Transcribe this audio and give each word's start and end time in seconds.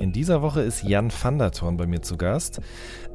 In 0.00 0.12
dieser 0.12 0.40
Woche 0.40 0.62
ist 0.62 0.82
Jan 0.82 1.12
van 1.12 1.38
der 1.38 1.52
Thorn 1.52 1.76
bei 1.76 1.86
mir 1.86 2.00
zu 2.00 2.16
Gast. 2.16 2.62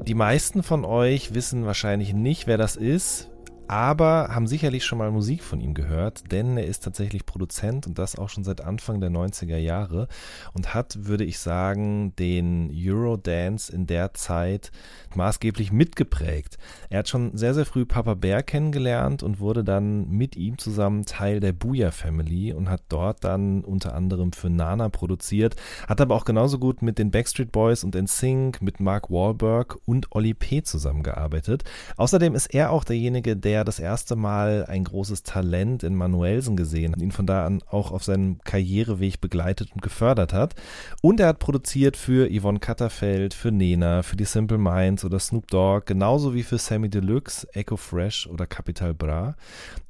Die 0.06 0.14
meisten 0.14 0.62
von 0.62 0.84
euch 0.84 1.34
wissen 1.34 1.66
wahrscheinlich 1.66 2.14
nicht, 2.14 2.46
wer 2.46 2.58
das 2.58 2.76
ist 2.76 3.28
aber 3.68 4.28
haben 4.34 4.46
sicherlich 4.46 4.84
schon 4.84 4.98
mal 4.98 5.10
Musik 5.10 5.42
von 5.42 5.60
ihm 5.60 5.74
gehört, 5.74 6.30
denn 6.32 6.56
er 6.56 6.66
ist 6.66 6.84
tatsächlich 6.84 7.26
Produzent 7.26 7.86
und 7.86 7.98
das 7.98 8.16
auch 8.16 8.28
schon 8.28 8.44
seit 8.44 8.60
Anfang 8.60 9.00
der 9.00 9.10
90er 9.10 9.56
Jahre 9.56 10.08
und 10.52 10.74
hat, 10.74 11.06
würde 11.06 11.24
ich 11.24 11.38
sagen, 11.38 12.14
den 12.16 12.70
Eurodance 12.72 13.72
in 13.72 13.86
der 13.86 14.14
Zeit 14.14 14.70
maßgeblich 15.14 15.72
mitgeprägt. 15.72 16.58
Er 16.90 17.00
hat 17.00 17.08
schon 17.08 17.36
sehr, 17.36 17.54
sehr 17.54 17.66
früh 17.66 17.84
Papa 17.84 18.14
Bear 18.14 18.42
kennengelernt 18.42 19.22
und 19.22 19.40
wurde 19.40 19.64
dann 19.64 20.08
mit 20.08 20.36
ihm 20.36 20.58
zusammen 20.58 21.04
Teil 21.04 21.40
der 21.40 21.52
Booyah 21.52 21.90
Family 21.90 22.52
und 22.52 22.68
hat 22.68 22.82
dort 22.88 23.24
dann 23.24 23.64
unter 23.64 23.94
anderem 23.94 24.32
für 24.32 24.50
Nana 24.50 24.88
produziert, 24.88 25.56
hat 25.88 26.00
aber 26.00 26.14
auch 26.14 26.24
genauso 26.24 26.58
gut 26.58 26.82
mit 26.82 26.98
den 26.98 27.10
Backstreet 27.10 27.52
Boys 27.52 27.84
und 27.84 27.94
NSYNC, 27.94 28.62
mit 28.62 28.80
Mark 28.80 29.10
Wahlberg 29.10 29.78
und 29.86 30.14
Oli 30.14 30.34
P. 30.34 30.62
zusammengearbeitet. 30.62 31.64
Außerdem 31.96 32.34
ist 32.34 32.54
er 32.54 32.70
auch 32.70 32.84
derjenige, 32.84 33.36
der 33.36 33.55
das 33.64 33.78
erste 33.78 34.16
Mal 34.16 34.66
ein 34.66 34.84
großes 34.84 35.22
Talent 35.22 35.82
in 35.82 35.94
Manuelsen 35.94 36.56
gesehen 36.56 36.94
und 36.94 37.00
ihn 37.00 37.12
von 37.12 37.26
da 37.26 37.44
an 37.46 37.62
auch 37.70 37.90
auf 37.90 38.04
seinem 38.04 38.38
Karriereweg 38.44 39.20
begleitet 39.20 39.70
und 39.72 39.82
gefördert 39.82 40.32
hat. 40.32 40.54
Und 41.02 41.20
er 41.20 41.28
hat 41.28 41.38
produziert 41.38 41.96
für 41.96 42.28
Yvonne 42.30 42.58
Katterfeld, 42.58 43.34
für 43.34 43.52
Nena, 43.52 44.02
für 44.02 44.16
die 44.16 44.24
Simple 44.24 44.58
Minds 44.58 45.04
oder 45.04 45.18
Snoop 45.18 45.48
Dogg, 45.48 45.86
genauso 45.86 46.34
wie 46.34 46.42
für 46.42 46.58
Sammy 46.58 46.88
Deluxe, 46.88 47.46
Echo 47.54 47.76
Fresh 47.76 48.26
oder 48.26 48.46
Capital 48.46 48.94
Bra. 48.94 49.36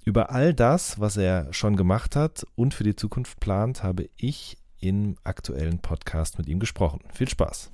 Über 0.04 0.30
all 0.30 0.54
das, 0.54 1.00
was 1.00 1.16
er 1.16 1.52
schon 1.52 1.76
gemacht 1.76 2.16
hat 2.16 2.46
und 2.54 2.74
für 2.74 2.84
die 2.84 2.96
Zukunft 2.96 3.40
plant, 3.40 3.82
habe 3.82 4.08
ich 4.16 4.56
im 4.80 5.16
aktuellen 5.24 5.78
Podcast 5.78 6.38
mit 6.38 6.48
ihm 6.48 6.60
gesprochen. 6.60 7.00
Viel 7.12 7.28
Spaß. 7.28 7.70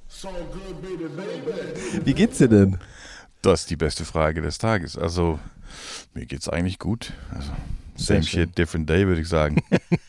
Wie 2.04 2.14
geht's 2.14 2.38
dir 2.38 2.48
denn? 2.48 2.78
Das 3.42 3.62
ist 3.62 3.70
die 3.70 3.76
beste 3.76 4.04
Frage 4.04 4.40
des 4.40 4.58
Tages. 4.58 4.96
Also, 4.96 5.38
mir 6.14 6.26
geht's 6.26 6.48
eigentlich 6.48 6.78
gut. 6.78 7.12
Also, 7.34 7.50
same 7.96 8.22
shit, 8.22 8.56
different 8.56 8.88
day, 8.88 9.06
würde 9.06 9.20
ich 9.20 9.28
sagen. 9.28 9.62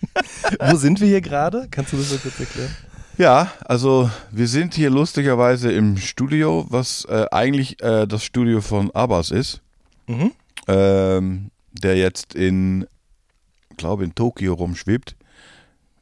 Wo 0.59 0.75
sind 0.75 1.02
wir 1.02 1.08
hier 1.08 1.22
gerade? 1.22 1.67
Kannst 1.72 1.94
du 1.94 1.98
das 1.98 2.12
mal 2.12 2.20
kurz 2.20 2.40
erklären? 2.40 2.75
ja, 3.17 3.52
also, 3.66 4.09
wir 4.31 4.48
sind 4.48 4.75
hier 4.75 4.90
lustigerweise 4.90 5.72
im 5.72 5.98
Studio, 5.98 6.66
was 6.70 7.06
äh, 7.06 7.25
eigentlich 7.31 7.81
äh, 7.81 8.06
das 8.08 8.23
Studio 8.23 8.62
von 8.62 8.92
Abbas 8.92 9.31
ist, 9.31 9.62
Mhm. 10.08 10.31
ähm, 10.68 11.52
der 11.72 11.95
jetzt 11.97 12.36
in, 12.36 12.86
glaube 13.78 14.03
in 14.03 14.14
Tokio 14.16 14.53
rumschwebt 14.53 15.16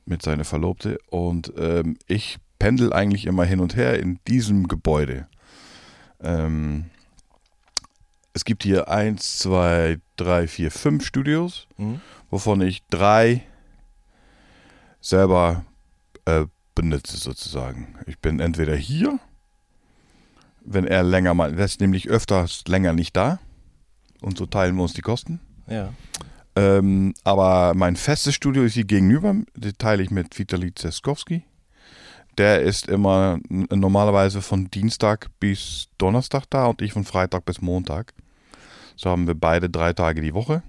mit 0.05 0.21
seiner 0.21 0.43
Verlobte. 0.43 0.97
Und 1.09 1.53
ähm, 1.57 1.97
ich 2.07 2.39
pendel 2.59 2.91
eigentlich 2.93 3.25
immer 3.25 3.45
hin 3.45 3.59
und 3.59 3.75
her 3.75 3.99
in 3.99 4.19
diesem 4.27 4.67
Gebäude. 4.67 5.27
Ähm, 6.21 6.85
es 8.33 8.45
gibt 8.45 8.63
hier 8.63 8.87
eins, 8.89 9.39
zwei, 9.39 9.99
drei, 10.15 10.47
vier, 10.47 10.71
fünf 10.71 11.05
Studios, 11.05 11.67
Mhm. 11.77 12.01
wovon 12.29 12.61
ich 12.61 12.81
drei 12.89 13.43
selber 14.99 15.65
äh, 16.25 16.45
benutze 16.75 17.17
sozusagen. 17.17 17.95
Ich 18.05 18.19
bin 18.19 18.39
entweder 18.39 18.75
hier, 18.75 19.19
wenn 20.63 20.85
er 20.85 21.03
länger 21.03 21.33
mal, 21.33 21.57
er 21.57 21.65
ist 21.65 21.81
nämlich 21.81 22.07
öfters 22.09 22.63
länger 22.67 22.93
nicht 22.93 23.15
da 23.17 23.39
und 24.21 24.37
so 24.37 24.45
teilen 24.45 24.75
wir 24.75 24.83
uns 24.83 24.93
die 24.93 25.01
Kosten. 25.01 25.39
Ja. 25.67 25.89
Ähm, 26.55 27.13
aber 27.23 27.73
mein 27.75 27.95
festes 27.95 28.35
Studio 28.35 28.63
ist 28.63 28.73
hier 28.73 28.83
gegenüber, 28.83 29.35
das 29.55 29.73
teile 29.77 30.03
ich 30.03 30.11
mit 30.11 30.37
Vitali 30.37 30.73
Zeskowski. 30.73 31.43
Der 32.37 32.61
ist 32.61 32.87
immer 32.87 33.39
normalerweise 33.49 34.41
von 34.41 34.69
Dienstag 34.71 35.29
bis 35.39 35.87
Donnerstag 35.97 36.45
da 36.49 36.67
und 36.67 36.81
ich 36.81 36.93
von 36.93 37.03
Freitag 37.03 37.45
bis 37.45 37.61
Montag. 37.61 38.13
So 39.01 39.09
haben 39.09 39.25
wir 39.25 39.33
beide 39.33 39.67
drei 39.67 39.93
Tage 39.93 40.21
die 40.21 40.35
Woche. 40.35 40.61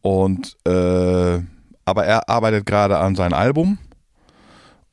Und 0.00 0.56
äh, 0.66 1.40
aber 1.84 2.04
er 2.06 2.28
arbeitet 2.30 2.64
gerade 2.64 2.98
an 2.98 3.14
sein 3.14 3.34
Album 3.34 3.78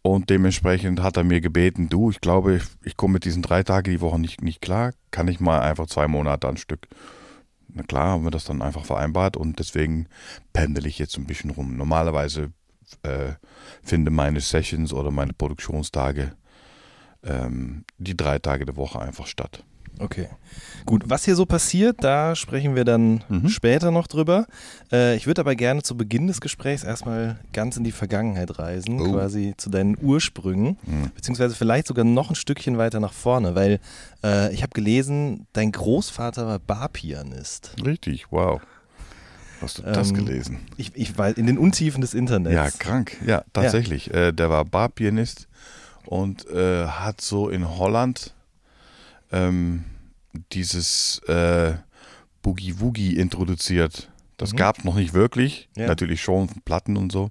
und 0.02 0.30
dementsprechend 0.30 1.02
hat 1.02 1.16
er 1.16 1.24
mir 1.24 1.40
gebeten, 1.40 1.88
du, 1.88 2.10
ich 2.10 2.20
glaube, 2.20 2.58
ich, 2.58 2.64
ich 2.84 2.98
komme 2.98 3.14
mit 3.14 3.24
diesen 3.24 3.42
drei 3.42 3.64
Tagen 3.64 3.92
die 3.92 4.02
Woche 4.02 4.20
nicht, 4.20 4.42
nicht 4.42 4.62
klar, 4.62 4.92
kann 5.12 5.30
ich 5.30 5.40
mal 5.40 5.62
einfach 5.62 5.88
zwei 5.88 6.08
Monate 6.10 6.50
ein 6.50 6.58
Stück. 6.58 6.88
Na 7.70 7.84
klar, 7.84 8.10
haben 8.10 8.24
wir 8.26 8.32
das 8.32 8.44
dann 8.44 8.62
einfach 8.62 8.86
vereinbart 8.86 9.38
und 9.38 9.60
deswegen 9.60 10.08
pendel 10.52 10.86
ich 10.88 11.00
jetzt 11.00 11.18
ein 11.18 11.28
bisschen 11.28 11.52
rum. 11.52 11.78
Normalerweise 11.78 12.52
äh, 13.04 13.34
finde 13.84 14.12
meine 14.12 14.42
Sessions 14.42 14.92
oder 14.92 15.12
meine 15.12 15.34
Produktionstage 15.34 16.34
ähm, 17.24 17.86
die 17.98 18.18
drei 18.18 18.40
Tage 18.40 18.66
der 18.66 18.76
Woche 18.76 19.00
einfach 19.00 19.28
statt. 19.28 19.64
Okay. 20.00 20.28
Gut, 20.86 21.04
was 21.08 21.26
hier 21.26 21.36
so 21.36 21.46
passiert, 21.46 22.04
da 22.04 22.36
sprechen 22.36 22.76
wir 22.76 22.86
dann 22.86 23.24
Mhm. 23.28 23.50
später 23.50 23.90
noch 23.92 24.08
drüber. 24.08 24.46
Äh, 24.92 25.16
ich 25.16 25.26
würde 25.26 25.42
aber 25.42 25.56
gerne 25.56 25.82
zu 25.82 25.98
Beginn 25.98 26.28
des 26.28 26.42
Gesprächs 26.42 26.84
erstmal 26.84 27.40
ganz 27.54 27.76
in 27.78 27.84
die 27.84 27.92
Vergangenheit 27.92 28.60
reisen, 28.60 29.00
Oh. 29.02 29.12
quasi 29.12 29.54
zu 29.58 29.70
deinen 29.70 29.98
Ursprüngen, 30.00 30.78
Mhm. 30.86 31.12
beziehungsweise 31.16 31.56
vielleicht 31.56 31.88
sogar 31.88 32.06
noch 32.06 32.30
ein 32.30 32.36
Stückchen 32.36 32.78
weiter 32.78 33.00
nach 33.00 33.14
vorne, 33.14 33.56
weil 33.56 33.80
äh, 34.24 34.54
ich 34.54 34.62
habe 34.62 34.74
gelesen, 34.74 35.48
dein 35.54 35.72
Großvater 35.72 36.46
war 36.46 36.60
Barpianist. 36.60 37.72
Richtig, 37.84 38.32
wow. 38.32 38.62
Hast 39.62 39.80
du 39.80 39.82
das 39.84 40.10
Ähm, 40.10 40.16
gelesen? 40.16 40.60
Ich, 40.78 40.92
ich 40.96 41.18
weiß, 41.18 41.38
in 41.38 41.48
den 41.48 41.58
Untiefen 41.58 42.02
des 42.02 42.14
Internets. 42.14 42.54
Ja, 42.54 42.70
krank. 42.70 43.18
Ja, 43.26 43.44
tatsächlich. 43.54 44.14
Äh, 44.14 44.34
der 44.34 44.50
war 44.52 44.66
Barpianist 44.66 45.48
und 46.06 46.48
äh, 46.52 46.86
hat 46.86 47.22
so 47.22 47.50
in 47.50 47.78
Holland 47.78 48.34
ähm, 49.36 49.84
dieses 50.54 51.20
äh, 51.28 51.74
Boogie 52.42 52.80
Woogie 52.80 53.16
introduziert. 53.18 54.10
Das 54.38 54.54
Mhm. 54.54 54.58
gab 54.58 54.80
es 54.80 54.84
noch 54.84 54.96
nicht 54.96 55.14
wirklich. 55.14 55.70
Ja. 55.78 55.88
Natürlich 55.88 56.22
schon 56.22 56.48
Platten 56.66 56.98
und 56.98 57.12
so. 57.12 57.30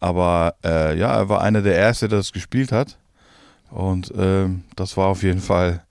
Aber 0.00 0.54
äh, 0.64 0.98
ja, 0.98 1.14
er 1.14 1.28
war 1.28 1.42
einer 1.42 1.62
der 1.62 1.76
Ersten, 1.78 2.08
der 2.08 2.18
das 2.18 2.32
gespielt 2.32 2.72
hat. 2.72 2.98
Und 3.70 4.12
ähm, 4.16 4.64
das 4.76 4.96
war 4.96 5.06
auf 5.08 5.22
jeden 5.22 5.40
Fall. 5.40 5.84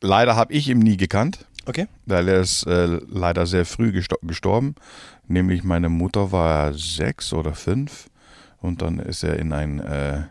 Leider 0.00 0.36
habe 0.36 0.52
ich 0.52 0.68
ihn 0.68 0.78
nie 0.78 0.96
gekannt 0.96 1.46
Okay. 1.68 1.86
weil 2.06 2.28
er 2.28 2.40
ist 2.40 2.64
äh, 2.66 2.86
leider 3.08 3.44
sehr 3.46 3.64
früh 3.66 3.90
gesto 3.92 4.16
gestorben. 4.22 4.74
Nämlich 5.26 5.64
meine 5.64 5.88
Mutter 5.88 6.30
war 6.30 6.72
sechs 6.74 7.32
oder 7.32 7.54
fünf 7.54 8.08
und 8.60 8.82
dann 8.82 8.98
ist 9.00 9.24
er 9.24 9.36
in 9.38 9.52
einen 9.52 9.80
äh, 9.80 10.22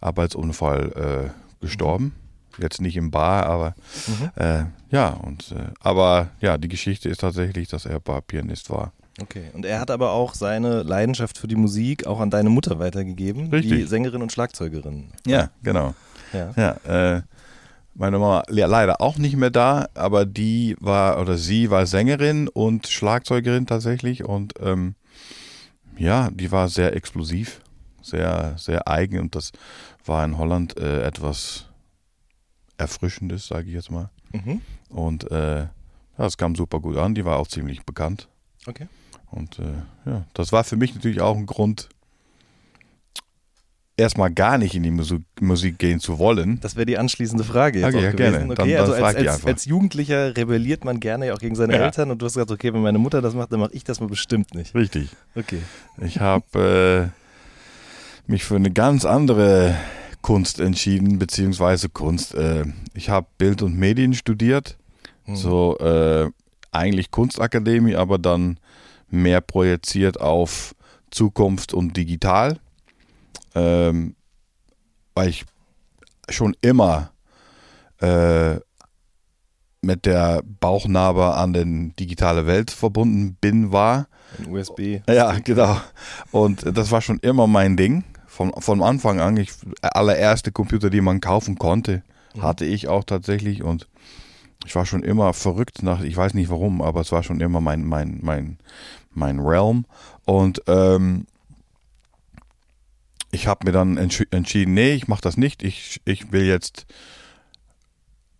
Arbeitsunfall 0.00 1.32
äh, 1.32 1.64
gestorben. 1.64 2.14
Jetzt 2.58 2.80
nicht 2.80 2.96
im 2.96 3.10
Bar, 3.10 3.46
aber 3.46 3.74
Mhm. 4.06 4.30
äh, 4.42 4.64
ja 4.90 5.08
und 5.10 5.52
äh, 5.52 5.70
aber 5.80 6.28
ja, 6.40 6.58
die 6.58 6.68
Geschichte 6.68 7.08
ist 7.08 7.20
tatsächlich, 7.20 7.68
dass 7.68 7.86
er 7.86 7.98
Barpianist 8.00 8.68
war. 8.70 8.92
Okay. 9.20 9.50
Und 9.52 9.64
er 9.66 9.78
hat 9.80 9.90
aber 9.90 10.12
auch 10.12 10.34
seine 10.34 10.82
Leidenschaft 10.82 11.36
für 11.38 11.46
die 11.48 11.56
Musik 11.56 12.06
auch 12.06 12.18
an 12.20 12.30
deine 12.30 12.48
Mutter 12.50 12.78
weitergegeben, 12.78 13.50
die 13.50 13.56
Richtig. 13.56 13.88
Sängerin 13.88 14.22
und 14.22 14.32
Schlagzeugerin. 14.32 15.12
Ja, 15.26 15.50
genau. 15.62 15.94
Ja. 16.32 16.52
Ja, 16.56 17.16
äh, 17.16 17.22
meine 17.94 18.18
Mama 18.18 18.42
le- 18.48 18.64
leider 18.66 19.02
auch 19.02 19.18
nicht 19.18 19.36
mehr 19.36 19.50
da, 19.50 19.86
aber 19.94 20.24
die 20.24 20.76
war 20.80 21.20
oder 21.20 21.36
sie 21.36 21.70
war 21.70 21.84
Sängerin 21.84 22.48
und 22.48 22.86
Schlagzeugerin 22.86 23.66
tatsächlich 23.66 24.24
und 24.24 24.54
ähm, 24.60 24.94
ja, 25.98 26.30
die 26.30 26.50
war 26.50 26.68
sehr 26.70 26.96
explosiv, 26.96 27.60
sehr 28.00 28.54
sehr 28.56 28.88
eigen 28.88 29.20
und 29.20 29.34
das 29.34 29.52
war 30.06 30.24
in 30.24 30.38
Holland 30.38 30.78
äh, 30.78 31.02
etwas 31.02 31.66
erfrischendes, 32.82 33.46
sage 33.46 33.68
ich 33.68 33.74
jetzt 33.74 33.90
mal. 33.90 34.10
Mhm. 34.32 34.60
Und 34.90 35.30
äh, 35.30 35.60
ja, 36.18 36.26
es 36.26 36.36
kam 36.36 36.54
super 36.54 36.80
gut 36.80 36.96
an. 36.98 37.14
Die 37.14 37.24
war 37.24 37.38
auch 37.38 37.46
ziemlich 37.48 37.84
bekannt 37.84 38.28
Okay. 38.66 38.86
und 39.30 39.58
äh, 39.58 39.62
ja, 40.10 40.24
das 40.34 40.52
war 40.52 40.62
für 40.64 40.76
mich 40.76 40.94
natürlich 40.94 41.20
auch 41.20 41.36
ein 41.36 41.46
Grund. 41.46 41.88
Erstmal 43.96 44.30
gar 44.32 44.56
nicht 44.56 44.74
in 44.74 44.82
die 44.82 44.90
Musik, 44.90 45.22
Musik 45.40 45.78
gehen 45.78 46.00
zu 46.00 46.18
wollen. 46.18 46.58
Das 46.60 46.76
wäre 46.76 46.86
die 46.86 46.96
anschließende 46.96 47.44
Frage 47.44 47.80
jetzt 47.80 47.88
Okay, 47.88 47.98
auch 47.98 48.02
ja, 48.02 48.10
gewesen. 48.12 48.32
gerne. 48.32 48.52
Okay, 48.52 48.54
Dann- 48.56 48.68
dann 48.68 48.78
also 48.80 48.92
als, 49.04 49.16
die 49.16 49.28
als, 49.28 49.34
einfach. 49.36 49.48
als 49.48 49.64
Jugendlicher 49.66 50.36
rebelliert 50.36 50.84
man 50.84 50.98
gerne 50.98 51.26
ja 51.26 51.34
auch 51.34 51.38
gegen 51.38 51.54
seine 51.54 51.74
Ja. 51.76 51.84
Eltern 51.84 52.10
und 52.10 52.20
du 52.20 52.26
hast 52.26 52.32
gesagt, 52.34 52.50
okay, 52.50 52.72
wenn 52.72 52.80
meine 52.80 52.98
Mutter 52.98 53.20
das 53.20 53.34
macht, 53.34 53.52
dann 53.52 53.60
mache 53.60 53.74
ich 53.74 53.84
das 53.84 54.00
mal 54.00 54.08
bestimmt 54.08 54.54
nicht. 54.54 54.74
Richtig. 54.74 55.10
Okay. 55.34 55.58
Ich 56.00 56.20
habe 56.20 57.12
äh, 58.26 58.30
mich 58.30 58.44
für 58.44 58.56
eine 58.56 58.70
ganz 58.70 59.04
andere 59.04 59.76
Kunst 60.22 60.60
entschieden, 60.60 61.18
beziehungsweise 61.18 61.88
Kunst. 61.88 62.34
Äh, 62.34 62.64
ich 62.94 63.10
habe 63.10 63.26
Bild 63.38 63.62
und 63.62 63.76
Medien 63.76 64.14
studiert 64.14 64.78
So 65.36 65.78
äh, 65.78 66.30
eigentlich 66.70 67.10
Kunstakademie, 67.10 67.96
aber 67.96 68.18
dann 68.18 68.58
mehr 69.08 69.40
projiziert 69.40 70.20
auf 70.20 70.74
Zukunft 71.10 71.74
und 71.74 71.96
digital. 71.96 72.58
Ähm, 73.54 74.16
weil 75.14 75.28
ich 75.28 75.44
schon 76.28 76.56
immer 76.62 77.12
äh, 78.00 78.56
mit 79.82 80.06
der 80.06 80.42
Bauchnarbe 80.60 81.34
an 81.34 81.52
den 81.52 81.94
digitale 81.96 82.46
Welt 82.46 82.70
verbunden 82.70 83.36
bin, 83.40 83.72
war. 83.72 84.08
Ein 84.38 84.52
USB. 84.52 85.00
Ja, 85.08 85.32
genau. 85.44 85.76
Und 86.30 86.64
das 86.76 86.90
war 86.90 87.02
schon 87.02 87.18
immer 87.18 87.46
mein 87.46 87.76
Ding. 87.76 88.04
Von, 88.32 88.50
von 88.58 88.82
Anfang 88.82 89.20
an. 89.20 89.36
Ich, 89.36 89.52
allererste 89.82 90.52
Computer, 90.52 90.88
die 90.88 91.02
man 91.02 91.20
kaufen 91.20 91.58
konnte, 91.58 92.02
hatte 92.40 92.64
ich 92.64 92.88
auch 92.88 93.04
tatsächlich. 93.04 93.62
Und 93.62 93.88
ich 94.64 94.74
war 94.74 94.86
schon 94.86 95.02
immer 95.02 95.34
verrückt 95.34 95.82
nach, 95.82 96.00
ich 96.00 96.16
weiß 96.16 96.32
nicht 96.32 96.48
warum, 96.48 96.80
aber 96.80 97.02
es 97.02 97.12
war 97.12 97.22
schon 97.22 97.40
immer 97.40 97.60
mein, 97.60 97.84
mein, 97.84 98.20
mein, 98.22 98.56
mein 99.10 99.38
Realm. 99.38 99.84
Und 100.24 100.62
ähm, 100.66 101.26
ich 103.32 103.46
habe 103.46 103.66
mir 103.66 103.72
dann 103.72 103.98
entsch 103.98 104.24
entschieden, 104.30 104.72
nee, 104.72 104.94
ich 104.94 105.08
mache 105.08 105.20
das 105.20 105.36
nicht. 105.36 105.62
Ich, 105.62 106.00
ich 106.06 106.32
will 106.32 106.46
jetzt 106.46 106.86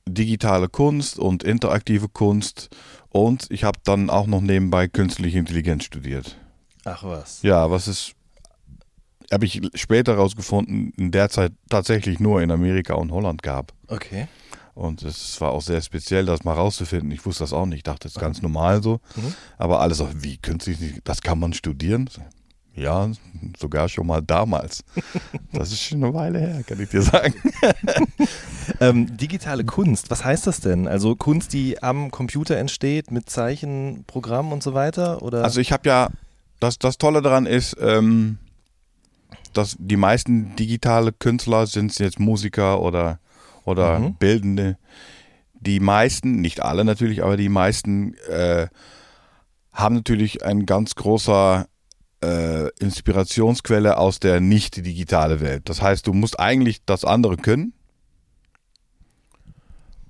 digitale 0.09 0.71
Kunst 0.71 1.19
und 1.19 1.43
interaktive 1.43 2.09
Kunst. 2.09 2.71
Und 3.11 3.47
ich 3.51 3.65
habe 3.65 3.79
dann 3.85 4.09
auch 4.09 4.27
noch 4.27 4.41
nebenbei 4.41 4.89
künstliche 4.89 5.39
Intelligenz 5.39 5.85
studiert. 5.85 6.39
Ach 6.87 7.05
was. 7.05 7.43
Ja, 7.43 7.71
was 7.71 7.89
ist, 7.89 8.15
habe 9.33 9.47
ich 9.47 9.61
später 9.75 10.13
herausgefunden, 10.13 10.93
in 10.97 11.11
der 11.11 11.29
Zeit 11.31 11.53
tatsächlich 11.69 12.21
nur 12.21 12.43
in 12.43 12.51
Amerika 12.51 12.95
und 12.95 13.13
Holland 13.13 13.43
gab. 13.43 13.73
Okay. 13.89 14.29
Und 14.75 15.03
es 15.03 15.41
war 15.41 15.51
auch 15.51 15.61
sehr 15.61 15.83
speziell, 15.83 16.25
das 16.25 16.45
mal 16.45 16.55
rauszufinden. 16.55 17.11
Ich 17.11 17.27
wusste 17.27 17.45
das 17.45 17.53
auch 17.53 17.67
nicht. 17.67 17.79
Ich 17.79 17.83
dachte, 17.83 18.05
das 18.05 18.13
ist 18.13 18.21
ganz 18.21 18.41
normal 18.41 18.83
so. 18.83 19.01
Aber 19.59 19.81
alles 19.81 19.99
so, 19.99 20.09
wie 20.15 20.39
künstlich, 20.39 21.01
das 21.05 21.21
kann 21.21 21.39
man 21.39 21.53
studieren? 21.53 22.09
Ja, 22.75 23.11
sogar 23.59 23.91
schon 23.91 24.07
mal 24.07 24.23
damals. 24.23 24.83
Das 25.53 25.71
ist 25.71 25.83
schon 25.83 26.03
eine 26.03 26.15
Weile 26.15 26.39
her, 26.39 26.63
kann 26.67 26.81
ich 26.81 26.89
dir 26.89 27.03
sagen. 27.03 27.35
Ähm, 28.81 29.17
digitale 29.17 29.65
Kunst, 29.65 30.11
was 30.11 30.25
heißt 30.25 30.47
das 30.47 30.61
denn? 30.61 30.87
Also 30.87 31.17
Kunst, 31.17 31.53
die 31.53 31.83
am 31.83 32.11
Computer 32.13 32.57
entsteht 32.57 33.11
mit 33.11 33.29
Zeichen, 33.29 34.05
Programm 34.07 34.53
und 34.53 34.63
so 34.63 34.73
weiter? 34.73 35.21
Oder? 35.23 35.43
Also 35.43 35.61
ich 35.61 35.73
habe 35.73 35.89
ja, 35.89 36.11
das, 36.61 36.79
das 36.79 36.97
Tolle 36.97 37.23
daran 37.23 37.47
ist, 37.47 37.77
ähm, 37.81 38.39
dass 39.53 39.77
die 39.79 39.97
meisten 39.97 40.55
digitale 40.57 41.13
Künstler 41.13 41.67
sind 41.67 41.99
jetzt 41.99 42.19
Musiker 42.21 42.81
oder, 42.81 43.19
oder 43.65 43.99
Mhm. 43.99 44.15
Bildende. 44.15 44.79
Die 45.55 45.81
meisten, 45.81 46.41
nicht 46.41 46.61
alle 46.61 46.85
natürlich, 46.85 47.23
aber 47.23 47.37
die 47.37 47.49
meisten 47.49 48.15
äh, 48.29 48.67
haben 49.73 49.95
natürlich 49.95 50.45
ein 50.45 50.67
ganz 50.67 50.95
großer 50.95 51.67
äh, 52.23 52.69
Inspirationsquelle 52.79 53.97
aus 53.97 54.21
der 54.21 54.41
nicht 54.41 54.85
digitale 54.85 55.41
Welt. 55.41 55.69
Das 55.69 55.81
heißt, 55.83 56.07
du 56.07 56.13
musst 56.13 56.39
eigentlich 56.39 56.85
das 56.85 57.05
andere 57.05 57.37
können, 57.37 57.73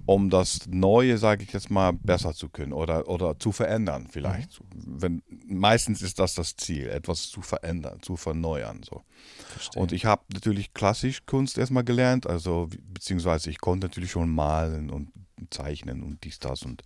um 0.05 0.31
das 0.31 0.67
Neue, 0.69 1.19
sage 1.19 1.45
ich 1.45 1.53
jetzt 1.53 1.71
mal, 1.71 1.93
besser 1.93 2.35
zu 2.35 2.49
können 2.49 2.73
oder, 2.73 3.09
oder 3.09 3.39
zu 3.39 3.53
verändern 3.53 4.09
vielleicht. 4.11 4.61
Wenn, 4.75 5.23
meistens 5.47 6.03
ist 6.03 6.19
das 6.19 6.35
das 6.35 6.57
Ziel, 6.57 6.89
etwas 6.89 7.29
zu 7.29 7.41
verändern, 7.41 8.01
zu 8.03 8.17
verneuern. 8.17 8.83
So. 8.83 9.03
Verstehe. 9.49 9.81
Und 9.81 9.93
ich 9.93 10.05
habe 10.05 10.23
natürlich 10.33 10.75
klassisch 10.75 11.25
Kunst 11.27 11.57
erstmal 11.57 11.85
gelernt, 11.85 12.27
also 12.27 12.69
beziehungsweise 12.93 13.51
ich 13.51 13.61
konnte 13.61 13.87
natürlich 13.87 14.11
schon 14.11 14.31
malen 14.31 14.91
und 14.91 15.13
zeichnen 15.51 16.03
und 16.03 16.25
dies, 16.25 16.39
das 16.39 16.63
und 16.63 16.83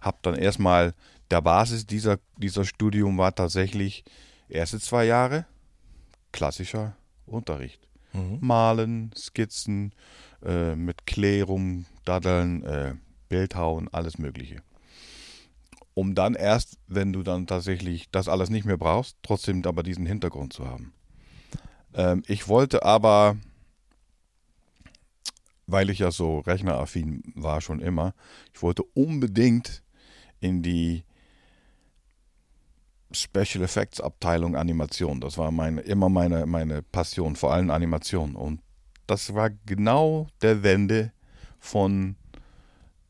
habe 0.00 0.18
dann 0.22 0.34
erstmal, 0.34 0.94
der 1.30 1.42
Basis 1.42 1.86
dieser, 1.86 2.18
dieser 2.38 2.64
Studium 2.64 3.18
war 3.18 3.34
tatsächlich 3.34 4.04
erste 4.48 4.80
zwei 4.80 5.04
Jahre 5.04 5.46
klassischer 6.32 6.96
Unterricht. 7.26 7.86
Mhm. 8.12 8.38
Malen, 8.40 9.10
Skizzen, 9.14 9.92
äh, 10.44 10.74
mit 10.74 11.06
Klärung, 11.06 11.86
Daddeln, 12.04 12.62
äh, 12.64 12.94
Bildhauen, 13.28 13.88
alles 13.92 14.18
Mögliche. 14.18 14.62
Um 15.94 16.14
dann 16.14 16.34
erst, 16.34 16.78
wenn 16.86 17.12
du 17.12 17.22
dann 17.22 17.46
tatsächlich 17.46 18.10
das 18.10 18.28
alles 18.28 18.50
nicht 18.50 18.64
mehr 18.64 18.76
brauchst, 18.76 19.16
trotzdem 19.22 19.64
aber 19.64 19.82
diesen 19.82 20.06
Hintergrund 20.06 20.52
zu 20.52 20.66
haben. 20.66 20.92
Ähm, 21.94 22.22
ich 22.26 22.48
wollte 22.48 22.84
aber, 22.84 23.36
weil 25.66 25.90
ich 25.90 25.98
ja 25.98 26.10
so 26.10 26.38
rechneraffin 26.40 27.22
war 27.34 27.60
schon 27.60 27.80
immer, 27.80 28.14
ich 28.54 28.62
wollte 28.62 28.84
unbedingt 28.94 29.82
in 30.40 30.62
die 30.62 31.04
Special 33.10 33.64
Effects 33.64 34.00
Abteilung 34.00 34.54
Animation. 34.54 35.20
Das 35.20 35.38
war 35.38 35.50
meine, 35.50 35.80
immer 35.80 36.08
meine, 36.08 36.46
meine 36.46 36.82
Passion, 36.82 37.36
vor 37.36 37.52
allem 37.52 37.70
Animation. 37.70 38.36
Und 38.36 38.60
das 39.08 39.34
war 39.34 39.50
genau 39.66 40.28
der 40.42 40.62
Wende 40.62 41.12
von 41.58 42.14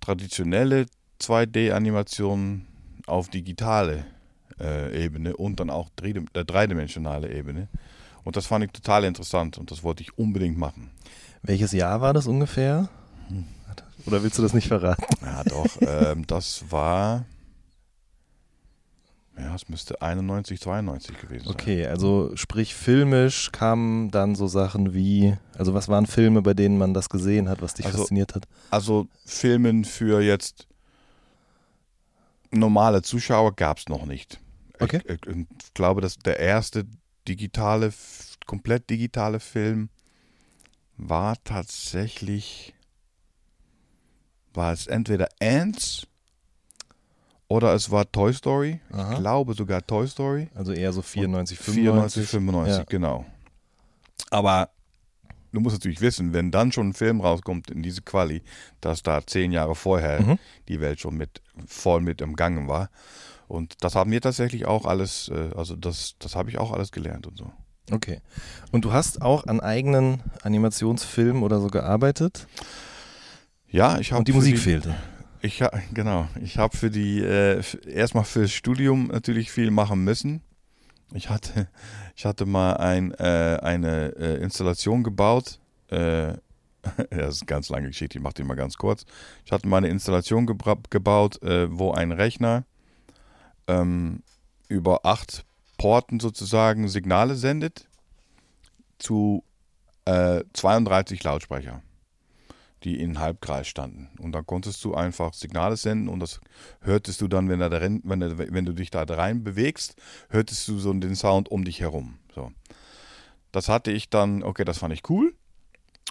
traditionelle 0.00 0.86
2D-Animation 1.20 2.66
auf 3.06 3.28
digitale 3.28 4.06
äh, 4.60 5.04
Ebene 5.04 5.36
und 5.36 5.60
dann 5.60 5.70
auch 5.70 5.90
dreidimensionale 5.90 7.30
Ebene. 7.30 7.68
Und 8.24 8.36
das 8.36 8.46
fand 8.46 8.64
ich 8.64 8.70
total 8.70 9.04
interessant 9.04 9.58
und 9.58 9.70
das 9.70 9.82
wollte 9.82 10.02
ich 10.02 10.16
unbedingt 10.16 10.56
machen. 10.56 10.90
Welches 11.42 11.72
Jahr 11.72 12.00
war 12.00 12.14
das 12.14 12.26
ungefähr? 12.26 12.88
Oder 14.06 14.22
willst 14.22 14.38
du 14.38 14.42
das 14.42 14.54
nicht 14.54 14.68
verraten? 14.68 15.04
Ja, 15.22 15.44
doch, 15.44 15.66
ähm, 15.80 16.26
das 16.26 16.64
war. 16.70 17.26
Ja, 19.38 19.54
es 19.54 19.68
müsste 19.68 20.02
91, 20.02 20.60
92 20.60 21.20
gewesen 21.20 21.44
sein. 21.44 21.52
Okay, 21.54 21.86
also 21.86 22.32
sprich 22.34 22.74
filmisch 22.74 23.52
kamen 23.52 24.10
dann 24.10 24.34
so 24.34 24.48
Sachen 24.48 24.94
wie, 24.94 25.36
also 25.56 25.74
was 25.74 25.88
waren 25.88 26.06
Filme, 26.06 26.42
bei 26.42 26.54
denen 26.54 26.76
man 26.76 26.92
das 26.92 27.08
gesehen 27.08 27.48
hat, 27.48 27.62
was 27.62 27.74
dich 27.74 27.86
Also- 27.86 27.98
fasziniert 27.98 28.34
hat? 28.34 28.48
Also 28.70 29.06
Filmen 29.24 29.84
für 29.84 30.20
jetzt 30.20 30.66
normale 32.50 33.02
Zuschauer 33.02 33.54
gab 33.54 33.78
es 33.78 33.88
noch 33.88 34.06
nicht. 34.06 34.40
Okay. 34.80 35.00
Ich, 35.04 35.26
ich, 35.26 35.36
ich 35.36 35.74
glaube, 35.74 36.00
dass 36.00 36.16
der 36.18 36.38
erste 36.40 36.84
digitale, 37.26 37.92
komplett 38.46 38.90
digitale 38.90 39.38
Film 39.40 39.88
war 40.96 41.36
tatsächlich, 41.44 42.74
war 44.54 44.72
es 44.72 44.86
entweder 44.86 45.28
Ants 45.40 46.06
oder 47.48 47.74
es 47.74 47.90
war 47.90 48.10
Toy 48.10 48.32
Story. 48.32 48.80
Aha. 48.92 49.12
Ich 49.14 49.18
glaube 49.18 49.54
sogar 49.54 49.86
Toy 49.86 50.06
Story. 50.06 50.48
Also 50.54 50.72
eher 50.72 50.92
so 50.92 51.02
94, 51.02 51.58
94, 51.58 52.26
95. 52.26 52.30
95, 52.30 52.76
Ja. 52.78 52.84
genau. 52.84 53.24
Aber 54.30 54.68
du 55.52 55.60
musst 55.60 55.76
natürlich 55.76 56.00
wissen, 56.00 56.32
wenn 56.34 56.50
dann 56.50 56.72
schon 56.72 56.88
ein 56.90 56.94
Film 56.94 57.20
rauskommt 57.20 57.70
in 57.70 57.82
diese 57.82 58.02
Quali, 58.02 58.42
dass 58.80 59.02
da 59.02 59.26
zehn 59.26 59.52
Jahre 59.52 59.74
vorher 59.74 60.20
Mhm. 60.20 60.38
die 60.68 60.80
Welt 60.80 61.00
schon 61.00 61.16
mit 61.16 61.40
voll 61.66 62.00
mit 62.02 62.20
im 62.20 62.36
Gange 62.36 62.68
war. 62.68 62.90
Und 63.46 63.76
das 63.82 63.94
haben 63.94 64.10
wir 64.10 64.20
tatsächlich 64.20 64.66
auch 64.66 64.84
alles, 64.84 65.30
äh, 65.30 65.50
also 65.56 65.74
das, 65.74 66.16
das 66.18 66.36
habe 66.36 66.50
ich 66.50 66.58
auch 66.58 66.70
alles 66.72 66.92
gelernt 66.92 67.26
und 67.26 67.38
so. 67.38 67.50
Okay. 67.90 68.20
Und 68.72 68.84
du 68.84 68.92
hast 68.92 69.22
auch 69.22 69.46
an 69.46 69.60
eigenen 69.60 70.20
Animationsfilmen 70.42 71.42
oder 71.42 71.58
so 71.60 71.68
gearbeitet 71.68 72.46
Ja, 73.70 73.98
ich 73.98 74.12
habe 74.12 74.18
und 74.18 74.28
die 74.28 74.32
Musik 74.32 74.58
fehlte. 74.58 74.94
Ich 75.40 75.62
ha, 75.62 75.70
genau. 75.92 76.28
Ich 76.42 76.58
habe 76.58 76.76
für 76.76 76.90
die 76.90 77.20
äh, 77.20 77.62
erstmal 77.86 78.24
fürs 78.24 78.50
Studium 78.52 79.08
natürlich 79.08 79.52
viel 79.52 79.70
machen 79.70 80.02
müssen. 80.02 80.42
Ich 81.12 81.30
hatte, 81.30 81.68
ich 82.16 82.24
hatte 82.24 82.46
mal 82.46 82.74
ein, 82.74 83.12
äh, 83.12 83.58
eine 83.62 84.14
äh, 84.16 84.42
Installation 84.42 85.04
gebaut. 85.04 85.60
Äh, 85.88 86.34
das 87.10 87.36
ist 87.36 87.42
eine 87.42 87.46
ganz 87.46 87.68
lange 87.68 87.88
Geschichte, 87.88 88.18
ich 88.18 88.22
mache 88.22 88.34
die 88.34 88.44
mal 88.44 88.54
ganz 88.54 88.76
kurz. 88.76 89.04
Ich 89.44 89.52
hatte 89.52 89.68
mal 89.68 89.78
eine 89.78 89.88
Installation 89.88 90.46
gebaut, 90.46 91.42
äh, 91.42 91.66
wo 91.70 91.92
ein 91.92 92.12
Rechner 92.12 92.64
ähm, 93.66 94.22
über 94.68 95.04
acht 95.04 95.44
Porten 95.76 96.18
sozusagen 96.18 96.88
Signale 96.88 97.36
sendet 97.36 97.86
zu 98.98 99.44
äh, 100.04 100.42
32 100.52 101.22
Lautsprecher 101.22 101.82
die 102.84 103.00
in 103.00 103.18
Halbkreis 103.18 103.66
standen. 103.66 104.08
Und 104.18 104.32
dann 104.32 104.46
konntest 104.46 104.84
du 104.84 104.94
einfach 104.94 105.34
Signale 105.34 105.76
senden 105.76 106.08
und 106.08 106.20
das 106.20 106.40
hörtest 106.80 107.20
du 107.20 107.28
dann, 107.28 107.48
wenn, 107.48 107.60
da 107.60 107.68
drin, 107.68 108.00
wenn, 108.04 108.20
du- 108.20 108.38
wenn 108.38 108.64
du 108.64 108.72
dich 108.72 108.90
da 108.90 109.02
rein 109.02 109.44
bewegst, 109.44 109.96
hörtest 110.30 110.68
du 110.68 110.78
so 110.78 110.92
den 110.92 111.16
Sound 111.16 111.50
um 111.50 111.64
dich 111.64 111.80
herum. 111.80 112.18
So. 112.34 112.52
Das 113.52 113.68
hatte 113.68 113.90
ich 113.90 114.10
dann, 114.10 114.42
okay, 114.42 114.64
das 114.64 114.78
fand 114.78 114.94
ich 114.94 115.08
cool. 115.10 115.34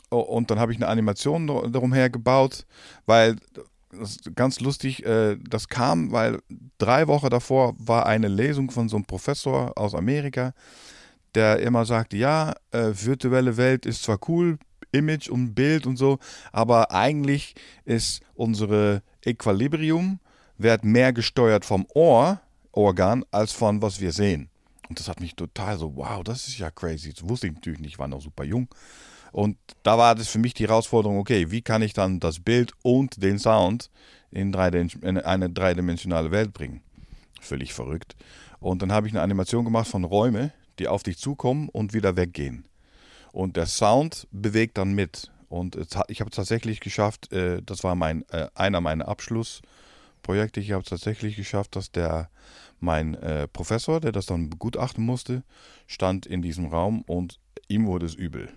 Und 0.10 0.52
dann 0.52 0.60
habe 0.60 0.72
ich 0.72 0.78
eine 0.78 0.88
Animation 0.88 1.48
darum 1.48 1.94
her 1.94 2.10
gebaut, 2.10 2.66
weil 3.06 3.36
das 3.92 4.12
ist 4.18 4.36
ganz 4.36 4.60
lustig, 4.60 5.06
äh, 5.06 5.38
das 5.38 5.68
kam, 5.68 6.12
weil 6.12 6.40
drei 6.78 7.08
Wochen 7.08 7.30
davor 7.30 7.74
war 7.78 8.06
eine 8.06 8.28
Lesung 8.28 8.70
von 8.72 8.90
so 8.90 8.98
einem 8.98 9.06
Professor 9.06 9.78
aus 9.78 9.96
Amerika, 9.96 10.54
der 11.36 11.60
immer 11.60 11.86
sagte, 11.86 12.18
ja, 12.18 12.54
äh, 12.72 12.92
virtuelle 12.94 13.58
Welt 13.58 13.86
ist 13.86 14.04
zwar 14.04 14.20
cool, 14.28 14.58
Image 14.92 15.30
und 15.30 15.54
Bild 15.54 15.86
und 15.86 15.98
so, 15.98 16.20
aber 16.52 16.92
eigentlich 16.92 17.56
ist 17.86 18.22
unsere 18.36 19.02
Equilibrium 19.24 20.20
wird 20.58 20.84
mehr 20.84 21.14
gesteuert 21.14 21.66
vom 21.66 21.86
Ohr, 21.94 22.42
Organ, 22.72 23.24
als 23.32 23.52
von 23.52 23.82
was 23.82 24.00
wir 24.00 24.12
sehen. 24.12 24.50
Und 24.90 25.00
das 25.00 25.08
hat 25.08 25.20
mich 25.20 25.36
total 25.36 25.78
so, 25.78 25.96
wow, 25.96 26.24
das 26.24 26.48
ist 26.48 26.58
ja 26.60 26.72
crazy. 26.72 27.14
Das 27.14 27.28
wusste 27.28 27.48
ich 27.48 27.54
natürlich 27.54 27.80
nicht, 27.80 27.94
ich 27.94 28.00
war 28.00 28.08
noch 28.08 28.22
super 28.22 28.44
jung. 28.44 28.68
Und 29.32 29.58
da 29.84 29.98
war 29.98 30.16
das 30.16 30.30
für 30.30 30.40
mich 30.40 30.54
die 30.54 30.68
Herausforderung, 30.68 31.20
okay, 31.20 31.52
wie 31.52 31.62
kann 31.62 31.82
ich 31.82 31.94
dann 31.94 32.20
das 32.20 32.40
Bild 32.40 32.72
und 32.82 33.22
den 33.22 33.40
Sound 33.40 33.90
in, 34.32 34.52
drei, 34.52 34.70
in 34.70 35.18
eine 35.20 35.50
dreidimensionale 35.50 36.32
Welt 36.32 36.54
bringen? 36.54 36.82
Völlig 37.42 37.74
verrückt. 37.74 38.16
Und 38.60 38.82
dann 38.82 38.92
habe 38.92 39.08
ich 39.08 39.14
eine 39.14 39.22
Animation 39.22 39.66
gemacht 39.66 39.88
von 39.88 40.04
Räume, 40.04 40.52
die 40.80 40.88
auf 40.88 41.04
dich 41.04 41.18
zukommen 41.18 41.70
und 41.70 41.94
wieder 41.94 42.16
weggehen. 42.16 42.66
Und 43.32 43.58
der 43.58 43.66
Sound 43.66 44.28
bewegt 44.32 44.78
dann 44.78 44.94
mit. 44.94 45.32
Und 45.50 45.78
ich 46.08 46.20
habe 46.20 46.30
es 46.30 46.36
tatsächlich 46.36 46.80
geschafft, 46.80 47.32
äh, 47.32 47.62
das 47.64 47.84
war 47.84 47.96
mein, 47.96 48.28
äh, 48.30 48.48
einer 48.54 48.82
meiner 48.82 49.08
Abschlussprojekte, 49.08 50.60
ich 50.60 50.72
habe 50.72 50.84
es 50.84 50.90
tatsächlich 50.90 51.36
geschafft, 51.36 51.76
dass 51.76 51.92
der 51.92 52.30
mein 52.80 53.16
äh, 53.16 53.48
Professor, 53.48 54.00
der 54.00 54.12
das 54.12 54.26
dann 54.26 54.50
begutachten 54.50 55.04
musste, 55.04 55.44
stand 55.88 56.26
in 56.26 56.42
diesem 56.42 56.66
Raum 56.66 57.02
und 57.02 57.40
ihm 57.68 57.88
wurde 57.88 58.06
es 58.06 58.14
übel. 58.14 58.50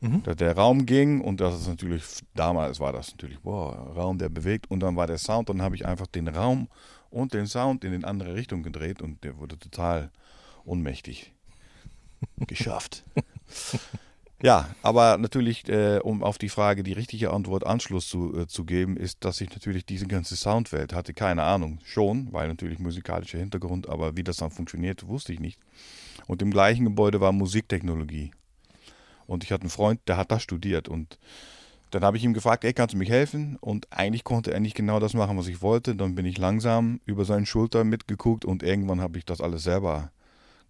Mhm. 0.00 0.22
Der, 0.24 0.34
der 0.34 0.56
Raum 0.56 0.84
ging 0.84 1.20
und 1.20 1.40
das 1.40 1.60
ist 1.60 1.68
natürlich, 1.68 2.02
damals 2.34 2.80
war 2.80 2.92
das 2.92 3.12
natürlich, 3.12 3.38
wow, 3.42 3.96
Raum, 3.96 4.18
der 4.18 4.28
bewegt 4.28 4.70
und 4.70 4.80
dann 4.80 4.96
war 4.96 5.06
der 5.06 5.18
Sound 5.18 5.48
und 5.48 5.58
dann 5.58 5.64
habe 5.64 5.76
ich 5.76 5.86
einfach 5.86 6.06
den 6.08 6.28
Raum 6.28 6.68
und 7.10 7.34
den 7.34 7.46
Sound 7.46 7.84
in 7.84 7.94
eine 7.94 8.06
andere 8.06 8.34
Richtung 8.34 8.62
gedreht 8.62 9.00
und 9.00 9.22
der 9.24 9.38
wurde 9.38 9.58
total 9.58 10.10
ohnmächtig. 10.64 11.32
Geschafft. 12.46 13.04
Ja, 14.42 14.74
aber 14.82 15.18
natürlich, 15.18 15.68
äh, 15.68 16.00
um 16.02 16.24
auf 16.24 16.36
die 16.36 16.48
Frage 16.48 16.82
die 16.82 16.92
richtige 16.94 17.30
Antwort 17.30 17.64
Anschluss 17.64 18.08
zu, 18.08 18.36
äh, 18.36 18.48
zu 18.48 18.64
geben, 18.64 18.96
ist, 18.96 19.24
dass 19.24 19.40
ich 19.40 19.48
natürlich 19.50 19.86
diese 19.86 20.08
ganze 20.08 20.34
Soundwelt 20.34 20.92
hatte 20.92 21.14
keine 21.14 21.44
Ahnung. 21.44 21.78
Schon, 21.84 22.32
weil 22.32 22.48
natürlich 22.48 22.80
musikalischer 22.80 23.38
Hintergrund, 23.38 23.88
aber 23.88 24.16
wie 24.16 24.24
das 24.24 24.38
dann 24.38 24.50
funktioniert, 24.50 25.06
wusste 25.06 25.32
ich 25.32 25.38
nicht. 25.38 25.60
Und 26.26 26.42
im 26.42 26.50
gleichen 26.50 26.84
Gebäude 26.84 27.20
war 27.20 27.30
Musiktechnologie. 27.30 28.32
Und 29.28 29.44
ich 29.44 29.52
hatte 29.52 29.62
einen 29.62 29.70
Freund, 29.70 30.00
der 30.08 30.16
hat 30.16 30.32
das 30.32 30.42
studiert. 30.42 30.88
Und 30.88 31.20
dann 31.92 32.02
habe 32.02 32.16
ich 32.16 32.24
ihm 32.24 32.34
gefragt, 32.34 32.64
ey, 32.64 32.72
kannst 32.72 32.94
du 32.94 32.98
mich 32.98 33.10
helfen? 33.10 33.58
Und 33.60 33.92
eigentlich 33.92 34.24
konnte 34.24 34.52
er 34.52 34.58
nicht 34.58 34.74
genau 34.74 34.98
das 34.98 35.14
machen, 35.14 35.38
was 35.38 35.46
ich 35.46 35.62
wollte. 35.62 35.94
Dann 35.94 36.16
bin 36.16 36.26
ich 36.26 36.36
langsam 36.36 37.00
über 37.06 37.24
seine 37.24 37.46
Schulter 37.46 37.84
mitgeguckt 37.84 38.44
und 38.44 38.64
irgendwann 38.64 39.00
habe 39.00 39.18
ich 39.18 39.24
das 39.24 39.40
alles 39.40 39.62
selber 39.62 40.10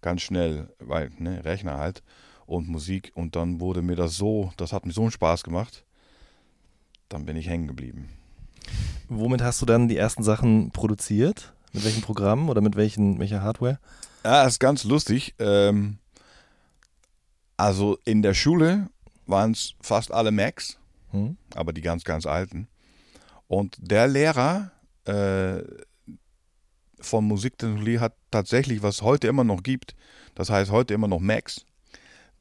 ganz 0.01 0.21
schnell, 0.21 0.69
weil, 0.77 1.09
ne, 1.17 1.43
Rechner 1.43 1.77
halt 1.77 2.03
und 2.53 2.67
Musik. 2.67 3.11
Und 3.15 3.35
dann 3.35 3.59
wurde 3.59 3.81
mir 3.81 3.95
das 3.95 4.15
so, 4.15 4.51
das 4.57 4.73
hat 4.73 4.85
mir 4.85 4.93
so 4.93 5.01
einen 5.01 5.11
Spaß 5.11 5.43
gemacht. 5.43 5.83
Dann 7.09 7.25
bin 7.25 7.35
ich 7.35 7.47
hängen 7.47 7.67
geblieben. 7.67 8.09
Womit 9.09 9.41
hast 9.41 9.61
du 9.61 9.65
dann 9.65 9.87
die 9.87 9.97
ersten 9.97 10.23
Sachen 10.23 10.71
produziert? 10.71 11.53
Mit 11.73 11.83
welchem 11.83 12.01
Programm 12.01 12.49
oder 12.49 12.61
mit 12.61 12.75
welchen, 12.75 13.19
welcher 13.19 13.41
Hardware? 13.41 13.79
Ja, 14.23 14.45
ist 14.45 14.59
ganz 14.59 14.83
lustig. 14.83 15.35
Ähm, 15.39 15.97
also 17.57 17.97
in 18.05 18.21
der 18.21 18.33
Schule 18.33 18.89
waren 19.25 19.51
es 19.51 19.75
fast 19.81 20.11
alle 20.11 20.31
Macs, 20.31 20.77
hm. 21.11 21.37
aber 21.55 21.73
die 21.73 21.81
ganz, 21.81 22.03
ganz 22.03 22.25
alten. 22.25 22.67
Und 23.47 23.77
der 23.79 24.07
Lehrer 24.07 24.71
äh, 25.05 25.63
von 26.99 27.25
Musiktechnologie 27.25 27.99
hat 27.99 28.15
tatsächlich, 28.31 28.81
was 28.81 29.01
heute 29.01 29.27
immer 29.27 29.43
noch 29.43 29.63
gibt, 29.63 29.95
das 30.35 30.49
heißt 30.49 30.71
heute 30.71 30.93
immer 30.93 31.07
noch 31.07 31.19
Macs, 31.19 31.65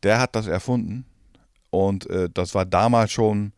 der 0.03 0.21
hat 0.21 0.37
das 0.37 0.47
erfunden. 0.47 1.05
Und 1.71 2.09
äh, 2.11 2.29
das 2.33 2.55
war 2.55 2.67
damals 2.67 3.13
schon, 3.13 3.53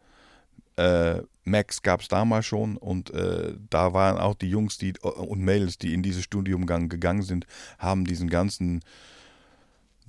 äh, 0.76 1.20
Macs 1.44 1.82
gab 1.82 2.00
es 2.00 2.08
damals 2.08 2.46
schon. 2.46 2.76
Und 2.76 3.10
äh, 3.10 3.54
da 3.70 3.92
waren 3.92 4.18
auch 4.18 4.34
die 4.34 4.48
Jungs 4.48 4.78
die, 4.78 4.90
äh, 5.02 5.08
und 5.08 5.40
Mädels, 5.40 5.78
die 5.78 5.94
in 5.94 6.02
dieses 6.02 6.24
Studium 6.24 6.66
gegangen 6.66 7.22
sind, 7.22 7.46
haben 7.78 8.04
diesen 8.04 8.30
ganzen 8.30 8.80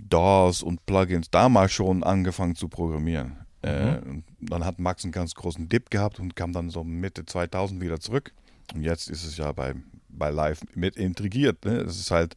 DAWs 0.07 0.61
und 0.61 0.85
Plugins 0.85 1.31
damals 1.31 1.71
schon 1.71 2.03
angefangen 2.03 2.55
zu 2.55 2.67
programmieren. 2.67 3.37
Äh, 3.63 3.95
mhm. 3.95 4.23
dann 4.39 4.63
hat 4.63 4.77
Max 4.77 5.03
einen 5.03 5.11
ganz 5.11 5.33
großen 5.33 5.67
Dip 5.67 5.89
gehabt 5.89 6.19
und 6.19 6.35
kam 6.35 6.53
dann 6.53 6.69
so 6.69 6.83
Mitte 6.83 7.25
2000 7.25 7.81
wieder 7.81 7.99
zurück. 7.99 8.33
Und 8.75 8.83
jetzt 8.83 9.09
ist 9.09 9.25
es 9.25 9.37
ja 9.37 9.51
bei, 9.51 9.73
bei 10.09 10.29
Live 10.29 10.61
mit 10.75 10.95
intrigiert. 10.97 11.65
Ne? 11.65 11.83
Das 11.83 11.97
ist 11.97 12.11
halt, 12.11 12.35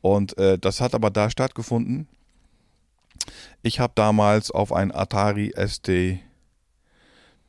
und 0.00 0.38
äh, 0.38 0.58
das 0.58 0.80
hat 0.80 0.94
aber 0.94 1.10
da 1.10 1.28
stattgefunden 1.28 2.08
ich 3.62 3.80
habe 3.80 3.92
damals 3.94 4.50
auf 4.50 4.72
ein 4.72 4.92
Atari 4.92 5.52
SD 5.54 6.20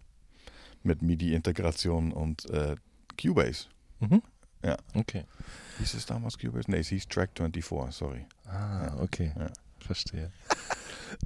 mit 0.83 1.03
MIDI-Integration 1.03 2.13
und 2.13 2.49
äh, 2.51 2.77
Cubase. 3.21 3.67
Mhm. 4.01 4.23
Ja. 4.63 4.77
Okay. 4.95 5.25
Hieß 5.79 5.95
es 5.95 6.07
damals 6.07 6.39
Cubase? 6.39 6.71
Nee, 6.71 6.79
es 6.79 6.89
hieß 6.89 7.09
Track 7.09 7.31
24, 7.37 7.95
sorry. 7.95 8.27
Ah, 8.47 8.97
okay. 9.01 9.33
Ja. 9.39 9.51
Verstehe. 9.79 10.33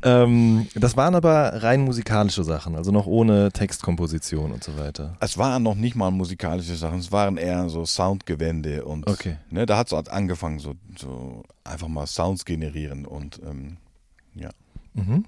Ähm, 0.03 0.67
das 0.75 0.97
waren 0.97 1.15
aber 1.15 1.63
rein 1.63 1.81
musikalische 1.81 2.45
Sachen, 2.45 2.75
also 2.77 2.91
noch 2.91 3.07
ohne 3.07 3.51
Textkomposition 3.53 4.53
und 4.53 4.65
so 4.65 4.77
weiter. 4.79 5.17
Es 5.21 5.39
waren 5.39 5.63
noch 5.63 5.75
nicht 5.75 5.97
mal 5.97 6.11
musikalische 6.11 6.77
Sachen, 6.77 6.99
es 6.99 7.13
waren 7.13 7.37
eher 7.37 7.69
so 7.69 7.85
Soundgewände 7.85 8.85
und 8.85 9.09
okay. 9.09 9.37
ne, 9.51 9.67
da 9.67 9.77
hat 9.77 9.93
es 9.93 10.09
angefangen, 10.09 10.59
so, 10.59 10.75
so 10.99 11.43
einfach 11.65 11.89
mal 11.89 12.07
Sounds 12.07 12.45
generieren 12.45 13.07
und 13.07 13.41
ähm, 13.45 13.77
ja. 14.35 14.51
Mhm. 14.95 15.25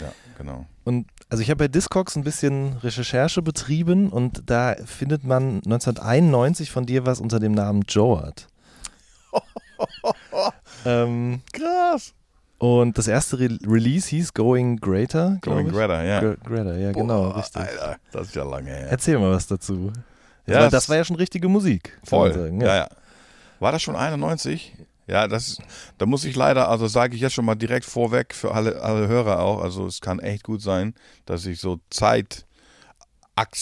Ja, 0.00 0.12
genau. 0.38 0.66
Und 0.84 1.06
also 1.28 1.42
ich 1.42 1.50
habe 1.50 1.64
bei 1.64 1.68
Discogs 1.68 2.16
ein 2.16 2.24
bisschen 2.24 2.76
Recherche 2.78 3.42
betrieben 3.42 4.08
und 4.08 4.42
da 4.46 4.76
findet 4.84 5.24
man 5.24 5.56
1991 5.56 6.70
von 6.70 6.86
dir 6.86 7.06
was 7.06 7.20
unter 7.20 7.40
dem 7.40 7.52
Namen 7.52 7.82
Joart. 7.88 8.48
ähm, 10.84 11.42
Krass. 11.52 12.14
Und 12.60 12.98
das 12.98 13.08
erste 13.08 13.38
Re 13.38 13.58
Release 13.66 14.10
hieß 14.10 14.34
Going 14.34 14.76
Greater. 14.76 15.38
Going 15.40 15.68
Greater, 15.68 16.04
ja. 16.04 16.20
G 16.20 16.36
Greater, 16.44 16.76
ja, 16.76 16.92
Boah, 16.92 17.00
genau, 17.00 17.28
richtig. 17.30 17.62
Alter, 17.62 17.96
das 18.12 18.26
ist 18.28 18.34
ja 18.34 18.44
lange 18.44 18.68
her. 18.68 18.88
Erzähl 18.90 19.18
mal 19.18 19.32
was 19.32 19.46
dazu. 19.46 19.90
Das, 20.44 20.54
ja, 20.54 20.60
war, 20.60 20.68
das 20.68 20.86
war 20.90 20.96
ja 20.96 21.04
schon 21.04 21.16
richtige 21.16 21.48
Musik. 21.48 21.98
Voll. 22.04 22.34
Sagen, 22.34 22.60
ja. 22.60 22.66
ja. 22.66 22.76
ja, 22.76 22.88
War 23.60 23.72
das 23.72 23.80
schon 23.80 23.96
91? 23.96 24.76
Ja, 25.06 25.26
das, 25.26 25.56
da 25.96 26.04
muss 26.04 26.26
ich 26.26 26.36
leider, 26.36 26.68
also 26.68 26.86
sage 26.86 27.14
ich 27.16 27.22
jetzt 27.22 27.32
schon 27.32 27.46
mal 27.46 27.54
direkt 27.54 27.86
vorweg 27.86 28.34
für 28.34 28.52
alle, 28.52 28.82
alle 28.82 29.08
Hörer 29.08 29.40
auch, 29.40 29.62
also 29.62 29.86
es 29.86 30.02
kann 30.02 30.18
echt 30.18 30.44
gut 30.44 30.60
sein, 30.60 30.94
dass 31.24 31.46
ich 31.46 31.60
so 31.60 31.80
Zeitachsen 31.88 32.44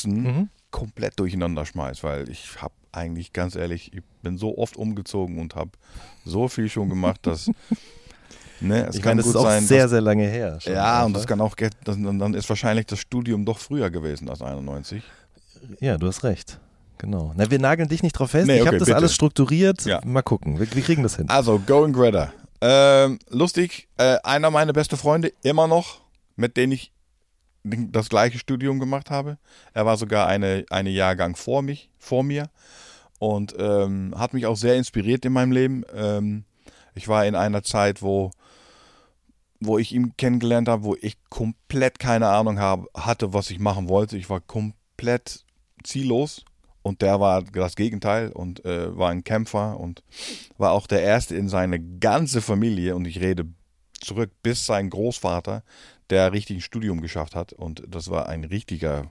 mhm. 0.06 0.48
komplett 0.72 1.20
durcheinander 1.20 1.64
schmeiß, 1.64 2.02
weil 2.02 2.28
ich 2.28 2.60
habe 2.60 2.74
eigentlich 2.90 3.32
ganz 3.32 3.54
ehrlich, 3.54 3.92
ich 3.94 4.02
bin 4.22 4.38
so 4.38 4.58
oft 4.58 4.76
umgezogen 4.76 5.38
und 5.38 5.54
habe 5.54 5.70
so 6.24 6.48
viel 6.48 6.68
schon 6.68 6.88
gemacht, 6.88 7.20
dass 7.28 7.48
Ne, 8.60 8.86
es 8.88 8.96
ich 8.96 9.02
kann 9.02 9.10
meine, 9.10 9.22
das 9.22 9.28
ist 9.28 9.36
auch 9.36 9.44
sein, 9.44 9.64
sehr, 9.64 9.82
dass, 9.82 9.90
sehr 9.90 10.00
lange 10.00 10.26
her. 10.26 10.58
ja, 10.64 11.04
und 11.04 11.14
das 11.14 11.26
kann 11.26 11.40
auch, 11.40 11.54
dann 11.84 12.34
ist 12.34 12.48
wahrscheinlich 12.48 12.86
das 12.86 12.98
Studium 12.98 13.44
doch 13.44 13.58
früher 13.58 13.90
gewesen 13.90 14.28
als 14.28 14.42
91. 14.42 15.02
Ja, 15.80 15.96
du 15.96 16.06
hast 16.06 16.24
recht. 16.24 16.58
Genau. 16.98 17.32
Na, 17.36 17.50
wir 17.50 17.60
nageln 17.60 17.88
dich 17.88 18.02
nicht 18.02 18.12
drauf 18.12 18.32
fest. 18.32 18.46
Nee, 18.46 18.56
ich 18.56 18.60
okay, 18.62 18.68
habe 18.68 18.78
das 18.78 18.86
bitte. 18.86 18.96
alles 18.96 19.14
strukturiert. 19.14 19.84
Ja. 19.84 20.00
Mal 20.04 20.22
gucken. 20.22 20.58
Wir, 20.58 20.72
wir, 20.74 20.82
kriegen 20.82 21.04
das 21.04 21.16
hin. 21.16 21.28
Also, 21.28 21.60
Going 21.64 21.92
Greta. 21.92 22.32
Ähm, 22.60 23.20
lustig, 23.28 23.88
äh, 23.98 24.16
einer 24.24 24.50
meiner 24.50 24.72
besten 24.72 24.96
Freunde, 24.96 25.32
immer 25.42 25.68
noch, 25.68 26.00
mit 26.34 26.56
dem 26.56 26.72
ich 26.72 26.92
das 27.62 28.08
gleiche 28.08 28.38
Studium 28.38 28.80
gemacht 28.80 29.10
habe. 29.10 29.38
Er 29.74 29.86
war 29.86 29.96
sogar 29.96 30.26
eine, 30.26 30.64
eine 30.70 30.90
Jahrgang 30.90 31.36
vor 31.36 31.62
mich, 31.62 31.90
vor 31.98 32.24
mir 32.24 32.50
und 33.18 33.54
ähm, 33.58 34.14
hat 34.16 34.34
mich 34.34 34.46
auch 34.46 34.56
sehr 34.56 34.76
inspiriert 34.76 35.24
in 35.24 35.32
meinem 35.32 35.52
Leben. 35.52 35.84
Ähm, 35.94 36.44
ich 36.94 37.08
war 37.08 37.26
in 37.26 37.34
einer 37.34 37.62
Zeit, 37.62 38.02
wo 38.02 38.30
wo 39.60 39.78
ich 39.78 39.92
ihn 39.92 40.16
kennengelernt 40.16 40.68
habe, 40.68 40.84
wo 40.84 40.96
ich 41.00 41.16
komplett 41.30 41.98
keine 41.98 42.28
Ahnung 42.28 42.58
habe, 42.58 42.86
hatte, 42.94 43.32
was 43.32 43.50
ich 43.50 43.58
machen 43.58 43.88
wollte. 43.88 44.16
Ich 44.16 44.30
war 44.30 44.40
komplett 44.40 45.44
ziellos 45.82 46.44
und 46.82 47.02
der 47.02 47.20
war 47.20 47.42
das 47.42 47.76
Gegenteil 47.76 48.30
und 48.32 48.64
äh, 48.64 48.96
war 48.96 49.10
ein 49.10 49.24
Kämpfer 49.24 49.78
und 49.78 50.02
war 50.56 50.72
auch 50.72 50.86
der 50.86 51.02
Erste 51.02 51.36
in 51.36 51.48
seine 51.48 51.80
ganze 51.80 52.40
Familie 52.40 52.94
und 52.94 53.06
ich 53.06 53.20
rede 53.20 53.46
zurück 54.00 54.30
bis 54.42 54.64
sein 54.64 54.90
Großvater, 54.90 55.64
der 56.10 56.32
richtig 56.32 56.58
ein 56.58 56.60
Studium 56.62 57.00
geschafft 57.00 57.34
hat 57.34 57.52
und 57.52 57.82
das 57.88 58.10
war 58.10 58.28
ein 58.28 58.44
richtiger 58.44 59.10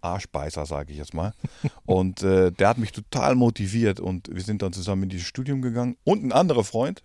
Arschbeißer, 0.00 0.66
sage 0.66 0.92
ich 0.92 0.98
jetzt 0.98 1.14
mal. 1.14 1.32
Und 1.86 2.22
äh, 2.22 2.50
der 2.50 2.68
hat 2.68 2.78
mich 2.78 2.90
total 2.90 3.36
motiviert 3.36 4.00
und 4.00 4.34
wir 4.34 4.42
sind 4.42 4.62
dann 4.62 4.72
zusammen 4.72 5.04
in 5.04 5.08
dieses 5.10 5.28
Studium 5.28 5.62
gegangen 5.62 5.96
und 6.02 6.24
ein 6.24 6.32
anderer 6.32 6.64
Freund, 6.64 7.04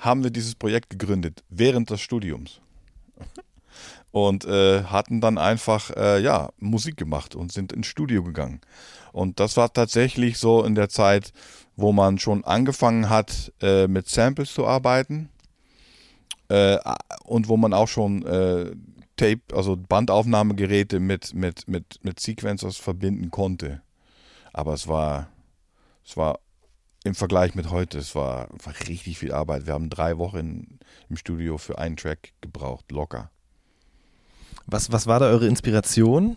haben 0.00 0.24
wir 0.24 0.30
dieses 0.30 0.54
Projekt 0.54 0.90
gegründet 0.90 1.44
während 1.48 1.90
des 1.90 2.00
Studiums. 2.00 2.60
Und 4.12 4.44
äh, 4.44 4.82
hatten 4.84 5.20
dann 5.20 5.38
einfach 5.38 5.90
äh, 5.90 6.20
ja, 6.20 6.50
Musik 6.58 6.96
gemacht 6.96 7.36
und 7.36 7.52
sind 7.52 7.72
ins 7.72 7.86
Studio 7.86 8.24
gegangen. 8.24 8.60
Und 9.12 9.38
das 9.38 9.56
war 9.56 9.72
tatsächlich 9.72 10.38
so 10.38 10.64
in 10.64 10.74
der 10.74 10.88
Zeit, 10.88 11.32
wo 11.76 11.92
man 11.92 12.18
schon 12.18 12.42
angefangen 12.42 13.08
hat, 13.08 13.52
äh, 13.62 13.86
mit 13.86 14.08
Samples 14.08 14.52
zu 14.52 14.66
arbeiten. 14.66 15.28
Äh, 16.48 16.78
und 17.22 17.48
wo 17.48 17.56
man 17.56 17.72
auch 17.72 17.86
schon 17.86 18.26
äh, 18.26 18.72
Tape, 19.16 19.42
also 19.52 19.76
Bandaufnahmegeräte 19.76 20.98
mit, 20.98 21.32
mit, 21.34 21.68
mit, 21.68 22.00
mit 22.02 22.18
Sequencers 22.18 22.78
verbinden 22.78 23.30
konnte. 23.30 23.82
Aber 24.52 24.74
es 24.74 24.88
war, 24.88 25.28
es 26.04 26.16
war 26.16 26.40
im 27.04 27.14
Vergleich 27.14 27.54
mit 27.54 27.70
heute, 27.70 27.98
es 27.98 28.14
war, 28.14 28.48
war 28.62 28.74
richtig 28.88 29.18
viel 29.18 29.32
Arbeit. 29.32 29.66
Wir 29.66 29.74
haben 29.74 29.90
drei 29.90 30.18
Wochen 30.18 30.78
im 31.08 31.16
Studio 31.16 31.58
für 31.58 31.78
einen 31.78 31.96
Track 31.96 32.32
gebraucht, 32.40 32.90
locker. 32.90 33.30
Was, 34.66 34.92
was 34.92 35.06
war 35.06 35.18
da 35.18 35.26
eure 35.26 35.46
Inspiration? 35.46 36.36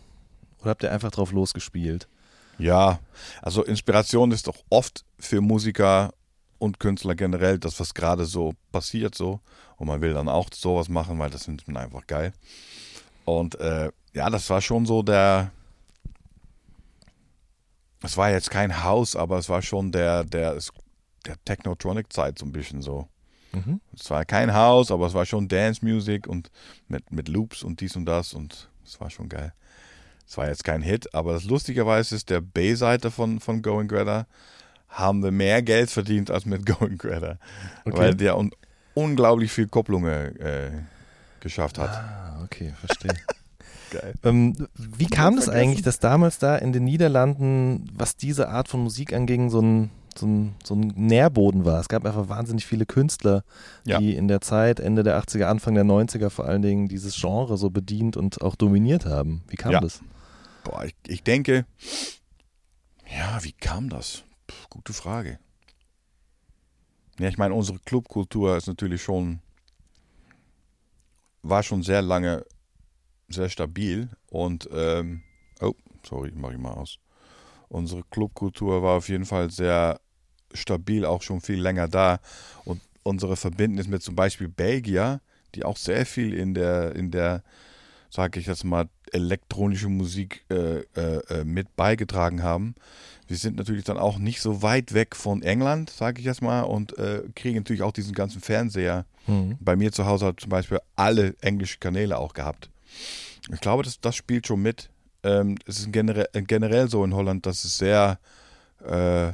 Oder 0.61 0.71
habt 0.71 0.83
ihr 0.83 0.91
einfach 0.91 1.11
drauf 1.11 1.31
losgespielt? 1.31 2.07
Ja, 2.57 2.99
also 3.41 3.63
Inspiration 3.63 4.31
ist 4.31 4.47
doch 4.47 4.63
oft 4.69 5.03
für 5.19 5.41
Musiker 5.41 6.13
und 6.59 6.79
Künstler 6.79 7.15
generell 7.15 7.59
das, 7.59 7.79
was 7.79 7.93
gerade 7.93 8.25
so 8.25 8.53
passiert 8.71 9.15
so. 9.15 9.41
Und 9.77 9.87
man 9.87 10.01
will 10.01 10.13
dann 10.13 10.29
auch 10.29 10.49
sowas 10.53 10.87
machen, 10.87 11.19
weil 11.19 11.29
das 11.29 11.45
findet 11.45 11.67
man 11.67 11.77
einfach 11.77 12.07
geil. 12.07 12.31
Und 13.25 13.59
äh, 13.59 13.91
ja, 14.13 14.29
das 14.29 14.49
war 14.49 14.61
schon 14.61 14.85
so 14.85 15.03
der. 15.03 15.51
Es 18.03 18.17
war 18.17 18.29
jetzt 18.29 18.51
kein 18.51 18.83
Haus, 18.83 19.15
aber 19.15 19.37
es 19.37 19.49
war 19.49 19.61
schon 19.61 19.91
der, 19.91 20.23
der, 20.23 20.57
der 21.25 21.35
Technotronic-Zeit 21.45 22.37
so 22.39 22.45
ein 22.45 22.51
bisschen 22.51 22.81
so. 22.81 23.07
Mhm. 23.53 23.79
Es 23.97 24.09
war 24.09 24.25
kein 24.25 24.53
Haus, 24.53 24.91
aber 24.91 25.07
es 25.07 25.13
war 25.13 25.25
schon 25.25 25.47
Dance 25.47 25.83
Music 25.85 26.27
und 26.27 26.51
mit, 26.87 27.11
mit 27.11 27.27
Loops 27.29 27.63
und 27.63 27.79
dies 27.81 27.95
und 27.95 28.05
das 28.05 28.33
und 28.33 28.69
es 28.85 28.99
war 28.99 29.09
schon 29.09 29.29
geil. 29.29 29.53
Es 30.27 30.37
war 30.37 30.47
jetzt 30.47 30.63
kein 30.63 30.81
Hit, 30.81 31.13
aber 31.13 31.33
das 31.33 31.43
lustigerweise 31.45 32.15
ist 32.15 32.29
der 32.29 32.41
B-Seite 32.41 33.11
von, 33.11 33.39
von 33.39 33.61
Going 33.61 33.87
Greta 33.87 34.25
haben 34.89 35.23
wir 35.23 35.31
mehr 35.31 35.61
Geld 35.61 35.89
verdient 35.89 36.29
als 36.31 36.45
mit 36.45 36.65
Going 36.79 36.97
Greta, 36.97 37.37
Okay. 37.85 37.97
weil 37.97 38.15
der 38.15 38.37
un 38.37 38.51
unglaublich 38.95 39.51
viel 39.51 39.67
Kopplungen 39.67 40.35
äh, 40.39 40.71
geschafft 41.39 41.77
hat. 41.79 41.89
Ah, 41.89 42.41
okay, 42.43 42.73
verstehe. 42.79 43.13
Geil. 43.93 44.13
ähm, 44.23 44.67
wie 44.75 45.05
kam 45.07 45.35
das 45.35 45.47
eigentlich, 45.49 45.81
dass 45.83 45.99
damals 45.99 46.39
da 46.39 46.55
in 46.57 46.73
den 46.73 46.83
Niederlanden, 46.83 47.89
was 47.93 48.15
diese 48.17 48.49
Art 48.49 48.67
von 48.67 48.81
Musik 48.81 49.13
anging, 49.13 49.49
so 49.49 49.61
ein, 49.61 49.89
so 50.17 50.25
ein, 50.27 50.55
so 50.63 50.75
ein 50.75 50.93
Nährboden 50.95 51.63
war? 51.65 51.79
Es 51.79 51.87
gab 51.89 52.05
einfach 52.05 52.27
wahnsinnig 52.29 52.65
viele 52.65 52.85
Künstler, 52.85 53.43
Ja. 53.85 53.99
die 53.99 54.15
in 54.15 54.27
der 54.27 54.41
Zeit, 54.41 54.79
Ende 54.79 55.03
der 55.03 55.17
80er, 55.21 55.45
Anfang 55.45 55.75
der 55.75 55.83
90er 55.85 56.29
vor 56.29 56.45
allen 56.45 56.61
Dingen 56.61 56.87
dieses 56.87 57.15
Genre 57.15 57.57
so 57.57 57.69
bedient 57.69 58.17
und 58.17 58.41
auch 58.41 58.55
dominiert 58.55 59.05
haben. 59.05 59.43
Wie 59.47 59.55
kam 59.55 59.71
Ja. 59.73 59.79
das? 59.79 60.01
Boah, 60.63 60.85
ich, 60.85 60.95
ich 61.07 61.23
denke, 61.23 61.65
ja, 63.17 63.43
wie 63.43 63.51
kam 63.53 63.89
das? 63.89 64.23
Puh, 64.47 64.55
gute 64.69 64.93
Frage. 64.93 65.39
Ja, 67.19 67.27
ich 67.27 67.37
meine, 67.37 67.53
unsere 67.53 67.77
Clubkultur 67.79 68.57
ist 68.57 68.67
natürlich 68.67 69.03
schon, 69.03 69.39
war 71.43 71.61
schon 71.63 71.83
sehr 71.83 72.01
lange 72.01 72.45
sehr 73.33 73.49
stabil 73.49 74.09
und, 74.29 74.69
ähm, 74.73 75.21
oh, 75.61 75.73
sorry, 76.05 76.31
mach 76.35 76.51
ich 76.51 76.57
mal 76.57 76.73
aus. 76.73 76.99
Unsere 77.69 78.03
Clubkultur 78.11 78.83
war 78.83 78.97
auf 78.97 79.09
jeden 79.09 79.25
Fall 79.25 79.49
sehr 79.49 79.99
stabil, 80.53 81.05
auch 81.05 81.21
schon 81.21 81.41
viel 81.41 81.59
länger 81.59 81.87
da 81.87 82.19
und 82.65 82.81
unsere 83.03 83.35
Verbindnis 83.35 83.87
mit 83.87 84.03
zum 84.03 84.15
Beispiel 84.15 84.47
Belgier, 84.47 85.21
die 85.55 85.65
auch 85.65 85.77
sehr 85.77 86.05
viel 86.05 86.33
in 86.33 86.53
der, 86.53 86.95
in 86.95 87.11
der, 87.11 87.43
sage 88.09 88.39
ich 88.39 88.47
jetzt 88.47 88.63
mal, 88.63 88.89
elektronische 89.11 89.89
Musik 89.89 90.45
äh, 90.49 90.79
äh, 90.95 91.19
äh, 91.29 91.43
mit 91.43 91.75
beigetragen 91.75 92.43
haben. 92.43 92.75
Wir 93.27 93.37
sind 93.37 93.57
natürlich 93.57 93.83
dann 93.83 93.97
auch 93.97 94.17
nicht 94.17 94.41
so 94.41 94.61
weit 94.61 94.93
weg 94.93 95.15
von 95.15 95.43
England, 95.43 95.89
sage 95.89 96.19
ich 96.19 96.25
jetzt 96.25 96.41
mal, 96.41 96.61
und 96.61 96.97
äh, 96.97 97.23
kriegen 97.35 97.57
natürlich 97.57 97.83
auch 97.83 97.91
diesen 97.91 98.13
ganzen 98.13 98.41
Fernseher. 98.41 99.05
Mhm. 99.27 99.57
Bei 99.59 99.75
mir 99.75 99.91
zu 99.91 100.05
Hause 100.05 100.27
hat 100.27 100.39
zum 100.39 100.49
Beispiel 100.49 100.79
alle 100.95 101.35
englische 101.41 101.77
Kanäle 101.79 102.17
auch 102.17 102.33
gehabt. 102.33 102.69
Ich 103.51 103.59
glaube, 103.59 103.83
das, 103.83 103.99
das 103.99 104.15
spielt 104.15 104.47
schon 104.47 104.61
mit. 104.61 104.89
Ähm, 105.23 105.57
es 105.65 105.79
ist 105.79 105.91
generell, 105.91 106.27
generell 106.33 106.89
so 106.89 107.03
in 107.03 107.13
Holland, 107.13 107.45
dass 107.45 107.63
es 107.63 107.77
sehr 107.77 108.19
äh, 108.85 109.33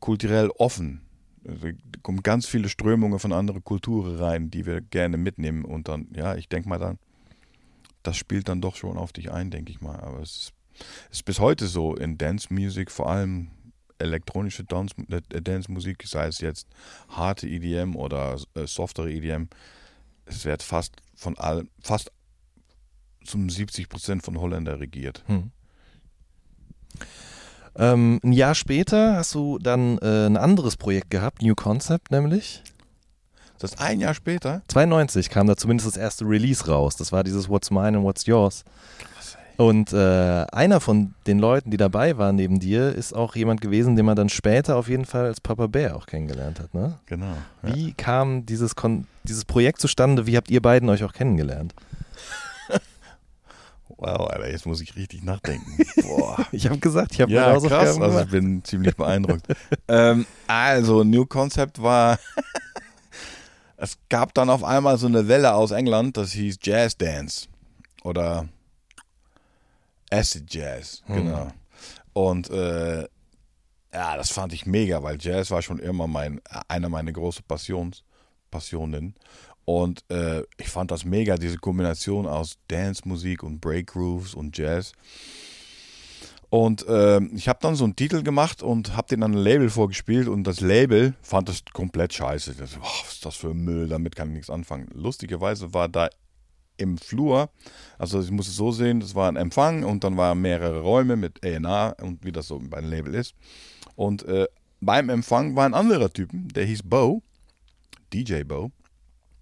kulturell 0.00 0.50
offen. 0.58 1.02
Also, 1.46 1.68
da 1.68 2.00
kommen 2.02 2.22
ganz 2.22 2.46
viele 2.46 2.68
Strömungen 2.68 3.18
von 3.18 3.32
anderen 3.32 3.64
Kulturen 3.64 4.16
rein, 4.16 4.50
die 4.50 4.66
wir 4.66 4.80
gerne 4.80 5.16
mitnehmen. 5.16 5.64
Und 5.64 5.88
dann, 5.88 6.08
ja, 6.14 6.34
ich 6.34 6.48
denke 6.48 6.68
mal 6.68 6.78
dann, 6.78 6.98
das 8.02 8.16
spielt 8.16 8.48
dann 8.48 8.60
doch 8.60 8.76
schon 8.76 8.96
auf 8.96 9.12
dich 9.12 9.30
ein, 9.30 9.50
denke 9.50 9.70
ich 9.72 9.80
mal. 9.80 10.00
Aber 10.00 10.20
es 10.20 10.36
ist, 10.36 10.52
es 11.10 11.18
ist 11.18 11.24
bis 11.24 11.40
heute 11.40 11.66
so 11.66 11.94
in 11.94 12.18
Dance 12.18 12.52
Music, 12.52 12.90
vor 12.90 13.10
allem 13.10 13.50
elektronische 13.98 14.64
Dance, 14.64 14.94
äh, 15.10 15.42
Dance 15.42 15.70
Musik, 15.70 16.02
sei 16.06 16.26
es 16.26 16.40
jetzt 16.40 16.66
harte 17.08 17.46
EDM 17.46 17.96
oder 17.96 18.36
äh, 18.54 18.66
softere 18.66 19.12
EDM, 19.12 19.48
es 20.24 20.44
wird 20.44 20.62
fast 20.62 20.94
von 21.14 21.36
allem, 21.38 21.68
fast 21.80 22.10
zum 23.24 23.48
70 23.48 23.88
Prozent 23.88 24.24
von 24.24 24.40
Holländer 24.40 24.80
regiert. 24.80 25.22
Hm. 25.26 25.50
Ähm, 27.76 28.20
ein 28.24 28.32
Jahr 28.32 28.54
später 28.54 29.16
hast 29.16 29.34
du 29.34 29.58
dann 29.58 29.98
äh, 29.98 30.26
ein 30.26 30.36
anderes 30.36 30.76
Projekt 30.76 31.10
gehabt, 31.10 31.42
New 31.42 31.54
Concept 31.54 32.10
nämlich. 32.10 32.62
Das 33.58 33.72
ist 33.72 33.80
ein 33.80 34.00
Jahr 34.00 34.14
später. 34.14 34.62
92 34.68 35.28
kam 35.28 35.46
da 35.46 35.56
zumindest 35.56 35.86
das 35.86 35.96
erste 35.96 36.24
Release 36.24 36.66
raus. 36.66 36.96
Das 36.96 37.12
war 37.12 37.22
dieses 37.22 37.48
What's 37.48 37.70
Mine 37.70 37.98
and 37.98 38.04
What's 38.04 38.26
Yours. 38.26 38.64
Und 39.58 39.92
äh, 39.92 40.46
einer 40.52 40.80
von 40.80 41.12
den 41.26 41.38
Leuten, 41.38 41.70
die 41.70 41.76
dabei 41.76 42.16
waren 42.16 42.36
neben 42.36 42.60
dir, 42.60 42.94
ist 42.94 43.14
auch 43.14 43.36
jemand 43.36 43.60
gewesen, 43.60 43.94
den 43.94 44.06
man 44.06 44.16
dann 44.16 44.30
später 44.30 44.76
auf 44.76 44.88
jeden 44.88 45.04
Fall 45.04 45.26
als 45.26 45.42
Papa 45.42 45.66
Bear 45.66 45.96
auch 45.96 46.06
kennengelernt 46.06 46.58
hat. 46.58 46.72
Ne? 46.72 46.98
Genau. 47.04 47.36
Ja. 47.62 47.74
Wie 47.74 47.92
kam 47.92 48.46
dieses, 48.46 48.74
Kon 48.74 49.06
dieses 49.24 49.44
Projekt 49.44 49.82
zustande? 49.82 50.26
Wie 50.26 50.38
habt 50.38 50.50
ihr 50.50 50.62
beiden 50.62 50.88
euch 50.88 51.04
auch 51.04 51.12
kennengelernt? 51.12 51.74
Wow, 54.00 54.30
Alter, 54.30 54.50
jetzt 54.50 54.64
muss 54.64 54.80
ich 54.80 54.96
richtig 54.96 55.22
nachdenken. 55.22 55.76
Boah. 56.02 56.46
Ich 56.52 56.66
habe 56.66 56.78
gesagt, 56.78 57.12
ich 57.12 57.20
habe 57.20 57.30
Ja, 57.30 57.42
meine 57.42 57.54
Hausaufgaben 57.56 57.84
krass. 57.84 58.00
Also 58.00 58.20
ich 58.20 58.30
bin 58.30 58.64
ziemlich 58.64 58.96
beeindruckt. 58.96 59.46
ähm, 59.88 60.24
also, 60.46 61.04
New 61.04 61.26
Concept 61.26 61.82
war. 61.82 62.18
es 63.76 63.98
gab 64.08 64.32
dann 64.32 64.48
auf 64.48 64.64
einmal 64.64 64.96
so 64.96 65.06
eine 65.06 65.28
Welle 65.28 65.52
aus 65.54 65.70
England, 65.70 66.16
das 66.16 66.32
hieß 66.32 66.58
Jazz 66.62 66.96
Dance. 66.96 67.48
Oder 68.02 68.48
Acid 70.10 70.52
Jazz, 70.52 71.02
Hm. 71.04 71.16
genau. 71.16 71.48
Und 72.14 72.48
äh, 72.48 73.02
ja, 73.92 74.16
das 74.16 74.30
fand 74.30 74.54
ich 74.54 74.64
mega, 74.64 75.02
weil 75.02 75.18
Jazz 75.20 75.50
war 75.50 75.60
schon 75.60 75.78
immer 75.78 76.06
mein, 76.06 76.40
einer 76.68 76.88
meiner 76.88 77.12
großen 77.12 77.44
Passions, 77.46 78.02
Passionen. 78.50 79.14
Und 79.64 80.04
äh, 80.10 80.42
ich 80.58 80.68
fand 80.68 80.90
das 80.90 81.04
mega, 81.04 81.36
diese 81.36 81.58
Kombination 81.58 82.26
aus 82.26 82.58
Dance-Musik 82.68 83.42
und 83.42 83.60
Break-Grooves 83.60 84.34
und 84.34 84.56
Jazz. 84.56 84.92
Und 86.50 86.84
ähm, 86.88 87.30
ich 87.34 87.48
habe 87.48 87.60
dann 87.62 87.76
so 87.76 87.84
einen 87.84 87.94
Titel 87.94 88.24
gemacht 88.24 88.60
und 88.60 88.96
habe 88.96 89.06
den 89.08 89.22
an 89.22 89.32
ein 89.32 89.38
Label 89.38 89.70
vorgespielt 89.70 90.26
und 90.26 90.42
das 90.44 90.60
Label 90.60 91.14
fand 91.22 91.48
das 91.48 91.62
komplett 91.72 92.12
scheiße. 92.12 92.56
Das, 92.56 92.74
boah, 92.74 92.82
was 92.82 93.12
ist 93.12 93.24
das 93.24 93.36
für 93.36 93.54
Müll, 93.54 93.88
damit 93.88 94.16
kann 94.16 94.28
ich 94.30 94.34
nichts 94.34 94.50
anfangen. 94.50 94.88
Lustigerweise 94.92 95.72
war 95.72 95.88
da 95.88 96.10
im 96.76 96.98
Flur, 96.98 97.50
also 97.98 98.20
ich 98.20 98.30
muss 98.32 98.48
es 98.48 98.56
so 98.56 98.72
sehen, 98.72 98.98
das 98.98 99.14
war 99.14 99.28
ein 99.28 99.36
Empfang 99.36 99.84
und 99.84 100.02
dann 100.02 100.16
waren 100.16 100.40
mehrere 100.40 100.80
Räume 100.80 101.14
mit 101.14 101.44
A&R 101.44 101.94
und 102.00 102.24
wie 102.24 102.32
das 102.32 102.48
so 102.48 102.58
bei 102.58 102.78
einem 102.78 102.90
Label 102.90 103.14
ist. 103.14 103.34
Und 103.94 104.24
äh, 104.24 104.48
beim 104.80 105.08
Empfang 105.08 105.54
war 105.54 105.66
ein 105.66 105.74
anderer 105.74 106.12
Typen, 106.12 106.48
der 106.48 106.64
hieß 106.64 106.82
Bo, 106.82 107.22
DJ 108.12 108.42
Bo, 108.42 108.72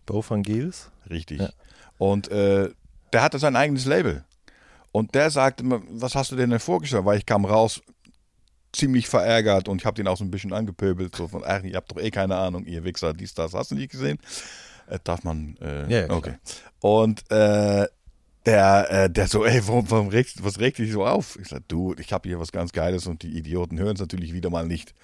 Bo 0.09 0.25
van 0.27 0.43
Geels? 0.43 0.91
richtig. 1.11 1.41
Ja. 1.41 1.51
Und 1.99 2.29
äh, 2.31 2.71
der 3.13 3.23
hatte 3.23 3.39
sein 3.39 3.57
eigenes 3.57 3.85
Label. 3.85 4.25
Und 4.91 5.15
der 5.15 5.31
sagte 5.31 5.65
was 5.91 6.15
hast 6.15 6.33
du 6.33 6.37
denn 6.37 6.51
denn 6.51 6.61
vorgestellt? 6.61 7.05
Weil 7.05 7.19
ich 7.19 7.27
kam 7.27 7.45
raus 7.45 7.83
ziemlich 8.73 9.09
verärgert 9.09 9.69
und 9.69 9.81
ich 9.81 9.87
habe 9.87 9.97
den 9.97 10.09
auch 10.09 10.17
so 10.17 10.25
ein 10.25 10.31
bisschen 10.31 10.53
angepöbelt. 10.53 11.15
So 11.15 11.29
von, 11.29 11.43
ach, 11.45 11.63
ihr 11.63 11.77
habt 11.77 11.91
doch 11.91 11.99
eh 11.99 12.11
keine 12.11 12.37
Ahnung, 12.37 12.65
ihr 12.65 12.85
Wichser, 12.85 13.13
dies, 13.13 13.35
das, 13.35 13.53
hast 13.53 13.71
du 13.71 13.75
nicht 13.75 13.91
gesehen? 13.91 14.19
Äh, 14.89 14.99
darf 15.05 15.25
man, 15.25 15.57
äh, 15.61 15.91
Ja, 15.93 16.07
ja, 16.07 16.11
okay. 16.11 16.35
Und 16.81 17.31
äh, 17.31 17.87
der, 18.47 18.91
äh, 18.91 19.11
der 19.11 19.29
so, 19.29 19.45
ey, 19.45 19.61
warum, 19.67 19.91
warum 19.91 20.09
regt, 20.09 20.43
was 20.43 20.59
regt 20.59 20.79
dich 20.79 20.93
so 20.93 21.05
auf? 21.07 21.39
Ich 21.39 21.49
sag, 21.49 21.69
du, 21.69 21.95
ich 21.99 22.13
habe 22.15 22.29
hier 22.29 22.41
was 22.41 22.53
ganz 22.53 22.73
Geiles 22.73 23.07
und 23.07 23.23
die 23.23 23.37
Idioten 23.37 23.79
hören 23.79 23.95
es 23.95 24.01
natürlich 24.01 24.33
wieder 24.33 24.49
mal 24.49 24.67
nicht. 24.67 24.95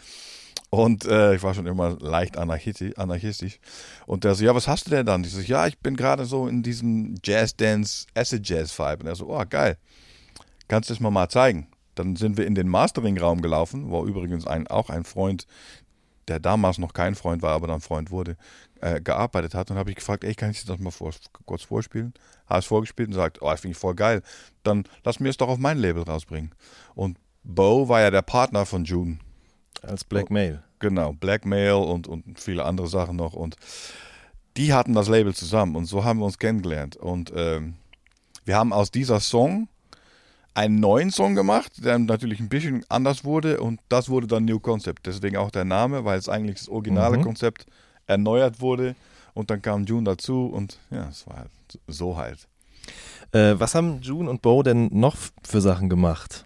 Und 0.75 1.05
äh, 1.05 1.37
ich 1.37 1.43
war 1.45 1.55
schon 1.55 1.69
immer 1.69 1.97
leicht 2.01 2.37
anarchistisch. 2.37 3.61
Und 4.07 4.25
der 4.25 4.35
so, 4.35 4.45
ja, 4.45 4.57
was 4.57 4.67
hast 4.67 4.87
du 4.87 4.91
denn 4.91 5.07
dann? 5.07 5.23
Ich 5.23 5.31
so, 5.31 5.39
ja, 5.39 5.69
ich 5.69 5.79
bin 5.79 5.95
gerade 5.95 6.25
so 6.25 6.49
in 6.49 6.65
diesem 6.65 7.15
Jazz-Dance, 7.23 8.07
Acid-Jazz-Vibe. 8.17 9.05
Und 9.05 9.07
er 9.07 9.15
so, 9.15 9.29
oh, 9.29 9.45
geil. 9.49 9.79
Kannst 10.67 10.91
du 10.91 10.95
es 10.95 10.99
mir 10.99 11.13
mal 11.13 11.29
zeigen? 11.29 11.69
Dann 11.95 12.17
sind 12.17 12.37
wir 12.37 12.45
in 12.45 12.57
den 12.57 12.69
Mastering-Raum 12.69 13.41
gelaufen, 13.41 13.89
wo 13.93 14.05
übrigens 14.05 14.49
ein, 14.49 14.67
auch 14.67 14.91
ein 14.91 15.05
Freund, 15.05 15.47
der 16.27 16.41
damals 16.41 16.79
noch 16.79 16.93
kein 16.93 17.15
Freund 17.15 17.43
war, 17.43 17.53
aber 17.53 17.69
dann 17.69 17.81
Freund 17.81 18.11
wurde, 18.11 18.37
äh, 18.81 19.01
gearbeitet 19.01 19.55
hat. 19.55 19.71
Und 19.71 19.77
habe 19.77 19.91
ich 19.91 19.97
gefragt, 19.97 20.25
ey, 20.25 20.35
kann 20.35 20.51
ich 20.51 20.61
dir 20.61 20.67
das 20.67 20.81
mal 20.81 20.91
vor, 20.91 21.13
kurz 21.47 21.63
vorspielen? 21.63 22.15
Habe 22.49 22.59
es 22.59 22.67
vorgespielt 22.67 23.11
und 23.11 23.15
sagt, 23.15 23.41
oh, 23.43 23.49
das 23.49 23.61
finde 23.61 23.75
ich 23.75 23.79
voll 23.79 23.95
geil. 23.95 24.23
Dann 24.65 24.83
lass 25.05 25.21
mir 25.21 25.29
es 25.29 25.37
doch 25.37 25.49
auf 25.49 25.59
mein 25.59 25.79
Label 25.79 26.03
rausbringen. 26.03 26.53
Und 26.97 27.17
Bo 27.45 27.89
war 27.89 28.01
ja 28.01 28.11
der 28.11 28.23
Partner 28.23 28.67
von 28.67 28.85
June. 28.85 29.19
Als 29.83 30.03
Black 30.03 30.31
Mail. 30.31 30.64
Genau, 30.79 31.13
Blackmail 31.13 31.73
und, 31.75 32.07
und 32.07 32.39
viele 32.39 32.65
andere 32.65 32.89
Sachen 32.89 33.17
noch. 33.17 33.33
Und 33.35 33.57
die 34.57 34.73
hatten 34.73 34.95
das 34.95 35.09
Label 35.09 35.35
zusammen 35.35 35.77
und 35.77 35.87
so 35.87 36.05
haben 36.05 36.19
wir 36.21 36.27
uns 36.27 36.39
kennengelernt. 36.39 36.97
Und 36.97 37.33
ähm, 37.35 37.75
wir 38.45 38.57
haben 38.57 38.73
aus 38.73 38.91
dieser 38.91 39.21
Song 39.21 39.69
einen 40.55 40.79
neuen 40.79 41.11
Song 41.11 41.35
gemacht, 41.35 41.85
der 41.85 41.99
natürlich 41.99 42.39
ein 42.39 42.49
bisschen 42.49 42.85
anders 42.89 43.25
wurde 43.25 43.61
und 43.61 43.81
das 43.89 44.09
wurde 44.09 44.27
dann 44.29 44.45
New 44.45 44.61
Concept. 44.61 45.07
Deswegen 45.07 45.37
auch 45.37 45.51
der 45.51 45.65
Name, 45.65 46.05
weil 46.05 46.19
es 46.19 46.29
eigentlich 46.29 46.59
das 46.59 46.69
originale 46.69 47.19
Mhm. 47.19 47.23
Konzept 47.23 47.67
erneuert 48.07 48.61
wurde 48.61 48.95
und 49.33 49.51
dann 49.51 49.63
kam 49.63 49.85
June 49.85 50.05
dazu 50.05 50.47
und 50.47 50.79
ja, 50.91 51.09
es 51.09 51.27
war 51.27 51.39
halt 51.39 51.51
so 51.89 52.17
halt. 52.17 52.47
Äh, 53.33 53.59
was 53.59 53.75
haben 53.75 54.01
June 54.03 54.31
und 54.31 54.43
Bo 54.43 54.63
denn 54.63 54.89
noch 54.93 55.17
für 55.43 55.61
Sachen 55.61 55.89
gemacht, 55.89 56.45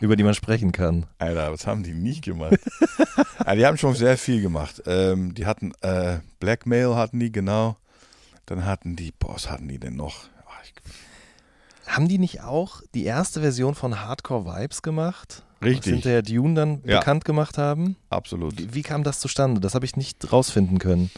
über 0.00 0.16
die 0.16 0.24
man 0.24 0.34
sprechen 0.34 0.72
kann? 0.72 1.06
Alter, 1.18 1.52
was 1.52 1.66
haben 1.66 1.82
die 1.82 1.92
nicht 1.94 2.22
gemacht? 2.24 2.58
ja, 3.46 3.54
die 3.54 3.66
haben 3.66 3.76
schon 3.78 3.94
sehr 3.94 4.16
viel 4.18 4.40
gemacht. 4.42 4.82
Ähm, 4.86 5.34
die 5.34 5.46
hatten 5.46 5.72
äh, 5.82 6.18
Blackmail 6.40 6.94
hatten 6.96 7.18
die, 7.20 7.32
genau. 7.32 7.76
Dann 8.46 8.64
hatten 8.64 8.96
die, 8.96 9.12
boah, 9.12 9.34
was 9.34 9.50
hatten 9.50 9.68
die 9.68 9.78
denn 9.78 9.96
noch? 9.96 10.24
Ah, 10.46 10.50
ich, 10.64 10.74
Haben 11.86 12.08
die 12.08 12.18
nicht 12.18 12.42
auch 12.42 12.82
die 12.94 13.04
erste 13.04 13.40
Version 13.40 13.74
von 13.74 14.00
Hardcore 14.00 14.44
Vibes 14.46 14.82
gemacht? 14.82 15.42
Was 15.60 15.68
Richtig. 15.68 15.92
hinterher 15.92 16.22
Dune 16.22 16.54
dann 16.54 16.82
Ja. 16.84 16.98
bekannt 16.98 17.24
gemacht 17.24 17.58
haben? 17.58 17.96
absolut. 18.08 18.56
Wie, 18.58 18.74
wie 18.74 18.82
kam 18.82 19.04
das 19.04 19.20
zustande? 19.20 19.60
Das 19.60 19.74
habe 19.74 19.84
ich 19.84 19.94
nicht 19.96 20.32
rausfinden 20.32 20.78
können. 20.78 21.10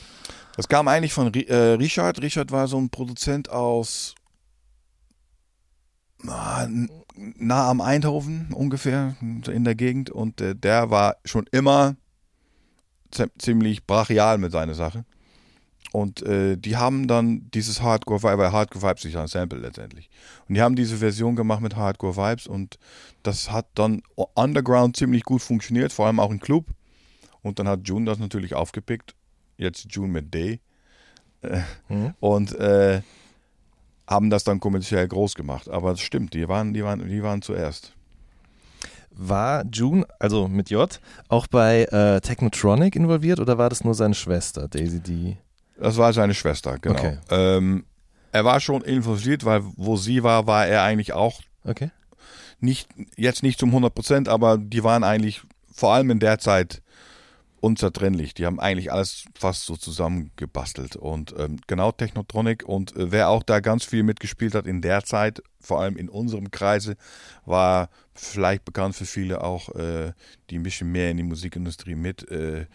Das 0.56 0.68
kam 0.68 0.88
eigentlich 0.88 1.12
von 1.14 1.32
äh, 1.32 1.54
Richard. 1.54 2.20
Richard 2.20 2.50
war 2.50 2.66
so 2.68 2.76
ein 2.78 2.90
Produzent 2.90 3.48
aus 3.50 4.14
nah 7.14 7.68
am 7.68 7.80
Eindhoven 7.80 8.52
ungefähr 8.52 9.16
in 9.20 9.64
der 9.64 9.74
Gegend 9.74 10.10
und 10.10 10.40
äh, 10.40 10.54
der 10.54 10.90
war 10.90 11.16
schon 11.24 11.46
immer 11.52 11.96
zi- 13.10 13.30
ziemlich 13.38 13.86
brachial 13.86 14.38
mit 14.38 14.52
seiner 14.52 14.74
Sache. 14.74 15.04
Und 15.92 16.22
äh, 16.22 16.56
die 16.56 16.78
haben 16.78 17.06
dann 17.06 17.50
dieses 17.52 17.82
Hardcore 17.82 18.22
Vibe, 18.22 18.38
weil 18.38 18.52
Hardcore 18.52 18.88
Vibes 18.88 19.04
ist 19.04 19.12
ja 19.12 19.20
ein 19.20 19.26
Sample 19.26 19.58
letztendlich. 19.58 20.08
Und 20.48 20.54
die 20.54 20.62
haben 20.62 20.74
diese 20.74 20.96
Version 20.96 21.36
gemacht 21.36 21.60
mit 21.60 21.76
Hardcore 21.76 22.16
Vibes 22.16 22.46
und 22.46 22.78
das 23.22 23.50
hat 23.50 23.66
dann 23.74 24.02
underground 24.32 24.96
ziemlich 24.96 25.22
gut 25.22 25.42
funktioniert, 25.42 25.92
vor 25.92 26.06
allem 26.06 26.18
auch 26.18 26.30
im 26.30 26.40
Club. 26.40 26.66
Und 27.42 27.58
dann 27.58 27.68
hat 27.68 27.86
June 27.86 28.06
das 28.06 28.18
natürlich 28.18 28.54
aufgepickt. 28.54 29.14
Jetzt 29.58 29.86
June 29.90 30.08
mit 30.08 30.32
Day. 30.32 30.60
Äh, 31.42 31.60
Mhm. 31.88 32.14
Und 32.20 32.54
äh, 32.54 33.02
haben 34.06 34.30
das 34.30 34.44
dann 34.44 34.60
kommerziell 34.60 35.06
groß 35.08 35.34
gemacht. 35.34 35.68
Aber 35.68 35.92
es 35.92 36.00
stimmt, 36.00 36.34
die 36.34 36.48
waren, 36.48 36.74
die 36.74 36.84
waren, 36.84 37.06
die 37.08 37.22
waren 37.22 37.42
zuerst. 37.42 37.92
War 39.10 39.64
June, 39.70 40.06
also 40.18 40.48
mit 40.48 40.70
J, 40.70 40.98
auch 41.28 41.46
bei 41.46 41.84
äh, 41.84 42.20
Technotronic 42.20 42.96
involviert 42.96 43.40
oder 43.40 43.58
war 43.58 43.68
das 43.68 43.84
nur 43.84 43.94
seine 43.94 44.14
Schwester, 44.14 44.68
Daisy 44.68 45.00
D? 45.00 45.36
Das 45.78 45.96
war 45.98 46.12
seine 46.12 46.32
Schwester, 46.34 46.78
genau. 46.78 46.98
Okay. 46.98 47.18
Ähm, 47.30 47.84
er 48.32 48.44
war 48.44 48.60
schon 48.60 48.82
involviert, 48.82 49.44
weil 49.44 49.62
wo 49.76 49.96
sie 49.96 50.22
war, 50.22 50.46
war 50.46 50.66
er 50.66 50.82
eigentlich 50.82 51.12
auch 51.12 51.40
Okay. 51.64 51.90
nicht, 52.60 52.88
jetzt 53.16 53.42
nicht 53.42 53.58
zum 53.60 53.68
100 53.68 53.94
Prozent, 53.94 54.28
aber 54.28 54.56
die 54.56 54.82
waren 54.82 55.04
eigentlich 55.04 55.42
vor 55.74 55.92
allem 55.92 56.10
in 56.10 56.18
der 56.18 56.38
Zeit 56.38 56.80
unzertrennlich. 57.62 58.34
Die 58.34 58.44
haben 58.44 58.58
eigentlich 58.58 58.92
alles 58.92 59.24
fast 59.38 59.64
so 59.64 59.76
zusammengebastelt. 59.76 60.96
Und 60.96 61.34
ähm, 61.38 61.60
genau 61.68 61.92
Technotronic 61.92 62.64
und 62.64 62.96
äh, 62.96 63.12
wer 63.12 63.28
auch 63.28 63.44
da 63.44 63.60
ganz 63.60 63.84
viel 63.84 64.02
mitgespielt 64.02 64.54
hat 64.54 64.66
in 64.66 64.82
der 64.82 65.04
Zeit, 65.04 65.42
vor 65.60 65.80
allem 65.80 65.96
in 65.96 66.08
unserem 66.08 66.50
Kreise, 66.50 66.96
war 67.46 67.88
vielleicht 68.14 68.64
bekannt 68.64 68.96
für 68.96 69.06
viele 69.06 69.44
auch, 69.44 69.68
äh, 69.76 70.12
die 70.50 70.58
ein 70.58 70.64
bisschen 70.64 70.90
mehr 70.90 71.10
in 71.12 71.18
die 71.18 71.22
Musikindustrie 71.22 71.94
mit, 71.94 72.28
äh, 72.30 72.66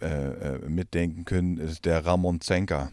äh, 0.00 0.06
äh, 0.06 0.68
mitdenken 0.68 1.26
können, 1.26 1.58
ist 1.58 1.84
der 1.84 2.06
Ramon 2.06 2.40
Zenker. 2.40 2.90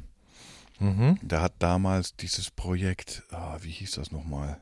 Mhm. 0.80 1.20
Der 1.22 1.42
hat 1.42 1.54
damals 1.60 2.16
dieses 2.18 2.52
Projekt, 2.52 3.24
ah, 3.32 3.58
wie 3.62 3.72
hieß 3.72 3.92
das 3.92 4.12
nochmal? 4.12 4.60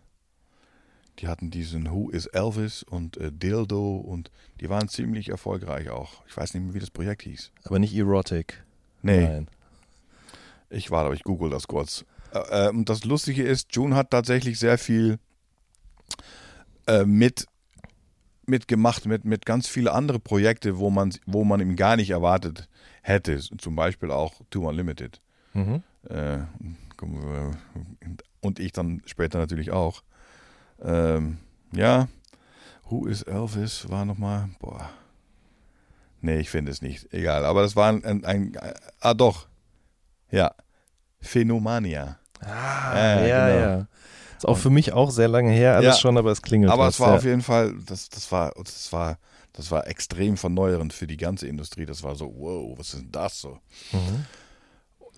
Die 1.19 1.27
hatten 1.27 1.51
diesen 1.51 1.91
Who 1.91 2.10
is 2.10 2.27
Elvis 2.27 2.84
und 2.84 3.17
äh, 3.17 3.32
Dildo 3.32 3.97
und 3.97 4.32
die 4.62 4.69
waren 4.69 4.88
ziemlich 4.88 5.29
erfolgreich 5.29 5.89
auch. 5.89 6.25
Ich 6.27 6.38
weiß 6.38 6.53
nicht 6.53 6.63
mehr, 6.63 6.73
wie 6.73 6.79
das 6.79 6.91
Projekt 6.91 7.23
hieß. 7.23 7.51
Aber 7.65 7.79
nicht 7.79 7.93
Erotic. 7.95 8.63
Nee, 9.01 9.25
Nein. 9.25 9.47
ich 10.69 10.91
warte, 10.91 11.08
aber 11.08 11.15
ich 11.15 11.23
google 11.23 11.49
das 11.49 11.67
kurz. 11.67 12.05
Äh, 12.34 12.67
äh, 12.67 12.69
und 12.69 12.88
das 12.88 13.03
Lustige 13.03 13.43
ist, 13.43 13.75
June 13.75 13.95
hat 13.95 14.12
tatsächlich 14.12 14.60
sehr 14.60 14.77
viel 14.77 15.19
äh, 16.88 17.05
mit 17.05 17.45
mitgemacht, 18.45 19.05
mit, 19.05 19.25
mit 19.25 19.45
ganz 19.45 19.67
viele 19.67 19.93
andere 19.93 20.19
Projekte, 20.19 20.79
wo 20.79 20.89
man, 20.89 21.13
wo 21.25 21.43
man 21.43 21.60
ihm 21.62 21.75
gar 21.75 21.95
nicht 21.95 22.10
erwartet 22.10 22.67
hätte. 23.03 23.39
Zum 23.39 23.75
Beispiel 23.75 24.12
auch 24.12 24.41
Too 24.49 24.67
Unlimited. 24.67 25.21
Mhm. 25.53 25.84
Äh, 26.10 26.39
und 28.41 28.60
ich 28.60 28.71
dann 28.71 29.01
später 29.05 29.38
natürlich 29.38 29.71
auch. 29.71 30.03
Ähm, 30.84 31.38
ja, 31.74 32.08
Who 32.89 33.06
is 33.06 33.22
Elvis 33.24 33.88
war 33.89 34.06
nochmal, 34.06 34.50
boah. 34.60 34.89
Nee, 36.22 36.39
ich 36.39 36.50
finde 36.50 36.72
es 36.72 36.82
nicht. 36.82 37.13
Egal, 37.13 37.46
aber 37.46 37.62
das 37.62 37.76
war 37.76 37.89
ein, 37.89 38.04
ein, 38.04 38.26
ein 38.26 38.58
ah 39.00 39.13
doch, 39.13 39.48
ja, 40.32 40.54
Phänomania. 41.22 42.18
Ah, 42.42 42.94
Ja, 42.96 43.22
ja, 43.22 43.50
ja. 43.50 43.72
genau. 43.76 43.88
Ist 44.38 44.48
auch 44.48 44.58
für 44.58 44.70
mich 44.70 44.94
auch 44.94 45.12
sehr 45.12 45.28
lange 45.28 45.52
her, 45.52 45.76
alles 45.76 45.96
Ja. 45.96 46.00
schon, 46.02 46.18
aber 46.18 46.32
es 46.32 46.42
klingelt. 46.42 46.72
Aber 46.72 46.86
was, 46.86 46.96
es 46.96 47.00
war 47.02 47.10
ja. 47.10 47.15
auf 47.18 47.24
jeden 47.26 47.42
Fall, 47.42 47.76
das, 47.86 48.10
das 48.10 48.32
war, 48.32 48.54
das 48.56 48.92
war, 48.94 49.18
das 49.54 49.70
war 49.70 49.86
extrem 49.88 50.38
verneuernd 50.38 50.94
für 50.94 51.08
die 51.08 51.18
ganze 51.18 51.48
Industrie. 51.48 51.86
Das 51.86 52.04
war 52.04 52.15
so, 52.15 52.34
wow, 52.38 52.78
was 52.80 52.94
ist 52.94 53.04
denn 53.04 53.12
das 53.12 53.42
so? 53.42 53.60
Mhm. 53.92 54.26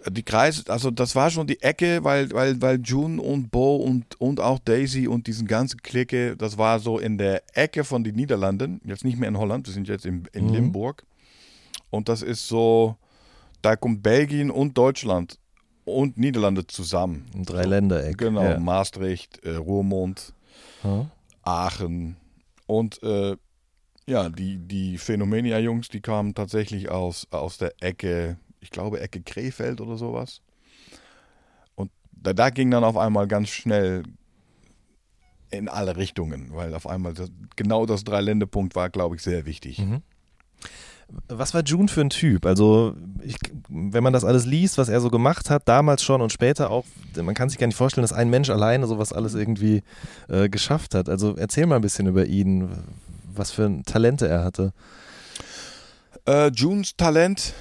Die 0.09 0.23
Kreis, 0.23 0.67
also 0.67 0.89
das 0.91 1.15
war 1.15 1.29
schon 1.29 1.47
die 1.47 1.61
Ecke, 1.61 2.03
weil, 2.03 2.31
weil, 2.31 2.61
weil 2.61 2.79
June 2.81 3.21
und 3.21 3.51
Bo 3.51 3.75
und, 3.77 4.19
und 4.19 4.39
auch 4.39 4.59
Daisy 4.59 5.07
und 5.07 5.27
diesen 5.27 5.47
ganzen 5.47 5.81
Clique, 5.81 6.35
das 6.37 6.57
war 6.57 6.79
so 6.79 6.97
in 6.99 7.17
der 7.17 7.43
Ecke 7.53 7.83
von 7.83 8.03
den 8.03 8.15
Niederlanden, 8.15 8.81
jetzt 8.85 9.03
nicht 9.05 9.17
mehr 9.19 9.29
in 9.29 9.37
Holland, 9.37 9.67
wir 9.67 9.73
sind 9.73 9.87
jetzt 9.87 10.05
in, 10.05 10.27
in 10.33 10.45
Mhm. 10.47 10.53
Limburg. 10.53 11.03
Und 11.89 12.09
das 12.09 12.21
ist 12.21 12.47
so, 12.47 12.95
da 13.61 13.75
kommt 13.75 14.01
Belgien 14.01 14.49
und 14.49 14.77
Deutschland 14.77 15.37
und 15.85 16.17
Niederlande 16.17 16.65
zusammen. 16.65 17.25
Ein 17.35 17.43
Dreiländereck. 17.45 18.17
Genau, 18.17 18.43
Ja. 18.43 18.59
Maastricht, 18.59 19.43
äh, 19.43 19.55
Roermond, 19.55 20.33
Ja. 20.83 21.09
Aachen 21.43 22.15
und 22.65 23.01
äh, 23.03 23.35
ja, 24.07 24.29
die, 24.29 24.57
die 24.57 24.97
Phänomenia-Jungs, 24.97 25.89
die 25.89 26.01
kamen 26.01 26.33
tatsächlich 26.33 26.89
aus, 26.89 27.27
aus 27.31 27.57
der 27.57 27.73
Ecke, 27.81 28.37
ich 28.61 28.69
glaube 28.69 29.01
Ecke 29.01 29.21
Krefeld 29.21 29.81
oder 29.81 29.97
sowas. 29.97 30.41
Und 31.75 31.91
da, 32.11 32.33
da 32.33 32.49
ging 32.49 32.71
dann 32.71 32.83
auf 32.83 32.97
einmal 32.97 33.27
ganz 33.27 33.49
schnell 33.49 34.03
in 35.49 35.67
alle 35.67 35.97
Richtungen, 35.97 36.47
weil 36.53 36.73
auf 36.73 36.87
einmal 36.87 37.13
das, 37.13 37.29
genau 37.57 37.85
das 37.85 38.03
Dreiländepunkt 38.03 38.75
war, 38.75 38.89
glaube 38.89 39.17
ich, 39.17 39.21
sehr 39.21 39.45
wichtig. 39.45 39.79
Mhm. 39.79 40.01
Was 41.27 41.53
war 41.53 41.61
June 41.61 41.89
für 41.89 41.99
ein 41.99 42.09
Typ? 42.09 42.45
Also, 42.45 42.95
ich, 43.21 43.35
wenn 43.67 44.01
man 44.01 44.13
das 44.13 44.23
alles 44.23 44.45
liest, 44.45 44.77
was 44.77 44.87
er 44.87 45.01
so 45.01 45.09
gemacht 45.09 45.49
hat, 45.49 45.67
damals 45.67 46.03
schon 46.03 46.21
und 46.21 46.31
später 46.31 46.69
auch, 46.69 46.85
man 47.21 47.35
kann 47.35 47.49
sich 47.49 47.57
gar 47.57 47.67
nicht 47.67 47.75
vorstellen, 47.75 48.03
dass 48.03 48.13
ein 48.13 48.29
Mensch 48.29 48.49
alleine 48.49 48.87
sowas 48.87 49.11
alles 49.11 49.33
irgendwie 49.33 49.83
äh, 50.29 50.47
geschafft 50.47 50.95
hat. 50.95 51.09
Also, 51.09 51.35
erzähl 51.35 51.65
mal 51.65 51.75
ein 51.75 51.81
bisschen 51.81 52.07
über 52.07 52.27
ihn, 52.27 52.69
was 53.35 53.51
für 53.51 53.65
ein 53.65 53.83
Talente 53.83 54.25
er 54.29 54.45
hatte. 54.45 54.71
Äh, 56.25 56.49
Junes 56.51 56.95
Talent. 56.95 57.53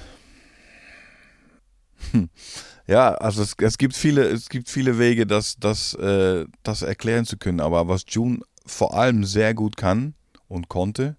Ja, 2.91 3.15
also 3.15 3.43
es, 3.43 3.55
es 3.61 3.79
gibt 3.79 3.95
viele, 3.95 4.25
es 4.25 4.49
gibt 4.49 4.69
viele 4.69 4.99
Wege, 4.99 5.25
das, 5.25 5.57
das, 5.61 5.95
äh, 5.95 6.45
das 6.65 6.83
erklären 6.83 7.25
zu 7.25 7.37
können. 7.37 7.61
Aber 7.61 7.87
was 7.87 8.05
June 8.09 8.41
vor 8.67 8.95
allem 8.95 9.23
sehr 9.25 9.55
gut 9.55 9.77
kann 9.77 10.15
und 10.49 10.69
konnte, 10.69 11.17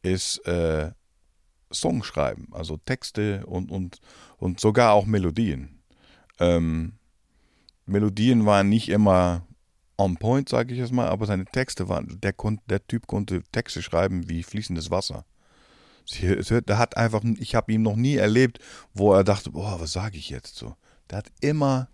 ist 0.00 0.38
äh, 0.46 0.92
Song 1.70 2.04
schreiben, 2.04 2.48
also 2.52 2.78
Texte 2.78 3.44
und, 3.44 3.70
und, 3.70 4.00
und 4.38 4.60
sogar 4.60 4.94
auch 4.94 5.04
Melodien. 5.04 5.82
Ähm, 6.40 6.94
Melodien 7.84 8.46
waren 8.46 8.70
nicht 8.70 8.88
immer 8.88 9.46
on 9.98 10.16
point, 10.16 10.48
sage 10.48 10.72
ich 10.72 10.80
jetzt 10.80 10.92
mal, 10.92 11.08
aber 11.08 11.26
seine 11.26 11.44
Texte 11.44 11.88
waren, 11.88 12.18
der, 12.22 12.34
der 12.66 12.86
Typ 12.86 13.06
konnte 13.06 13.42
Texte 13.52 13.82
schreiben 13.82 14.28
wie 14.28 14.42
fließendes 14.42 14.90
Wasser. 14.90 15.26
Der 16.10 16.78
hat 16.78 16.96
einfach, 16.96 17.22
ich 17.38 17.54
habe 17.54 17.72
ihn 17.72 17.82
noch 17.82 17.96
nie 17.96 18.16
erlebt, 18.16 18.58
wo 18.92 19.12
er 19.12 19.24
dachte, 19.24 19.50
boah, 19.50 19.80
was 19.80 19.92
sage 19.92 20.18
ich 20.18 20.30
jetzt 20.30 20.56
so. 20.56 20.76
Der 21.10 21.18
hat 21.18 21.32
immer, 21.40 21.88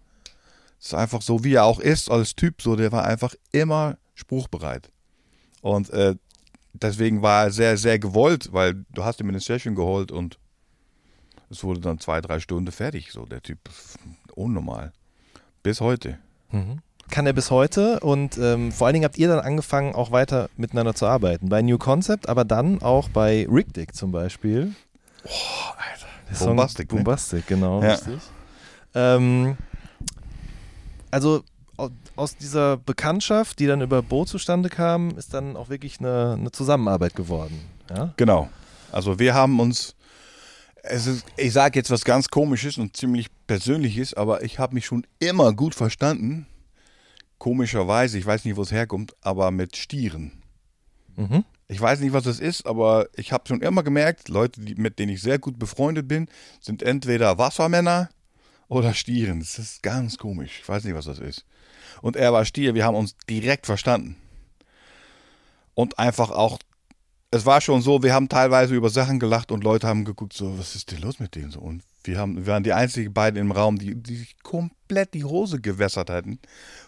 es 0.79 0.87
ist 0.89 0.95
einfach 0.95 1.23
so, 1.23 1.45
wie 1.45 1.55
er 1.55 1.65
auch 1.65 1.81
ist 1.81 2.11
als 2.11 2.35
Typ, 2.35 2.63
so, 2.63 2.77
der 2.77 2.93
war 2.93 3.05
einfach 3.05 3.35
immer 3.53 3.99
spruchbereit. 4.15 4.91
Und 5.63 5.91
äh, 5.91 6.17
deswegen 6.73 7.23
war 7.23 7.45
er 7.45 7.51
sehr, 7.51 7.77
sehr 7.77 7.99
gewollt, 7.99 8.53
weil 8.53 8.85
du 8.91 9.05
hast 9.05 9.21
ihm 9.21 9.29
eine 9.29 9.41
Session 9.41 9.75
geholt 9.75 10.11
und 10.11 10.39
es 11.51 11.65
wurde 11.65 11.81
dann 11.81 11.99
zwei, 11.99 12.21
drei 12.21 12.39
Stunden 12.41 12.71
fertig, 12.71 13.11
so 13.11 13.27
der 13.27 13.43
Typ. 13.43 13.59
Unnormal. 14.35 14.93
Bis 15.63 15.81
heute. 15.81 16.19
Kann 17.11 17.27
er 17.27 17.33
bis 17.33 17.51
heute 17.51 18.01
und 18.01 18.39
ähm, 18.39 18.71
vor 18.73 18.87
allen 18.87 18.95
Dingen 18.95 19.05
habt 19.05 19.19
ihr 19.19 19.27
dann 19.29 19.41
angefangen, 19.41 19.95
auch 19.95 20.13
weiter 20.13 20.49
miteinander 20.57 20.95
zu 20.95 21.07
arbeiten. 21.07 21.49
Bei 21.49 21.61
New 21.61 21.77
Concept, 21.77 22.29
aber 22.29 22.45
dann 22.45 22.83
auch 22.83 23.09
bei 23.09 23.47
Rick 23.51 23.75
Dick 23.75 23.95
zum 23.95 24.13
Beispiel. 24.13 24.75
Boah, 25.25 25.31
Alter. 25.77 26.37
Song 26.37 26.49
Bombastic, 26.49 26.93
ne? 26.93 26.97
Bombastic, 26.99 27.47
genau, 27.49 27.83
Ja. 27.83 27.91
richtig. 27.95 28.21
Ähm, 28.95 29.57
also 31.11 31.43
au- 31.77 31.91
aus 32.17 32.37
dieser 32.37 32.77
Bekanntschaft, 32.77 33.59
die 33.59 33.67
dann 33.67 33.81
über 33.81 34.03
Bo 34.03 34.25
zustande 34.25 34.69
kam, 34.69 35.11
ist 35.19 35.35
dann 35.35 35.57
auch 35.57 35.69
wirklich 35.69 35.99
eine, 35.99 36.37
eine 36.39 36.53
Zusammenarbeit 36.53 37.15
geworden. 37.17 37.61
Ja? 37.91 38.13
Genau. 38.17 38.49
Also 38.93 39.19
wir 39.19 39.35
haben 39.35 39.59
uns, 39.59 39.95
ist, 40.89 41.25
ich 41.37 41.53
sage 41.53 41.79
jetzt 41.79 41.91
was 41.91 42.05
ganz 42.05 42.29
Komisches 42.29 42.79
und 42.79 42.97
ziemlich 42.97 43.27
Persönliches, 43.49 44.15
aber 44.15 44.45
ich 44.45 44.59
habe 44.61 44.75
mich 44.75 44.87
schon 44.87 45.05
immer 45.19 45.53
gut 45.53 45.75
verstanden. 45.75 46.47
Komischerweise, 47.41 48.19
ich 48.19 48.27
weiß 48.27 48.45
nicht, 48.45 48.57
wo 48.57 48.63
es 48.63 48.71
herkommt, 48.71 49.17
aber 49.23 49.51
mit 49.51 49.75
Stieren. 49.75 50.43
Mhm. 51.17 51.43
Ich 51.69 51.81
weiß 51.81 52.01
nicht, 52.01 52.13
was 52.13 52.27
es 52.27 52.39
ist, 52.39 52.67
aber 52.67 53.09
ich 53.17 53.33
habe 53.33 53.49
schon 53.49 53.63
immer 53.63 53.83
gemerkt, 53.83 54.29
Leute, 54.29 54.61
die, 54.61 54.75
mit 54.75 54.99
denen 54.99 55.13
ich 55.13 55.23
sehr 55.23 55.39
gut 55.39 55.59
befreundet 55.59 56.07
bin, 56.07 56.29
sind 56.61 56.83
entweder 56.83 57.39
Wassermänner 57.39 58.11
oder 58.69 58.93
Stieren. 58.93 59.41
Das 59.41 59.59
ist 59.59 59.83
ganz 59.83 60.19
komisch. 60.19 60.59
Ich 60.61 60.69
weiß 60.69 60.85
nicht, 60.85 60.95
was 60.95 61.07
das 61.07 61.19
ist. 61.19 61.47
Und 62.03 62.15
er 62.15 62.31
war 62.35 62.45
Stier, 62.45 62.75
wir 62.75 62.85
haben 62.85 62.95
uns 62.95 63.17
direkt 63.27 63.65
verstanden. 63.65 64.17
Und 65.73 65.99
einfach 65.99 66.31
auch, 66.31 66.59
es 67.31 67.47
war 67.47 67.63
schon 67.63 67.81
so, 67.81 68.03
wir 68.03 68.13
haben 68.13 68.29
teilweise 68.29 68.75
über 68.75 68.91
Sachen 68.91 69.19
gelacht 69.19 69.51
und 69.51 69.65
Leute 69.65 69.89
haben 69.89 70.05
geguckt, 70.05 70.35
so, 70.35 70.59
was 70.59 70.75
ist 70.75 70.91
denn 70.91 71.01
los 71.01 71.21
mit 71.21 71.35
dem? 71.37 71.51
So, 71.51 71.61
und 71.61 71.83
wir, 72.05 72.19
haben, 72.19 72.37
wir 72.37 72.47
waren 72.47 72.63
die 72.63 72.73
einzigen 72.73 73.13
beiden 73.13 73.39
im 73.41 73.53
Raum, 73.53 73.79
die, 73.79 73.95
die 73.95 74.17
sich 74.17 74.39
komplett 74.43 75.15
die 75.15 75.25
Hose 75.25 75.61
gewässert 75.61 76.11
hatten 76.11 76.39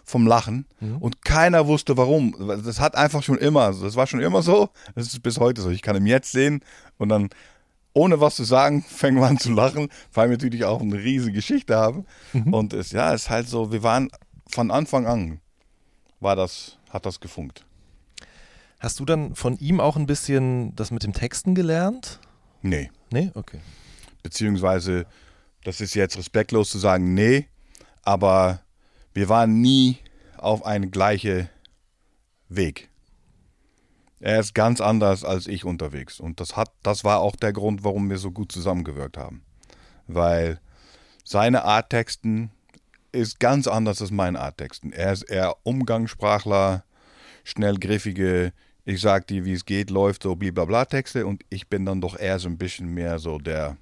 vom 0.03 0.25
Lachen. 0.27 0.65
Und 0.99 1.23
keiner 1.23 1.67
wusste 1.67 1.97
warum. 1.97 2.35
Das 2.63 2.79
hat 2.79 2.95
einfach 2.95 3.23
schon 3.23 3.37
immer, 3.37 3.73
das 3.73 3.95
war 3.95 4.07
schon 4.07 4.21
immer 4.21 4.41
so. 4.41 4.69
Das 4.95 5.07
ist 5.07 5.21
bis 5.21 5.39
heute 5.39 5.61
so. 5.61 5.69
Ich 5.69 5.81
kann 5.81 5.95
ihn 5.95 6.07
jetzt 6.07 6.31
sehen 6.31 6.61
und 6.97 7.09
dann, 7.09 7.29
ohne 7.93 8.19
was 8.19 8.35
zu 8.35 8.43
sagen, 8.43 8.83
fängen 8.87 9.19
wir 9.19 9.27
an 9.27 9.37
zu 9.37 9.51
lachen, 9.51 9.89
weil 10.13 10.29
wir 10.29 10.37
natürlich 10.37 10.65
auch 10.65 10.81
eine 10.81 10.97
riesige 10.97 11.33
Geschichte 11.33 11.75
haben. 11.75 12.05
Und 12.51 12.73
es, 12.73 12.91
ja, 12.91 13.13
es 13.13 13.23
ist 13.23 13.29
halt 13.29 13.47
so, 13.47 13.71
wir 13.71 13.83
waren 13.83 14.09
von 14.47 14.71
Anfang 14.71 15.05
an, 15.05 15.39
war 16.19 16.35
das, 16.35 16.77
hat 16.89 17.05
das 17.05 17.19
gefunkt. 17.19 17.65
Hast 18.79 18.99
du 18.99 19.05
dann 19.05 19.35
von 19.35 19.57
ihm 19.59 19.79
auch 19.79 19.95
ein 19.95 20.07
bisschen 20.07 20.75
das 20.75 20.91
mit 20.91 21.03
dem 21.03 21.13
Texten 21.13 21.55
gelernt? 21.55 22.19
Nee. 22.61 22.91
Nee? 23.11 23.31
Okay. 23.33 23.59
Beziehungsweise 24.23 25.05
das 25.63 25.81
ist 25.81 25.93
jetzt 25.93 26.17
respektlos 26.17 26.69
zu 26.69 26.79
sagen, 26.79 27.13
nee, 27.13 27.47
aber 28.01 28.61
wir 29.13 29.29
waren 29.29 29.61
nie 29.61 29.99
auf 30.37 30.65
einen 30.65 30.91
gleichen 30.91 31.49
Weg. 32.49 32.89
Er 34.19 34.39
ist 34.39 34.53
ganz 34.55 34.81
anders 34.81 35.23
als 35.23 35.47
ich 35.47 35.65
unterwegs 35.65 36.19
und 36.19 36.39
das 36.39 36.55
hat, 36.55 36.71
das 36.81 37.03
war 37.03 37.19
auch 37.19 37.35
der 37.35 37.53
Grund, 37.53 37.83
warum 37.83 38.09
wir 38.09 38.17
so 38.17 38.31
gut 38.31 38.51
zusammengewirkt 38.51 39.17
haben, 39.17 39.43
weil 40.07 40.59
seine 41.25 41.63
Art 41.63 41.89
Texten 41.89 42.51
ist 43.11 43.39
ganz 43.39 43.67
anders 43.67 44.01
als 44.01 44.11
meine 44.11 44.39
Art 44.39 44.57
Texten. 44.57 44.91
Er 44.91 45.13
ist 45.13 45.23
eher 45.23 45.55
Umgangssprachler, 45.63 46.83
schnell 47.43 47.77
griffige, 47.77 48.53
ich 48.85 49.01
sag 49.01 49.27
dir, 49.27 49.45
wie 49.45 49.53
es 49.53 49.65
geht, 49.65 49.89
läuft 49.89 50.23
so 50.23 50.35
blablabla 50.35 50.85
Texte 50.85 51.25
und 51.25 51.43
ich 51.49 51.69
bin 51.69 51.85
dann 51.85 52.01
doch 52.01 52.17
eher 52.17 52.39
so 52.39 52.49
ein 52.49 52.57
bisschen 52.57 52.93
mehr 52.93 53.19
so 53.19 53.37
der 53.37 53.77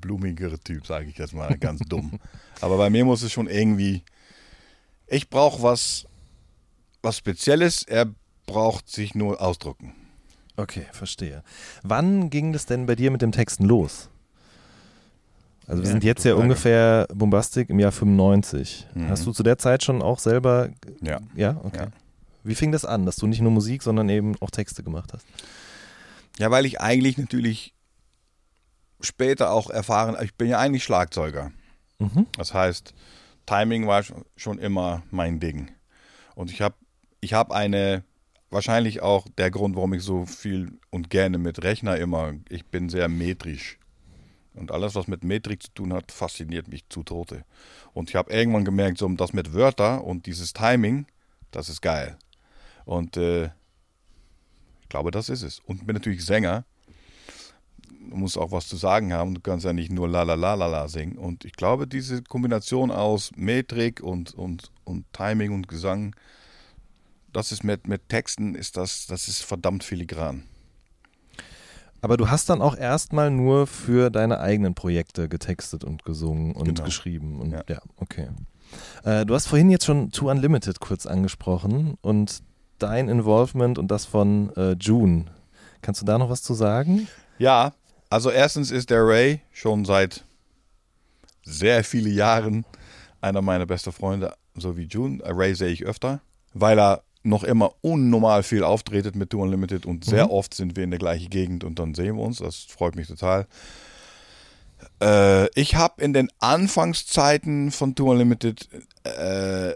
blumigere 0.00 0.58
Typ, 0.58 0.86
sage 0.86 1.06
ich 1.08 1.18
jetzt 1.18 1.34
mal 1.34 1.56
ganz 1.58 1.80
dumm. 1.88 2.18
Aber 2.60 2.76
bei 2.76 2.90
mir 2.90 3.04
muss 3.04 3.22
es 3.22 3.32
schon 3.32 3.48
irgendwie, 3.48 4.02
ich 5.06 5.28
brauche 5.30 5.62
was, 5.62 6.06
was 7.02 7.16
Spezielles, 7.18 7.82
er 7.82 8.06
braucht 8.46 8.88
sich 8.88 9.14
nur 9.14 9.40
ausdrücken. 9.40 9.94
Okay, 10.56 10.86
verstehe. 10.92 11.42
Wann 11.82 12.30
ging 12.30 12.52
das 12.52 12.66
denn 12.66 12.86
bei 12.86 12.94
dir 12.96 13.10
mit 13.10 13.20
dem 13.22 13.32
Texten 13.32 13.64
los? 13.66 14.08
Also 15.66 15.82
wir 15.82 15.86
Ja, 15.88 15.92
sind 15.92 16.04
jetzt 16.04 16.24
ja 16.24 16.34
ungefähr 16.34 17.06
Bombastic 17.12 17.68
im 17.70 17.78
Jahr 17.80 17.92
95. 17.92 18.86
Mhm. 18.94 19.08
Hast 19.08 19.26
du 19.26 19.32
zu 19.32 19.42
der 19.42 19.58
Zeit 19.58 19.82
schon 19.82 20.00
auch 20.00 20.18
selber, 20.20 20.70
Ja. 21.02 21.20
ja, 21.34 21.60
okay. 21.64 21.80
Ja. 21.80 21.88
Wie 22.44 22.54
fing 22.54 22.70
das 22.70 22.84
an, 22.84 23.04
dass 23.04 23.16
du 23.16 23.26
nicht 23.26 23.40
nur 23.40 23.50
Musik, 23.50 23.82
sondern 23.82 24.08
eben 24.08 24.36
auch 24.40 24.50
Texte 24.50 24.84
gemacht 24.84 25.12
hast? 25.12 25.26
Ja, 26.38 26.50
weil 26.52 26.64
ich 26.64 26.80
eigentlich 26.80 27.18
natürlich 27.18 27.74
später 29.00 29.50
auch 29.50 29.70
erfahren, 29.70 30.16
ich 30.22 30.34
bin 30.34 30.48
ja 30.48 30.58
eigentlich 30.58 30.84
Schlagzeuger. 30.84 31.52
Mhm. 31.98 32.26
Das 32.36 32.54
heißt, 32.54 32.94
Timing 33.46 33.86
war 33.86 34.02
schon- 34.36 34.58
immer 34.58 35.02
mein 35.10 35.40
Ding. 35.40 35.70
Und 36.34 36.50
ich 36.50 36.60
habe 36.62 36.74
ich 37.20 37.32
hab 37.32 37.50
eine, 37.52 38.04
wahrscheinlich 38.50 39.02
auch 39.02 39.26
der 39.38 39.50
Grund, 39.50 39.76
warum 39.76 39.94
ich 39.94 40.02
so 40.02 40.26
viel 40.26 40.78
und 40.90 41.10
gerne 41.10 41.38
mit 41.38 41.62
Rechner 41.62 41.96
immer, 41.96 42.34
ich 42.48 42.66
bin 42.66 42.88
sehr 42.88 43.08
metrisch. 43.08 43.78
Und 44.54 44.70
alles, 44.72 44.94
was 44.94 45.06
mit 45.06 45.22
Metrik 45.24 45.62
zu 45.62 45.70
tun 45.72 45.92
hat, 45.92 46.12
fasziniert 46.12 46.68
mich 46.68 46.88
zu 46.88 47.02
Tote. 47.02 47.44
Und 47.92 48.08
ich 48.08 48.16
habe 48.16 48.32
irgendwann 48.32 48.64
gemerkt, 48.64 48.98
so 48.98 49.08
das 49.10 49.32
mit 49.32 49.52
Wörter 49.52 50.02
und 50.04 50.26
dieses 50.26 50.52
Timing, 50.54 51.06
das 51.50 51.68
ist 51.68 51.82
geil. 51.82 52.16
Und 52.84 53.16
äh, 53.16 53.50
ich 54.80 54.88
glaube, 54.88 55.10
das 55.10 55.28
ist 55.28 55.42
es. 55.42 55.58
Und 55.60 55.86
bin 55.86 55.94
natürlich 55.94 56.24
Sänger. 56.24 56.64
Du 58.10 58.16
musst 58.16 58.38
auch 58.38 58.52
was 58.52 58.68
zu 58.68 58.76
sagen 58.76 59.12
haben. 59.12 59.34
Du 59.34 59.40
kannst 59.40 59.64
ja 59.64 59.72
nicht 59.72 59.90
nur 59.90 60.08
la 60.08 60.22
la 60.22 60.34
la 60.34 60.54
la 60.54 60.66
la 60.66 60.88
singen. 60.88 61.18
Und 61.18 61.44
ich 61.44 61.52
glaube, 61.52 61.86
diese 61.86 62.22
Kombination 62.22 62.90
aus 62.90 63.30
Metrik 63.36 64.00
und, 64.02 64.34
und, 64.34 64.70
und 64.84 65.04
Timing 65.12 65.52
und 65.52 65.68
Gesang, 65.68 66.14
das 67.32 67.52
ist 67.52 67.64
mit, 67.64 67.86
mit 67.86 68.08
Texten, 68.08 68.54
ist 68.54 68.76
das, 68.76 69.06
das 69.06 69.28
ist 69.28 69.42
verdammt 69.42 69.84
filigran. 69.84 70.44
Aber 72.02 72.16
du 72.16 72.28
hast 72.30 72.48
dann 72.50 72.60
auch 72.62 72.76
erstmal 72.76 73.30
nur 73.30 73.66
für 73.66 74.10
deine 74.10 74.38
eigenen 74.40 74.74
Projekte 74.74 75.28
getextet 75.28 75.82
und 75.82 76.04
gesungen 76.04 76.52
und 76.52 76.66
Genau. 76.66 76.84
geschrieben. 76.84 77.40
Und 77.40 77.50
ja, 77.52 77.62
Ja. 77.68 77.78
okay. 77.96 78.28
Äh, 79.04 79.24
du 79.26 79.34
hast 79.34 79.46
vorhin 79.46 79.70
jetzt 79.70 79.84
schon 79.84 80.10
Too 80.10 80.30
Unlimited 80.30 80.80
kurz 80.80 81.06
angesprochen 81.06 81.96
und 82.02 82.42
dein 82.78 83.08
Involvement 83.08 83.78
und 83.78 83.88
das 83.90 84.04
von 84.04 84.54
äh, 84.56 84.72
June. 84.78 85.24
Kannst 85.82 86.00
du 86.02 86.04
da 86.06 86.18
noch 86.18 86.30
was 86.30 86.42
zu 86.42 86.54
sagen? 86.54 87.08
Ja, 87.38 87.72
also 88.10 88.30
erstens 88.30 88.70
ist 88.70 88.90
der 88.90 89.06
Ray 89.06 89.40
schon 89.52 89.84
seit 89.84 90.24
sehr 91.42 91.84
vielen 91.84 92.14
Jahren 92.14 92.64
einer 93.20 93.42
meiner 93.42 93.66
besten 93.66 93.92
Freunde, 93.92 94.34
so 94.54 94.76
wie 94.76 94.84
June. 94.84 95.22
Ray 95.24 95.54
sehe 95.54 95.70
ich 95.70 95.84
öfter, 95.84 96.20
weil 96.52 96.78
er 96.78 97.02
noch 97.22 97.42
immer 97.42 97.72
unnormal 97.80 98.42
viel 98.42 98.62
auftretet 98.62 99.16
mit 99.16 99.30
Tour 99.30 99.42
Unlimited 99.42 99.84
und 99.84 100.04
sehr 100.04 100.30
oft 100.30 100.54
sind 100.54 100.76
wir 100.76 100.84
in 100.84 100.90
der 100.90 101.00
gleichen 101.00 101.28
Gegend 101.28 101.64
und 101.64 101.78
dann 101.78 101.94
sehen 101.94 102.16
wir 102.16 102.22
uns. 102.22 102.38
Das 102.38 102.64
freut 102.64 102.94
mich 102.94 103.08
total. 103.08 103.46
Äh, 105.02 105.48
ich 105.58 105.74
habe 105.74 106.02
in 106.02 106.12
den 106.12 106.30
Anfangszeiten 106.38 107.72
von 107.72 107.94
Tour 107.94 108.12
Unlimited 108.12 108.68
äh, 109.04 109.74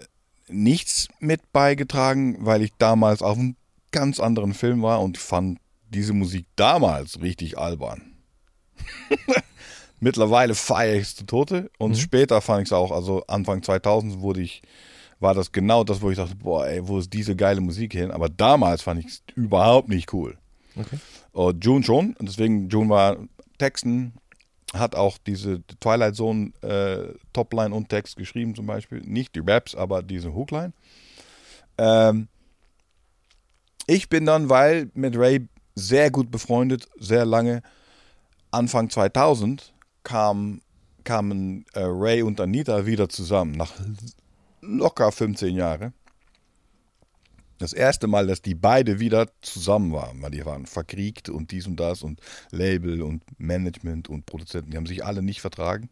nichts 0.49 1.09
mit 1.19 1.53
beigetragen, 1.53 2.37
weil 2.41 2.63
ich 2.63 2.73
damals 2.79 3.23
auf 3.23 3.39
einem 3.39 3.57
ganz 3.91 4.21
anderen 4.21 4.55
Film 4.55 4.83
war 4.83 5.01
und 5.01 5.19
fand 5.19 5.59
diese 5.89 6.13
Musik 6.13 6.47
damals 6.55 7.21
richtig 7.21 7.59
albern. 7.59 8.10
Mittlerweile 10.01 10.55
feiere 10.55 10.97
ich 10.97 11.03
es 11.03 11.17
zu 11.17 11.27
Tote 11.27 11.71
und 11.79 11.97
später 11.97 12.41
fand 12.41 12.63
ich 12.63 12.69
es 12.69 12.73
auch, 12.73 12.91
also 12.91 13.23
Anfang 13.27 13.63
2000 13.63 14.21
wurde 14.21 14.41
ich, 14.41 14.63
war 15.19 15.35
das 15.35 15.53
genau 15.53 15.85
das, 15.85 16.01
wo 16.01 16.11
ich 16.11 16.17
dachte, 16.17 16.37
boah, 16.37 16.67
ey, 16.67 16.87
wo 16.87 16.99
ist 16.99 17.13
diese 17.13 17.37
geile 17.37 17.61
Musik 17.61 17.93
hin? 17.93 18.11
Aber 18.11 18.31
damals 18.31 18.81
fand 18.81 19.01
ich 19.01 19.07
es 19.07 19.23
überhaupt 19.35 19.91
nicht 19.91 20.13
cool. 20.15 20.39
Okay. 20.77 20.99
Und 21.33 21.65
June 21.65 21.85
schon, 21.85 22.15
und 22.15 22.29
deswegen 22.29 22.71
June 22.71 22.89
war 22.89 23.19
Texten, 23.59 24.15
hat 24.73 24.95
auch 24.95 25.19
diese 25.19 25.63
Twilight 25.81 26.15
Zone 26.15 26.53
äh, 26.63 27.15
Topline 27.33 27.75
und 27.75 27.89
Text 27.89 28.17
geschrieben 28.17 28.55
zum 28.55 28.67
Beispiel. 28.67 29.01
Nicht 29.05 29.35
die 29.35 29.43
Raps, 29.45 29.75
aber 29.75 30.03
diese 30.03 30.35
Hookline. 30.35 30.73
Ähm, 31.77 32.29
ich 33.87 34.09
bin 34.09 34.27
dann, 34.27 34.49
weil 34.49 34.91
mit 34.95 35.17
Ray 35.17 35.49
sehr 35.75 36.11
gut 36.11 36.31
befreundet, 36.31 36.87
sehr 36.99 37.25
lange, 37.25 37.63
Anfang 38.51 38.91
2000 38.91 39.73
kam, 40.03 40.61
kamen 41.05 41.65
äh, 41.75 41.81
Ray 41.83 42.23
und 42.23 42.41
Anita 42.41 42.87
wieder 42.87 43.09
zusammen, 43.09 43.53
nach 43.53 43.73
locker 44.61 45.13
15 45.13 45.55
Jahren. 45.55 45.93
Das 47.59 47.75
erste 47.75 48.07
Mal, 48.07 48.27
dass 48.27 48.41
die 48.41 48.55
beide 48.55 49.01
wieder 49.01 49.29
zusammen 49.43 49.93
waren, 49.93 50.23
weil 50.23 50.31
die 50.31 50.47
waren 50.47 50.65
verkriegt 50.65 51.29
und 51.29 51.51
dies 51.51 51.67
und 51.67 51.77
das 51.77 52.03
und 52.03 52.21
Label 52.51 53.03
und 53.03 53.23
Management 53.39 54.09
und 54.09 54.25
Produzenten, 54.25 54.71
die 54.71 54.79
haben 54.79 54.87
sich 54.87 55.05
alle 55.05 55.23
nicht 55.23 55.43
vertragen. 55.43 55.91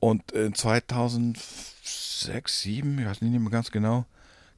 Und 0.00 0.32
in 0.32 0.54
2006, 0.54 2.20
2007, 2.20 2.98
ich 2.98 3.06
weiß 3.06 3.22
nicht 3.22 3.40
mehr 3.40 3.50
ganz 3.50 3.70
genau, 3.70 4.04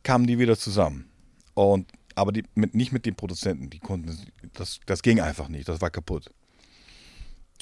kamen 0.02 0.26
die 0.26 0.38
wieder 0.38 0.58
zusammen. 0.58 1.08
Und 1.54 1.86
aber 2.14 2.32
die, 2.32 2.44
mit, 2.54 2.74
nicht 2.74 2.92
mit 2.92 3.06
den 3.06 3.14
Produzenten, 3.14 3.70
die 3.70 3.78
konnten, 3.78 4.18
das, 4.54 4.80
das 4.86 5.02
ging 5.02 5.20
einfach 5.20 5.48
nicht, 5.48 5.68
das 5.68 5.80
war 5.80 5.90
kaputt. 5.90 6.30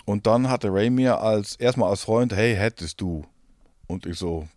Und 0.05 0.27
dann 0.27 0.49
hatte 0.49 0.73
Ray 0.73 0.91
mir 0.91 1.21
als, 1.21 1.57
erstmal 1.57 1.91
als 1.91 2.03
Freund, 2.03 2.35
hey, 2.35 2.57
hättest 2.57 3.01
du? 3.01 3.25
Und 3.87 4.07
ich 4.07 4.19
so, 4.19 4.49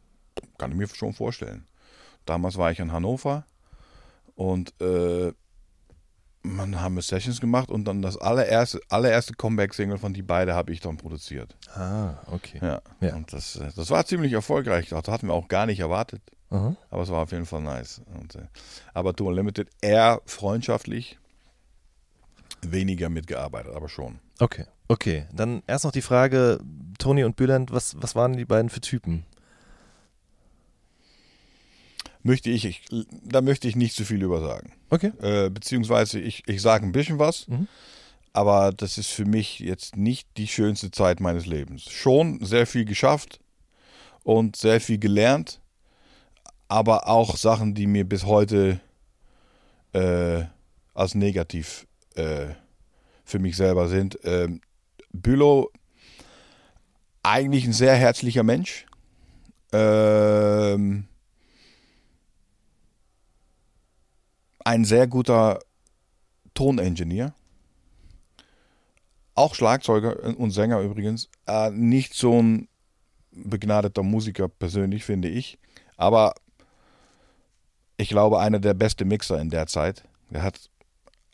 kann 0.58 0.72
ich 0.72 0.78
mir 0.78 0.88
schon 0.88 1.14
vorstellen. 1.14 1.66
Damals 2.26 2.58
war 2.58 2.72
ich 2.72 2.80
in 2.80 2.92
Hannover 2.92 3.46
und 4.36 4.74
äh, 4.82 5.34
man 6.44 6.80
haben 6.82 6.96
wir 6.96 7.02
Sessions 7.02 7.40
gemacht 7.40 7.72
und 7.72 7.86
dann 7.86 8.02
das 8.02 8.18
allererste, 8.18 8.82
allererste 8.90 9.34
Comeback-Single 9.34 9.98
von 9.98 10.14
die 10.14 10.22
beiden 10.22 10.54
habe 10.54 10.72
ich 10.72 10.82
dann 10.82 10.98
produziert. 10.98 11.56
Ah, 11.74 12.16
okay. 12.28 12.60
Ja. 12.62 12.82
Ja. 13.00 13.16
Und 13.16 13.32
das, 13.32 13.56
äh, 13.56 13.72
das 13.76 13.90
war 13.90 14.06
ziemlich 14.06 14.34
erfolgreich. 14.34 14.90
Das 14.90 15.08
hatten 15.08 15.28
wir 15.28 15.34
auch 15.34 15.48
gar 15.48 15.66
nicht 15.66 15.80
erwartet. 15.80 16.22
Aha. 16.50 16.76
Aber 16.90 17.02
es 17.02 17.10
war 17.10 17.24
auf 17.24 17.32
jeden 17.32 17.46
Fall 17.46 17.62
nice. 17.62 18.02
Und, 18.20 18.36
äh, 18.36 18.48
aber 18.94 19.16
Tour 19.16 19.30
Unlimited 19.30 19.70
eher 19.82 20.22
freundschaftlich, 20.26 21.18
weniger 22.62 23.10
mitgearbeitet, 23.10 23.74
aber 23.76 23.90
schon. 23.90 24.20
Okay. 24.40 24.66
Okay. 24.88 25.26
Dann 25.34 25.64
erst 25.68 25.86
noch 25.86 25.92
die 25.92 26.02
Frage, 26.02 26.60
Toni 27.00 27.24
und 27.24 27.36
Bülent, 27.36 27.72
was, 27.72 27.96
was 28.02 28.16
waren 28.16 28.36
die 28.38 28.46
beiden 28.46 28.70
für 28.70 28.82
Typen? 28.82 29.26
Möchte 32.22 32.50
ich, 32.50 32.66
ich 32.66 32.86
da 33.24 33.42
möchte 33.42 33.68
ich 33.68 33.76
nicht 33.76 33.96
zu 33.96 34.06
viel 34.06 34.22
über 34.22 34.40
sagen. 34.40 34.74
Okay. 34.90 35.12
Äh, 35.22 35.50
beziehungsweise 35.50 36.20
ich, 36.20 36.44
ich 36.48 36.62
sage 36.62 36.86
ein 36.86 36.94
bisschen 36.94 37.20
was, 37.20 37.48
Mhm. 37.48 37.68
aber 38.32 38.72
das 38.72 38.98
ist 38.98 39.10
für 39.10 39.26
mich 39.26 39.60
jetzt 39.60 39.98
nicht 39.98 40.28
die 40.38 40.48
schönste 40.48 40.92
Zeit 40.92 41.20
meines 41.20 41.46
Lebens. 41.46 41.84
Schon 41.90 42.44
sehr 42.44 42.66
viel 42.66 42.86
geschafft 42.86 43.40
und 44.24 44.56
sehr 44.56 44.80
viel 44.80 45.00
gelernt, 45.00 45.60
aber 46.70 47.08
auch 47.10 47.36
Sachen, 47.36 47.74
die 47.74 47.88
mir 47.88 48.08
bis 48.08 48.26
heute 48.26 48.80
äh, 49.92 50.44
als 50.94 51.16
negativ 51.16 51.86
äh, 52.16 52.48
für 53.26 53.40
mich 53.40 53.58
selber 53.58 53.90
sind. 53.90 54.18
Ähm, 54.24 54.62
Bülow, 55.14 55.72
eigentlich 57.24 57.66
ein 57.66 57.74
sehr 57.74 57.96
herzlicher 57.96 58.44
Mensch. 58.44 58.86
Ähm, 59.72 61.08
ein 64.60 64.86
sehr 64.86 65.08
guter 65.08 65.60
Toningenieur. 66.54 67.34
Auch 69.36 69.56
Schlagzeuger 69.56 70.38
und 70.38 70.52
Sänger 70.52 70.82
übrigens. 70.82 71.30
Äh, 71.48 71.72
nicht 71.72 72.14
so 72.14 72.42
ein 72.42 72.68
begnadeter 73.32 74.04
Musiker 74.04 74.48
persönlich, 74.48 75.04
finde 75.04 75.30
ich. 75.30 75.58
Aber 75.98 76.36
ich 77.98 78.10
glaube, 78.10 78.40
einer 78.40 78.60
der 78.60 78.74
besten 78.74 79.08
Mixer 79.08 79.40
in 79.40 79.50
der 79.50 79.68
Zeit. 79.68 80.04
Er 80.32 80.44
hat 80.44 80.70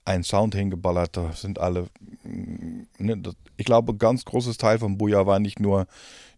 einen 0.09 0.23
Sound 0.23 0.55
hingeballert, 0.55 1.15
da 1.15 1.31
sind 1.33 1.59
alle. 1.59 1.87
mm, 2.23 2.87
Ne, 2.97 3.17
das, 3.17 3.35
ich 3.57 3.65
glaube, 3.65 3.95
ganz 3.95 4.25
großes 4.25 4.57
Teil 4.57 4.79
von 4.79 4.97
Booyah 4.97 5.25
war 5.25 5.39
nicht 5.39 5.59
nur 5.59 5.87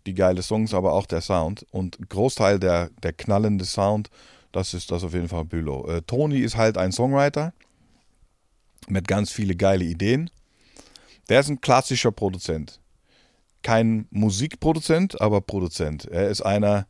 die 0.06 0.14
geile 0.14 0.42
Songs, 0.44 0.74
aber 0.74 0.94
auch 0.94 1.06
der 1.06 1.22
Sound. 1.22 1.66
Und 1.72 1.98
Großteil 2.10 2.60
der, 2.60 2.90
der 3.04 3.14
knallende 3.14 3.66
Sound, 3.66 4.10
das 4.52 4.74
ist 4.74 4.92
das 4.92 5.04
auf 5.04 5.14
jeden 5.14 5.28
Fall 5.28 5.46
Bülow. 5.46 5.88
Äh, 5.88 6.02
Tony 6.04 6.40
ist 6.40 6.58
halt 6.58 6.78
ein 6.78 6.92
Songwriter 6.92 7.54
mit 8.88 9.08
ganz 9.08 9.32
viele 9.32 9.56
geile 9.56 9.86
Ideen. 9.86 10.30
Der 11.30 11.40
ist 11.40 11.50
ein 11.50 11.62
klassischer 11.62 12.12
Produzent. 12.12 12.80
Kein 13.64 14.08
Musikproduzent, 14.10 15.22
aber 15.22 15.40
Produzent. 15.42 16.06
Er 16.06 16.30
ist 16.30 16.42
einer, 16.42 16.88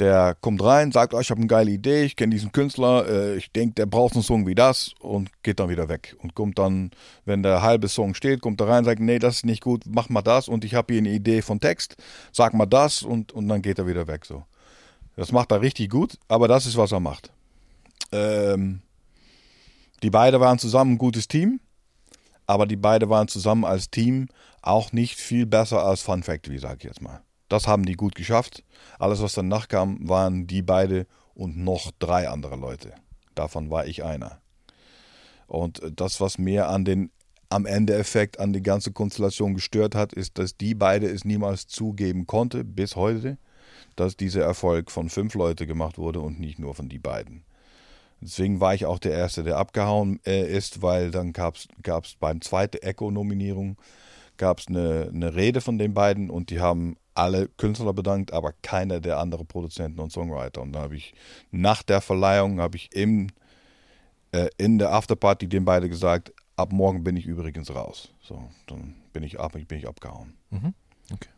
der 0.00 0.34
kommt 0.40 0.62
rein, 0.62 0.92
sagt, 0.92 1.12
oh, 1.14 1.20
ich 1.20 1.30
habe 1.30 1.40
eine 1.40 1.46
geile 1.46 1.70
Idee, 1.70 2.04
ich 2.04 2.16
kenne 2.16 2.34
diesen 2.34 2.52
Künstler, 2.52 3.06
äh, 3.06 3.36
ich 3.36 3.52
denke, 3.52 3.74
der 3.74 3.86
braucht 3.86 4.14
einen 4.14 4.22
Song 4.22 4.46
wie 4.46 4.54
das 4.54 4.94
und 4.98 5.30
geht 5.42 5.60
dann 5.60 5.68
wieder 5.68 5.88
weg. 5.88 6.16
Und 6.22 6.34
kommt 6.34 6.58
dann, 6.58 6.90
wenn 7.26 7.42
der 7.42 7.62
halbe 7.62 7.88
Song 7.88 8.14
steht, 8.14 8.40
kommt 8.40 8.60
er 8.60 8.68
rein, 8.68 8.84
sagt, 8.84 9.00
nee, 9.00 9.18
das 9.18 9.36
ist 9.36 9.46
nicht 9.46 9.62
gut, 9.62 9.84
mach 9.86 10.08
mal 10.08 10.22
das 10.22 10.48
und 10.48 10.64
ich 10.64 10.74
habe 10.74 10.94
hier 10.94 11.02
eine 11.02 11.10
Idee 11.10 11.42
von 11.42 11.60
Text, 11.60 11.96
sag 12.32 12.54
mal 12.54 12.66
das 12.66 13.02
und, 13.02 13.32
und 13.32 13.46
dann 13.48 13.62
geht 13.62 13.78
er 13.78 13.86
wieder 13.86 14.06
weg. 14.06 14.24
So. 14.24 14.44
Das 15.16 15.32
macht 15.32 15.52
er 15.52 15.60
richtig 15.60 15.90
gut, 15.90 16.18
aber 16.28 16.48
das 16.48 16.66
ist, 16.66 16.76
was 16.76 16.92
er 16.92 17.00
macht. 17.00 17.30
Ähm, 18.10 18.80
die 20.02 20.10
beiden 20.10 20.40
waren 20.40 20.58
zusammen 20.58 20.92
ein 20.92 20.98
gutes 20.98 21.28
Team, 21.28 21.60
aber 22.46 22.66
die 22.66 22.76
beiden 22.76 23.10
waren 23.10 23.28
zusammen 23.28 23.64
als 23.64 23.90
Team 23.90 24.28
auch 24.62 24.92
nicht 24.92 25.16
viel 25.16 25.46
besser 25.46 25.84
als 25.84 26.00
Fun 26.00 26.22
Factory, 26.22 26.58
sag 26.58 26.78
ich 26.78 26.84
jetzt 26.84 27.02
mal. 27.02 27.20
Das 27.50 27.66
haben 27.66 27.84
die 27.84 27.94
gut 27.94 28.14
geschafft. 28.14 28.62
Alles, 28.98 29.20
was 29.20 29.34
danach 29.34 29.66
kam, 29.68 30.08
waren 30.08 30.46
die 30.46 30.62
beide 30.62 31.06
und 31.34 31.58
noch 31.58 31.90
drei 31.98 32.28
andere 32.28 32.56
Leute. 32.56 32.94
Davon 33.34 33.70
war 33.70 33.86
ich 33.86 34.04
einer. 34.04 34.40
Und 35.48 35.82
das, 35.96 36.20
was 36.20 36.38
mir 36.38 36.68
an 36.68 36.84
den 36.84 37.10
am 37.48 37.66
Ende 37.66 37.94
Effekt 37.96 38.38
an 38.38 38.52
die 38.52 38.62
ganze 38.62 38.92
Konstellation 38.92 39.54
gestört 39.54 39.96
hat, 39.96 40.12
ist, 40.12 40.38
dass 40.38 40.56
die 40.56 40.76
beide 40.76 41.08
es 41.08 41.24
niemals 41.24 41.66
zugeben 41.66 42.28
konnte, 42.28 42.62
bis 42.62 42.94
heute, 42.94 43.38
dass 43.96 44.16
dieser 44.16 44.44
Erfolg 44.44 44.92
von 44.92 45.08
fünf 45.08 45.34
Leute 45.34 45.66
gemacht 45.66 45.98
wurde 45.98 46.20
und 46.20 46.38
nicht 46.38 46.60
nur 46.60 46.76
von 46.76 46.88
die 46.88 47.00
beiden. 47.00 47.42
Deswegen 48.20 48.60
war 48.60 48.74
ich 48.74 48.86
auch 48.86 49.00
der 49.00 49.14
Erste, 49.14 49.42
der 49.42 49.56
abgehauen 49.56 50.20
äh, 50.24 50.48
ist, 50.48 50.82
weil 50.82 51.10
dann 51.10 51.32
gab 51.32 51.56
es 51.56 52.14
beim 52.20 52.40
zweiten 52.40 52.76
Echo-Nominierung 52.76 53.76
gab 54.36 54.60
es 54.60 54.68
eine, 54.68 55.10
eine 55.12 55.34
Rede 55.34 55.60
von 55.60 55.78
den 55.78 55.92
beiden 55.92 56.30
und 56.30 56.50
die 56.50 56.60
haben 56.60 56.96
alle 57.14 57.48
Künstler 57.48 57.92
bedankt, 57.92 58.32
aber 58.32 58.52
keiner 58.62 59.00
der 59.00 59.18
anderen 59.18 59.46
Produzenten 59.46 60.00
und 60.00 60.12
Songwriter. 60.12 60.62
Und 60.62 60.72
dann 60.72 60.82
habe 60.82 60.96
ich 60.96 61.14
nach 61.50 61.82
der 61.82 62.00
Verleihung, 62.00 62.60
habe 62.60 62.76
ich 62.76 62.94
im, 62.94 63.28
äh, 64.32 64.48
in 64.56 64.78
der 64.78 64.92
Afterparty 64.92 65.48
den 65.48 65.64
beiden 65.64 65.90
gesagt, 65.90 66.32
ab 66.56 66.72
morgen 66.72 67.04
bin 67.04 67.16
ich 67.16 67.26
übrigens 67.26 67.74
raus. 67.74 68.12
So, 68.22 68.50
dann 68.66 68.94
bin 69.12 69.22
ich 69.22 69.40
ab, 69.40 69.52
bin 69.52 69.78
ich 69.78 69.88
abgehauen. 69.88 70.34
Mhm. 70.50 70.74
Okay. 71.12 71.30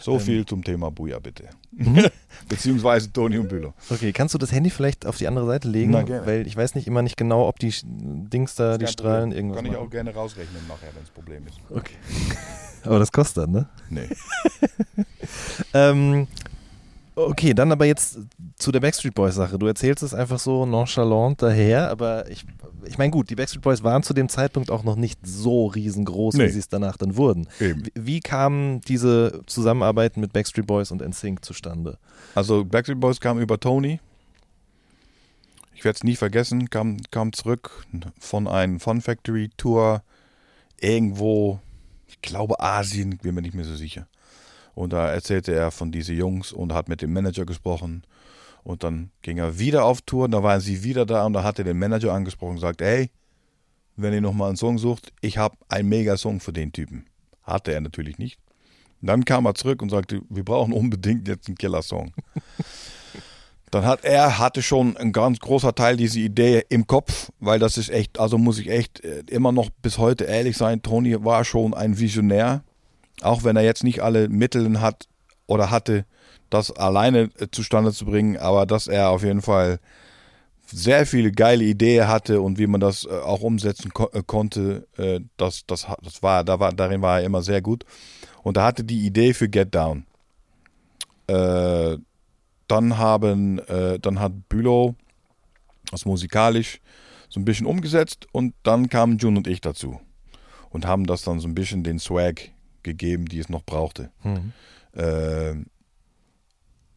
So 0.00 0.18
viel 0.18 0.46
zum 0.46 0.62
Thema 0.62 0.90
Buja, 0.90 1.18
bitte. 1.18 1.48
Mhm. 1.72 2.06
Beziehungsweise 2.48 3.12
Toni 3.12 3.38
und 3.38 3.48
Bülow. 3.48 3.74
Okay, 3.90 4.12
kannst 4.12 4.34
du 4.34 4.38
das 4.38 4.52
Handy 4.52 4.70
vielleicht 4.70 5.06
auf 5.06 5.16
die 5.18 5.26
andere 5.26 5.46
Seite 5.46 5.68
legen? 5.68 5.90
Na, 5.90 6.02
gerne. 6.02 6.26
Weil 6.26 6.46
ich 6.46 6.56
weiß 6.56 6.74
nicht 6.74 6.86
immer 6.86 7.02
nicht 7.02 7.16
genau, 7.16 7.48
ob 7.48 7.58
die 7.58 7.74
Dings 7.84 8.54
da, 8.54 8.78
die 8.78 8.86
Strahlen 8.86 9.30
Problem. 9.30 9.36
irgendwas 9.36 9.56
Kann 9.56 9.66
ich 9.66 9.72
machen. 9.72 9.86
auch 9.86 9.90
gerne 9.90 10.14
rausrechnen 10.14 10.62
nachher, 10.68 10.88
wenn 10.94 11.02
es 11.02 11.10
Problem 11.10 11.46
ist. 11.46 11.58
Okay. 11.70 11.94
Aber 12.84 12.98
das 12.98 13.10
kostet 13.10 13.44
dann, 13.44 13.50
ne? 13.52 13.68
Nee. 13.90 14.08
Ähm, 15.74 16.28
okay, 17.16 17.54
dann 17.54 17.72
aber 17.72 17.86
jetzt 17.86 18.18
zu 18.56 18.70
der 18.72 18.80
Backstreet 18.80 19.14
Boys 19.14 19.34
Sache. 19.34 19.58
Du 19.58 19.66
erzählst 19.66 20.02
es 20.02 20.14
einfach 20.14 20.38
so 20.38 20.66
nonchalant 20.66 21.42
daher, 21.42 21.90
aber 21.90 22.30
ich, 22.30 22.44
ich 22.84 22.98
meine 22.98 23.10
gut, 23.10 23.30
die 23.30 23.34
Backstreet 23.34 23.62
Boys 23.62 23.82
waren 23.82 24.02
zu 24.02 24.14
dem 24.14 24.28
Zeitpunkt 24.28 24.70
auch 24.70 24.84
noch 24.84 24.96
nicht 24.96 25.18
so 25.26 25.66
riesengroß, 25.66 26.34
Nee. 26.34 26.44
wie 26.44 26.50
sie 26.50 26.58
es 26.58 26.68
danach 26.68 26.96
dann 26.96 27.16
wurden. 27.16 27.48
Eben. 27.60 27.86
Wie, 27.86 27.92
wie 27.94 28.20
kam 28.20 28.80
diese 28.82 29.40
Zusammenarbeit 29.46 30.16
mit 30.16 30.32
Backstreet 30.32 30.66
Boys 30.66 30.90
und 30.90 31.00
NSYNC 31.06 31.44
zustande? 31.44 31.98
Also 32.34 32.64
Backstreet 32.64 33.00
Boys 33.00 33.20
kam 33.20 33.40
über 33.40 33.58
Tony. 33.58 33.98
Ich 35.74 35.84
werde 35.84 35.96
es 35.96 36.04
nie 36.04 36.16
vergessen, 36.16 36.70
kam, 36.70 36.98
kam 37.10 37.32
zurück 37.32 37.84
von 38.18 38.48
einem 38.48 38.80
Fun 38.80 39.00
Factory 39.02 39.50
Tour 39.58 40.02
irgendwo, 40.80 41.60
ich 42.06 42.20
glaube 42.22 42.60
Asien, 42.60 43.18
bin 43.18 43.34
mir 43.34 43.42
nicht 43.42 43.54
mehr 43.54 43.64
so 43.64 43.76
sicher. 43.76 44.06
Und 44.76 44.92
da 44.92 45.10
erzählte 45.10 45.54
er 45.54 45.70
von 45.70 45.90
diesen 45.90 46.18
Jungs 46.18 46.52
und 46.52 46.74
hat 46.74 46.90
mit 46.90 47.00
dem 47.00 47.10
Manager 47.10 47.46
gesprochen. 47.46 48.02
Und 48.62 48.84
dann 48.84 49.10
ging 49.22 49.38
er 49.38 49.58
wieder 49.58 49.86
auf 49.86 50.02
Tour, 50.02 50.26
und 50.26 50.32
da 50.32 50.42
waren 50.42 50.60
sie 50.60 50.84
wieder 50.84 51.06
da 51.06 51.24
und 51.24 51.32
da 51.32 51.42
hat 51.42 51.58
er 51.58 51.64
den 51.64 51.78
Manager 51.78 52.12
angesprochen 52.12 52.50
und 52.50 52.56
gesagt, 52.56 52.82
hey, 52.82 53.10
wenn 53.96 54.12
ihr 54.12 54.20
nochmal 54.20 54.48
einen 54.48 54.58
Song 54.58 54.76
sucht, 54.76 55.14
ich 55.22 55.38
habe 55.38 55.56
einen 55.68 55.88
Mega-Song 55.88 56.40
für 56.40 56.52
den 56.52 56.72
Typen. 56.72 57.06
Hatte 57.42 57.72
er 57.72 57.80
natürlich 57.80 58.18
nicht. 58.18 58.38
Und 59.00 59.08
dann 59.08 59.24
kam 59.24 59.46
er 59.46 59.54
zurück 59.54 59.80
und 59.80 59.88
sagte, 59.88 60.20
wir 60.28 60.44
brauchen 60.44 60.74
unbedingt 60.74 61.26
jetzt 61.26 61.48
einen 61.48 61.56
Killer-Song. 61.56 62.12
Dann 63.70 63.84
hat 63.84 64.04
er 64.04 64.38
hatte 64.38 64.62
schon 64.62 64.96
ein 64.96 65.10
ganz 65.10 65.40
großer 65.40 65.74
Teil 65.74 65.96
diese 65.96 66.20
Idee 66.20 66.64
im 66.68 66.86
Kopf, 66.86 67.32
weil 67.40 67.58
das 67.58 67.78
ist 67.78 67.90
echt, 67.90 68.20
also 68.20 68.38
muss 68.38 68.58
ich 68.58 68.70
echt 68.70 69.02
äh, 69.04 69.24
immer 69.28 69.50
noch 69.50 69.70
bis 69.82 69.98
heute 69.98 70.24
ehrlich 70.24 70.56
sein, 70.56 70.82
Tony 70.82 71.24
war 71.24 71.44
schon 71.44 71.74
ein 71.74 71.98
Visionär, 71.98 72.62
auch 73.22 73.44
wenn 73.44 73.56
er 73.56 73.62
jetzt 73.62 73.84
nicht 73.84 74.02
alle 74.02 74.28
Mittel 74.28 74.80
hat 74.80 75.08
oder 75.46 75.70
hatte, 75.70 76.04
das 76.50 76.70
alleine 76.70 77.30
äh, 77.38 77.48
zustande 77.50 77.92
zu 77.92 78.04
bringen, 78.06 78.36
aber 78.36 78.66
dass 78.66 78.86
er 78.86 79.10
auf 79.10 79.22
jeden 79.22 79.42
Fall 79.42 79.78
sehr 80.66 81.06
viele 81.06 81.30
geile 81.30 81.64
Ideen 81.64 82.08
hatte 82.08 82.40
und 82.40 82.58
wie 82.58 82.66
man 82.66 82.80
das 82.80 83.04
äh, 83.04 83.08
auch 83.10 83.40
umsetzen 83.40 83.92
ko 83.92 84.10
äh, 84.12 84.22
konnte, 84.26 84.86
das, 85.36 85.64
das, 85.66 85.86
das 86.02 86.22
war, 86.22 86.44
da 86.44 86.58
war, 86.58 86.72
darin 86.72 87.02
war 87.02 87.20
er 87.20 87.26
immer 87.26 87.42
sehr 87.42 87.62
gut. 87.62 87.84
Und 88.42 88.56
er 88.56 88.64
hatte 88.64 88.84
die 88.84 89.06
Idee 89.06 89.34
für 89.34 89.48
Get 89.48 89.74
Down. 89.74 90.06
Äh, 91.26 91.98
dann 92.68 92.98
haben, 92.98 93.58
äh, 93.60 93.98
dann 93.98 94.20
hat 94.20 94.48
Bülow 94.48 94.94
das 95.90 96.04
musikalisch 96.04 96.80
so 97.28 97.40
ein 97.40 97.44
bisschen 97.44 97.66
umgesetzt 97.66 98.26
und 98.32 98.54
dann 98.62 98.88
kamen 98.88 99.18
June 99.18 99.38
und 99.38 99.46
ich 99.46 99.60
dazu 99.60 100.00
und 100.70 100.86
haben 100.86 101.06
das 101.06 101.22
dann 101.22 101.40
so 101.40 101.48
ein 101.48 101.54
bisschen 101.54 101.82
den 101.82 101.98
Swag 101.98 102.50
gegeben, 102.86 103.26
die 103.26 103.38
es 103.38 103.48
noch 103.48 103.64
brauchte. 103.64 104.10
Hm. 104.22 104.52
Äh, 104.92 105.54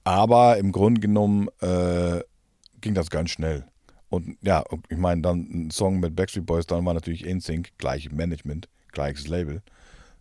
aber 0.03 0.57
im 0.57 0.71
Grunde 0.71 1.01
genommen 1.01 1.49
äh, 1.59 2.21
ging 2.79 2.93
das 2.93 3.09
ganz 3.09 3.31
schnell. 3.31 3.65
Und 4.09 4.37
ja, 4.41 4.63
ich 4.89 4.97
meine, 4.97 5.21
dann 5.21 5.39
ein 5.51 5.71
Song 5.71 5.99
mit 5.99 6.15
Backstreet 6.15 6.45
Boys, 6.45 6.65
dann 6.65 6.85
war 6.85 6.93
natürlich 6.93 7.25
InSync, 7.25 7.77
gleiches 7.77 8.11
Management, 8.11 8.69
gleiches 8.91 9.27
Label. 9.27 9.61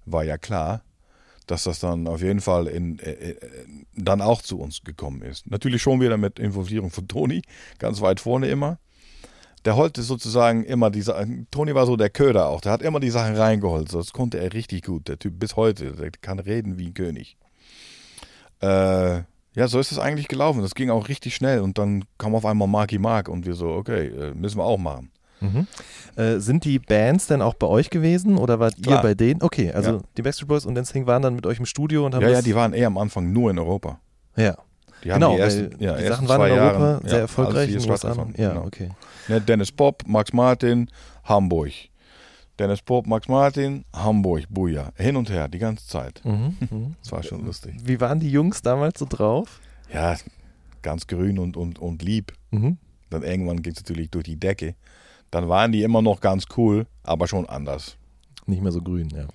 War 0.04 0.24
ja 0.24 0.36
klar, 0.36 0.82
dass 1.46 1.64
das 1.64 1.80
dann 1.80 2.06
auf 2.06 2.20
jeden 2.22 2.40
Fall 2.40 2.66
in, 2.66 2.98
äh, 2.98 3.12
äh, 3.12 3.36
dann 3.94 4.20
auch 4.20 4.42
zu 4.42 4.58
uns 4.58 4.82
gekommen 4.82 5.22
ist. 5.22 5.50
Natürlich 5.50 5.80
schon 5.80 6.00
wieder 6.00 6.16
mit 6.16 6.38
Involvierung 6.38 6.90
von 6.90 7.08
Toni, 7.08 7.42
ganz 7.78 8.00
weit 8.00 8.20
vorne 8.20 8.48
immer. 8.48 8.78
Der 9.64 9.76
holte 9.76 10.02
sozusagen 10.02 10.64
immer 10.64 10.90
diese, 10.90 11.14
Toni 11.50 11.74
war 11.74 11.86
so 11.86 11.96
der 11.96 12.10
Köder 12.10 12.48
auch, 12.48 12.60
der 12.60 12.72
hat 12.72 12.82
immer 12.82 13.00
die 13.00 13.10
Sachen 13.10 13.36
reingeholt, 13.36 13.92
das 13.92 14.12
konnte 14.12 14.38
er 14.38 14.52
richtig 14.52 14.84
gut, 14.84 15.08
der 15.08 15.18
Typ 15.18 15.38
bis 15.38 15.56
heute, 15.56 15.92
der 15.92 16.10
kann 16.10 16.38
reden 16.38 16.78
wie 16.78 16.86
ein 16.88 16.94
König. 16.94 17.36
Äh, 18.60 19.22
ja, 19.54 19.66
so 19.66 19.80
ist 19.80 19.92
es 19.92 19.98
eigentlich 19.98 20.28
gelaufen, 20.28 20.62
das 20.62 20.74
ging 20.74 20.90
auch 20.90 21.08
richtig 21.08 21.34
schnell 21.34 21.60
und 21.60 21.78
dann 21.78 22.04
kam 22.18 22.34
auf 22.34 22.44
einmal 22.44 22.68
Marky 22.68 22.98
Mark 22.98 23.28
und 23.28 23.46
wir 23.46 23.54
so, 23.54 23.70
okay, 23.70 24.06
äh, 24.08 24.34
müssen 24.34 24.58
wir 24.58 24.64
auch 24.64 24.78
machen. 24.78 25.10
Mhm. 25.40 25.66
Äh, 26.16 26.38
sind 26.40 26.64
die 26.64 26.80
Bands 26.80 27.28
denn 27.28 27.42
auch 27.42 27.54
bei 27.54 27.68
euch 27.68 27.90
gewesen 27.90 28.38
oder 28.38 28.58
wart 28.58 28.74
ihr 28.78 28.96
bei 28.98 29.14
denen? 29.14 29.40
Okay, 29.40 29.70
also 29.72 29.92
Ja. 29.92 29.98
die 30.16 30.22
Backstreet 30.22 30.48
Boys 30.48 30.66
und 30.66 30.76
NSYNC 30.76 31.06
waren 31.06 31.22
dann 31.22 31.34
mit 31.36 31.46
euch 31.46 31.60
im 31.60 31.66
Studio 31.66 32.04
und 32.06 32.14
haben 32.14 32.22
Ja, 32.22 32.30
ja, 32.30 32.42
die 32.42 32.54
waren 32.56 32.72
eher 32.72 32.88
am 32.88 32.98
Anfang 32.98 33.32
nur 33.32 33.50
in 33.50 33.58
Europa. 33.58 34.00
ja. 34.36 34.56
Die 35.04 35.10
genau, 35.10 35.34
die 35.34 35.38
ersten, 35.40 35.76
ja, 35.78 35.96
die 35.96 36.06
Sachen 36.08 36.26
waren 36.28 36.50
in 36.50 36.58
Europa 36.58 36.72
Jahre, 36.80 37.00
sehr 37.08 37.20
erfolgreich 37.20 37.72
in 37.72 37.78
den 37.78 37.88
USA. 37.88 38.08
Ja, 38.36 38.48
genau. 38.48 38.66
okay. 38.66 38.90
Ne, 39.28 39.40
Dennis 39.40 39.70
Pop, 39.72 40.02
Max 40.06 40.32
Martin, 40.32 40.90
Hamburg. 41.24 41.72
Dennis 42.58 42.82
Pop, 42.82 43.06
Max 43.06 43.28
Martin, 43.28 43.84
Hamburg, 43.94 44.44
Buja. 44.48 44.90
Hin 44.96 45.16
und 45.16 45.30
her, 45.30 45.48
die 45.48 45.58
ganze 45.58 45.86
Zeit. 45.86 46.20
Mhm. 46.24 46.56
Mhm. 46.70 46.96
Das 47.02 47.12
war 47.12 47.22
schon 47.22 47.44
lustig. 47.44 47.74
Wie 47.84 48.00
waren 48.00 48.18
die 48.18 48.30
Jungs 48.30 48.62
damals 48.62 48.98
so 48.98 49.06
drauf? 49.08 49.60
Ja, 49.92 50.16
ganz 50.82 51.06
grün 51.06 51.38
und, 51.38 51.56
und, 51.56 51.78
und 51.78 52.02
lieb. 52.02 52.32
Mhm. 52.50 52.78
Dann 53.10 53.22
irgendwann 53.22 53.62
ging 53.62 53.72
es 53.72 53.78
natürlich 53.78 54.10
durch 54.10 54.24
die 54.24 54.38
Decke. 54.38 54.74
Dann 55.30 55.48
waren 55.48 55.72
die 55.72 55.82
immer 55.82 56.02
noch 56.02 56.20
ganz 56.20 56.46
cool, 56.56 56.86
aber 57.02 57.28
schon 57.28 57.48
anders. 57.48 57.96
Nicht 58.46 58.62
mehr 58.62 58.72
so 58.72 58.80
grün, 58.80 59.10
ja. 59.10 59.26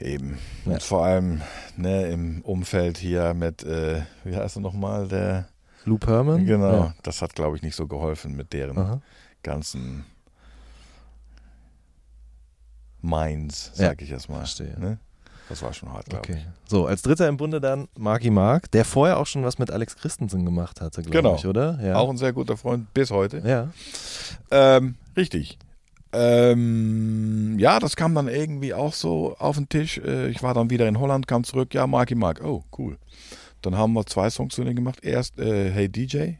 Eben. 0.00 0.38
Ja. 0.64 0.72
Und 0.72 0.82
vor 0.82 1.04
allem 1.04 1.42
ne, 1.76 2.08
im 2.08 2.40
Umfeld 2.42 2.98
hier 2.98 3.34
mit, 3.34 3.62
äh, 3.62 4.02
wie 4.24 4.34
heißt 4.34 4.56
er 4.56 4.62
nochmal, 4.62 5.06
der. 5.06 5.48
Lou 5.84 5.98
Pearman? 5.98 6.46
Genau, 6.46 6.72
Ja. 6.72 6.94
das 7.02 7.22
hat, 7.22 7.34
glaube 7.34 7.56
ich, 7.56 7.62
nicht 7.62 7.74
so 7.76 7.86
geholfen 7.86 8.34
mit 8.36 8.52
deren 8.52 8.78
Aha. 8.78 9.00
ganzen 9.42 10.04
Minds, 13.00 13.72
Ja, 13.76 13.86
sag 13.88 14.02
ich 14.02 14.10
jetzt 14.10 14.28
mal. 14.28 14.38
verstehe. 14.38 14.78
Ne? 14.78 14.98
Das 15.48 15.60
war 15.62 15.72
schon 15.72 15.92
hart, 15.92 16.06
glaube 16.06 16.22
Okay. 16.28 16.42
So, 16.68 16.86
als 16.86 17.02
dritter 17.02 17.28
im 17.28 17.36
Bunde 17.36 17.60
dann 17.60 17.88
Marky 17.98 18.30
Mark, 18.30 18.70
der 18.70 18.84
vorher 18.84 19.18
auch 19.18 19.26
schon 19.26 19.44
was 19.44 19.58
mit 19.58 19.70
Alex 19.70 19.96
Christensen 19.96 20.44
gemacht 20.44 20.80
hatte, 20.80 21.02
glaube 21.02 21.16
Genau. 21.18 21.34
ich, 21.34 21.46
oder? 21.46 21.76
ich. 21.80 21.86
Ja. 21.86 21.96
Auch 21.96 22.08
ein 22.08 22.16
sehr 22.16 22.32
guter 22.32 22.56
Freund 22.56 22.92
bis 22.94 23.10
heute. 23.10 23.38
ja. 23.44 23.68
Ähm, 24.50 24.94
richtig. 25.16 25.58
Ähm, 26.14 27.58
ja, 27.58 27.80
das 27.80 27.96
kam 27.96 28.14
dann 28.14 28.28
irgendwie 28.28 28.74
auch 28.74 28.92
so 28.92 29.34
auf 29.38 29.56
den 29.56 29.68
Tisch. 29.68 29.98
Äh, 29.98 30.28
Ich 30.28 30.42
war 30.42 30.52
dann 30.54 30.68
wieder 30.70 30.86
in 30.86 31.00
Holland, 31.00 31.26
kam 31.26 31.42
zurück. 31.42 31.72
Ja, 31.74 31.86
Marky 31.86 32.14
Mark. 32.14 32.42
Oh, 32.44 32.62
cool. 32.78 32.98
Dann 33.62 33.76
haben 33.76 33.92
wir 33.92 34.04
zwei 34.06 34.28
Songs 34.30 34.54
zu 34.54 34.62
denen 34.64 34.76
gemacht. 34.76 34.98
Erst 35.02 35.38
äh, 35.38 35.70
Hey 35.70 35.88
DJ. 35.88 36.34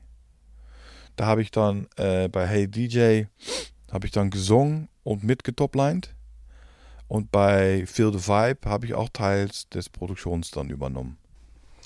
Da 1.16 1.26
habe 1.26 1.42
ich 1.42 1.50
dann 1.50 1.86
äh, 1.96 2.28
bei 2.28 2.46
Hey 2.46 2.68
DJ 2.68 3.24
habe 3.92 4.06
ich 4.06 4.12
dann 4.12 4.30
gesungen 4.30 4.88
und 5.02 5.22
mitgetoplined. 5.22 6.14
Und 7.08 7.30
bei 7.30 7.84
Feel 7.86 8.12
the 8.12 8.26
Vibe 8.26 8.68
habe 8.68 8.86
ich 8.86 8.94
auch 8.94 9.10
teils 9.12 9.68
des 9.68 9.90
Produktions 9.90 10.50
dann 10.50 10.70
übernommen. 10.70 11.18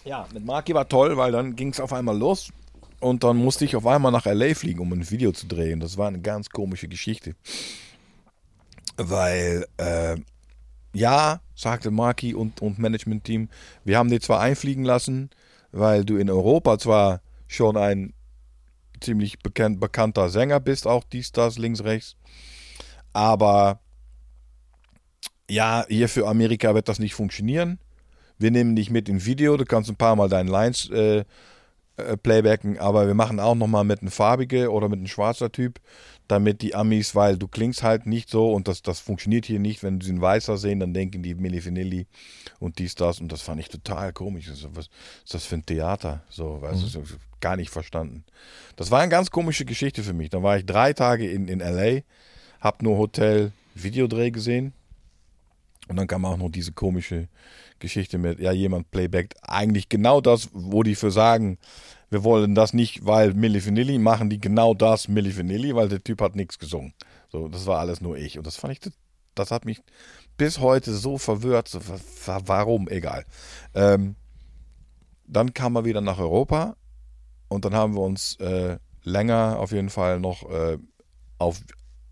Ja, 0.05 0.27
mit 0.33 0.45
Marky 0.45 0.73
war 0.73 0.89
toll, 0.89 1.17
weil 1.17 1.33
dann 1.33 1.57
ging 1.57 1.71
es 1.71 1.81
auf 1.81 1.93
einmal 1.93 2.17
los. 2.17 2.53
Und 3.01 3.25
dann 3.25 3.37
musste 3.37 3.65
ich 3.65 3.75
auf 3.75 3.87
einmal 3.87 4.13
nach 4.13 4.25
LA 4.25 4.55
fliegen, 4.55 4.81
um 4.81 4.93
ein 4.93 5.11
Video 5.11 5.33
zu 5.33 5.47
drehen. 5.49 5.81
Das 5.81 5.99
war 5.99 6.07
eine 6.09 6.21
ganz 6.21 6.49
komische 6.49 6.87
Geschichte. 6.87 7.35
Weil, 8.97 9.67
äh, 9.77 10.17
ja, 10.97 11.41
sagte 11.55 11.91
Marky 11.91 12.35
und, 12.35 12.63
und 12.63 12.79
Management-Team, 12.79 13.49
wir 13.85 13.99
haben 13.99 14.11
dich 14.11 14.23
zwar 14.23 14.41
einfliegen 14.41 14.85
lassen, 14.85 15.31
weil 15.73 16.05
du 16.05 16.17
in 16.17 16.31
Europa 16.31 16.79
zwar 16.79 17.21
schon 17.47 17.77
ein 17.77 18.15
ziemlich 19.01 19.39
bekannt, 19.41 19.79
bekannter 19.79 20.31
Sänger 20.31 20.59
bist, 20.59 20.87
auch 20.87 21.05
dies, 21.05 21.33
das, 21.33 21.59
links, 21.59 21.85
rechts. 21.85 22.17
Aber 23.13 23.81
ja, 25.49 25.85
hier 25.89 26.09
für 26.09 26.27
Amerika 26.27 26.75
wird 26.75 26.89
das 26.89 26.99
nicht 26.99 27.15
funktionieren. 27.15 27.79
Wir 28.39 28.51
nehmen 28.51 28.75
dich 28.75 28.91
mit 28.91 29.09
im 29.09 29.25
Video, 29.25 29.57
du 29.57 29.65
kannst 29.65 29.91
ein 29.91 29.97
paar 29.97 30.17
Mal 30.17 30.29
deine 30.29 30.51
Lines 30.51 30.91
äh, 30.91 31.25
äh, 31.97 32.17
playbacken, 32.17 32.79
aber 32.79 33.07
wir 33.07 33.15
machen 33.15 33.41
auch 33.41 33.55
nochmal 33.55 33.85
mit 33.85 34.01
einem 34.01 34.11
farbige 34.11 34.71
oder 34.71 34.89
mit 34.89 34.99
einem 34.99 35.07
schwarzer 35.07 35.53
Typ, 35.53 35.81
damit 36.29 36.63
die 36.63 36.75
Amis, 36.75 37.15
weil 37.15 37.39
du 37.39 37.49
klingst 37.49 37.83
halt 37.83 38.07
nicht 38.07 38.31
so 38.31 38.53
und 38.53 38.69
das, 38.69 38.83
das 38.83 39.01
funktioniert 39.01 39.47
hier 39.47 39.61
nicht, 39.61 39.83
wenn 39.83 40.01
sie 40.01 40.11
einen 40.11 40.21
Weißer 40.21 40.57
sehen, 40.57 40.81
dann 40.81 40.95
denken 40.95 41.23
die 41.23 41.35
Milli 41.35 41.65
Vanilli 41.65 42.07
und 42.59 42.79
dies, 42.79 42.95
das 42.95 43.21
und 43.21 43.31
das 43.31 43.43
fand 43.43 43.61
ich 43.61 43.69
total 43.69 44.13
komisch. 44.13 44.51
So, 44.53 44.75
was 44.75 44.89
ist 45.25 45.35
das 45.35 45.45
für 45.45 45.57
ein 45.57 45.67
Theater? 45.67 46.23
So, 46.29 46.61
weißt 46.61 46.83
du, 46.83 46.87
so, 46.87 47.03
gar 47.41 47.57
nicht 47.57 47.71
verstanden. 47.71 48.25
Das 48.77 48.91
war 48.91 49.01
eine 49.01 49.11
ganz 49.11 49.31
komische 49.31 49.65
Geschichte 49.65 50.03
für 50.03 50.15
mich. 50.15 50.31
Dann 50.31 50.43
war 50.43 50.57
ich 50.57 50.67
drei 50.67 50.93
Tage 50.93 51.31
in, 51.31 51.49
in 51.49 51.61
L.A., 51.61 52.03
hab 52.61 52.83
nur 52.83 52.99
Hotel, 52.99 53.53
Videodreh 53.75 54.31
gesehen 54.31 54.73
und 55.89 55.97
dann 55.97 56.07
kam 56.07 56.25
auch 56.25 56.37
noch 56.37 56.51
diese 56.51 56.73
komische 56.73 57.29
Geschichte 57.79 58.19
mit, 58.19 58.41
ja, 58.41 58.53
jemand 58.53 58.91
playbackt 58.91 59.35
eigentlich 59.43 59.89
genau 59.89 60.21
das, 60.21 60.49
wo 60.53 60.83
die 60.83 60.95
für 60.95 61.11
sagen, 61.11 61.59
wir 62.11 62.25
wollen 62.25 62.55
das 62.55 62.73
nicht, 62.73 63.05
weil 63.05 63.35
Milli 63.35 63.65
Vanilli, 63.65 63.99
machen 63.99 64.31
die 64.31 64.39
genau 64.41 64.75
das 64.75 65.09
Milli 65.09 65.37
Vanilli, 65.37 65.75
weil 65.75 65.89
der 65.89 66.03
Typ 66.03 66.21
hat 66.21 66.37
nichts 66.37 66.59
gesungen. 66.59 66.95
So, 67.31 67.49
das 67.49 67.67
war 67.67 67.81
alles 67.81 68.01
nur 68.01 68.17
ich. 68.17 68.39
Und 68.39 68.47
das 68.47 68.57
fand 68.57 68.73
ich, 68.73 68.93
das 69.35 69.51
hat 69.51 69.65
mich 69.65 69.83
bis 70.37 70.61
heute 70.61 70.95
so 70.95 71.19
verwirrt. 71.19 71.69
So, 71.69 71.81
wa- 71.89 72.01
wa- 72.27 72.43
warum? 72.47 72.89
Egal. 72.89 73.25
Ähm, 73.75 74.15
dann 75.27 75.53
kam 75.55 75.75
er 75.77 75.85
wieder 75.85 76.01
nach 76.01 76.19
Europa 76.19 76.77
und 77.49 77.65
dann 77.65 77.75
haben 77.75 77.95
wir 77.95 78.03
uns 78.03 78.37
äh, 78.37 78.79
länger 79.03 79.59
auf 79.59 79.73
jeden 79.73 79.91
Fall 79.91 80.21
noch 80.21 80.49
äh, 80.49 80.79
auf 81.39 81.61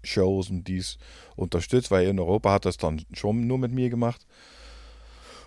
Shows 0.03 0.51
und 0.51 0.69
dies 0.69 0.99
unterstützt, 1.37 1.91
weil 1.91 2.07
in 2.09 2.19
Europa 2.19 2.53
hat 2.53 2.65
das 2.67 2.77
dann 2.77 3.03
schon 3.13 3.47
nur 3.47 3.59
mit 3.59 3.73
mir 3.73 3.91
gemacht. 3.91 4.27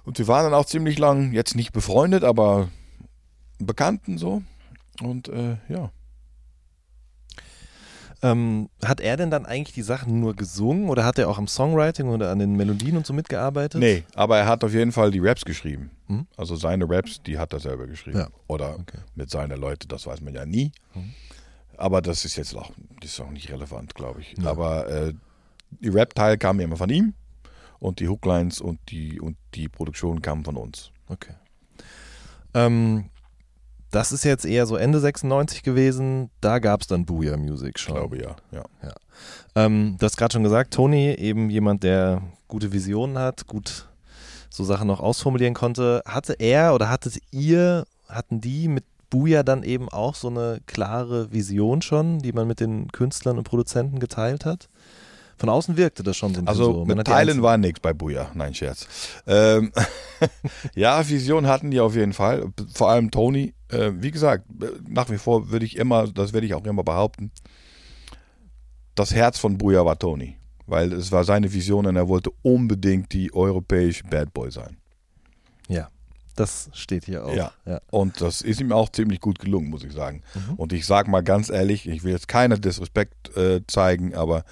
Und 0.04 0.18
wir 0.18 0.28
waren 0.28 0.46
dann 0.46 0.54
auch 0.54 0.66
ziemlich 0.66 0.98
lang, 0.98 1.34
jetzt 1.34 1.56
nicht 1.56 1.74
befreundet, 1.74 2.24
aber 2.24 2.70
Bekannten 3.60 4.18
so. 4.18 4.42
Und 5.02 5.28
äh, 5.30 5.58
ja. 5.70 5.92
Ähm, 8.24 8.70
hat 8.84 9.00
er 9.00 9.16
denn 9.16 9.30
dann 9.30 9.46
eigentlich 9.46 9.76
die 9.76 9.84
Sachen 9.84 10.20
nur 10.20 10.36
gesungen 10.36 10.90
oder 10.90 11.06
hat 11.06 11.20
er 11.20 11.30
auch 11.30 11.38
am 11.38 11.48
Songwriting 11.48 12.08
oder 12.10 12.32
an 12.32 12.40
den 12.40 12.56
Melodien 12.56 12.98
und 12.98 13.06
so 13.06 13.14
mitgearbeitet? 13.14 13.80
Nee, 13.80 14.06
aber 14.16 14.40
er 14.40 14.48
hat 14.48 14.64
auf 14.64 14.74
jeden 14.74 14.92
Fall 14.92 15.12
die 15.12 15.20
Raps 15.20 15.46
geschrieben. 15.46 15.92
Mhm. 16.08 16.26
Also 16.36 16.56
seine 16.56 16.90
Raps, 16.90 17.22
die 17.22 17.38
hat 17.38 17.54
er 17.54 17.60
selber 17.60 17.86
geschrieben. 17.86 18.18
Ja. 18.18 18.30
Oder 18.48 18.80
Okay. 18.80 18.98
mit 19.14 19.30
seinen 19.30 19.60
Leuten, 19.60 19.88
das 19.88 20.08
weiß 20.08 20.22
man 20.22 20.34
ja 20.34 20.48
nie. 20.48 20.72
Aber 21.78 22.02
das 22.02 22.26
ist 22.26 22.38
jetzt 22.38 22.56
auch, 22.56 22.72
das 23.02 23.12
ist 23.12 23.20
auch 23.20 23.30
nicht 23.30 23.52
relevant, 23.52 23.94
glaube 23.94 24.22
ich. 24.22 24.34
Ja. 24.40 24.50
Aber 24.50 24.90
äh, 24.90 25.14
die 25.70 25.90
Rap-Teil 25.90 26.40
kam 26.40 26.60
immer 26.60 26.76
von 26.78 26.90
ihm 26.90 27.14
und 27.78 28.00
die 28.00 28.08
Hooklines 28.08 28.62
und 28.62 28.80
die, 28.90 29.20
und 29.22 29.38
die 29.54 29.70
Produktion 29.70 30.24
kamen 30.24 30.44
von 30.44 30.58
uns. 30.58 30.90
Okay. 31.08 31.34
Ähm, 32.56 33.12
das 33.92 34.12
ist 34.12 34.24
jetzt 34.24 34.46
eher 34.46 34.66
so 34.66 34.76
Ende 34.76 35.00
96 35.00 35.64
gewesen. 35.64 36.30
Da 36.42 36.60
gab 36.60 36.82
es 36.82 36.88
dann 36.88 37.06
Booyah 37.06 37.38
Music 37.38 37.74
Ich 37.78 37.82
schon. 37.84 37.96
glaube 37.96 38.18
ja. 38.18 38.36
ja. 38.52 38.94
Ähm, 39.56 39.96
du 40.00 40.06
hast 40.06 40.18
gerade 40.18 40.34
schon 40.34 40.44
gesagt, 40.44 40.74
Tony, 40.74 41.14
eben 41.14 41.50
jemand, 41.50 41.84
der 41.84 42.22
gute 42.48 42.72
Visionen 42.72 43.18
hat, 43.18 43.48
gut 43.48 43.88
so 44.50 44.64
Sachen 44.64 44.88
noch 44.88 45.00
ausformulieren 45.00 45.54
konnte. 45.54 46.02
Hatte 46.06 46.34
er 46.34 46.74
oder 46.74 46.90
hattet 46.90 47.20
ihr, 47.32 47.86
hatten 48.08 48.42
die 48.42 48.68
mit 48.68 48.84
Booyah 49.10 49.44
dann 49.44 49.64
eben 49.64 49.88
auch 49.90 50.16
so 50.16 50.28
eine 50.28 50.60
klare 50.66 51.32
Vision 51.32 51.82
schon, 51.82 52.20
die 52.20 52.34
man 52.34 52.48
mit 52.48 52.60
den 52.60 52.92
Künstlern 52.92 53.38
und 53.38 53.46
Produzenten 53.46 54.00
geteilt 54.00 54.46
hat? 54.46 54.68
Von 55.38 55.50
außen 55.50 55.78
wirkte 55.78 56.02
das 56.02 56.18
schon 56.18 56.34
so 56.34 56.42
ein 56.42 56.46
bisschen 56.46 56.62
Also 56.62 56.74
so. 56.74 56.86
Man 56.86 56.98
mit 56.98 57.08
Teilen 57.08 57.44
war 57.44 57.58
nichts 57.58 57.80
bei 57.80 57.94
Buja. 57.94 58.32
Nein, 58.34 58.56
Scherz. 58.56 58.88
Ähm, 59.28 59.72
ja, 60.76 61.08
Vision 61.08 61.46
hatten 61.48 61.70
die 61.70 61.80
auf 61.80 61.96
jeden 61.96 62.14
Fall. 62.14 62.52
Vor 62.74 62.90
allem 62.90 63.12
Tony. 63.12 63.54
Äh, 63.70 63.92
wie 63.96 64.12
gesagt, 64.12 64.46
nach 64.88 65.10
wie 65.10 65.18
vor 65.18 65.50
würde 65.50 65.66
ich 65.66 65.78
immer, 65.78 66.08
das 66.08 66.34
werde 66.34 66.48
ich 66.48 66.54
auch 66.54 66.66
immer 66.66 66.84
behaupten, 66.84 67.32
das 68.96 69.14
Herz 69.14 69.38
von 69.38 69.58
Buja 69.58 69.86
war 69.86 69.98
Tony. 69.98 70.38
Weil 70.66 70.92
es 70.92 71.12
war 71.14 71.24
seine 71.24 71.54
Vision 71.54 71.86
und 71.86 71.96
er 71.96 72.10
wollte 72.10 72.32
unbedingt 72.42 73.14
die 73.14 73.34
europäische 73.34 74.04
Bad 74.04 74.34
Boy 74.34 74.52
sein. 74.52 74.78
Ja, 75.70 75.90
das 76.36 76.70
steht 76.74 77.06
hier 77.06 77.26
auch. 77.26 77.34
Ja. 77.34 77.54
ja. 77.66 77.80
Und 77.90 78.20
das 78.20 78.42
ist 78.42 78.60
ihm 78.60 78.74
auch 78.74 78.90
ziemlich 78.90 79.22
gut 79.22 79.40
gelungen, 79.40 79.70
muss 79.70 79.84
ich 79.84 79.94
sagen. 79.94 80.24
Mhm. 80.36 80.56
Und 80.56 80.74
ich 80.74 80.86
sage 80.86 81.10
mal 81.10 81.24
ganz 81.24 81.50
ehrlich, 81.50 81.88
ich 81.88 82.04
will 82.04 82.12
jetzt 82.12 82.28
keiner 82.28 82.58
Disrespekt 82.58 83.36
äh, 83.38 83.62
zeigen, 83.68 84.14
aber 84.14 84.44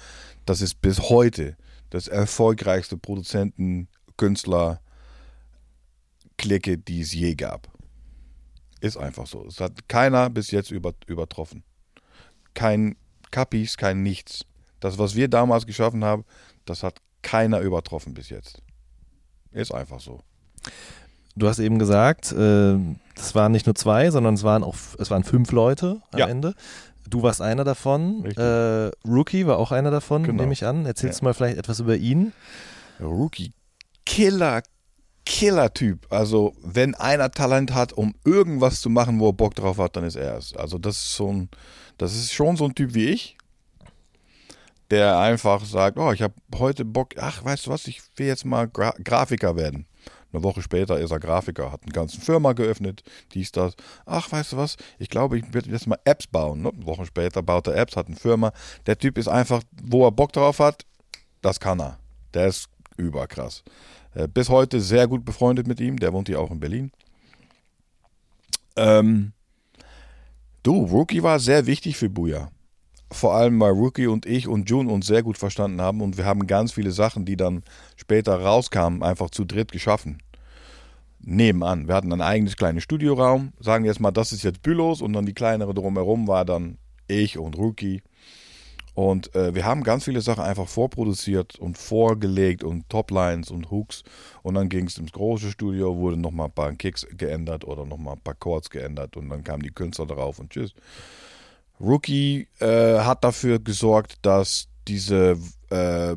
das 0.46 0.62
ist 0.62 0.80
bis 0.80 1.00
heute 1.10 1.56
das 1.90 2.08
erfolgreichste 2.08 2.96
Produzenten, 2.96 3.88
Künstler, 4.16 4.80
Clique, 6.38 6.78
die 6.78 7.02
es 7.02 7.12
je 7.12 7.34
gab. 7.34 7.68
Ist 8.86 8.96
einfach 8.96 9.26
so. 9.26 9.44
Es 9.46 9.60
hat 9.60 9.88
keiner 9.88 10.30
bis 10.30 10.50
jetzt 10.50 10.70
über, 10.70 10.92
übertroffen. 11.06 11.62
Kein 12.54 12.96
Kapis, 13.30 13.76
kein 13.76 14.02
Nichts. 14.02 14.44
Das, 14.80 14.98
was 14.98 15.14
wir 15.14 15.28
damals 15.28 15.66
geschaffen 15.66 16.04
haben, 16.04 16.24
das 16.64 16.82
hat 16.82 16.98
keiner 17.22 17.60
übertroffen 17.60 18.14
bis 18.14 18.28
jetzt. 18.30 18.62
Ist 19.52 19.72
einfach 19.74 20.00
so. 20.00 20.20
du 21.34 21.48
hast 21.48 21.58
eben 21.58 21.78
gesagt, 21.78 22.32
äh, 22.32 22.78
das 23.14 23.34
waren 23.34 23.52
nicht 23.52 23.66
nur 23.66 23.74
zwei, 23.74 24.10
sondern 24.10 24.34
es 24.34 24.42
waren 24.42 24.62
auch 24.64 24.76
es 24.98 25.10
waren 25.10 25.24
fünf 25.24 25.52
Leute 25.52 26.00
am 26.12 26.18
Ja. 26.18 26.26
Ende. 26.28 26.54
Du 27.08 27.22
warst 27.22 27.40
einer 27.40 27.62
davon. 27.64 28.24
Äh, 28.24 28.90
Rookie 29.06 29.46
war 29.46 29.58
auch 29.58 29.70
einer 29.72 29.90
davon, 29.90 30.24
Genau. 30.24 30.42
nehme 30.42 30.52
ich 30.54 30.64
an. 30.66 30.86
Erzählst 30.86 31.18
Ja. 31.18 31.20
du 31.20 31.24
mal 31.26 31.34
vielleicht 31.34 31.58
etwas 31.58 31.78
über 31.80 31.94
ihn? 31.96 32.32
Rookie, 33.00 33.52
Killer, 34.04 34.62
Killer-Typ. 35.26 36.06
Also, 36.10 36.54
wenn 36.62 36.94
einer 36.94 37.30
Talent 37.30 37.74
hat, 37.74 37.92
um 37.92 38.14
irgendwas 38.24 38.80
zu 38.80 38.88
machen, 38.88 39.20
wo 39.20 39.28
er 39.28 39.34
Bock 39.34 39.54
drauf 39.54 39.76
hat, 39.78 39.96
dann 39.96 40.04
ist 40.04 40.16
er 40.16 40.38
es. 40.38 40.56
Also, 40.56 40.78
das 40.78 40.96
ist 40.96 41.16
so 41.16 41.30
ein, 41.30 41.50
das 41.98 42.14
ist 42.14 42.32
schon 42.32 42.56
so 42.56 42.64
ein 42.64 42.74
Typ 42.74 42.94
wie 42.94 43.08
ich, 43.08 43.36
der 44.90 45.18
einfach 45.18 45.64
sagt, 45.64 45.98
oh, 45.98 46.12
ich 46.12 46.22
habe 46.22 46.34
heute 46.54 46.84
Bock, 46.84 47.14
ach, 47.18 47.44
weißt 47.44 47.66
du 47.66 47.70
was, 47.70 47.86
ich 47.88 48.00
will 48.16 48.28
jetzt 48.28 48.44
mal 48.44 48.68
Gra 48.68 48.94
Grafiker 49.02 49.56
werden. 49.56 49.86
Eine 50.32 50.42
Woche 50.42 50.62
später 50.62 50.98
ist 50.98 51.10
er 51.10 51.20
Grafiker, 51.20 51.72
hat 51.72 51.82
eine 51.82 51.92
ganze 51.92 52.20
Firma 52.20 52.52
geöffnet, 52.52 53.02
dies, 53.32 53.52
das. 53.52 53.74
Ach, 54.04 54.30
weißt 54.30 54.52
du 54.52 54.56
was, 54.58 54.76
ich 54.98 55.08
glaube, 55.08 55.38
ich 55.38 55.52
werde 55.52 55.70
jetzt 55.70 55.86
mal 55.86 55.98
Apps 56.04 56.26
bauen. 56.26 56.62
Ne? 56.62 56.70
Wochen 56.84 57.06
später 57.06 57.42
baut 57.42 57.66
er 57.66 57.76
Apps, 57.76 57.96
hat 57.96 58.06
eine 58.06 58.16
Firma. 58.16 58.52
Der 58.86 58.98
Typ 58.98 59.18
ist 59.18 59.28
einfach, 59.28 59.62
wo 59.82 60.06
er 60.06 60.12
Bock 60.12 60.32
drauf 60.32 60.60
hat, 60.60 60.84
das 61.42 61.58
kann 61.58 61.80
er. 61.80 61.98
Der 62.34 62.46
ist 62.46 62.68
überkrass. 62.96 63.62
Äh, 64.14 64.28
bis 64.28 64.48
heute 64.48 64.80
sehr 64.80 65.06
gut 65.06 65.24
befreundet 65.24 65.66
mit 65.66 65.80
ihm. 65.80 65.98
Der 65.98 66.12
wohnt 66.12 66.28
hier 66.28 66.40
auch 66.40 66.50
in 66.50 66.60
Berlin. 66.60 66.90
Ähm, 68.76 69.32
du, 70.62 70.84
Rookie 70.84 71.22
war 71.22 71.38
sehr 71.38 71.66
wichtig 71.66 71.96
für 71.96 72.10
Buja. 72.10 72.50
Vor 73.12 73.34
allem, 73.34 73.60
weil 73.60 73.72
Rookie 73.72 74.08
und 74.08 74.26
ich 74.26 74.48
und 74.48 74.68
June 74.68 74.90
uns 74.90 75.06
sehr 75.06 75.22
gut 75.22 75.38
verstanden 75.38 75.80
haben 75.80 76.00
und 76.00 76.16
wir 76.16 76.24
haben 76.24 76.46
ganz 76.46 76.72
viele 76.72 76.90
Sachen, 76.90 77.24
die 77.24 77.36
dann 77.36 77.62
später 77.96 78.40
rauskamen, 78.40 79.02
einfach 79.02 79.30
zu 79.30 79.44
dritt 79.44 79.70
geschaffen. 79.70 80.22
Nebenan. 81.20 81.88
Wir 81.88 81.94
hatten 81.94 82.12
ein 82.12 82.20
eigenes 82.20 82.56
kleines 82.56 82.82
Studioraum. 82.82 83.52
Sagen 83.60 83.84
jetzt 83.84 84.00
mal, 84.00 84.10
das 84.10 84.32
ist 84.32 84.42
jetzt 84.42 84.62
Bülos 84.62 85.02
und 85.02 85.12
dann 85.12 85.26
die 85.26 85.34
kleinere 85.34 85.72
drumherum 85.72 86.28
war 86.28 86.44
dann 86.44 86.78
ich 87.08 87.38
und 87.38 87.56
Rookie. 87.56 88.02
Und 88.96 89.34
äh, 89.34 89.54
wir 89.54 89.66
haben 89.66 89.82
ganz 89.82 90.04
viele 90.04 90.22
Sachen 90.22 90.42
einfach 90.42 90.68
vorproduziert 90.68 91.58
und 91.58 91.76
vorgelegt 91.76 92.64
und 92.64 92.88
Toplines 92.88 93.50
und 93.50 93.70
Hooks. 93.70 94.04
Und 94.42 94.54
dann 94.54 94.70
ging 94.70 94.86
es 94.86 94.96
ins 94.96 95.12
große 95.12 95.50
Studio, 95.50 95.98
wurde 95.98 96.16
nochmal 96.16 96.46
ein 96.46 96.52
paar 96.52 96.72
Kicks 96.72 97.06
geändert 97.10 97.66
oder 97.66 97.84
nochmal 97.84 98.14
ein 98.14 98.22
paar 98.22 98.36
Chords 98.36 98.70
geändert 98.70 99.18
und 99.18 99.28
dann 99.28 99.44
kamen 99.44 99.62
die 99.62 99.70
Künstler 99.70 100.06
drauf 100.06 100.38
und 100.38 100.48
tschüss. 100.48 100.72
Rookie 101.78 102.48
äh, 102.58 103.00
hat 103.00 103.22
dafür 103.22 103.58
gesorgt, 103.58 104.16
dass 104.22 104.68
diese 104.88 105.36
äh, 105.68 106.16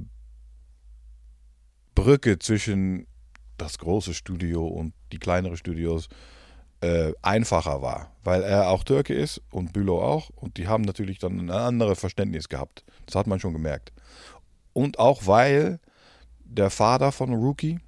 Brücke 1.96 2.40
zwischen 2.40 3.08
das 3.58 3.78
große 3.78 4.14
Studio 4.14 4.66
und 4.66 4.94
die 5.12 5.20
kleineren 5.20 5.58
Studios 5.58 6.08
äh, 6.82 7.14
einfacher 7.22 7.82
war, 7.82 8.12
weil 8.24 8.44
er 8.44 8.70
auch 8.70 8.84
Türke 8.84 9.14
ist 9.14 9.42
und 9.52 9.74
Bülow 9.74 10.02
auch 10.02 10.30
und 10.36 10.58
die 10.58 10.68
haben 10.68 10.84
natürlich 10.84 11.20
dann 11.20 11.40
ein 11.40 11.50
anderes 11.50 12.00
Verständnis 12.00 12.50
gehabt. 12.50 12.84
Das 13.06 13.16
hat 13.16 13.28
man 13.28 13.40
schon 13.40 13.54
gemerkt. 13.54 13.92
Und 14.74 15.00
auch 15.00 15.28
weil 15.28 15.80
der 16.44 16.70
Vater 16.70 17.12
von 17.12 17.34
Rookie, 17.34 17.80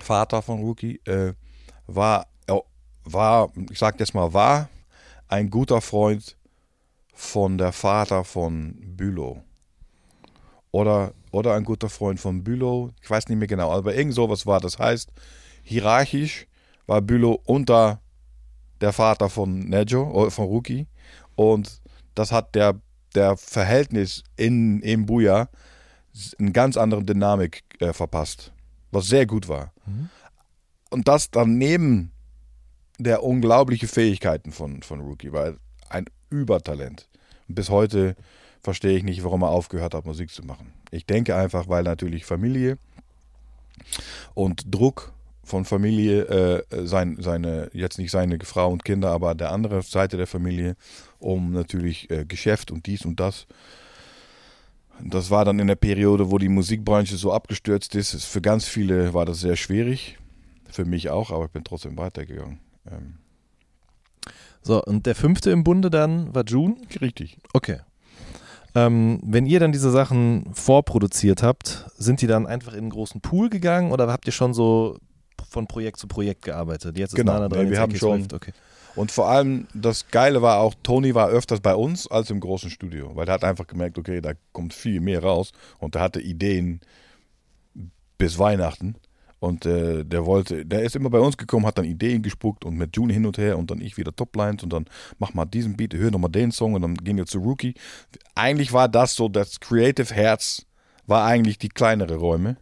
Vater 0.00 0.42
von 0.42 0.60
Rookie, 0.60 1.00
äh, 1.04 1.34
war, 1.86 2.26
er 2.46 2.62
war, 3.04 3.52
ich 3.70 3.78
sag 3.78 3.98
jetzt 4.00 4.14
mal, 4.14 4.32
war 4.32 4.68
ein 5.28 5.50
guter 5.50 5.80
Freund 5.80 6.36
von 7.14 7.56
der 7.56 7.72
Vater 7.72 8.24
von 8.24 8.74
Bülow. 8.96 9.42
Oder, 10.70 11.14
oder 11.30 11.54
ein 11.54 11.64
guter 11.64 11.88
Freund 11.88 12.20
von 12.20 12.44
Bülow, 12.44 12.90
ich 13.00 13.08
weiß 13.08 13.28
nicht 13.28 13.38
mehr 13.38 13.48
genau, 13.48 13.72
aber 13.72 13.94
irgend 13.94 14.14
sowas 14.14 14.44
war. 14.44 14.60
Das 14.60 14.78
heißt, 14.78 15.10
hierarchisch 15.62 16.46
war 16.86 17.00
Bülow 17.00 17.40
unter 17.44 18.00
der 18.80 18.92
Vater 18.92 19.28
von 19.28 19.60
Nejo, 19.68 20.26
äh, 20.26 20.30
von 20.30 20.46
Rookie. 20.46 20.86
Und 21.34 21.80
das 22.14 22.32
hat 22.32 22.54
der, 22.54 22.80
der 23.14 23.36
Verhältnis 23.36 24.24
in, 24.36 24.80
in 24.80 25.06
Buja 25.06 25.48
eine 26.38 26.52
ganz 26.52 26.76
andere 26.76 27.04
Dynamik 27.04 27.62
äh, 27.80 27.92
verpasst, 27.92 28.52
was 28.90 29.06
sehr 29.06 29.26
gut 29.26 29.48
war. 29.48 29.72
Und 30.90 31.08
das 31.08 31.30
daneben 31.30 32.12
der 32.98 33.22
unglaubliche 33.22 33.88
Fähigkeiten 33.88 34.52
von, 34.52 34.82
von 34.82 35.00
Rookie, 35.00 35.32
weil 35.32 35.58
ein 35.90 36.06
Übertalent. 36.30 37.08
Bis 37.48 37.68
heute 37.68 38.16
verstehe 38.62 38.96
ich 38.96 39.04
nicht, 39.04 39.22
warum 39.22 39.42
er 39.42 39.50
aufgehört 39.50 39.94
hat, 39.94 40.06
Musik 40.06 40.30
zu 40.30 40.42
machen. 40.42 40.72
Ich 40.90 41.06
denke 41.06 41.36
einfach, 41.36 41.68
weil 41.68 41.82
natürlich 41.82 42.24
Familie 42.24 42.78
und 44.34 44.74
Druck 44.74 45.12
von 45.46 45.64
Familie, 45.64 46.24
äh, 46.70 46.86
sein, 46.86 47.16
seine, 47.20 47.70
jetzt 47.72 47.98
nicht 47.98 48.10
seine 48.10 48.38
Frau 48.42 48.70
und 48.70 48.84
Kinder, 48.84 49.12
aber 49.12 49.34
der 49.34 49.52
andere 49.52 49.80
Seite 49.82 50.16
der 50.16 50.26
Familie, 50.26 50.76
um 51.20 51.52
natürlich 51.52 52.10
äh, 52.10 52.24
Geschäft 52.24 52.70
und 52.70 52.86
dies 52.86 53.04
und 53.04 53.20
das. 53.20 53.46
Das 55.00 55.30
war 55.30 55.44
dann 55.44 55.58
in 55.58 55.68
der 55.68 55.76
Periode, 55.76 56.30
wo 56.30 56.38
die 56.38 56.48
Musikbranche 56.48 57.16
so 57.16 57.32
abgestürzt 57.32 57.94
ist. 57.94 58.24
Für 58.24 58.40
ganz 58.40 58.66
viele 58.66 59.14
war 59.14 59.24
das 59.24 59.40
sehr 59.40 59.56
schwierig. 59.56 60.18
Für 60.68 60.84
mich 60.84 61.10
auch, 61.10 61.30
aber 61.30 61.44
ich 61.44 61.50
bin 61.52 61.64
trotzdem 61.64 61.96
weitergegangen. 61.96 62.58
Ähm, 62.90 63.14
So, 64.62 64.82
und 64.82 65.06
der 65.06 65.14
fünfte 65.14 65.50
im 65.50 65.62
Bunde 65.62 65.90
dann 65.90 66.34
war 66.34 66.44
June? 66.44 66.76
richtig. 67.00 67.38
Okay. 67.52 67.78
Ähm, 68.74 69.20
wenn 69.22 69.46
ihr 69.46 69.60
dann 69.60 69.72
diese 69.72 69.90
Sachen 69.90 70.50
vorproduziert 70.52 71.42
habt, 71.42 71.86
sind 71.96 72.20
die 72.20 72.26
dann 72.26 72.46
einfach 72.46 72.72
in 72.72 72.80
einen 72.80 72.90
großen 72.90 73.20
Pool 73.20 73.48
gegangen 73.48 73.92
oder 73.92 74.08
habt 74.08 74.26
ihr 74.26 74.32
schon 74.32 74.52
so 74.52 74.98
von 75.48 75.66
Projekt 75.66 75.98
zu 75.98 76.06
Projekt 76.06 76.42
gearbeitet? 76.42 76.98
Jetzt 76.98 77.12
ist 77.12 77.16
Genau, 77.16 77.32
Nana 77.34 77.48
nee, 77.48 77.54
dran, 77.54 77.70
wir 77.70 77.80
haben 77.80 77.94
schon- 77.96 78.20
Swift, 78.20 78.32
okay. 78.34 78.52
Und 78.94 79.12
vor 79.12 79.28
allem 79.28 79.66
das 79.74 80.08
Geile 80.08 80.40
war 80.40 80.58
auch, 80.60 80.74
Tony 80.82 81.14
war 81.14 81.28
öfters 81.28 81.60
bei 81.60 81.74
uns 81.74 82.10
als 82.10 82.30
im 82.30 82.40
großen 82.40 82.70
Studio, 82.70 83.14
weil 83.14 83.28
er 83.28 83.34
hat 83.34 83.44
einfach 83.44 83.66
gemerkt, 83.66 83.98
okay, 83.98 84.22
da 84.22 84.32
kommt 84.52 84.72
viel 84.72 85.00
mehr 85.00 85.22
raus 85.22 85.52
und 85.78 85.94
er 85.96 86.00
hatte 86.00 86.20
Ideen 86.20 86.80
bis 88.16 88.38
Weihnachten 88.38 88.96
und 89.38 89.66
äh, 89.66 90.02
der 90.02 90.24
wollte, 90.24 90.64
der 90.64 90.82
ist 90.82 90.96
immer 90.96 91.10
bei 91.10 91.18
uns 91.20 91.36
gekommen, 91.36 91.66
hat 91.66 91.76
dann 91.76 91.84
Ideen 91.84 92.22
gespuckt 92.22 92.64
und 92.64 92.76
mit 92.78 92.96
June 92.96 93.12
hin 93.12 93.26
und 93.26 93.36
her 93.36 93.58
und 93.58 93.70
dann 93.70 93.82
ich 93.82 93.98
wieder 93.98 94.16
Toplines 94.16 94.62
und 94.62 94.72
dann 94.72 94.86
mach 95.18 95.34
mal 95.34 95.44
diesen 95.44 95.76
Beat, 95.76 95.92
hör 95.94 96.10
nochmal 96.10 96.30
den 96.30 96.50
Song 96.50 96.72
und 96.72 96.80
dann 96.80 96.94
gehen 96.94 97.18
wir 97.18 97.26
zu 97.26 97.38
Rookie. 97.38 97.74
Eigentlich 98.34 98.72
war 98.72 98.88
das 98.88 99.14
so, 99.14 99.28
das 99.28 99.60
Creative 99.60 100.14
Herz 100.14 100.64
war 101.06 101.26
eigentlich 101.26 101.58
die 101.58 101.68
kleinere 101.68 102.16
Räume 102.16 102.56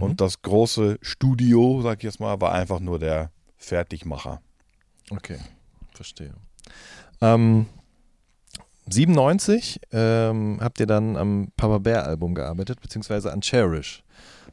und 0.00 0.20
das 0.20 0.42
große 0.42 0.98
Studio, 1.00 1.80
sag 1.82 1.98
ich 1.98 2.04
jetzt 2.04 2.20
mal, 2.20 2.40
war 2.40 2.52
einfach 2.52 2.80
nur 2.80 2.98
der 2.98 3.30
Fertigmacher. 3.56 4.40
Okay, 5.10 5.38
verstehe. 5.94 6.34
Ähm, 7.20 7.66
97 8.86 9.80
ähm, 9.92 10.58
habt 10.60 10.80
ihr 10.80 10.86
dann 10.86 11.16
am 11.16 11.48
Papa 11.56 11.78
Bear 11.78 12.04
Album 12.04 12.34
gearbeitet, 12.34 12.80
beziehungsweise 12.80 13.32
an 13.32 13.40
Cherish. 13.40 14.02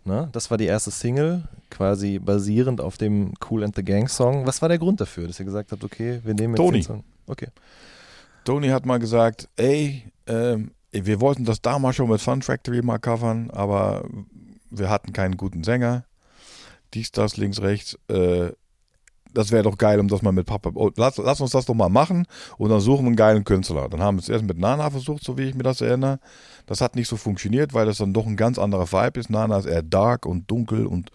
Ne? 0.06 0.30
Das 0.32 0.50
war 0.50 0.58
die 0.58 0.66
erste 0.66 0.89
Single, 0.89 1.44
quasi 1.70 2.20
basierend 2.20 2.82
auf 2.82 2.98
dem 2.98 3.34
Cool 3.50 3.64
and 3.64 3.76
the 3.76 3.84
Gang 3.84 4.10
Song. 4.10 4.46
Was 4.46 4.62
war 4.62 4.70
der 4.70 4.80
Grund 4.80 5.02
dafür, 5.02 5.28
dass 5.28 5.39
ihr 5.39 5.46
gesagt 5.46 5.72
habt, 5.72 5.84
okay, 5.84 6.22
wir 6.24 6.34
nehmen 6.34 6.54
jetzt 6.54 6.66
Toni. 6.66 6.80
den 6.80 6.84
Song? 6.84 7.04
Okay. 7.28 7.48
Tony 8.46 8.70
hat 8.70 8.86
mal 8.86 8.98
gesagt, 8.98 9.48
ey, 9.58 10.04
ähm, 10.28 10.72
wir 10.92 11.22
wollten 11.22 11.46
das 11.46 11.62
damals 11.62 11.96
schon 11.96 12.10
mit 12.10 12.22
Fun 12.22 12.42
Factory 12.42 12.82
mal 12.82 12.98
covern, 12.98 13.50
aber 13.52 14.06
wir 14.72 14.90
hatten 14.90 15.14
keinen 15.14 15.38
guten 15.38 15.64
Sänger. 15.64 16.06
Dies, 16.94 17.12
das, 17.12 17.38
links, 17.38 17.62
rechts. 17.62 17.98
Äh, 18.10 18.52
das 19.34 19.52
wäre 19.52 19.64
doch 19.64 19.78
geil, 19.78 20.00
um 20.00 20.08
das 20.08 20.22
mal 20.22 20.32
mit 20.32 20.46
Papa. 20.46 20.72
Oh, 20.74 20.92
lass, 20.96 21.18
lass 21.18 21.42
uns 21.42 21.52
das 21.52 21.66
doch 21.66 21.74
mal 21.74 21.90
machen 21.90 22.26
und 22.58 22.70
dann 22.70 22.80
suchen 22.80 23.04
wir 23.04 23.08
einen 23.08 23.16
geilen 23.16 23.44
Künstler. 23.44 23.90
Dann 23.90 24.02
haben 24.02 24.18
wir 24.18 24.22
es 24.22 24.30
erst 24.30 24.46
mit 24.46 24.58
Nana 24.58 24.90
versucht, 24.90 25.24
so 25.24 25.38
wie 25.38 25.44
ich 25.44 25.56
mir 25.56 25.64
das 25.64 25.82
erinnere. 25.82 26.20
Das 26.66 26.82
hat 26.82 26.96
nicht 26.96 27.08
so 27.08 27.18
funktioniert, 27.18 27.74
weil 27.74 27.86
das 27.86 27.98
dann 27.98 28.14
doch 28.14 28.26
ein 28.26 28.38
ganz 28.38 28.60
anderer 28.60 28.92
Vibe 28.92 29.20
ist. 29.20 29.30
Nana 29.30 29.58
ist 29.58 29.66
eher 29.66 29.82
dark 29.82 30.26
und 30.26 30.50
dunkel 30.50 30.86
und, 30.86 31.12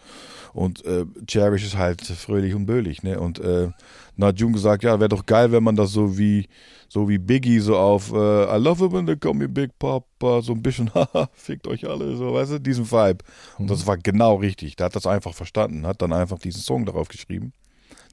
und 0.53 0.85
äh, 0.85 1.05
Cherish 1.27 1.65
ist 1.65 1.77
halt 1.77 2.03
fröhlich 2.03 2.55
und 2.55 2.67
böhlich. 2.67 3.03
Ne? 3.03 3.19
Und 3.21 3.39
äh, 3.39 3.71
dann 4.17 4.29
hat 4.29 4.41
June 4.41 4.53
gesagt, 4.53 4.83
ja, 4.83 4.99
wäre 4.99 5.09
doch 5.09 5.27
geil, 5.27 5.53
wenn 5.53 5.63
man 5.63 5.77
das 5.77 5.93
so 5.93 6.17
wie, 6.19 6.49
so 6.89 7.09
wie 7.09 7.19
Biggie 7.19 7.61
so 7.61 7.77
auf 7.77 8.13
äh, 8.13 8.57
I 8.57 8.59
love 8.59 8.85
it 8.85 8.93
when 8.93 9.07
they 9.07 9.17
call 9.17 9.35
me 9.35 9.49
Big 9.49 9.79
Papa, 9.79 10.43
so 10.43 10.53
ein 10.53 10.63
bisschen, 10.63 10.91
haha, 10.95 11.29
fickt 11.35 11.67
euch 11.67 11.89
alle, 11.89 12.17
so, 12.17 12.33
weißt 12.33 12.53
du, 12.53 12.61
diesen 12.61 12.91
Vibe. 12.91 13.19
Und 13.59 13.71
das 13.71 13.87
war 13.87 13.99
genau 13.99 14.37
richtig. 14.37 14.77
Der 14.77 14.87
hat 14.87 14.97
das 14.97 15.07
einfach 15.07 15.35
verstanden, 15.35 15.87
hat 15.87 16.01
dann 16.03 16.13
einfach 16.13 16.39
diesen 16.39 16.63
Song 16.63 16.87
darauf 16.87 17.09
geschrieben, 17.09 17.53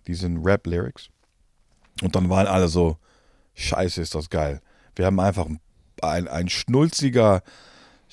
diesen 0.07 0.43
Rap-Lyrics. 0.43 1.09
Und 2.01 2.15
dann 2.15 2.29
waren 2.29 2.47
alle 2.47 2.67
so, 2.67 2.97
scheiße, 3.55 4.01
ist 4.01 4.15
das 4.15 4.29
geil. 4.29 4.61
Wir 4.95 5.05
haben 5.05 5.19
einfach 5.19 5.47
ein, 6.01 6.27
ein 6.27 6.49
schnulziger, 6.49 7.41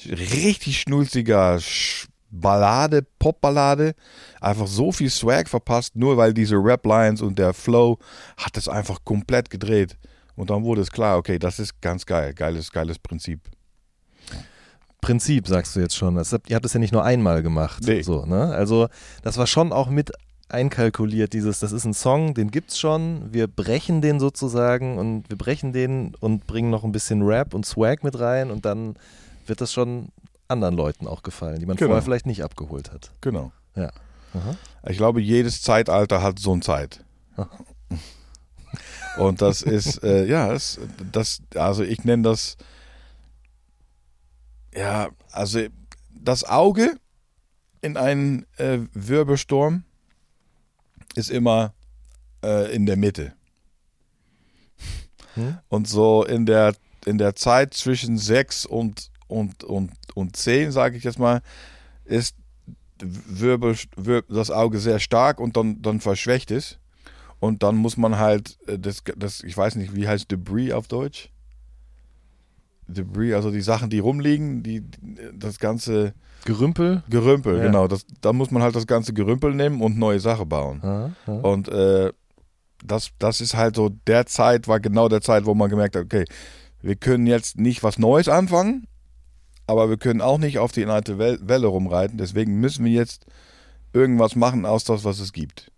richtig 0.06 0.80
schnulziger 0.80 1.56
Sch- 1.56 2.06
Ballade, 2.32 3.04
Popballade, 3.18 3.94
einfach 4.40 4.68
so 4.68 4.92
viel 4.92 5.10
Swag 5.10 5.48
verpasst, 5.48 5.96
nur 5.96 6.16
weil 6.16 6.32
diese 6.32 6.56
Rap-Lines 6.56 7.22
und 7.22 7.38
der 7.38 7.52
Flow 7.52 7.98
hat 8.36 8.56
es 8.56 8.68
einfach 8.68 9.00
komplett 9.04 9.50
gedreht. 9.50 9.96
Und 10.36 10.50
dann 10.50 10.62
wurde 10.62 10.80
es 10.82 10.90
klar, 10.90 11.18
okay, 11.18 11.38
das 11.38 11.58
ist 11.58 11.80
ganz 11.80 12.06
geil, 12.06 12.32
geiles, 12.32 12.70
geiles 12.70 12.98
Prinzip. 13.00 13.40
Prinzip, 15.00 15.48
sagst 15.48 15.74
du 15.74 15.80
jetzt 15.80 15.96
schon. 15.96 16.14
Das 16.14 16.32
ihr 16.46 16.54
habt 16.54 16.64
es 16.64 16.72
ja 16.72 16.78
nicht 16.78 16.92
nur 16.92 17.04
einmal 17.04 17.42
gemacht. 17.42 17.82
Nee. 17.84 18.02
So, 18.02 18.26
ne? 18.26 18.54
Also, 18.54 18.88
das 19.22 19.38
war 19.38 19.46
schon 19.46 19.72
auch 19.72 19.88
mit 19.88 20.12
einkalkuliert, 20.52 21.32
dieses, 21.32 21.60
das 21.60 21.72
ist 21.72 21.84
ein 21.84 21.94
Song, 21.94 22.34
den 22.34 22.50
gibt's 22.50 22.78
schon, 22.78 23.32
wir 23.32 23.46
brechen 23.46 24.00
den 24.00 24.20
sozusagen 24.20 24.98
und 24.98 25.28
wir 25.28 25.36
brechen 25.38 25.72
den 25.72 26.14
und 26.20 26.46
bringen 26.46 26.70
noch 26.70 26.84
ein 26.84 26.92
bisschen 26.92 27.22
Rap 27.22 27.54
und 27.54 27.64
Swag 27.66 28.02
mit 28.04 28.18
rein 28.18 28.50
und 28.50 28.64
dann 28.64 28.96
wird 29.46 29.60
das 29.60 29.72
schon 29.72 30.08
anderen 30.48 30.74
Leuten 30.76 31.06
auch 31.06 31.22
gefallen, 31.22 31.60
die 31.60 31.66
man 31.66 31.76
Genau. 31.76 31.90
vorher 31.90 32.02
vielleicht 32.02 32.26
nicht 32.26 32.42
abgeholt 32.44 32.92
hat. 32.92 33.12
Genau. 33.20 33.52
Ja. 33.76 33.90
Aha. 34.34 34.56
Ich 34.88 34.96
glaube, 34.96 35.20
jedes 35.20 35.62
Zeitalter 35.62 36.22
hat 36.22 36.38
so 36.38 36.52
eine 36.52 36.60
Zeit. 36.62 37.04
Und 39.18 39.42
das 39.42 39.62
ist, 39.62 40.02
äh, 40.04 40.24
ja, 40.26 40.52
das, 40.52 40.78
das, 41.10 41.42
also 41.56 41.82
ich 41.82 42.04
nenne 42.04 42.22
das, 42.22 42.56
ja, 44.74 45.08
also 45.32 45.60
das 46.14 46.44
Auge 46.44 46.96
in 47.82 47.96
einem 47.96 48.46
äh, 48.56 48.78
Wirbelsturm 48.92 49.82
ist 51.14 51.30
immer 51.30 51.72
äh, 52.44 52.74
in 52.74 52.86
der 52.86 52.96
Mitte. 52.96 53.32
Hm? 55.34 55.58
Und 55.68 55.88
so 55.88 56.24
in 56.24 56.46
der, 56.46 56.74
in 57.06 57.18
der 57.18 57.34
Zeit 57.34 57.74
zwischen 57.74 58.18
sechs 58.18 58.66
und, 58.66 59.10
und, 59.28 59.64
und, 59.64 59.92
und 60.14 60.36
zehn, 60.36 60.72
sage 60.72 60.96
ich 60.96 61.04
jetzt 61.04 61.18
mal, 61.18 61.42
ist 62.04 62.34
Wirbel, 63.02 63.76
wir- 63.96 64.22
das 64.28 64.50
Auge 64.50 64.78
sehr 64.78 64.98
stark 64.98 65.40
und 65.40 65.56
dann, 65.56 65.80
dann 65.82 66.00
verschwächt 66.00 66.50
es. 66.50 66.78
Und 67.38 67.62
dann 67.62 67.76
muss 67.76 67.96
man 67.96 68.18
halt, 68.18 68.58
äh, 68.66 68.78
das, 68.78 69.02
das, 69.16 69.42
ich 69.42 69.56
weiß 69.56 69.76
nicht, 69.76 69.94
wie 69.94 70.06
heißt 70.06 70.30
Debris 70.30 70.72
auf 70.72 70.88
Deutsch? 70.88 71.30
Debris, 72.90 73.34
also 73.34 73.50
die 73.50 73.60
Sachen, 73.62 73.90
die 73.90 73.98
rumliegen, 73.98 74.62
die, 74.62 74.82
das 75.34 75.58
ganze 75.58 76.14
Gerümpel. 76.44 77.02
Gerümpel, 77.10 77.58
Ja. 77.58 77.64
genau. 77.64 77.86
Das, 77.88 78.06
da 78.20 78.32
muss 78.32 78.50
man 78.50 78.62
halt 78.62 78.74
das 78.74 78.86
ganze 78.86 79.12
Gerümpel 79.12 79.54
nehmen 79.54 79.80
und 79.82 79.98
neue 79.98 80.20
Sachen 80.20 80.48
bauen. 80.48 80.80
Aha, 80.82 81.10
aha. 81.26 81.32
Und 81.40 81.68
äh, 81.68 82.12
das, 82.84 83.10
das 83.18 83.40
ist 83.40 83.54
halt 83.54 83.76
so, 83.76 83.90
der 84.06 84.26
Zeit 84.26 84.66
war 84.68 84.80
genau 84.80 85.08
der 85.08 85.20
Zeit, 85.20 85.44
wo 85.44 85.54
man 85.54 85.68
gemerkt 85.68 85.96
hat, 85.96 86.04
okay, 86.04 86.24
wir 86.82 86.96
können 86.96 87.26
jetzt 87.26 87.58
nicht 87.58 87.82
was 87.82 87.98
Neues 87.98 88.28
anfangen, 88.28 88.86
aber 89.66 89.90
wir 89.90 89.98
können 89.98 90.22
auch 90.22 90.38
nicht 90.38 90.58
auf 90.58 90.72
die 90.72 90.86
alte 90.86 91.18
Wel 91.18 91.38
Welle 91.42 91.66
rumreiten. 91.66 92.16
Deswegen 92.16 92.58
müssen 92.58 92.84
wir 92.86 92.92
jetzt 92.92 93.26
irgendwas 93.92 94.34
machen 94.34 94.64
aus 94.64 94.84
das, 94.84 95.04
was 95.04 95.20
es 95.20 95.32
gibt. 95.32 95.70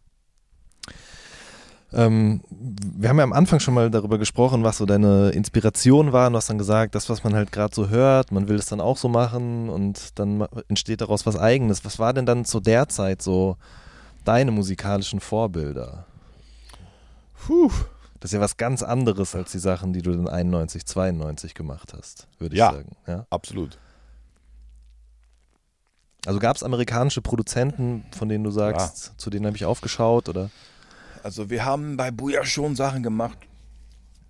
Ähm, 1.95 2.43
wir 2.51 3.09
haben 3.09 3.19
ja 3.19 3.25
am 3.25 3.33
Anfang 3.33 3.61
schon 3.61 3.75
mal 3.75 3.91
darüber 3.91 4.19
gesprochen, 4.19 4.65
was 4.65 4.79
so 4.79 4.87
deine 4.87 5.31
Inspiration 5.31 6.13
war. 6.13 6.27
Und 6.27 6.33
du 6.33 6.37
hast 6.39 6.49
dann 6.51 6.59
gesagt, 6.59 6.95
das, 6.95 7.09
was 7.11 7.23
man 7.25 7.35
halt 7.35 7.53
gerade 7.53 7.75
so 7.75 7.89
hört, 7.89 8.33
man 8.33 8.49
will 8.49 8.57
es 8.57 8.67
dann 8.67 8.81
auch 8.81 8.97
so 8.97 9.09
machen 9.09 9.69
und 9.69 10.19
dann 10.19 10.47
entsteht 10.69 11.01
daraus 11.01 11.27
was 11.27 11.37
Eigenes. 11.39 11.85
Was 11.85 11.99
war 11.99 12.13
denn 12.15 12.27
dann 12.27 12.45
zu 12.45 12.61
der 12.61 12.89
Zeit 12.89 13.21
so 13.23 13.57
deine 14.25 14.51
musikalischen 14.53 15.21
Vorbilder? 15.21 16.07
Puh. 17.47 17.71
Das 18.21 18.31
ist 18.31 18.35
ja 18.35 18.41
was 18.41 18.57
ganz 18.57 18.85
anderes 18.85 19.35
als 19.35 19.51
die 19.51 19.59
Sachen, 19.59 19.93
die 19.93 20.01
du 20.01 20.13
dann 20.13 20.29
91, 20.29 20.87
92 20.87 21.55
gemacht 21.55 21.93
hast, 21.93 22.29
würde 22.39 22.55
ich 22.55 22.61
Ja. 22.61 22.71
sagen. 22.73 22.93
Ja? 23.09 23.27
Absolut. 23.31 23.79
Also 26.25 26.39
gab 26.39 26.55
es 26.55 26.63
amerikanische 26.63 27.21
Produzenten, 27.21 28.05
von 28.17 28.29
denen 28.29 28.45
du 28.45 28.53
sagst, 28.53 29.15
zu 29.17 29.29
denen 29.29 29.45
habe 29.47 29.57
ich 29.57 29.65
aufgeschaut 29.65 30.29
oder? 30.29 30.51
Also 31.23 31.51
wir 31.51 31.65
haben 31.65 31.97
bei 31.97 32.11
Buja 32.11 32.45
schon 32.45 32.75
Sachen 32.75 33.03
gemacht, 33.03 33.39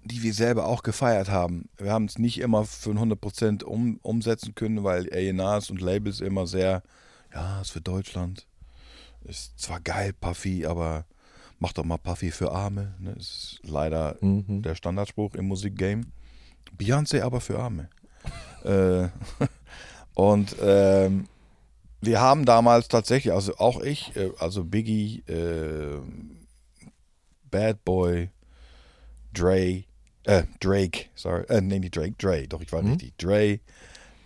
die 0.05 0.23
wir 0.23 0.35
selber 0.35 0.67
auch 0.67 0.83
gefeiert 0.83 1.31
haben. 1.31 1.69
Wir 1.79 1.93
haben 1.93 2.05
es 2.05 2.19
nicht 2.19 2.39
immer 2.39 2.65
für 2.65 2.91
100% 2.91 3.65
um, 3.65 3.99
umsetzen 4.03 4.55
können, 4.55 4.85
weil 4.85 5.09
A&Rs 5.13 5.71
und 5.71 5.81
Labels 5.81 6.21
immer 6.21 6.47
sehr, 6.47 6.83
ja, 7.33 7.61
ist 7.61 7.71
für 7.71 7.81
Deutschland. 7.81 8.47
Ist 9.25 9.59
zwar 9.59 9.81
geil, 9.81 10.13
Puffy, 10.13 10.67
aber 10.67 11.07
mach 11.61 11.73
doch 11.73 11.85
mal 11.85 11.99
Puffy 11.99 12.31
für 12.31 12.51
Arme. 12.53 12.95
Ne? 12.99 13.15
Das 13.17 13.27
ist 13.27 13.61
leider 13.63 14.17
Mhm. 14.21 14.63
der 14.63 14.75
Standardspruch 14.75 15.35
im 15.35 15.47
Musikgame. 15.47 16.05
Beyoncé 16.77 17.23
aber 17.23 17.41
für 17.41 17.59
Arme. 17.59 17.89
äh, 18.65 19.09
und 20.15 20.57
ähm, 20.61 21.27
wir 22.01 22.21
haben 22.21 22.45
damals 22.45 22.89
tatsächlich, 22.89 23.33
also 23.33 23.57
auch 23.59 23.81
ich, 23.81 24.15
äh, 24.17 24.31
also 24.41 24.65
Biggie, 24.65 25.21
äh, 25.29 26.01
Bad 27.53 27.85
Boy, 27.85 28.31
Dre, 29.33 29.85
äh, 30.25 30.43
Drake, 30.59 31.07
sorry, 31.15 31.45
äh, 31.49 31.61
nee, 31.61 31.79
nicht 31.79 31.95
Drake, 31.97 32.15
Dre, 32.19 32.49
doch 32.49 32.61
ich 32.61 32.73
war 32.73 32.83
Mhm. 32.83 32.91
richtig, 32.91 33.17
Dre, 33.19 33.61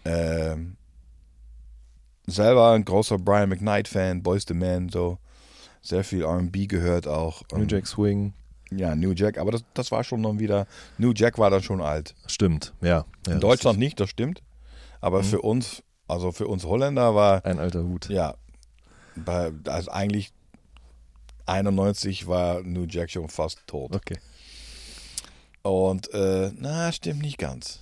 ähm, 0.06 0.76
selber 2.26 2.72
ein 2.72 2.84
großer 2.84 3.18
Brian 3.18 3.48
McKnight-Fan, 3.50 4.22
Boys 4.22 4.44
the 4.48 4.54
Man, 4.54 4.88
so, 4.88 5.18
sehr 5.82 6.02
viel 6.04 6.22
R&B 6.22 6.66
gehört 6.66 7.06
auch. 7.06 7.42
New 7.52 7.60
Und- 7.60 7.72
Jack 7.72 7.86
Swing. 7.86 8.32
ja, 8.70 8.96
New 8.96 9.12
Jack, 9.12 9.38
aber 9.38 9.52
das, 9.52 9.64
das 9.74 9.92
war 9.92 10.02
schon 10.02 10.22
dann 10.22 10.38
wieder, 10.40 10.66
New 10.98 11.12
Jack 11.14 11.38
war 11.38 11.50
dann 11.50 11.62
schon 11.62 11.80
alt. 11.80 12.14
Stimmt, 12.26 12.74
ja. 12.80 13.04
ja 13.26 13.32
In 13.34 13.40
Deutschland 13.40 13.78
nicht, 13.78 14.00
das 14.00 14.10
stimmt. 14.10 14.42
Aber 15.00 15.22
für 15.22 15.40
uns, 15.42 15.82
also 16.08 16.32
für 16.32 16.48
uns 16.48 16.64
Holländer 16.64 17.14
war, 17.14 17.44
Ein 17.44 17.60
alter 17.60 17.84
Hut. 17.84 18.08
ja, 18.08 18.34
also 19.66 19.90
eigentlich 19.92 20.32
91 21.46 22.26
war 22.26 22.62
New 22.62 22.84
Jack 22.84 23.10
schon 23.10 23.28
fast 23.28 23.66
tot. 23.66 23.94
Okay. 23.94 24.18
Und, 25.62 26.12
äh, 26.12 26.52
na, 26.56 26.92
stimmt 26.92 27.22
nicht 27.22 27.38
ganz. 27.38 27.80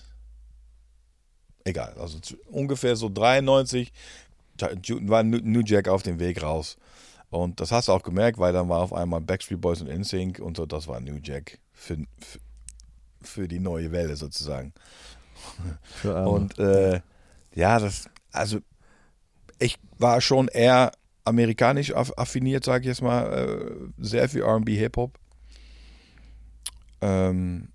Egal, 1.64 1.94
also 1.98 2.18
zu, 2.18 2.36
ungefähr 2.50 2.94
so 2.96 3.08
93 3.08 3.92
Ja- 4.60 4.68
Ju- 4.82 5.08
war 5.08 5.22
New 5.22 5.62
Jack 5.64 5.88
auf 5.88 6.02
dem 6.02 6.18
Weg 6.20 6.42
raus. 6.42 6.76
Und 7.30 7.58
das 7.60 7.72
hast 7.72 7.88
du 7.88 7.92
auch 7.92 8.02
gemerkt, 8.02 8.38
weil 8.38 8.52
dann 8.52 8.68
war 8.68 8.80
auf 8.80 8.92
einmal 8.92 9.20
Backstreet 9.20 9.60
Boys 9.60 9.80
und 9.80 9.88
NSYNC 9.88 10.38
und 10.38 10.56
so, 10.56 10.66
das 10.66 10.86
war 10.86 11.00
New 11.00 11.18
Jack 11.22 11.58
für, 11.72 11.96
für, 12.18 12.38
für 13.22 13.48
die 13.48 13.58
neue 13.58 13.90
Welle 13.90 14.14
sozusagen. 14.16 14.72
Für. 15.94 16.26
Und 16.26 16.58
äh, 16.58 17.00
ja, 17.54 17.80
das, 17.80 18.08
also 18.30 18.60
ich 19.58 19.78
war 19.98 20.20
schon 20.20 20.48
eher 20.48 20.92
amerikanisch 21.24 21.94
aff- 21.94 22.16
affiniert, 22.16 22.64
sage 22.64 22.82
ich 22.82 22.88
jetzt 22.88 23.02
mal, 23.02 23.32
äh, 23.32 23.74
sehr 23.98 24.28
viel 24.28 24.42
RB, 24.42 24.68
Hip-Hop. 24.70 25.18
Ähm, 27.00 27.68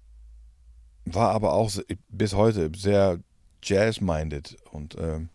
war 1.06 1.32
aber 1.32 1.54
auch 1.54 1.72
bis 2.10 2.34
heute 2.34 2.72
sehr 2.76 3.20
Jazz-minded 3.64 4.58
und 4.72 4.96
ähm, 5.00 5.30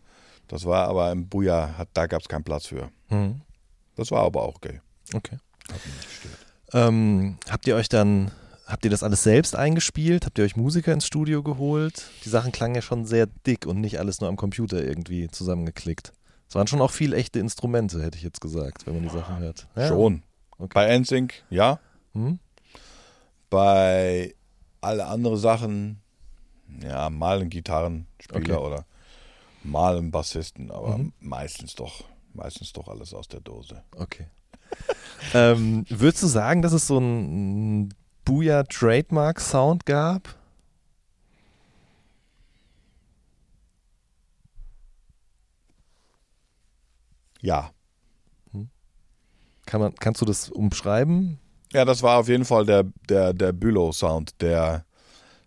das 0.47 0.65
war 0.65 0.87
aber 0.87 1.11
im 1.11 1.27
Buja, 1.27 1.75
hat, 1.77 1.89
da 1.93 2.07
gab 2.07 2.21
es 2.21 2.27
keinen 2.27 2.43
Platz 2.43 2.65
für. 2.67 2.89
Mhm. 3.09 3.41
Das 3.95 4.11
war 4.11 4.23
aber 4.23 4.43
auch 4.43 4.55
okay. 4.55 4.81
Okay. 5.13 5.37
Hat 5.71 5.85
mich 5.85 5.95
nicht 5.95 6.09
gestört. 6.09 6.37
Ähm, 6.73 7.37
habt 7.49 7.67
ihr 7.67 7.75
euch 7.75 7.89
dann, 7.89 8.31
habt 8.65 8.83
ihr 8.85 8.91
das 8.91 9.03
alles 9.03 9.23
selbst 9.23 9.55
eingespielt? 9.55 10.25
Habt 10.25 10.37
ihr 10.37 10.43
euch 10.45 10.55
Musiker 10.55 10.93
ins 10.93 11.05
Studio 11.05 11.43
geholt? 11.43 12.09
Die 12.23 12.29
Sachen 12.29 12.51
klangen 12.51 12.75
ja 12.75 12.81
schon 12.81 13.05
sehr 13.05 13.27
dick 13.27 13.65
und 13.65 13.79
nicht 13.81 13.99
alles 13.99 14.19
nur 14.21 14.29
am 14.29 14.35
Computer 14.35 14.83
irgendwie 14.83 15.27
zusammengeklickt. 15.29 16.11
Es 16.47 16.55
waren 16.55 16.67
schon 16.67 16.81
auch 16.81 16.91
viel 16.91 17.13
echte 17.13 17.39
Instrumente, 17.39 18.01
hätte 18.01 18.17
ich 18.17 18.23
jetzt 18.23 18.41
gesagt, 18.41 18.85
wenn 18.85 18.93
man 18.95 19.03
die 19.03 19.09
Sachen 19.09 19.39
hört. 19.39 19.67
Ja. 19.75 19.87
Schon. 19.87 20.23
Okay. 20.57 20.71
Bei 20.73 20.97
NSYNC, 20.97 21.43
ja. 21.49 21.79
Hm? 22.13 22.39
Bei 23.49 24.33
alle 24.81 25.05
andere 25.07 25.37
Sachen, 25.37 26.01
ja, 26.81 27.09
mal 27.09 27.41
ein 27.41 27.49
Gitarrenspieler 27.49 28.57
Okay. 28.61 28.65
oder 28.65 28.85
mal 29.63 29.97
ein 29.97 30.11
Bassisten, 30.11 30.71
aber 30.71 30.97
Mhm. 30.97 31.13
meistens 31.19 31.75
doch, 31.75 32.03
meistens 32.33 32.73
doch 32.73 32.87
alles 32.87 33.13
aus 33.13 33.27
der 33.27 33.39
Dose. 33.41 33.83
Okay. 33.97 34.27
ähm, 35.33 35.85
würdest 35.89 36.23
du 36.23 36.27
sagen, 36.27 36.61
dass 36.61 36.73
es 36.73 36.87
so 36.87 36.97
einen 36.97 37.93
Booyah 38.25 38.63
Trademark 38.63 39.39
Sound 39.39 39.85
gab? 39.85 40.35
Ja. 47.45 47.71
Kann 49.67 49.81
man, 49.81 49.95
kannst 49.95 50.21
du 50.21 50.25
das 50.25 50.49
umschreiben? 50.49 51.39
Ja, 51.73 51.85
das 51.85 52.01
war 52.01 52.19
auf 52.19 52.27
jeden 52.27 52.45
Fall 52.45 52.65
der, 52.65 52.85
der, 53.07 53.33
der 53.33 53.51
Bülow-Sound, 53.51 54.41
der 54.41 54.85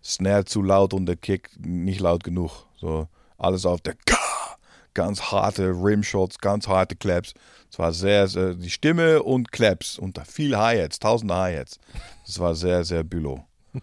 Snare 0.03 0.45
zu 0.45 0.61
laut 0.61 0.93
und 0.93 1.05
der 1.05 1.17
Kick 1.17 1.49
nicht 1.59 1.99
laut 1.99 2.23
genug. 2.23 2.67
So 2.77 3.07
alles 3.37 3.65
auf 3.65 3.81
der 3.81 3.95
Ka, 4.05 4.57
ganz 4.93 5.21
harte 5.21 5.71
Rimshots, 5.71 6.37
ganz 6.39 6.67
harte 6.67 6.95
Claps. 6.95 7.33
Es 7.69 7.79
war 7.79 7.91
sehr, 7.91 8.27
sehr, 8.27 8.53
die 8.53 8.69
Stimme 8.69 9.21
und 9.21 9.51
Claps 9.51 9.99
und 9.99 10.19
viel 10.25 10.57
Hi-Hats, 10.57 10.99
tausende 10.99 11.35
Hi-Hats. 11.35 11.79
Das 12.25 12.39
war 12.39 12.55
sehr, 12.55 12.85
sehr 12.85 13.03
Bülow. 13.03 13.45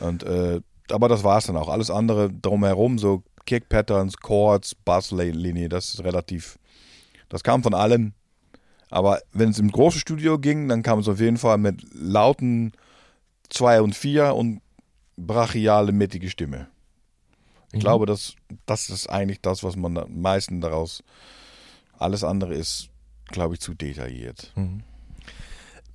Und, 0.00 0.22
äh, 0.22 0.60
aber 0.90 1.08
das 1.08 1.24
war 1.24 1.38
es 1.38 1.46
dann 1.46 1.56
auch. 1.56 1.68
Alles 1.68 1.90
andere 1.90 2.30
drumherum, 2.30 2.98
so 2.98 3.22
Kick-Patterns, 3.46 4.18
Chords, 4.18 4.74
Basslinie, 4.74 5.68
das 5.70 5.94
ist 5.94 6.04
relativ, 6.04 6.58
das 7.28 7.42
kam 7.42 7.62
von 7.62 7.74
allen. 7.74 8.14
Aber 8.90 9.20
wenn 9.32 9.50
es 9.50 9.58
im 9.58 9.70
großen 9.70 10.00
Studio 10.00 10.38
ging, 10.38 10.68
dann 10.68 10.82
kam 10.82 10.98
es 11.00 11.08
auf 11.08 11.20
jeden 11.20 11.36
Fall 11.36 11.58
mit 11.58 11.82
lauten 11.92 12.72
2 13.50 13.82
und 13.82 13.94
4 13.94 14.34
und 14.34 14.60
brachiale, 15.16 15.92
mittige 15.92 16.30
Stimme. 16.30 16.68
Ich 17.68 17.74
Mhm. 17.74 17.80
glaube, 17.80 18.06
das, 18.06 18.34
das 18.66 18.88
ist 18.88 19.08
eigentlich 19.10 19.40
das, 19.42 19.62
was 19.62 19.76
man 19.76 19.96
am 19.98 20.20
meisten 20.22 20.60
daraus. 20.62 21.02
Alles 21.98 22.24
andere 22.24 22.54
ist, 22.54 22.88
glaube 23.26 23.54
ich, 23.54 23.60
zu 23.60 23.74
detailliert. 23.74 24.52
Mhm. 24.56 24.82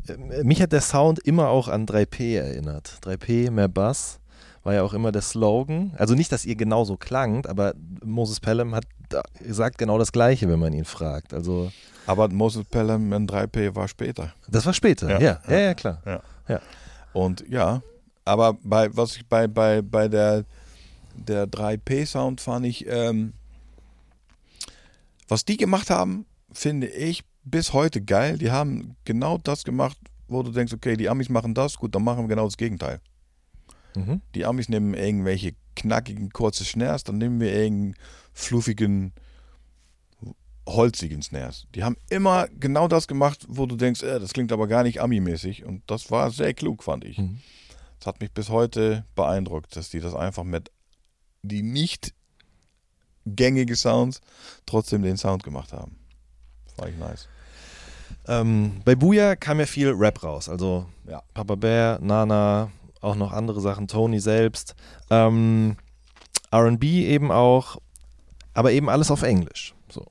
äh, 0.07 0.43
mich 0.43 0.61
hat 0.61 0.71
der 0.71 0.81
Sound 0.81 1.17
immer 1.19 1.47
auch 1.49 1.67
an 1.69 1.87
3P 1.87 2.35
erinnert. 2.35 2.99
3P, 3.01 3.49
mehr 3.49 3.69
Bass, 3.69 4.19
war 4.63 4.73
ja 4.73 4.83
auch 4.83 4.93
immer 4.93 5.11
der 5.11 5.21
Slogan. 5.21 5.93
Also 5.97 6.15
nicht, 6.15 6.31
dass 6.31 6.45
ihr 6.45 6.55
genauso 6.55 6.97
klangt, 6.97 7.47
aber 7.47 7.73
Moses 8.03 8.39
Pelham 8.39 8.73
hat 8.73 8.85
sagt 9.47 9.77
genau 9.77 9.97
das 9.97 10.11
Gleiche, 10.11 10.49
wenn 10.49 10.59
man 10.59 10.73
ihn 10.73 10.85
fragt. 10.85 11.33
Also 11.33 11.71
Aber 12.07 12.29
Moses 12.29 12.63
Pelham 12.65 13.11
in 13.13 13.27
3P 13.27 13.75
war 13.75 13.87
später. 13.87 14.33
das 14.47 14.65
war 14.65 14.73
später, 14.73 15.09
ja, 15.09 15.19
Ja, 15.19 15.41
ja, 15.47 15.59
ja, 15.59 15.73
klar. 15.73 16.01
Und 17.13 17.47
ja, 17.47 17.81
aber 18.25 18.57
bei 18.63 18.95
was 18.95 19.17
ich 19.17 19.27
bei, 19.27 19.47
bei, 19.47 19.81
bei 19.81 20.07
der, 20.07 20.45
der 21.15 21.45
3P-Sound 21.45 22.41
fand 22.41 22.65
ich, 22.65 22.87
ähm, 22.87 23.33
was 25.27 25.45
die 25.45 25.57
gemacht 25.57 25.89
haben, 25.89 26.25
finde 26.51 26.87
ich 26.87 27.23
bis 27.43 27.73
heute 27.73 28.01
geil. 28.01 28.37
Die 28.37 28.51
haben 28.51 28.95
genau 29.05 29.37
das 29.37 29.63
gemacht, 29.63 29.97
wo 30.27 30.41
du 30.41 30.51
denkst, 30.51 30.73
okay, 30.73 30.95
die 30.97 31.09
Amis 31.09 31.29
machen 31.29 31.53
das, 31.53 31.77
gut, 31.77 31.93
dann 31.93 32.03
machen 32.03 32.23
wir 32.23 32.29
genau 32.29 32.45
das 32.45 32.57
Gegenteil. 32.57 32.99
Mhm. 33.95 34.21
Die 34.35 34.45
Amis 34.45 34.69
nehmen 34.69 34.93
irgendwelche 34.93 35.53
knackigen, 35.75 36.31
kurzen 36.31 36.65
Snares, 36.65 37.03
dann 37.03 37.17
nehmen 37.17 37.39
wir 37.39 37.53
irgendeinen 37.53 37.95
fluffigen, 38.33 39.13
holzigen 40.67 41.21
Snares. 41.21 41.67
Die 41.75 41.83
haben 41.83 41.97
immer 42.09 42.47
genau 42.59 42.87
das 42.87 43.07
gemacht, 43.07 43.45
wo 43.47 43.65
du 43.65 43.75
denkst, 43.75 44.03
äh, 44.03 44.19
das 44.19 44.33
klingt 44.33 44.51
aber 44.51 44.67
gar 44.67 44.83
nicht 44.83 45.01
Ami-mäßig. 45.01 45.65
Und 45.65 45.83
das 45.87 46.11
war 46.11 46.31
sehr 46.31 46.53
klug, 46.53 46.83
fand 46.83 47.03
ich. 47.05 47.17
Mhm. 47.17 47.39
Das 47.99 48.07
hat 48.07 48.21
mich 48.21 48.31
bis 48.31 48.49
heute 48.49 49.05
beeindruckt, 49.15 49.75
dass 49.75 49.89
die 49.89 49.99
das 49.99 50.13
einfach 50.15 50.43
mit 50.43 50.71
die 51.41 51.61
nicht 51.63 52.13
gängige 53.25 53.75
Sounds 53.75 54.21
trotzdem 54.65 55.01
den 55.01 55.17
Sound 55.17 55.43
gemacht 55.43 55.73
haben. 55.73 55.97
Das 56.65 56.77
war 56.77 56.89
ich 56.89 56.97
nice. 56.97 57.27
Ähm, 58.27 58.81
bei 58.85 58.95
Booyah 58.95 59.35
kam 59.35 59.59
ja 59.59 59.65
viel 59.65 59.89
Rap 59.91 60.23
raus. 60.23 60.47
Also 60.49 60.85
Ja. 61.07 61.21
Papa 61.33 61.55
Bear, 61.55 61.99
Nana, 61.99 62.71
auch 63.03 63.15
noch 63.15 63.31
andere 63.31 63.61
Sachen, 63.61 63.87
Tony 63.87 64.19
selbst. 64.19 64.75
Ähm, 65.09 65.75
RB 66.53 66.83
eben 66.83 67.31
auch, 67.31 67.77
aber 68.53 68.71
eben 68.71 68.89
alles 68.89 69.11
auf 69.11 69.23
Englisch. 69.23 69.73
So. 69.89 70.05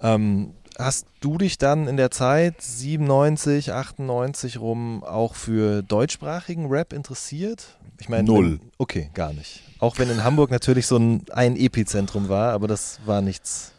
Ähm, 0.00 0.54
hast 0.78 1.06
du 1.20 1.38
dich 1.38 1.58
dann 1.58 1.86
in 1.88 1.96
der 1.96 2.10
Zeit 2.10 2.60
97, 2.62 3.72
98 3.72 4.58
rum 4.58 5.02
auch 5.04 5.34
für 5.34 5.82
deutschsprachigen 5.82 6.66
Rap 6.66 6.92
interessiert? 6.92 7.76
Ich 8.00 8.08
meine, 8.08 8.24
Null. 8.24 8.60
wenn- 8.60 8.70
Okay, 8.78 9.10
gar 9.14 9.32
nicht. 9.32 9.62
Auch 9.78 9.98
wenn 9.98 10.10
in 10.10 10.24
Hamburg 10.24 10.50
natürlich 10.50 10.86
so 10.86 10.96
ein, 10.96 11.24
ein 11.32 11.56
Epizentrum 11.56 12.28
war, 12.28 12.52
aber 12.52 12.66
das 12.68 13.00
war 13.04 13.20
nichts. 13.20 13.72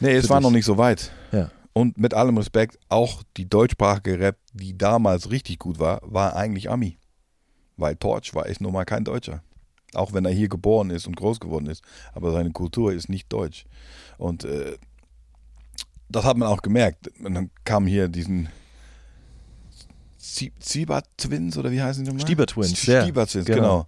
Nee, 0.00 0.14
es 0.16 0.28
war 0.30 0.38
dich. 0.38 0.44
noch 0.44 0.50
nicht 0.52 0.64
so 0.64 0.78
weit. 0.78 1.10
Ja. 1.32 1.50
Und 1.72 1.98
mit 1.98 2.14
allem 2.14 2.36
Respekt, 2.38 2.78
auch 2.88 3.22
die 3.36 3.48
deutschsprachige 3.48 4.18
Rap, 4.18 4.36
die 4.52 4.76
damals 4.76 5.30
richtig 5.30 5.58
gut 5.58 5.78
war, 5.78 6.00
war 6.02 6.34
eigentlich 6.34 6.68
Ami. 6.70 6.96
Weil 7.80 7.96
Torch 7.96 8.34
war 8.34 8.46
echt 8.48 8.60
nun 8.60 8.72
mal 8.72 8.84
kein 8.84 9.04
Deutscher. 9.04 9.42
Auch 9.94 10.12
wenn 10.12 10.24
er 10.24 10.30
hier 10.30 10.48
geboren 10.48 10.90
ist 10.90 11.06
und 11.06 11.16
groß 11.16 11.40
geworden 11.40 11.66
ist. 11.66 11.82
Aber 12.12 12.30
seine 12.32 12.50
Kultur 12.52 12.92
ist 12.92 13.08
nicht 13.08 13.32
deutsch. 13.32 13.64
Und 14.18 14.44
äh, 14.44 14.76
das 16.08 16.24
hat 16.24 16.36
man 16.36 16.48
auch 16.48 16.62
gemerkt. 16.62 17.08
Und 17.24 17.34
dann 17.34 17.50
kam 17.64 17.86
hier 17.86 18.08
diesen 18.08 18.48
Zieber 20.18 21.02
Twins 21.16 21.56
oder 21.56 21.70
wie 21.70 21.82
heißen 21.82 22.04
die 22.04 22.10
nochmal? 22.10 22.26
Stieber 22.26 22.46
Twins, 22.46 22.86
ja. 22.86 23.02
Stieber 23.02 23.26
Twins, 23.26 23.46
Genau. 23.46 23.60
genau. 23.60 23.86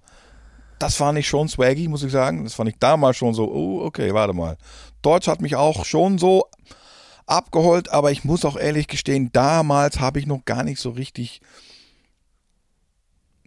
Das 0.78 0.96
fand 0.96 1.18
ich 1.18 1.28
schon 1.28 1.48
swaggy, 1.48 1.86
muss 1.86 2.02
ich 2.02 2.10
sagen. 2.10 2.42
Das 2.42 2.54
fand 2.54 2.70
ich 2.70 2.76
damals 2.80 3.16
schon 3.16 3.34
so, 3.34 3.48
oh, 3.52 3.84
okay, 3.84 4.12
warte 4.12 4.32
mal. 4.32 4.56
Deutsch 5.02 5.28
hat 5.28 5.40
mich 5.40 5.54
auch 5.54 5.84
schon 5.84 6.18
so 6.18 6.46
abgeholt, 7.26 7.90
aber 7.90 8.10
ich 8.10 8.24
muss 8.24 8.44
auch 8.44 8.56
ehrlich 8.56 8.88
gestehen, 8.88 9.30
damals 9.32 10.00
habe 10.00 10.18
ich 10.18 10.26
noch 10.26 10.44
gar 10.44 10.64
nicht 10.64 10.80
so 10.80 10.90
richtig 10.90 11.40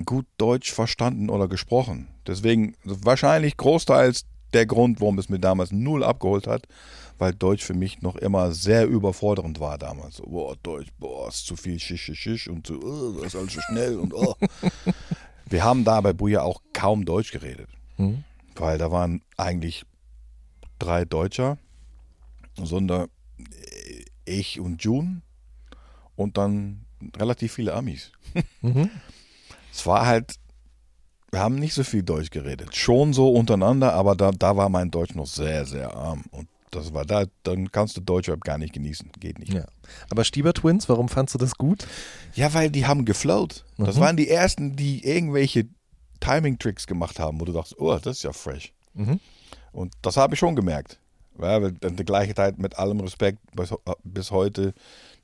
gut 0.04 0.26
Deutsch 0.38 0.74
verstanden 0.74 1.30
oder 1.30 1.48
gesprochen. 1.48 2.08
Deswegen 2.28 2.76
wahrscheinlich 2.84 3.56
großteils 3.58 4.26
der 4.54 4.66
Grund, 4.66 5.00
warum 5.02 5.18
es 5.20 5.30
mir 5.30 5.40
damals 5.40 5.72
null 5.72 6.04
abgeholt 6.04 6.48
hat, 6.48 6.68
weil 7.18 7.34
Deutsch 7.34 7.64
für 7.64 7.74
mich 7.74 8.02
noch 8.02 8.16
immer 8.16 8.52
sehr 8.52 8.88
überfordernd 8.88 9.60
war 9.60 9.78
damals. 9.78 10.18
So, 10.18 10.24
boah, 10.24 10.56
Deutsch, 10.64 10.90
boah, 11.00 11.28
ist 11.30 11.46
zu 11.46 11.56
viel 11.56 11.80
Schisch, 11.80 12.04
Schisch, 12.04 12.20
Schisch 12.20 12.48
und 12.50 12.68
so, 12.68 12.76
oh, 12.76 13.12
das 13.22 13.28
ist 13.34 13.36
alles 13.36 13.54
so 13.54 13.62
schnell 13.62 13.98
und 13.98 14.14
oh. 14.14 14.36
Wir 15.50 15.64
haben 15.64 15.84
da 15.84 16.02
bei 16.02 16.12
Buja 16.12 16.42
auch 16.42 16.62
kaum 16.74 17.06
Deutsch 17.06 17.32
geredet, 17.32 17.70
Mhm. 17.98 18.24
weil 18.56 18.78
da 18.78 18.92
waren 18.92 19.22
eigentlich 19.38 19.86
drei 20.80 21.06
Deutscher, 21.06 21.58
sondern 22.62 23.08
äh, 23.40 24.06
ich 24.26 24.60
und 24.60 24.84
June 24.84 25.22
und 26.16 26.38
dann 26.38 26.86
relativ 27.18 27.54
viele 27.54 27.74
Amis. 27.74 28.12
Mhm. 28.62 28.90
Es 29.76 29.86
war 29.86 30.06
halt, 30.06 30.36
wir 31.32 31.42
haben 31.42 31.56
nicht 31.56 31.74
so 31.74 31.84
viel 31.84 32.02
Deutsch 32.04 32.30
geredet. 32.30 32.74
Schon 32.76 33.12
so 33.12 33.30
untereinander, 33.34 33.94
aber 33.94 34.16
da, 34.16 34.32
da 34.32 34.56
war 34.56 34.70
mein 34.70 34.90
Deutsch 34.90 35.16
noch 35.16 35.28
sehr, 35.28 35.66
sehr 35.66 35.94
arm. 35.94 36.24
Und 36.32 36.48
das 36.72 36.94
war 36.94 37.06
da, 37.06 37.26
dann 37.44 37.72
kannst 37.72 37.98
du 37.98 38.02
Deutschrap 38.02 38.42
gar 38.42 38.58
nicht 38.58 38.74
genießen. 38.74 39.12
Geht 39.20 39.40
nicht. 39.40 39.54
Ja. 39.54 39.66
Aber 40.10 40.24
Stieber 40.24 40.54
Twins, 40.54 40.88
warum 40.88 41.10
fandst 41.10 41.34
du 41.36 41.38
das 41.40 41.56
gut? 41.56 41.86
Ja, 42.36 42.54
weil 42.54 42.70
die 42.70 42.86
haben 42.86 43.04
geflowt. 43.04 43.66
Das 43.78 43.98
Mhm. 43.98 44.00
waren 44.02 44.18
die 44.18 44.30
ersten, 44.30 44.76
die 44.78 45.04
irgendwelche 45.06 45.68
Timing-Tricks 46.22 46.88
gemacht 46.88 47.20
haben, 47.20 47.40
wo 47.42 47.46
du 47.46 47.52
dachtest, 47.52 47.80
oh, 47.80 47.94
das 47.98 48.18
ist 48.18 48.24
ja 48.24 48.32
fresh. 48.34 48.74
Mhm. 48.94 49.20
Und 49.74 49.94
das 50.02 50.16
habe 50.18 50.36
ich 50.36 50.40
schon 50.40 50.56
gemerkt. 50.56 51.00
Ja, 51.38 51.62
weil 51.62 51.76
in 51.82 51.98
der 51.98 52.06
gleichen 52.06 52.34
Zeit 52.36 52.60
mit 52.60 52.80
allem 52.80 53.02
Respekt 53.02 53.40
bis, 53.54 53.74
bis 54.06 54.32
heute 54.32 54.74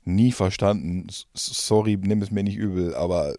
nie 0.04 0.30
verstanden. 0.32 1.06
Sorry, 1.34 1.96
nimm 1.98 2.20
es 2.20 2.30
mir 2.30 2.42
nicht 2.42 2.56
übel, 2.56 2.94
aber 2.94 3.34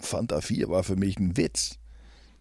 Fanta 0.00 0.40
4 0.40 0.68
war 0.68 0.82
für 0.82 0.96
mich 0.96 1.18
ein 1.18 1.36
Witz. 1.36 1.78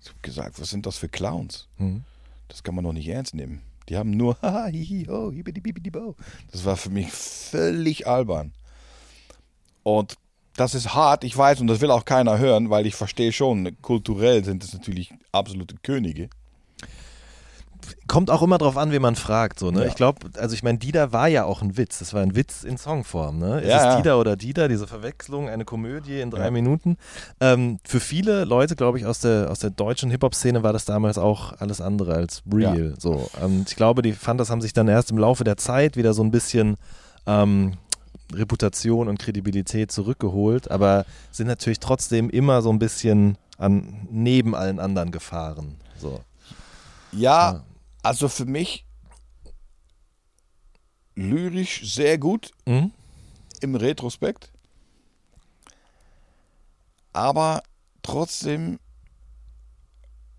Ich 0.01 0.10
habe 0.10 0.20
gesagt, 0.22 0.60
was 0.60 0.70
sind 0.70 0.86
das 0.86 0.97
für 0.97 1.10
Clowns? 1.10 1.68
Mhm. 1.78 2.03
Das 2.47 2.64
kann 2.64 2.76
man 2.76 2.84
doch 2.84 2.93
nicht 2.93 3.07
ernst 3.07 3.36
nehmen. 3.36 3.62
Die 3.89 3.97
haben 3.97 4.12
nur 4.12 4.38
haha, 4.41 4.68
hihi, 4.68 5.05
ho, 5.07 5.32
hibidi, 5.32 5.62
bibidi, 5.62 5.89
bo. 5.89 6.16
Das 6.51 6.66
war 6.66 6.78
für 6.78 6.89
mich 6.89 7.12
völlig 7.12 8.07
albern. 8.07 8.53
Und 9.84 10.16
das 10.55 10.76
ist 10.76 10.93
hart, 10.93 11.24
ich 11.24 11.38
weiß, 11.38 11.62
und 11.62 11.68
das 11.68 11.80
will 11.80 11.91
auch 11.91 12.05
keiner 12.05 12.38
hören, 12.38 12.70
weil 12.70 12.86
ich 12.86 12.95
verstehe 12.95 13.32
schon, 13.32 13.78
kulturell 13.82 14.43
sind 14.43 14.64
es 14.64 14.74
natürlich 14.74 15.14
absolute 15.32 15.76
Könige. 15.82 16.30
Kommt 18.07 18.30
auch 18.30 18.41
immer 18.41 18.57
drauf 18.57 18.77
an, 18.77 18.91
wen 18.91 19.01
man 19.01 19.15
fragt. 19.15 19.59
So, 19.59 19.71
ne? 19.71 19.82
Ja. 19.82 19.86
Ich 19.88 19.95
glaube, 19.95 20.30
also 20.38 20.53
ich 20.53 20.63
meine, 20.63 20.77
Dida 20.80 21.11
war 21.11 21.27
ja 21.27 21.45
auch 21.45 21.61
ein 21.61 21.77
Witz. 21.77 21.99
Das 21.99 22.13
war 22.13 22.21
ein 22.21 22.36
Witz 22.36 22.63
in 22.63 22.77
Songform. 22.77 23.39
Ne? 23.39 23.61
Ist 23.61 23.67
Ja, 23.69 23.77
es 23.77 23.84
ja. 23.84 23.97
Dida 23.97 24.15
oder 24.15 24.36
Dida, 24.36 24.67
diese 24.67 24.88
Verwechslung, 24.88 25.47
eine 25.49 25.65
Komödie 25.65 26.19
in 26.19 26.32
drei 26.32 26.45
Ja. 26.45 26.51
Minuten? 26.51 26.97
Ähm, 27.39 27.80
für 27.84 27.99
viele 27.99 28.45
Leute, 28.45 28.75
glaube 28.75 28.97
ich, 28.97 29.05
aus 29.05 29.19
der, 29.21 29.49
aus 29.49 29.59
der 29.59 29.69
deutschen 29.69 30.09
Hip-Hop-Szene 30.11 30.63
war 30.63 30.73
das 30.73 30.86
damals 30.86 31.17
auch 31.17 31.53
alles 31.59 31.82
andere 31.82 32.15
als 32.15 32.41
real. 32.51 32.95
So. 32.99 33.30
Und 33.41 33.69
ich 33.69 33.75
glaube, 33.75 34.01
die 34.01 34.13
Fantas 34.13 34.49
haben 34.49 34.61
sich 34.61 34.73
dann 34.73 34.88
erst 34.88 35.11
im 35.11 35.17
Laufe 35.17 35.43
der 35.43 35.57
Zeit 35.57 35.95
wieder 35.95 36.13
so 36.13 36.23
ein 36.23 36.32
bisschen 36.32 36.75
ähm, 37.27 37.73
Reputation 38.34 39.07
und 39.07 39.19
Kredibilität 39.19 39.91
zurückgeholt, 39.91 40.69
aber 40.69 41.05
sind 41.32 41.47
natürlich 41.47 41.80
trotzdem 41.80 42.30
immer 42.30 42.61
so 42.61 42.69
ein 42.71 42.80
bisschen 42.80 43.38
an, 43.57 44.07
neben 44.11 44.55
allen 44.55 44.80
anderen 44.80 45.11
gefahren. 45.11 45.75
So. 45.97 46.21
Ja. 47.11 47.63
Also 48.02 48.28
für 48.30 48.45
mich 48.45 48.86
lyrisch 51.16 51.82
sehr 51.93 52.18
gut 52.18 52.52
Mhm. 52.66 52.91
im 53.62 53.76
Retrospekt. 53.76 54.52
Aber 57.14 57.64
trotzdem 58.04 58.80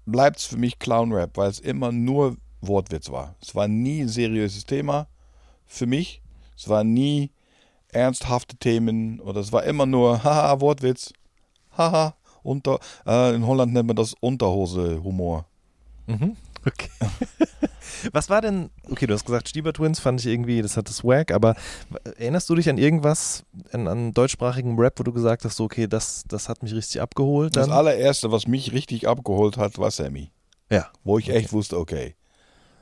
bleibt 0.06 0.38
es 0.38 0.44
für 0.44 0.56
mich 0.56 0.78
Clown-Rap, 0.78 1.36
weil 1.36 1.50
es 1.50 1.58
immer 1.60 1.92
nur 1.92 2.36
Wortwitz 2.60 3.10
war. 3.10 3.34
Es 3.40 3.54
war 3.54 3.68
nie 3.68 4.02
ein 4.02 4.08
seriöses 4.08 4.64
Thema 4.64 5.06
für 5.66 5.86
mich. 5.86 6.22
Es 6.56 6.68
war 6.68 6.84
nie 6.84 7.30
ernsthafte 7.92 8.56
Themen 8.56 9.20
oder 9.20 9.40
es 9.40 9.52
war 9.52 9.64
immer 9.64 9.86
nur 9.86 10.22
haha, 10.24 10.60
Wortwitz. 10.60 11.12
Haha, 11.76 12.14
unter, 12.42 12.78
äh, 13.06 13.34
in 13.34 13.46
Holland 13.46 13.72
nennt 13.72 13.86
man 13.86 13.96
das 13.96 14.14
Unterhose-Humor. 14.20 15.44
Mhm. 16.06 16.36
Okay. 16.66 16.90
Was 18.12 18.28
war 18.30 18.40
denn, 18.40 18.70
okay, 18.90 19.06
du 19.06 19.14
hast 19.14 19.24
gesagt, 19.26 19.48
Stieber 19.48 19.72
Twins 19.72 19.98
fand 19.98 20.20
ich 20.20 20.26
irgendwie, 20.26 20.62
das 20.62 20.76
hat 20.76 20.88
das 20.88 20.98
Swag, 20.98 21.32
aber 21.32 21.54
erinnerst 22.16 22.48
du 22.48 22.54
dich 22.54 22.68
an 22.68 22.78
irgendwas, 22.78 23.44
an, 23.72 23.88
an 23.88 24.12
deutschsprachigen 24.14 24.78
Rap, 24.78 24.98
wo 24.98 25.02
du 25.02 25.12
gesagt 25.12 25.44
hast, 25.44 25.56
so, 25.56 25.64
okay, 25.64 25.86
das, 25.86 26.24
das 26.28 26.48
hat 26.48 26.62
mich 26.62 26.74
richtig 26.74 27.00
abgeholt? 27.00 27.56
Das 27.56 27.66
Dann? 27.66 27.76
allererste, 27.76 28.30
was 28.30 28.46
mich 28.46 28.72
richtig 28.72 29.08
abgeholt 29.08 29.56
hat, 29.56 29.78
war 29.78 29.90
Sammy. 29.90 30.30
ja. 30.70 30.86
Wo 31.04 31.18
ich 31.18 31.28
echt 31.30 31.52
wusste, 31.52 31.78
okay, 31.78 32.14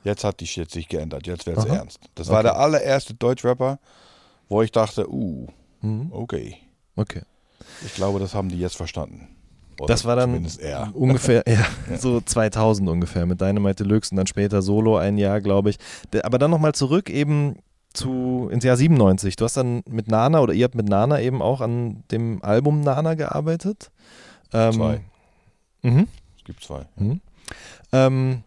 jetzt 0.03 0.23
hat 0.23 0.39
die 0.41 0.47
Shit 0.47 0.71
sich 0.71 0.87
geändert, 0.87 1.25
jetzt 1.27 1.45
wird's 1.47 1.65
Aha. 1.65 1.75
ernst. 1.77 1.99
Das 2.15 2.27
war 2.27 2.35
Okay. 2.39 2.43
der 2.43 2.57
allererste 2.57 3.13
Deutschrapper, 3.13 3.79
wo 4.47 4.61
ich 4.61 4.71
dachte, 4.71 5.09
uh, 5.09 5.47
Mhm. 5.81 6.11
okay. 6.11 6.57
Okay. 6.95 7.21
Ich 7.85 7.93
glaube, 7.95 8.19
das 8.19 8.33
haben 8.33 8.49
die 8.49 8.59
jetzt 8.59 8.75
verstanden. 8.77 9.29
Oder 9.79 9.87
Das 9.87 10.05
war 10.05 10.15
dann 10.15 10.45
ungefähr, 10.93 11.43
ja, 11.47 11.65
so 11.97 12.21
2000 12.21 12.89
ungefähr 12.89 13.25
mit 13.25 13.41
Dynamite 13.41 13.83
Deluxe 13.83 14.11
und 14.11 14.17
dann 14.17 14.27
später 14.27 14.61
Solo 14.61 14.97
ein 14.97 15.17
Jahr, 15.17 15.41
glaube 15.41 15.69
ich. 15.71 15.77
Aber 16.23 16.37
dann 16.37 16.51
nochmal 16.51 16.73
zurück 16.73 17.09
eben 17.09 17.55
zu 17.93 18.49
ins 18.51 18.63
Jahr 18.63 18.77
97. 18.77 19.35
Du 19.35 19.45
hast 19.45 19.57
dann 19.57 19.81
mit 19.89 20.07
Nana 20.07 20.41
oder 20.41 20.53
ihr 20.53 20.65
habt 20.65 20.75
mit 20.75 20.87
Nana 20.87 21.21
eben 21.21 21.41
auch 21.41 21.61
an 21.61 22.03
dem 22.11 22.43
Album 22.43 22.81
Nana 22.81 23.15
gearbeitet. 23.15 23.91
Ähm, 24.53 24.73
Zwei. 24.73 25.01
Mhm. 25.81 26.07
Es 26.37 26.43
gibt 26.43 26.63
zwei. 26.63 26.85
Mhm. 26.97 27.21
Ähm, 27.91 28.43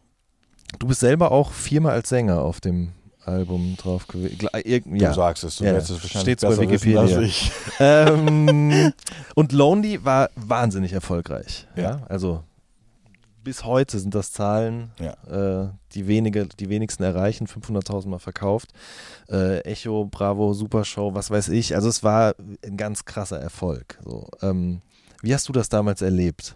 du 0.79 0.87
bist 0.87 1.01
selber 1.01 1.33
auch 1.33 1.53
viermal 1.53 1.93
als 1.93 2.09
Sänger 2.09 2.41
auf 2.43 2.61
dem 2.61 2.93
Album 3.25 3.77
drauf 3.77 4.07
gewesen. 4.09 4.39
Du 4.39 4.49
Ja. 4.97 5.13
sagst 5.15 5.45
es, 5.45 5.57
du 5.57 5.65
Ja, 5.65 5.75
wirst 5.75 5.91
es 5.91 6.03
wahrscheinlich 6.03 6.21
steht's 6.23 6.43
bei 6.43 6.51
wissen 6.51 6.63
Wikipedia. 6.63 7.01
als 7.01 7.13
ich. 7.19 7.53
ähm, 7.81 8.93
und 9.35 9.53
Lonely 9.53 10.05
war 10.05 10.31
wahnsinnig 10.37 10.93
erfolgreich. 10.93 11.67
Ja. 11.77 11.83
Ja. 11.83 12.03
Also 12.09 12.43
bis 13.45 13.65
heute 13.65 13.99
sind 13.99 14.15
das 14.15 14.31
Zahlen, 14.33 14.93
Ja. 15.01 15.65
äh, 15.65 15.69
die, 15.95 16.07
wenige, 16.07 16.47
die 16.47 16.69
wenigsten 16.69 17.03
erreichen, 17.03 17.47
500.000 17.49 18.09
Mal 18.09 18.19
verkauft. 18.21 18.71
Äh, 19.29 19.59
Echo, 19.61 20.05
Bravo, 20.05 20.53
Supershow, 20.55 21.15
was 21.15 21.31
weiß 21.31 21.49
ich. 21.49 21.75
Also 21.75 21.89
es 21.89 22.03
war 22.05 22.35
ein 22.65 22.77
ganz 22.77 23.05
krasser 23.05 23.41
Erfolg. 23.41 23.99
So, 24.05 24.29
ähm, 24.43 24.81
wie 25.23 25.35
hast 25.35 25.49
du 25.49 25.53
das 25.53 25.69
damals 25.69 26.03
erlebt? 26.03 26.55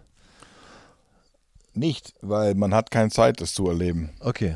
Nicht, 1.73 2.13
weil 2.21 2.55
man 2.55 2.73
hat 2.73 2.89
keine 2.89 3.09
Zeit, 3.11 3.39
das 3.41 3.53
zu 3.53 3.67
erleben. 3.69 4.09
Okay. 4.19 4.55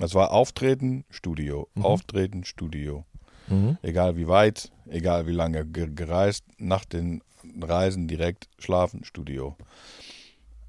Es 0.00 0.14
war 0.14 0.32
Auftreten, 0.32 1.04
Studio. 1.10 1.68
Mhm. 1.74 1.84
Auftreten, 1.84 2.44
Studio. 2.44 3.04
Mhm. 3.48 3.78
Egal 3.82 4.16
wie 4.16 4.28
weit, 4.28 4.72
egal 4.88 5.26
wie 5.26 5.32
lange 5.32 5.66
ge 5.66 5.88
gereist, 5.94 6.44
nach 6.58 6.84
den 6.84 7.22
Reisen 7.60 8.08
direkt 8.08 8.48
schlafen, 8.58 9.04
Studio. 9.04 9.56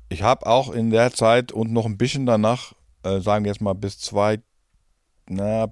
Ich 0.09 0.23
habe 0.23 0.45
auch 0.47 0.71
in 0.71 0.89
der 0.89 1.13
Zeit 1.13 1.51
und 1.51 1.71
noch 1.71 1.85
ein 1.85 1.97
bisschen 1.97 2.25
danach, 2.25 2.73
äh, 3.03 3.19
sagen 3.21 3.45
wir 3.45 3.51
jetzt 3.51 3.61
mal 3.61 3.73
bis 3.73 3.99
zwei, 3.99 4.39
na, 5.27 5.67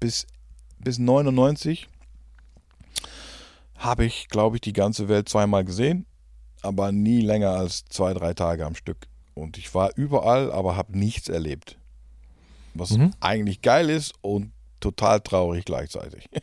bis, 0.00 0.26
bis 0.78 0.98
99, 0.98 1.88
habe 3.76 4.04
ich, 4.04 4.28
glaube 4.28 4.56
ich, 4.56 4.60
die 4.60 4.72
ganze 4.72 5.08
Welt 5.08 5.28
zweimal 5.28 5.64
gesehen, 5.64 6.06
aber 6.62 6.92
nie 6.92 7.20
länger 7.20 7.50
als 7.50 7.84
zwei, 7.84 8.14
drei 8.14 8.34
Tage 8.34 8.64
am 8.64 8.74
Stück. 8.74 9.08
Und 9.34 9.58
ich 9.58 9.74
war 9.74 9.90
überall, 9.96 10.50
aber 10.50 10.76
habe 10.76 10.98
nichts 10.98 11.28
erlebt. 11.28 11.78
Was 12.78 12.90
Mhm. 12.90 13.12
eigentlich 13.20 13.62
geil 13.62 13.90
ist 13.90 14.12
und 14.22 14.52
total 14.80 15.20
traurig 15.20 15.64
gleichzeitig. 15.64 16.28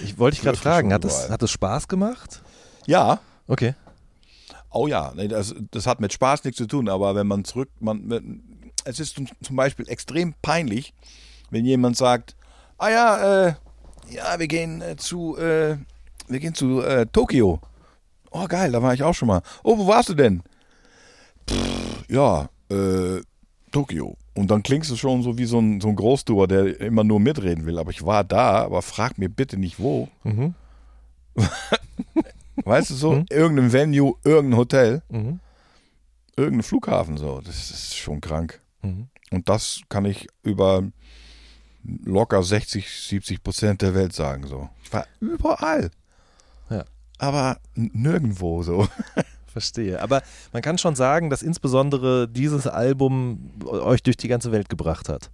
Ich 0.00 0.18
wollte 0.18 0.36
dich 0.36 0.42
gerade 0.44 0.56
fragen, 0.58 0.92
hat 0.92 1.04
es, 1.04 1.28
hat 1.30 1.42
es 1.42 1.50
Spaß 1.52 1.86
gemacht? 1.86 2.42
Ja, 2.86 3.20
Okay. 3.46 3.74
oh 4.70 4.86
ja, 4.88 5.12
das, 5.14 5.54
das 5.70 5.86
hat 5.86 6.00
mit 6.00 6.12
Spaß 6.12 6.42
nichts 6.44 6.56
zu 6.58 6.66
tun, 6.66 6.88
aber 6.88 7.14
wenn 7.14 7.26
man 7.28 7.44
zurück, 7.44 7.68
man, 7.78 8.42
es 8.84 8.98
ist 8.98 9.14
zum- 9.14 9.28
zum 9.42 9.54
Beispiel 9.56 9.88
extrem 9.88 10.34
peinlich, 10.42 10.94
wenn 11.50 11.64
jemand 11.64 11.96
sagt, 11.96 12.34
ah 12.78 12.88
ja, 12.88 13.46
äh, 13.48 13.54
ja, 14.10 14.38
wir 14.38 14.48
gehen 14.48 14.80
äh, 14.80 14.96
zu, 14.96 15.36
äh, 15.36 15.76
wir 16.26 16.40
gehen 16.40 16.54
zu 16.54 16.80
äh, 16.80 17.06
Tokio. 17.06 17.60
Oh 18.32 18.46
geil, 18.46 18.72
da 18.72 18.82
war 18.82 18.94
ich 18.94 19.02
auch 19.04 19.14
schon 19.14 19.28
mal. 19.28 19.42
Oh, 19.62 19.76
wo 19.78 19.86
warst 19.86 20.08
du 20.08 20.14
denn? 20.14 20.42
Pff, 21.48 22.04
ja, 22.08 22.48
äh, 22.70 23.20
Tokio. 23.70 24.16
Und 24.40 24.50
dann 24.50 24.62
klingst 24.62 24.90
du 24.90 24.96
schon 24.96 25.22
so 25.22 25.36
wie 25.36 25.44
so 25.44 25.58
ein, 25.60 25.80
so 25.82 25.88
ein 25.88 25.96
Großtour, 25.96 26.48
der 26.48 26.80
immer 26.80 27.04
nur 27.04 27.20
mitreden 27.20 27.66
will. 27.66 27.78
Aber 27.78 27.90
ich 27.90 28.06
war 28.06 28.24
da, 28.24 28.62
aber 28.64 28.80
frag 28.80 29.18
mir 29.18 29.28
bitte 29.28 29.58
nicht 29.58 29.78
wo. 29.78 30.08
Mhm. 30.24 30.54
Weißt 32.64 32.90
du 32.90 32.94
so? 32.94 33.12
Mhm. 33.12 33.26
Irgendein 33.30 33.72
Venue, 33.72 34.14
irgendein 34.24 34.58
Hotel, 34.58 35.02
Mhm. 35.10 35.40
irgendein 36.36 36.62
Flughafen 36.62 37.16
so. 37.18 37.40
Das 37.42 37.70
ist 37.70 37.96
schon 37.96 38.20
krank. 38.20 38.60
Mhm. 38.82 39.08
Und 39.30 39.48
das 39.48 39.82
kann 39.90 40.04
ich 40.06 40.26
über 40.42 40.82
locker 42.04 42.42
60, 42.42 42.88
70 42.90 43.42
Prozent 43.42 43.82
der 43.82 43.94
Welt 43.94 44.12
sagen 44.14 44.46
so. 44.46 44.68
Ich 44.82 44.92
war 44.92 45.06
überall. 45.20 45.90
Ja. 46.70 46.84
Aber 47.18 47.58
nirgendwo 47.74 48.62
so. 48.62 48.88
Verstehe. 49.52 50.00
Aber 50.00 50.22
man 50.52 50.62
kann 50.62 50.78
schon 50.78 50.94
sagen, 50.94 51.30
dass 51.30 51.42
insbesondere 51.42 52.28
dieses 52.28 52.66
Album 52.66 53.50
euch 53.64 54.02
durch 54.02 54.16
die 54.16 54.28
ganze 54.28 54.52
Welt 54.52 54.68
gebracht 54.68 55.08
hat. 55.08 55.30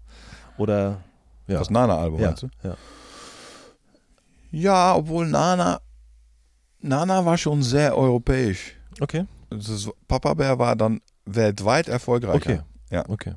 Oder 0.57 1.03
ja. 1.47 1.59
Das 1.59 1.71
Nana-Album, 1.71 2.21
ja, 2.21 2.29
meinst 2.29 2.43
du? 2.43 2.49
ja. 2.63 2.77
Ja, 4.51 4.95
obwohl 4.97 5.27
Nana, 5.27 5.81
Nana 6.81 7.25
war 7.25 7.37
schon 7.37 7.63
sehr 7.63 7.97
europäisch. 7.97 8.75
Okay. 9.01 9.27
Das 9.51 9.69
ist, 9.69 9.91
Papa 10.09 10.35
Bär 10.35 10.59
war 10.59 10.75
dann 10.77 11.01
weltweit 11.25 11.89
erfolgreicher. 11.89 12.37
Okay. 12.37 12.61
Ja. 12.91 13.09
Okay. 13.09 13.35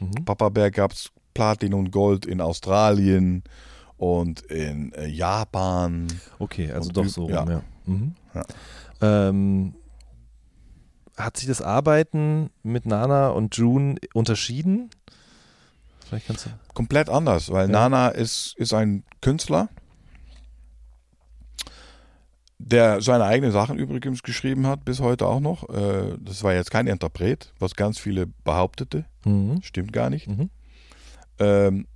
Mhm. 0.00 0.24
Papa 0.24 0.48
Bär 0.48 0.70
gab 0.70 0.92
es 0.92 1.10
Platin 1.34 1.74
und 1.74 1.90
Gold 1.90 2.24
in 2.24 2.40
Australien 2.40 3.42
und 3.96 4.40
in 4.42 4.92
äh, 4.94 5.06
Japan. 5.06 6.06
Okay, 6.38 6.70
also 6.72 6.88
Und 6.88 6.96
doch 6.96 7.06
so 7.06 7.22
rum, 7.22 7.30
ja. 7.30 7.50
ja. 7.50 7.62
Mhm. 7.86 8.14
Ja. 8.34 8.44
Ähm, 9.00 9.74
hat 11.18 11.36
sich 11.36 11.48
das 11.48 11.60
Arbeiten 11.62 12.50
mit 12.62 12.86
Nana 12.86 13.28
und 13.30 13.56
June 13.56 13.96
unterschieden? 14.14 14.90
Vielleicht 16.08 16.26
kannst 16.26 16.46
du. 16.46 16.50
Komplett 16.74 17.08
anders, 17.08 17.50
weil 17.50 17.66
Ja. 17.66 17.72
Nana 17.72 18.08
ist, 18.08 18.54
ist 18.56 18.72
ein 18.72 19.04
Künstler, 19.20 19.68
der 22.58 23.00
seine 23.00 23.24
eigenen 23.24 23.52
Sachen 23.52 23.78
übrigens 23.78 24.22
geschrieben 24.22 24.66
hat, 24.66 24.84
bis 24.84 25.00
heute 25.00 25.26
auch 25.26 25.40
noch. 25.40 25.68
Äh, 25.68 26.16
Das 26.20 26.42
war 26.42 26.54
jetzt 26.54 26.70
kein 26.70 26.86
Interpret, 26.86 27.52
was 27.58 27.74
ganz 27.74 27.98
viele 27.98 28.26
behauptete. 28.44 29.04
Mhm. 29.24 29.62
Stimmt 29.62 29.92
gar 29.92 30.10
nicht. 30.10 30.26
Mhm. 30.28 30.50
Ähm, 31.38 31.86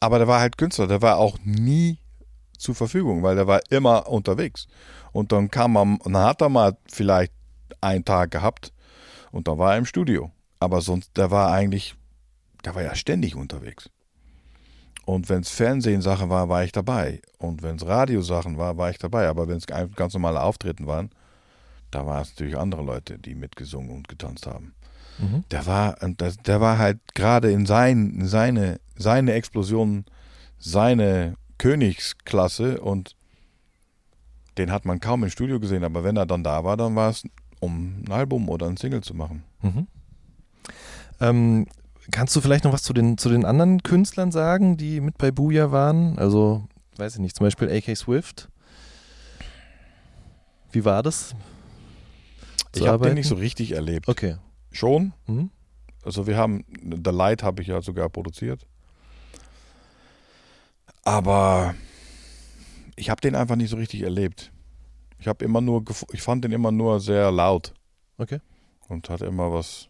aber 0.00 0.18
der 0.18 0.28
war 0.28 0.40
halt 0.40 0.58
Künstler, 0.58 0.86
der 0.88 1.00
war 1.00 1.16
auch 1.18 1.38
nie 1.44 1.98
zur 2.58 2.74
Verfügung, 2.74 3.22
weil 3.22 3.36
der 3.36 3.46
war 3.46 3.60
immer 3.70 4.08
unterwegs. 4.08 4.66
Und 5.12 5.32
dann 5.32 5.50
kam 5.50 5.72
man, 5.74 5.98
dann 6.04 6.16
hat 6.16 6.40
er 6.42 6.48
mal 6.48 6.76
vielleicht 6.86 7.32
einen 7.80 8.04
Tag 8.04 8.30
gehabt 8.30 8.72
und 9.32 9.48
dann 9.48 9.58
war 9.58 9.72
er 9.72 9.78
im 9.78 9.86
Studio. 9.86 10.30
Aber 10.60 10.80
sonst, 10.80 11.16
der 11.16 11.30
war 11.30 11.52
eigentlich, 11.52 11.94
der 12.64 12.74
war 12.74 12.82
ja 12.82 12.94
ständig 12.94 13.34
unterwegs. 13.36 13.90
Und 15.04 15.28
wenn 15.28 15.42
es 15.42 15.50
Fernsehsachen 15.50 16.30
war, 16.30 16.48
war 16.48 16.64
ich 16.64 16.72
dabei. 16.72 17.20
Und 17.38 17.62
wenn 17.62 17.76
es 17.76 17.86
Radiosachen 17.86 18.58
war, 18.58 18.76
war 18.76 18.90
ich 18.90 18.98
dabei. 18.98 19.28
Aber 19.28 19.46
wenn 19.46 19.58
es 19.58 19.66
ganz 19.66 20.14
normale 20.14 20.40
Auftritten 20.40 20.86
waren, 20.86 21.10
da 21.92 22.04
waren 22.06 22.22
es 22.22 22.30
natürlich 22.30 22.56
andere 22.56 22.82
Leute, 22.82 23.18
die 23.18 23.36
mitgesungen 23.36 23.90
und 23.90 24.08
getanzt 24.08 24.46
haben 24.46 24.74
Mhm. 25.18 25.44
der 25.50 25.66
war, 25.66 25.96
das, 26.16 26.36
der 26.38 26.60
war 26.60 26.78
halt 26.78 26.98
gerade 27.14 27.50
in 27.50 27.66
sein, 27.66 28.20
seine, 28.24 28.80
seine 28.96 29.32
Explosion, 29.32 30.04
seine 30.58 31.36
Königsklasse 31.58 32.80
und 32.80 33.16
den 34.58 34.70
hat 34.70 34.84
man 34.84 35.00
kaum 35.00 35.24
im 35.24 35.30
Studio 35.30 35.60
gesehen, 35.60 35.84
aber 35.84 36.04
wenn 36.04 36.16
er 36.16 36.26
dann 36.26 36.44
da 36.44 36.64
war, 36.64 36.76
dann 36.76 36.96
war 36.96 37.10
es, 37.10 37.22
um 37.60 38.02
ein 38.06 38.12
Album 38.12 38.48
oder 38.48 38.66
ein 38.66 38.76
Single 38.76 39.02
zu 39.02 39.14
machen. 39.14 39.42
Mhm. 39.62 39.86
Ähm, 41.20 41.66
kannst 42.10 42.34
du 42.36 42.40
vielleicht 42.40 42.64
noch 42.64 42.72
was 42.72 42.82
zu 42.82 42.92
den, 42.92 43.16
zu 43.18 43.28
den 43.28 43.44
anderen 43.44 43.82
Künstlern 43.82 44.30
sagen, 44.32 44.76
die 44.76 45.00
mit 45.00 45.18
bei 45.18 45.30
Booyah 45.30 45.72
waren? 45.72 46.18
Also, 46.18 46.64
weiß 46.96 47.14
ich 47.14 47.20
nicht, 47.20 47.36
zum 47.36 47.46
Beispiel 47.46 47.70
AK 47.70 47.96
Swift. 47.96 48.48
Wie 50.72 50.84
war 50.84 51.02
das? 51.02 51.34
ich 52.74 52.86
habe 52.86 53.06
den 53.06 53.14
nicht 53.14 53.28
so 53.28 53.36
richtig 53.36 53.72
erlebt. 53.72 54.06
Okay. 54.08 54.36
Schon, 54.70 55.14
Mhm. 55.26 55.50
also 56.04 56.26
wir 56.26 56.36
haben, 56.36 56.64
The 56.82 57.10
Light 57.10 57.42
habe 57.42 57.62
ich 57.62 57.68
ja 57.68 57.80
sogar 57.80 58.10
produziert. 58.10 58.66
Aber 61.02 61.74
ich 62.96 63.08
habe 63.10 63.20
den 63.20 63.34
einfach 63.34 63.56
nicht 63.56 63.70
so 63.70 63.76
richtig 63.76 64.02
erlebt. 64.02 64.52
Ich 65.18 65.28
habe 65.28 65.44
immer 65.44 65.60
nur, 65.60 65.84
ich 66.12 66.22
fand 66.22 66.44
den 66.44 66.52
immer 66.52 66.70
nur 66.70 67.00
sehr 67.00 67.30
laut. 67.30 67.72
Okay. 68.18 68.40
und 68.88 69.08
hat 69.10 69.22
immer 69.22 69.52
was. 69.52 69.88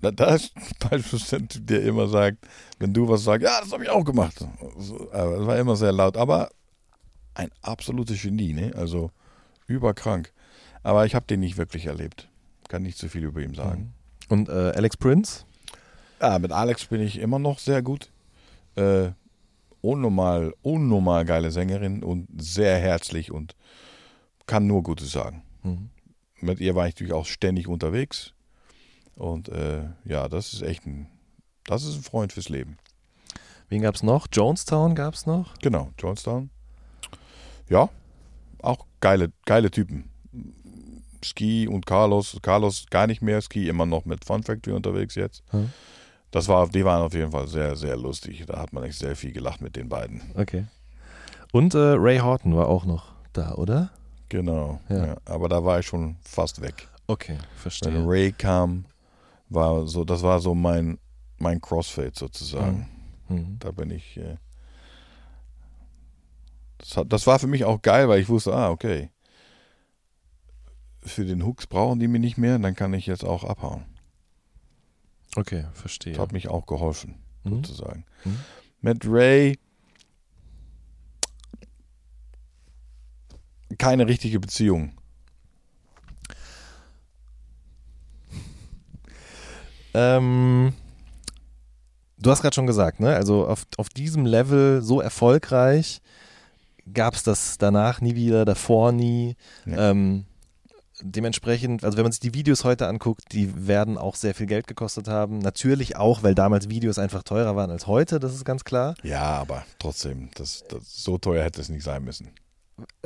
Da, 0.00 0.34
ist 0.34 0.52
beispielsweise, 0.90 1.60
der 1.60 1.82
immer 1.82 2.08
sagt, 2.08 2.38
wenn 2.78 2.92
du 2.92 3.08
was 3.08 3.24
sagst, 3.24 3.44
ja, 3.44 3.60
das 3.60 3.72
habe 3.72 3.84
ich 3.84 3.90
auch 3.90 4.04
gemacht. 4.04 4.44
So, 4.78 5.12
aber 5.12 5.38
es 5.38 5.46
war 5.46 5.58
immer 5.58 5.76
sehr 5.76 5.92
laut, 5.92 6.16
aber 6.16 6.50
ein 7.34 7.50
absolutes 7.62 8.20
Genie, 8.20 8.52
ne? 8.52 8.72
Also 8.74 9.10
überkrank. 9.66 10.32
Aber 10.82 11.06
ich 11.06 11.14
habe 11.14 11.26
den 11.26 11.40
nicht 11.40 11.56
wirklich 11.56 11.86
erlebt. 11.86 12.28
Kann 12.68 12.82
nicht 12.82 12.98
so 12.98 13.08
viel 13.08 13.24
über 13.24 13.40
ihn 13.40 13.54
sagen. 13.54 13.94
Und 14.28 14.48
äh, 14.48 14.72
Alex 14.74 14.96
Prince? 14.96 15.44
Ja, 16.20 16.38
mit 16.38 16.52
Alex 16.52 16.86
bin 16.86 17.00
ich 17.00 17.18
immer 17.18 17.38
noch 17.38 17.58
sehr 17.58 17.82
gut. 17.82 18.10
Äh, 18.74 19.10
unnormal, 19.80 20.52
unnormal 20.62 21.24
geile 21.24 21.50
Sängerin 21.50 22.02
und 22.02 22.28
sehr 22.40 22.78
herzlich 22.78 23.30
und 23.30 23.54
kann 24.46 24.66
nur 24.66 24.82
Gutes 24.82 25.12
sagen. 25.12 25.42
Mhm. 25.62 25.90
Mit 26.40 26.60
ihr 26.60 26.74
war 26.74 26.88
ich 26.88 26.94
natürlich 26.94 27.12
auch 27.12 27.26
ständig 27.26 27.68
unterwegs. 27.68 28.32
Und 29.16 29.48
äh, 29.48 29.84
ja, 30.04 30.28
das 30.28 30.52
ist 30.52 30.62
echt 30.62 30.86
ein, 30.86 31.06
das 31.64 31.84
ist 31.84 31.96
ein 31.96 32.02
Freund 32.02 32.32
fürs 32.32 32.48
Leben. 32.48 32.78
Wen 33.68 33.82
gab 33.82 33.94
es 33.94 34.02
noch? 34.02 34.26
Jonestown 34.32 34.94
gab 34.94 35.14
es 35.14 35.26
noch? 35.26 35.54
Genau, 35.58 35.90
Johnstown. 35.98 36.50
Ja, 37.68 37.88
auch 38.60 38.86
geile, 39.00 39.32
geile 39.46 39.70
Typen. 39.70 40.10
Ski 41.24 41.68
und 41.68 41.86
Carlos, 41.86 42.36
Carlos 42.42 42.86
gar 42.90 43.06
nicht 43.06 43.22
mehr, 43.22 43.40
Ski 43.40 43.68
immer 43.68 43.86
noch 43.86 44.04
mit 44.04 44.24
Fun 44.24 44.42
Factory 44.42 44.74
unterwegs 44.74 45.14
jetzt. 45.14 45.42
Hm. 45.50 45.70
Das 46.32 46.48
war, 46.48 46.68
die 46.68 46.84
waren 46.84 47.02
auf 47.02 47.14
jeden 47.14 47.30
Fall 47.30 47.46
sehr, 47.46 47.76
sehr 47.76 47.96
lustig. 47.96 48.44
Da 48.46 48.58
hat 48.58 48.72
man 48.72 48.84
echt 48.84 48.98
sehr 48.98 49.14
viel 49.14 49.32
gelacht 49.32 49.60
mit 49.60 49.76
den 49.76 49.88
beiden. 49.88 50.22
Okay. 50.34 50.66
Und 51.52 51.74
äh, 51.74 51.78
Ray 51.78 52.18
Horton 52.18 52.56
war 52.56 52.68
auch 52.68 52.84
noch 52.84 53.12
da, 53.32 53.52
oder? 53.54 53.90
Genau. 54.32 54.80
Ja. 54.88 55.06
Ja. 55.08 55.16
Aber 55.26 55.48
da 55.50 55.62
war 55.62 55.78
ich 55.80 55.86
schon 55.86 56.16
fast 56.22 56.62
weg. 56.62 56.88
Okay, 57.06 57.36
Wenn 57.36 57.56
verstehe. 57.56 58.06
Ray 58.06 58.32
kam, 58.32 58.86
war 59.50 59.86
so, 59.86 60.04
das 60.06 60.22
war 60.22 60.40
so 60.40 60.54
mein, 60.54 60.98
mein 61.36 61.60
Crossfade 61.60 62.12
sozusagen. 62.14 62.88
Mhm. 63.28 63.58
Da 63.58 63.70
bin 63.72 63.90
ich. 63.90 64.16
Äh, 64.16 64.38
das, 66.78 66.96
hat, 66.96 67.12
das 67.12 67.26
war 67.26 67.38
für 67.38 67.46
mich 67.46 67.66
auch 67.66 67.82
geil, 67.82 68.08
weil 68.08 68.20
ich 68.20 68.28
wusste, 68.30 68.54
ah, 68.54 68.70
okay. 68.70 69.10
Für 71.02 71.26
den 71.26 71.44
Hooks 71.44 71.66
brauchen 71.66 71.98
die 72.00 72.08
mich 72.08 72.20
nicht 72.22 72.38
mehr, 72.38 72.58
dann 72.58 72.74
kann 72.74 72.94
ich 72.94 73.04
jetzt 73.06 73.24
auch 73.24 73.44
abhauen. 73.44 73.84
Okay, 75.36 75.66
verstehe. 75.74 76.14
Das 76.14 76.22
hat 76.22 76.32
mich 76.32 76.48
auch 76.48 76.64
geholfen, 76.64 77.16
Mhm. 77.44 77.56
sozusagen. 77.56 78.06
Mhm. 78.24 78.38
Mit 78.80 79.02
Ray 79.06 79.58
keine 83.78 84.06
richtige 84.06 84.40
Beziehung. 84.40 84.92
Ähm, 89.94 90.72
du 92.18 92.30
hast 92.30 92.42
gerade 92.42 92.54
schon 92.54 92.66
gesagt, 92.66 93.00
ne? 93.00 93.14
Also 93.14 93.46
auf, 93.46 93.66
auf 93.76 93.88
diesem 93.88 94.24
Level 94.24 94.82
so 94.82 95.00
erfolgreich 95.00 96.00
gab 96.92 97.14
es 97.14 97.22
das 97.22 97.58
danach 97.58 98.00
nie 98.00 98.14
wieder, 98.14 98.44
davor 98.44 98.92
nie. 98.92 99.36
Nee. 99.64 99.76
Ähm, 99.76 100.24
dementsprechend, 101.00 101.84
also 101.84 101.96
wenn 101.96 102.04
man 102.04 102.12
sich 102.12 102.20
die 102.20 102.34
Videos 102.34 102.64
heute 102.64 102.86
anguckt, 102.86 103.32
die 103.32 103.66
werden 103.66 103.98
auch 103.98 104.14
sehr 104.14 104.34
viel 104.34 104.46
Geld 104.46 104.66
gekostet 104.66 105.08
haben. 105.08 105.38
Natürlich 105.38 105.96
auch, 105.96 106.22
weil 106.22 106.34
damals 106.34 106.68
Videos 106.68 106.98
einfach 106.98 107.22
teurer 107.22 107.56
waren 107.56 107.70
als 107.70 107.86
heute, 107.86 108.20
das 108.20 108.34
ist 108.34 108.44
ganz 108.44 108.64
klar. 108.64 108.94
Ja, 109.02 109.22
aber 109.22 109.64
trotzdem, 109.78 110.30
das, 110.34 110.64
das, 110.68 110.80
so 110.84 111.18
teuer 111.18 111.44
hätte 111.44 111.60
es 111.60 111.68
nicht 111.68 111.82
sein 111.82 112.04
müssen. 112.04 112.30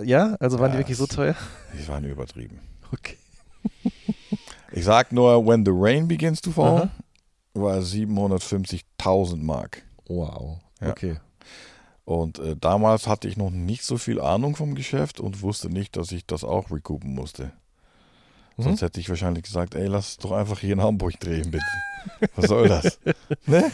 Ja, 0.03 0.37
also 0.41 0.59
waren 0.59 0.71
die 0.71 0.77
Ja, 0.77 0.81
wirklich 0.81 0.97
so 0.97 1.07
teuer? 1.07 1.35
Die 1.79 1.87
waren 1.89 2.05
übertrieben. 2.05 2.61
Okay. 2.93 3.17
Ich 4.73 4.85
sag 4.85 5.13
nur, 5.13 5.47
when 5.47 5.65
the 5.65 5.73
rain 5.75 6.09
begins 6.09 6.41
to 6.41 6.51
fall, 6.51 6.83
Aha. 6.83 6.91
war 7.55 7.79
750.000 7.79 9.37
Mark. 9.37 9.83
Wow. 10.07 10.59
Ja. 10.81 10.91
Okay. 10.91 11.17
Und 12.05 12.39
äh, 12.39 12.57
damals 12.57 13.09
hatte 13.09 13.27
ich 13.27 13.37
noch 13.37 13.51
nicht 13.51 13.83
so 13.83 13.99
viel 13.99 14.21
Ahnung 14.21 14.55
vom 14.55 14.75
Geschäft 14.75 15.19
und 15.19 15.43
wusste 15.43 15.69
nicht, 15.69 15.97
dass 15.97 16.13
ich 16.13 16.25
das 16.25 16.45
auch 16.45 16.71
recoupen 16.71 17.15
musste. 17.15 17.53
Mhm. 18.57 18.63
Sonst 18.63 18.83
hätte 18.83 19.01
ich 19.01 19.09
wahrscheinlich 19.09 19.43
gesagt, 19.43 19.75
ey, 19.75 19.87
lass 19.87 20.11
es 20.11 20.17
doch 20.19 20.33
einfach 20.33 20.61
hier 20.61 20.75
in 20.75 20.83
Hamburg 20.83 21.19
drehen, 21.19 21.51
bitte. 21.51 21.65
Was 22.37 22.47
soll 22.47 22.69
das? 22.69 23.01
ne? 23.47 23.71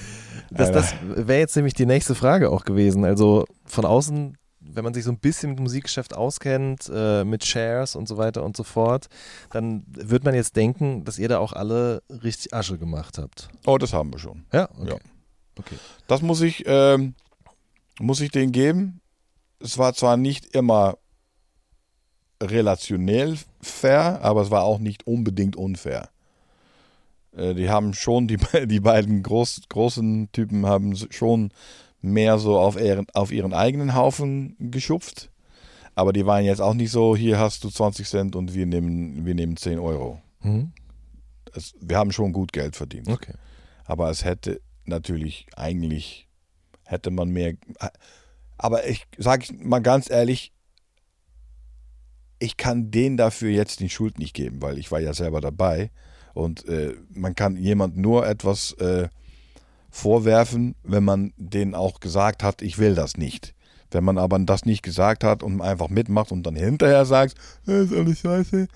Das, 0.51 0.73
das 0.73 0.95
wäre 1.03 1.41
jetzt 1.41 1.57
nämlich 1.57 1.75
die 1.75 1.87
nächste 1.87 2.15
Frage 2.15 2.51
auch 2.51 2.65
gewesen. 2.65 3.05
Also 3.05 3.45
von 3.65 3.85
außen, 3.85 4.39
wenn 4.65 4.85
man 4.85 4.95
sich 4.95 5.05
so 5.05 5.11
ein 5.11 5.19
bisschen 5.19 5.51
mit 5.51 5.59
dem 5.59 5.65
Musikgeschäft 5.65 6.15
auskennt, 6.15 6.91
äh, 6.93 7.25
mit 7.25 7.45
Shares 7.45 7.97
und 7.97 8.09
so 8.09 8.17
weiter 8.17 8.43
und 8.43 8.57
so 8.57 8.63
fort, 8.63 9.09
dann 9.51 9.85
wird 9.87 10.25
man 10.25 10.35
jetzt 10.35 10.57
denken, 10.57 11.05
dass 11.05 11.19
ihr 11.19 11.29
da 11.29 11.39
auch 11.39 11.53
alle 11.53 12.03
richtig 12.09 12.55
Asche 12.55 12.79
gemacht 12.79 13.19
habt. 13.19 13.49
Oh, 13.67 13.79
das 13.79 13.93
haben 13.93 14.13
wir 14.13 14.19
schon. 14.19 14.45
Ja, 14.53 14.69
okay. 14.79 14.91
Ja. 14.91 14.97
Okay. 15.59 15.77
Das 16.07 16.23
muss 16.23 16.41
ich, 16.41 16.65
ähm, 16.67 17.15
muss 18.01 18.21
ich 18.21 18.31
denen 18.31 18.53
geben. 18.53 19.01
Es 19.59 19.79
war 19.79 19.95
zwar 19.95 20.17
nicht 20.17 20.55
immer 20.57 20.97
relationell 22.43 23.39
fair, 23.61 24.21
aber 24.23 24.43
es 24.43 24.51
war 24.51 24.65
auch 24.65 24.79
nicht 24.79 25.07
unbedingt 25.07 25.57
unfair. 25.57 26.09
Äh, 27.37 27.55
die 27.55 27.71
haben 27.71 27.95
schon, 27.95 28.29
die, 28.29 28.39
die 28.67 28.81
beiden 28.81 29.23
groß, 29.23 29.63
großen 29.69 30.31
Typen 30.33 30.67
haben 30.67 30.97
schon 31.11 31.53
mehr 32.03 32.39
so 32.39 32.59
auf 32.59 32.79
ihren, 32.79 33.07
auf 33.15 33.33
ihren 33.33 33.55
eigenen 33.55 33.95
Haufen 33.95 34.57
geschupft. 34.59 35.31
Aber 35.95 36.13
die 36.13 36.27
waren 36.27 36.45
jetzt 36.45 36.61
auch 36.61 36.75
nicht 36.75 36.91
so, 36.91 37.17
hier 37.17 37.39
hast 37.39 37.65
du 37.65 37.71
20 37.71 38.09
Cent 38.09 38.37
und 38.37 38.55
wir 38.55 38.67
nehmen, 38.67 39.25
wir 39.25 39.35
nehmen 39.35 39.57
10 39.57 39.79
Euro. 39.79 40.21
Mhm. 40.41 40.73
Es, 41.55 41.75
wir 41.81 41.99
haben 41.99 42.13
schon 42.13 42.33
gut 42.33 42.53
Geld 42.53 42.77
verdient. 42.77 43.09
Okay. 43.09 43.35
Aber 43.85 44.11
es 44.11 44.25
hätte 44.25 44.61
natürlich 44.85 45.47
eigentlich 45.57 46.29
hätte 46.85 47.11
man 47.11 47.31
mehr. 47.31 47.55
Aber 48.59 48.87
ich 48.87 49.07
sage 49.19 49.47
mal 49.59 49.81
ganz 49.81 50.11
ehrlich, 50.11 50.53
ich 52.39 52.57
kann 52.57 52.91
denen 52.91 53.17
dafür 53.17 53.51
jetzt 53.51 53.81
die 53.81 53.89
Schuld 53.89 54.19
nicht 54.19 54.35
geben, 54.35 54.63
weil 54.63 54.79
ich 54.79 54.91
war 54.91 55.01
ja 55.01 55.15
selber 55.15 55.41
dabei 55.41 55.91
und 56.35 56.67
äh, 56.69 56.95
man 57.11 57.35
kann 57.35 57.57
jemand 57.57 57.97
nur 57.97 58.27
etwas 58.27 58.73
äh, 58.75 59.09
vorwerfen, 59.93 60.75
wenn 60.83 61.05
man 61.05 61.33
denen 61.37 61.75
auch 61.75 62.01
gesagt 62.01 62.43
hat, 62.43 62.63
ich 62.63 62.79
will 62.79 62.95
das 62.97 63.17
nicht. 63.17 63.55
Wenn 63.91 64.03
man 64.03 64.17
aber 64.17 64.39
das 64.39 64.65
nicht 64.65 64.83
gesagt 64.83 65.23
hat 65.23 65.43
und 65.43 65.61
einfach 65.61 65.91
mitmacht 65.91 66.33
und 66.33 66.45
dann 66.45 66.57
hinterher 66.57 67.05
sagt, 67.05 67.35
das 67.67 67.91
ist 67.91 67.95
alles 67.95 68.19
scheiße, 68.21 68.67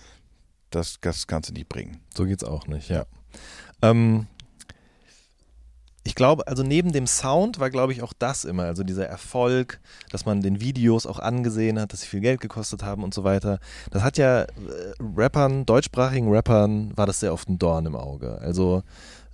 das, 0.71 0.99
das 1.01 1.27
kannst 1.27 1.49
du 1.49 1.55
nicht 1.55 1.71
bringen. 1.71 2.03
So 2.14 2.27
geht's 2.27 2.45
auch 2.45 2.67
nicht, 2.67 2.91
ja. 2.91 3.07
Ähm, 3.81 4.27
ich 6.07 6.14
glaube, 6.14 6.47
also 6.47 6.62
neben 6.62 6.93
dem 6.93 7.07
Sound 7.07 7.59
war, 7.59 7.71
glaube 7.71 7.93
ich, 7.93 8.03
auch 8.03 8.12
das 8.12 8.45
immer, 8.45 8.64
also 8.64 8.85
dieser 8.85 9.09
Erfolg, 9.09 9.81
dass 10.11 10.27
man 10.27 10.43
den 10.43 10.61
Videos 10.61 11.07
auch 11.07 11.19
angesehen 11.19 11.81
hat, 11.81 11.93
dass 11.93 12.03
sie 12.03 12.09
viel 12.09 12.21
Geld 12.21 12.41
gekostet 12.41 12.85
haben 12.85 13.03
und 13.03 13.12
so 13.12 13.25
weiter. 13.25 13.59
Das 13.91 14.03
hat 14.03 14.17
ja 14.17 14.43
äh, 14.43 14.49
Rappern, 15.17 15.67
deutschsprachigen 15.67 16.31
Rappern, 16.31 16.97
war 16.97 17.07
das 17.07 17.21
sehr 17.21 17.33
oft 17.33 17.49
ein 17.49 17.59
Dorn 17.59 17.87
im 17.87 17.97
Auge. 17.97 18.39
Also 18.39 18.83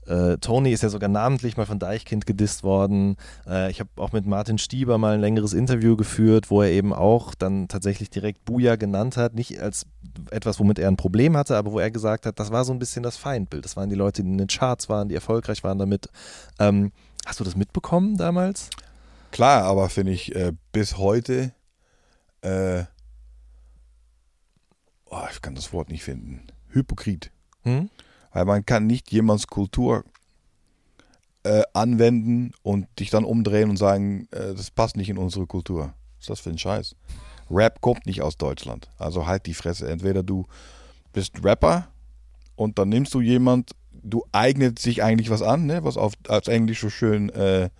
äh, 0.06 0.36
Tony 0.38 0.72
ist 0.72 0.82
ja 0.82 0.88
sogar 0.88 1.08
namentlich 1.08 1.56
mal 1.56 1.66
von 1.66 1.78
Deichkind 1.78 2.26
gedisst 2.26 2.64
worden. 2.64 3.16
Äh, 3.46 3.70
ich 3.70 3.80
habe 3.80 3.90
auch 3.96 4.12
mit 4.12 4.26
Martin 4.26 4.58
Stieber 4.58 4.98
mal 4.98 5.14
ein 5.14 5.20
längeres 5.20 5.52
Interview 5.52 5.96
geführt, 5.96 6.50
wo 6.50 6.62
er 6.62 6.70
eben 6.70 6.92
auch 6.92 7.34
dann 7.34 7.68
tatsächlich 7.68 8.10
direkt 8.10 8.44
Buja 8.44 8.76
genannt 8.76 9.16
hat. 9.16 9.34
Nicht 9.34 9.60
als 9.60 9.86
etwas, 10.30 10.58
womit 10.58 10.78
er 10.78 10.88
ein 10.88 10.96
Problem 10.96 11.36
hatte, 11.36 11.56
aber 11.56 11.72
wo 11.72 11.78
er 11.78 11.90
gesagt 11.90 12.26
hat, 12.26 12.40
das 12.40 12.50
war 12.50 12.64
so 12.64 12.72
ein 12.72 12.78
bisschen 12.78 13.02
das 13.02 13.16
Feindbild. 13.16 13.64
Das 13.64 13.76
waren 13.76 13.90
die 13.90 13.96
Leute, 13.96 14.22
die 14.22 14.30
in 14.30 14.38
den 14.38 14.48
Charts 14.48 14.88
waren, 14.88 15.08
die 15.08 15.14
erfolgreich 15.14 15.62
waren 15.62 15.78
damit. 15.78 16.08
Ähm, 16.58 16.90
hast 17.24 17.38
du 17.38 17.44
das 17.44 17.56
mitbekommen 17.56 18.16
damals? 18.16 18.70
Klar, 19.30 19.62
aber 19.64 19.88
finde 19.88 20.12
ich 20.12 20.34
äh, 20.34 20.52
bis 20.72 20.98
heute, 20.98 21.52
äh, 22.42 22.84
oh, 25.06 25.22
ich 25.30 25.40
kann 25.40 25.54
das 25.54 25.72
Wort 25.72 25.88
nicht 25.88 26.02
finden, 26.02 26.48
Hypokrit. 26.68 27.30
Hm? 27.62 27.88
Weil 28.32 28.44
man 28.44 28.64
kann 28.64 28.86
nicht 28.86 29.10
jemands 29.12 29.46
Kultur 29.46 30.04
äh, 31.44 31.62
anwenden 31.74 32.52
und 32.62 32.86
dich 32.98 33.10
dann 33.10 33.24
umdrehen 33.24 33.70
und 33.70 33.76
sagen, 33.76 34.28
äh, 34.30 34.54
das 34.54 34.70
passt 34.70 34.96
nicht 34.96 35.10
in 35.10 35.18
unsere 35.18 35.46
Kultur. 35.46 35.92
Was 36.16 36.20
ist 36.20 36.30
das 36.30 36.40
für 36.40 36.50
ein 36.50 36.58
Scheiß? 36.58 36.94
Rap 37.50 37.80
kommt 37.80 38.06
nicht 38.06 38.22
aus 38.22 38.36
Deutschland. 38.36 38.90
Also 38.98 39.26
halt 39.26 39.46
die 39.46 39.54
Fresse. 39.54 39.88
Entweder 39.90 40.22
du 40.22 40.46
bist 41.12 41.44
Rapper 41.44 41.88
und 42.56 42.78
dann 42.78 42.88
nimmst 42.88 43.12
du 43.14 43.20
jemand, 43.20 43.72
du 43.90 44.24
eignet 44.32 44.78
sich 44.78 45.02
eigentlich 45.02 45.30
was 45.30 45.42
an, 45.42 45.66
ne? 45.66 45.84
was 45.84 45.96
auf, 45.96 46.14
als 46.28 46.48
Englisch 46.48 46.80
so 46.80 46.90
schön 46.90 47.28
äh, 47.30 47.70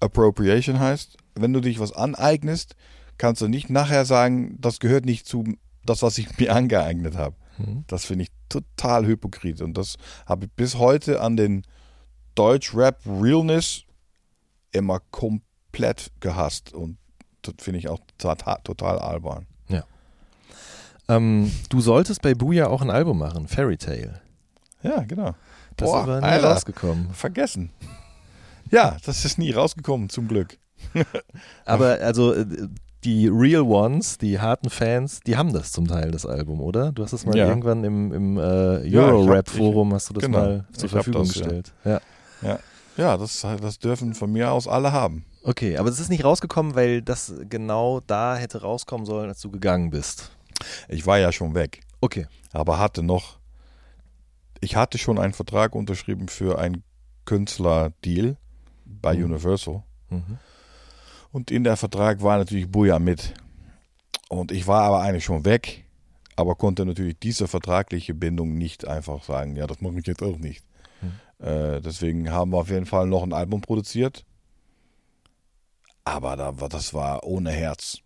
Appropriation 0.00 0.78
heißt. 0.78 1.16
Wenn 1.34 1.52
du 1.52 1.60
dich 1.60 1.80
was 1.80 1.92
aneignest, 1.92 2.76
kannst 3.18 3.42
du 3.42 3.48
nicht 3.48 3.70
nachher 3.70 4.04
sagen, 4.04 4.56
das 4.60 4.78
gehört 4.78 5.04
nicht 5.04 5.26
zu 5.26 5.44
das, 5.84 6.02
was 6.02 6.18
ich 6.18 6.38
mir 6.38 6.54
angeeignet 6.54 7.16
habe. 7.16 7.36
Hm. 7.56 7.84
Das 7.86 8.04
finde 8.04 8.24
ich 8.24 8.30
total 8.48 9.06
hypokrit. 9.06 9.60
Und 9.60 9.76
das 9.76 9.96
habe 10.26 10.46
ich 10.46 10.52
bis 10.52 10.76
heute 10.76 11.20
an 11.20 11.36
den 11.36 11.62
Deutsch-Rap-Realness 12.34 13.84
immer 14.72 15.00
komplett 15.10 16.10
gehasst. 16.20 16.72
Und 16.72 16.98
das 17.42 17.54
finde 17.58 17.78
ich 17.78 17.88
auch 17.88 18.00
total, 18.18 18.58
total 18.64 18.98
albern. 18.98 19.46
Ähm, 21.08 21.52
du 21.68 21.80
solltest 21.80 22.22
bei 22.22 22.34
Buja 22.34 22.68
auch 22.68 22.82
ein 22.82 22.90
Album 22.90 23.18
machen, 23.18 23.46
Fairy 23.48 23.76
Tale. 23.76 24.20
Ja, 24.82 25.02
genau. 25.02 25.34
Das 25.76 25.88
Boah, 25.88 25.98
ist 25.98 26.02
aber 26.04 26.20
nie 26.20 26.26
Alter. 26.26 26.50
rausgekommen. 26.52 27.12
Vergessen. 27.12 27.70
Ja, 28.70 28.96
das 29.04 29.24
ist 29.24 29.38
nie 29.38 29.50
rausgekommen, 29.50 30.08
zum 30.08 30.28
Glück. 30.28 30.58
Aber 31.64 31.98
also 32.00 32.34
äh, 32.34 32.46
die 33.04 33.28
Real 33.28 33.62
Ones, 33.62 34.18
die 34.18 34.40
harten 34.40 34.70
Fans, 34.70 35.20
die 35.20 35.36
haben 35.36 35.52
das 35.52 35.72
zum 35.72 35.86
Teil, 35.86 36.10
das 36.10 36.24
Album, 36.26 36.60
oder? 36.60 36.92
Du 36.92 37.02
hast 37.02 37.12
es 37.12 37.26
mal 37.26 37.36
Ja. 37.36 37.48
irgendwann 37.48 37.84
im, 37.84 38.12
im 38.12 38.38
äh, 38.38 38.86
Ja, 38.86 39.02
Euro-Rap-Forum, 39.02 39.92
hast 39.94 40.08
du 40.10 40.14
das 40.14 40.24
genau. 40.24 40.38
mal 40.38 40.64
zur 40.72 40.88
Verfügung 40.88 41.22
das, 41.26 41.34
ja. 41.36 41.42
gestellt. 41.42 41.72
Ja. 41.84 42.00
Ja, 42.96 43.16
das, 43.16 43.44
das 43.60 43.78
dürfen 43.78 44.14
von 44.14 44.30
mir 44.32 44.52
aus 44.52 44.68
alle 44.68 44.92
haben. 44.92 45.24
Okay, 45.42 45.76
aber 45.76 45.88
es 45.88 45.98
ist 45.98 46.10
nicht 46.10 46.24
rausgekommen, 46.24 46.74
weil 46.76 47.02
das 47.02 47.34
genau 47.50 48.00
da 48.06 48.36
hätte 48.36 48.62
rauskommen 48.62 49.04
sollen, 49.04 49.28
als 49.28 49.40
du 49.40 49.50
gegangen 49.50 49.90
bist. 49.90 50.30
Ich 50.88 51.04
war 51.06 51.18
ja 51.18 51.32
schon 51.32 51.54
weg, 51.54 51.80
Okay. 52.00 52.26
aber 52.52 52.78
hatte 52.78 53.02
noch, 53.02 53.38
ich 54.60 54.76
hatte 54.76 54.96
schon 54.98 55.18
einen 55.18 55.32
Vertrag 55.32 55.74
unterschrieben 55.74 56.28
für 56.28 56.58
einen 56.58 56.82
Künstler-Deal 57.24 58.36
bei 58.84 59.16
Mhm. 59.16 59.24
Universal. 59.24 59.82
Mhm. 60.10 60.38
Und 61.34 61.50
in 61.50 61.64
der 61.64 61.76
Vertrag 61.76 62.22
war 62.22 62.38
natürlich 62.38 62.70
Buja 62.70 63.00
mit. 63.00 63.34
Und 64.28 64.52
ich 64.52 64.68
war 64.68 64.82
aber 64.82 65.00
eigentlich 65.00 65.24
schon 65.24 65.44
weg, 65.44 65.84
aber 66.36 66.54
konnte 66.54 66.86
natürlich 66.86 67.18
diese 67.18 67.48
vertragliche 67.48 68.14
Bindung 68.14 68.56
nicht 68.56 68.86
einfach 68.86 69.24
sagen, 69.24 69.56
ja, 69.56 69.66
das 69.66 69.80
mache 69.80 69.98
ich 69.98 70.06
jetzt 70.06 70.22
auch 70.22 70.38
nicht. 70.38 70.64
Äh, 71.40 71.80
deswegen 71.80 72.30
haben 72.30 72.52
wir 72.52 72.58
auf 72.58 72.70
jeden 72.70 72.86
Fall 72.86 73.08
noch 73.08 73.24
ein 73.24 73.32
Album 73.32 73.62
produziert. 73.62 74.24
Aber 76.04 76.36
da 76.36 76.60
war, 76.60 76.68
das 76.68 76.94
war 76.94 77.24
ohne 77.24 77.50
Herz. 77.50 77.98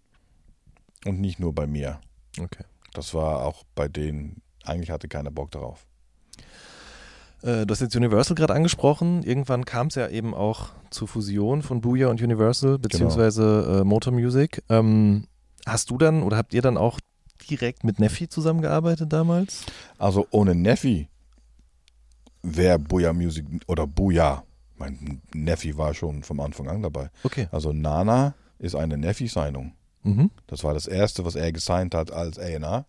Und 1.05 1.20
nicht 1.20 1.39
nur 1.39 1.55
bei 1.55 1.66
mir. 1.66 2.01
Okay. 2.41 2.64
Das 2.95 3.12
war 3.12 3.45
auch 3.45 3.62
bei 3.74 3.89
denen, 3.89 4.41
eigentlich 4.64 4.91
hatte 4.91 5.07
keiner 5.07 5.31
Bock 5.31 5.51
darauf. 5.51 5.87
Äh, 7.43 7.66
du 7.66 7.72
hast 7.72 7.80
jetzt 7.80 7.97
Universal 7.97 8.34
gerade 8.34 8.55
angesprochen. 8.55 9.22
Irgendwann 9.22 9.64
kam 9.64 9.89
es 9.89 9.95
ja 9.95 10.09
eben 10.09 10.34
auch 10.34 10.70
zur 10.91 11.09
Fusion 11.09 11.62
von 11.62 11.80
Booyah 11.80 12.09
und 12.09 12.20
Universal, 12.20 12.78
beziehungsweise 12.78 13.80
äh, 13.80 13.84
Motor 13.84 14.12
Music. 14.12 14.62
Ähm, 14.68 15.26
hast 15.66 15.91
du 15.91 15.99
dann 15.99 16.22
oder 16.22 16.36
habt 16.36 16.55
ihr 16.55 16.62
dann 16.62 16.76
auch 16.76 16.99
direkt 17.51 17.84
mit 17.84 18.01
Neffi 18.01 18.28
zusammengearbeitet 18.28 19.12
damals? 19.12 19.66
Also 19.99 20.26
ohne 20.30 20.55
Neffi 20.55 21.09
wäre 22.43 22.78
Booyah 22.78 23.12
Music 23.12 23.47
oder 23.66 23.86
Booyah. 23.86 24.45
Mein 24.76 25.20
Neffi 25.34 25.76
war 25.76 25.95
schon 25.95 26.22
vom 26.22 26.41
Anfang 26.41 26.68
an 26.68 26.82
dabei. 26.82 27.11
Okay. 27.24 27.49
Also 27.51 27.72
Nana 27.72 28.34
ist 28.59 28.74
eine 28.74 28.97
Neffi-Signung. 28.97 29.72
Mhm. 30.03 30.30
Das 30.47 30.64
war 30.64 30.74
das 30.74 30.86
erste, 30.86 31.24
was 31.24 31.34
er 31.34 31.53
gesigned 31.53 31.95
hat 31.95 32.12
als 32.12 32.39
A&R. 32.39 32.86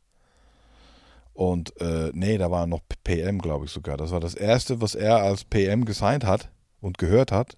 Und 1.39 1.79
äh, 1.79 2.11
nee, 2.13 2.37
da 2.37 2.51
war 2.51 2.67
noch 2.67 2.81
PM, 3.05 3.39
glaube 3.39 3.63
ich 3.63 3.71
sogar. 3.71 3.95
Das 3.95 4.11
war 4.11 4.19
das 4.19 4.33
erste, 4.35 4.81
was 4.81 4.93
er 4.93 5.19
als 5.23 5.45
PM 5.45 5.85
gesigned 5.85 6.25
hat 6.25 6.49
und 6.81 6.97
gehört 6.97 7.31
hat. 7.31 7.55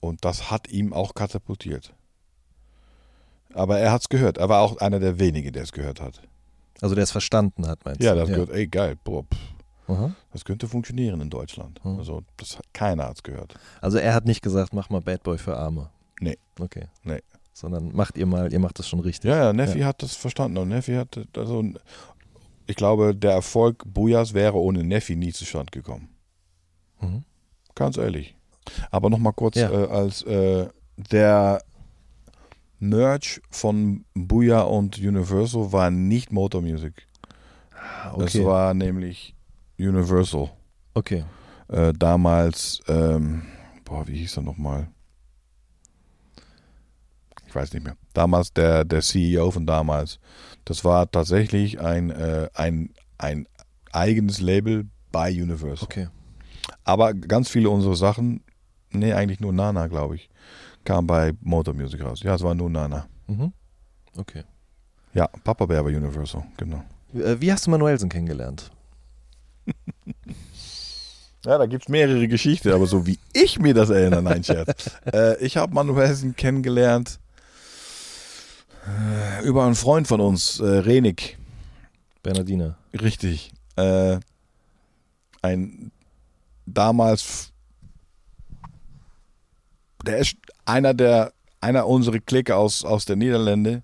Und 0.00 0.24
das 0.24 0.50
hat 0.50 0.66
ihm 0.70 0.94
auch 0.94 1.12
katapultiert. 1.12 1.92
Aber 3.52 3.78
er 3.78 3.92
hat 3.92 4.00
es 4.00 4.08
gehört. 4.08 4.38
Er 4.38 4.48
war 4.48 4.62
auch 4.62 4.78
einer 4.78 5.00
der 5.00 5.18
wenigen, 5.18 5.52
der 5.52 5.64
es 5.64 5.72
gehört 5.72 6.00
hat. 6.00 6.22
Also 6.80 6.94
der 6.94 7.04
es 7.04 7.10
verstanden 7.10 7.66
hat, 7.66 7.84
meinst 7.84 8.02
Ja, 8.02 8.14
du? 8.14 8.20
das 8.20 8.28
gehört, 8.30 8.50
ey, 8.50 8.66
geil, 8.66 8.96
boah, 9.04 9.24
Aha. 9.88 10.14
das 10.32 10.46
könnte 10.46 10.66
funktionieren 10.66 11.20
in 11.20 11.28
Deutschland. 11.28 11.82
Mhm. 11.84 11.98
Also, 11.98 12.22
das, 12.38 12.56
hat- 12.56 12.72
keiner 12.72 13.04
hat 13.04 13.16
es 13.16 13.22
gehört. 13.22 13.54
Also 13.82 13.98
er 13.98 14.14
hat 14.14 14.24
nicht 14.24 14.40
gesagt, 14.40 14.72
mach 14.72 14.88
mal 14.88 15.02
Bad 15.02 15.22
Boy 15.24 15.36
für 15.36 15.58
Arme. 15.58 15.90
Nee. 16.20 16.38
Okay. 16.58 16.86
Nee. 17.02 17.20
Sondern 17.52 17.94
macht 17.94 18.16
ihr 18.16 18.24
mal, 18.26 18.50
ihr 18.50 18.60
macht 18.60 18.78
das 18.78 18.88
schon 18.88 19.00
richtig. 19.00 19.28
Ja, 19.30 19.36
ja, 19.44 19.52
Neffi 19.52 19.80
hat 19.80 20.02
das 20.02 20.16
verstanden. 20.16 20.56
Und 20.58 20.68
Neffi 20.68 20.94
hat, 20.94 21.18
also, 21.36 21.62
ich 22.66 22.76
glaube, 22.76 23.14
der 23.14 23.32
Erfolg 23.32 23.82
Bujas 23.86 24.34
wäre 24.34 24.56
ohne 24.58 24.84
Neffi 24.84 25.16
nie 25.16 25.32
zustande 25.32 25.70
gekommen. 25.70 26.08
Mhm. 27.00 27.24
Ganz 27.74 27.96
ehrlich. 27.96 28.36
Aber 28.90 29.10
nochmal 29.10 29.32
kurz 29.32 29.56
Ja. 29.56 29.70
äh, 29.70 29.86
als 29.88 30.22
äh, 30.22 30.68
der 30.96 31.62
Merch 32.78 33.40
von 33.50 34.04
Booyah 34.14 34.62
und 34.62 34.98
Universal 34.98 35.72
war 35.72 35.90
nicht 35.90 36.32
Motor 36.32 36.62
Music. 36.62 37.06
Ah, 37.74 38.12
okay. 38.14 38.44
war 38.44 38.74
nämlich 38.74 39.34
Universal. 39.78 40.50
okay. 40.94 41.24
Äh, 41.68 41.92
damals, 41.94 42.80
ähm, 42.86 43.42
boah, 43.84 44.06
wie 44.06 44.18
hieß 44.18 44.36
er 44.36 44.42
nochmal? 44.44 44.88
Weiß 47.56 47.72
nicht 47.72 47.84
mehr. 47.84 47.96
Damals 48.12 48.52
der, 48.52 48.84
der 48.84 49.00
CEO 49.00 49.50
von 49.50 49.64
damals. 49.64 50.18
Das 50.66 50.84
war 50.84 51.10
tatsächlich 51.10 51.80
ein, 51.80 52.10
äh, 52.10 52.50
ein, 52.52 52.90
ein 53.16 53.48
eigenes 53.92 54.40
Label 54.42 54.84
bei 55.10 55.30
Universal. 55.30 55.84
Okay. 55.84 56.08
Aber 56.84 57.14
ganz 57.14 57.48
viele 57.48 57.70
unserer 57.70 57.96
Sachen, 57.96 58.42
nee, 58.90 59.14
eigentlich 59.14 59.40
nur 59.40 59.54
Nana, 59.54 59.86
glaube 59.86 60.16
ich, 60.16 60.28
kam 60.84 61.06
bei 61.06 61.32
Motor 61.40 61.72
Music 61.72 62.04
raus. 62.04 62.22
Ja, 62.22 62.34
es 62.34 62.42
war 62.42 62.54
nur 62.54 62.68
Nana. 62.68 63.06
Mhm. 63.26 63.54
Okay. 64.18 64.44
Ja, 65.14 65.26
Papa 65.42 65.64
Bär 65.64 65.82
war 65.82 65.90
Universal, 65.90 66.44
genau. 66.58 66.84
Äh, 67.14 67.40
Wie 67.40 67.50
hast 67.50 67.66
du 67.66 67.70
Manuelsen 67.70 68.10
kennengelernt? 68.10 68.70
Ja, 71.44 71.58
da 71.58 71.66
gibt 71.66 71.84
es 71.84 71.88
mehrere 71.88 72.26
Geschichten, 72.26 72.72
aber 72.72 72.86
so 72.86 73.06
wie 73.06 73.20
ich 73.32 73.60
mir 73.60 73.72
das 73.72 73.88
erinnere, 73.88 74.20
nein, 74.20 74.42
Scherz. 74.42 74.90
äh, 75.12 75.38
ich 75.38 75.56
habe 75.56 75.72
Manuelsen 75.72 76.34
kennengelernt 76.34 77.20
äh, 77.20 77.25
über 79.44 79.64
einen 79.64 79.74
Freund 79.74 80.06
von 80.06 80.20
uns, 80.20 80.60
äh, 80.60 80.64
Renik. 80.64 81.38
Bernardina. 82.22 82.76
Richtig. 82.92 83.52
Äh, 83.76 84.18
ein 85.42 85.92
damals 86.66 87.52
der 90.04 90.18
ist 90.18 90.36
einer 90.64 90.94
der 90.94 91.32
einer 91.60 91.86
unserer 91.86 92.18
Clique 92.20 92.54
aus, 92.54 92.84
aus 92.84 93.06
der 93.06 93.16
Niederlande, 93.16 93.82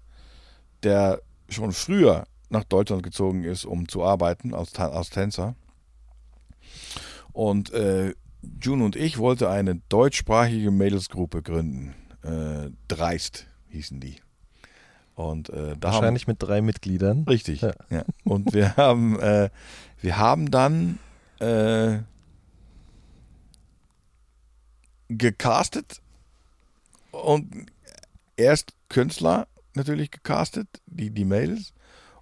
der 0.83 1.21
schon 1.49 1.73
früher 1.73 2.27
nach 2.49 2.65
Deutschland 2.65 3.03
gezogen 3.03 3.45
ist, 3.45 3.65
um 3.65 3.89
zu 3.89 4.05
arbeiten 4.05 4.55
als, 4.55 4.75
als 4.79 5.11
Tänzer. 5.11 5.55
Und 7.33 7.73
äh, 7.73 8.15
June 8.61 8.85
und 8.85 8.95
ich 8.95 9.19
wollten 9.19 9.47
eine 9.47 9.77
deutschsprachige 9.89 10.71
Mädelsgruppe 10.71 11.43
gründen. 11.43 11.95
Äh, 12.23 12.71
Dreist 12.89 13.47
hießen 13.69 14.01
die. 14.01 14.17
Und 15.15 15.51
äh, 15.51 15.53
da 15.53 15.63
haben, 15.69 15.83
Wahrscheinlich 15.83 16.27
mit 16.27 16.43
drei 16.43 16.63
Mitgliedern. 16.63 17.25
Richtig. 17.29 17.61
Ja. 17.61 17.73
Ja. 17.91 18.05
Und 18.25 18.53
wir 18.55 18.77
haben, 18.77 19.19
äh, 19.21 19.51
wir 20.01 20.19
haben 20.19 20.51
dann 20.51 20.99
äh, 21.39 21.99
gecastet 25.09 26.01
und 27.11 27.67
erst 28.37 28.73
Künstler 28.89 29.47
natürlich 29.75 30.11
gecastet, 30.11 30.69
die, 30.87 31.11
die 31.11 31.25
Mädels, 31.25 31.73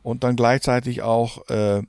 und 0.02 0.24
dann 0.24 0.36
gleichzeitig 0.36 1.02
auch 1.02 1.48
äh, 1.48 1.82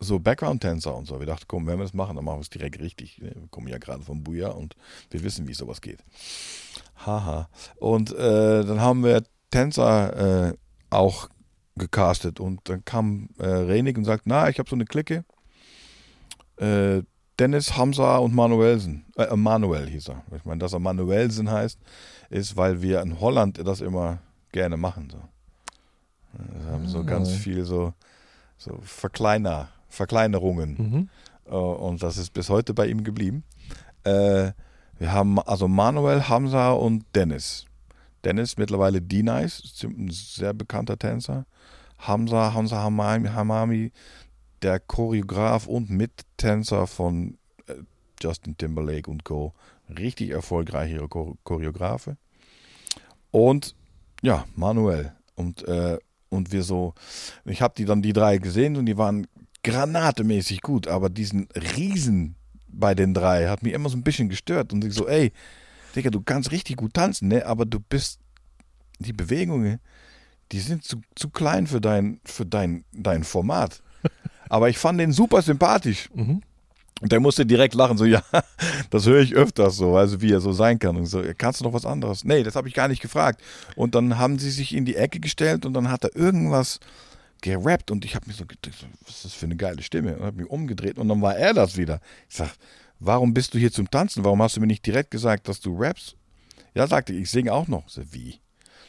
so 0.00 0.18
Background-Tänzer 0.18 0.94
und 0.94 1.06
so. 1.06 1.18
Wir 1.18 1.26
dachten, 1.26 1.46
komm, 1.48 1.66
wenn 1.66 1.78
wir 1.78 1.84
das 1.84 1.94
machen, 1.94 2.16
dann 2.16 2.24
machen 2.24 2.38
wir 2.38 2.42
es 2.42 2.50
direkt 2.50 2.78
richtig. 2.80 3.20
Wir 3.20 3.32
kommen 3.50 3.68
ja 3.68 3.78
gerade 3.78 4.02
vom 4.02 4.22
Buja 4.22 4.48
und 4.48 4.76
wir 5.10 5.22
wissen, 5.22 5.48
wie 5.48 5.54
sowas 5.54 5.80
geht. 5.80 6.00
Haha. 7.06 7.48
Und 7.76 8.12
äh, 8.12 8.64
dann 8.64 8.80
haben 8.80 9.02
wir 9.02 9.24
Tänzer 9.54 10.48
äh, 10.48 10.54
auch 10.90 11.28
gecastet 11.76 12.40
und 12.40 12.60
dann 12.68 12.84
kam 12.84 13.28
äh, 13.38 13.46
Renik 13.46 13.96
und 13.98 14.04
sagt, 14.04 14.22
na, 14.26 14.48
ich 14.48 14.58
habe 14.58 14.68
so 14.68 14.76
eine 14.76 14.84
Clique. 14.84 15.24
Äh, 16.56 17.02
Dennis, 17.38 17.76
Hamza 17.76 18.18
und 18.18 18.34
Manuelsen. 18.34 19.04
Äh, 19.16 19.34
Manuel 19.36 19.88
hieß 19.88 20.08
er. 20.08 20.22
Ich 20.36 20.44
meine, 20.44 20.58
dass 20.58 20.72
er 20.72 20.78
Manuelsen 20.78 21.50
heißt, 21.50 21.78
ist, 22.30 22.56
weil 22.56 22.80
wir 22.82 23.00
in 23.02 23.20
Holland 23.20 23.58
das 23.64 23.80
immer 23.80 24.18
gerne 24.52 24.76
machen. 24.76 25.08
So. 25.10 25.18
Wir 26.32 26.72
haben 26.72 26.88
so 26.88 27.04
ganz 27.04 27.28
Ah. 27.28 27.36
viel 27.36 27.64
so, 27.64 27.92
so 28.56 28.78
Verkleiner, 28.82 29.68
Verkleinerungen. 29.88 30.70
Mhm. 30.78 31.08
Äh, 31.46 31.54
und 31.54 32.02
das 32.02 32.18
ist 32.18 32.30
bis 32.32 32.50
heute 32.50 32.74
bei 32.74 32.86
ihm 32.86 33.02
geblieben. 33.04 33.44
Äh, 34.04 34.52
wir 34.98 35.12
haben 35.12 35.40
also 35.40 35.66
Manuel, 35.68 36.28
Hamza 36.28 36.72
und 36.72 37.04
Dennis. 37.14 37.66
Dennis 38.24 38.56
mittlerweile 38.56 39.02
D-Nice, 39.02 39.84
ein 39.84 40.10
sehr 40.10 40.54
bekannter 40.54 40.98
Tänzer. 40.98 41.46
Hamza, 41.98 42.52
Hamza 42.54 42.82
Hamami, 42.82 43.28
Hamami 43.28 43.92
der 44.62 44.80
Choreograf 44.80 45.66
und 45.66 45.90
Mittänzer 45.90 46.86
von 46.86 47.36
äh, 47.66 47.74
Justin 48.20 48.56
Timberlake 48.56 49.10
und 49.10 49.24
Co. 49.24 49.52
Richtig 49.98 50.30
erfolgreicher 50.30 51.06
Chor 51.08 51.36
Choreografe. 51.44 52.16
Und 53.30 53.74
ja, 54.22 54.46
Manuel. 54.56 55.12
Und, 55.34 55.66
äh, 55.68 55.98
und 56.30 56.52
wir 56.52 56.62
so, 56.62 56.94
ich 57.44 57.60
habe 57.60 57.74
die 57.76 57.84
dann 57.84 58.00
die 58.00 58.12
drei 58.12 58.38
gesehen 58.38 58.76
und 58.76 58.86
die 58.86 58.96
waren 58.96 59.26
granatemäßig 59.62 60.62
gut, 60.62 60.88
aber 60.88 61.10
diesen 61.10 61.48
Riesen 61.76 62.36
bei 62.68 62.94
den 62.94 63.14
drei 63.14 63.48
hat 63.48 63.62
mich 63.62 63.72
immer 63.72 63.88
so 63.88 63.96
ein 63.96 64.02
bisschen 64.02 64.28
gestört. 64.28 64.72
Und 64.72 64.84
ich 64.84 64.94
so, 64.94 65.06
ey, 65.08 65.32
Digga, 65.94 66.10
du 66.10 66.20
kannst 66.20 66.50
richtig 66.50 66.76
gut 66.76 66.94
tanzen, 66.94 67.28
ne? 67.28 67.46
Aber 67.46 67.64
du 67.64 67.80
bist, 67.80 68.20
die 68.98 69.12
Bewegungen, 69.12 69.80
die 70.52 70.60
sind 70.60 70.84
zu, 70.84 71.00
zu 71.14 71.30
klein 71.30 71.66
für 71.66 71.80
dein, 71.80 72.20
für 72.24 72.46
dein, 72.46 72.84
dein 72.92 73.24
Format. 73.24 73.82
Aber 74.48 74.68
ich 74.68 74.78
fand 74.78 75.00
den 75.00 75.12
super 75.12 75.42
sympathisch. 75.42 76.08
Mhm. 76.14 76.42
Und 77.00 77.12
der 77.12 77.20
musste 77.20 77.44
direkt 77.44 77.74
lachen, 77.74 77.98
so, 77.98 78.04
ja, 78.04 78.22
das 78.90 79.06
höre 79.06 79.20
ich 79.20 79.34
öfters 79.34 79.76
so, 79.76 79.96
also 79.96 80.20
wie 80.20 80.32
er 80.32 80.40
so 80.40 80.52
sein 80.52 80.78
kann. 80.78 80.96
Und 80.96 81.06
so, 81.06 81.22
kannst 81.36 81.60
du 81.60 81.64
noch 81.64 81.72
was 81.72 81.84
anderes? 81.84 82.24
Nee, 82.24 82.42
das 82.42 82.56
habe 82.56 82.68
ich 82.68 82.74
gar 82.74 82.88
nicht 82.88 83.02
gefragt. 83.02 83.42
Und 83.76 83.94
dann 83.94 84.18
haben 84.18 84.38
sie 84.38 84.50
sich 84.50 84.74
in 84.74 84.84
die 84.84 84.96
Ecke 84.96 85.20
gestellt 85.20 85.66
und 85.66 85.74
dann 85.74 85.90
hat 85.90 86.04
er 86.04 86.14
irgendwas 86.16 86.80
gerappt 87.42 87.90
und 87.90 88.06
ich 88.06 88.14
habe 88.14 88.26
mir 88.26 88.32
so 88.32 88.46
gedacht, 88.46 88.86
was 89.04 89.16
ist 89.16 89.24
das 89.26 89.34
für 89.34 89.44
eine 89.44 89.56
geile 89.56 89.82
Stimme? 89.82 90.16
Und 90.16 90.24
habe 90.24 90.38
mich 90.38 90.50
umgedreht 90.50 90.98
und 90.98 91.08
dann 91.08 91.20
war 91.20 91.36
er 91.36 91.52
das 91.52 91.76
wieder. 91.76 92.00
Ich 92.30 92.36
sag, 92.36 92.50
warum 93.06 93.34
bist 93.34 93.54
du 93.54 93.58
hier 93.58 93.72
zum 93.72 93.90
Tanzen? 93.90 94.24
Warum 94.24 94.42
hast 94.42 94.56
du 94.56 94.60
mir 94.60 94.66
nicht 94.66 94.86
direkt 94.86 95.10
gesagt, 95.10 95.48
dass 95.48 95.60
du 95.60 95.76
rappst? 95.76 96.16
Ja, 96.74 96.86
sagte 96.86 97.12
ich, 97.12 97.22
ich 97.22 97.30
singe 97.30 97.52
auch 97.52 97.68
noch. 97.68 97.88
So, 97.88 98.02
wie? 98.12 98.40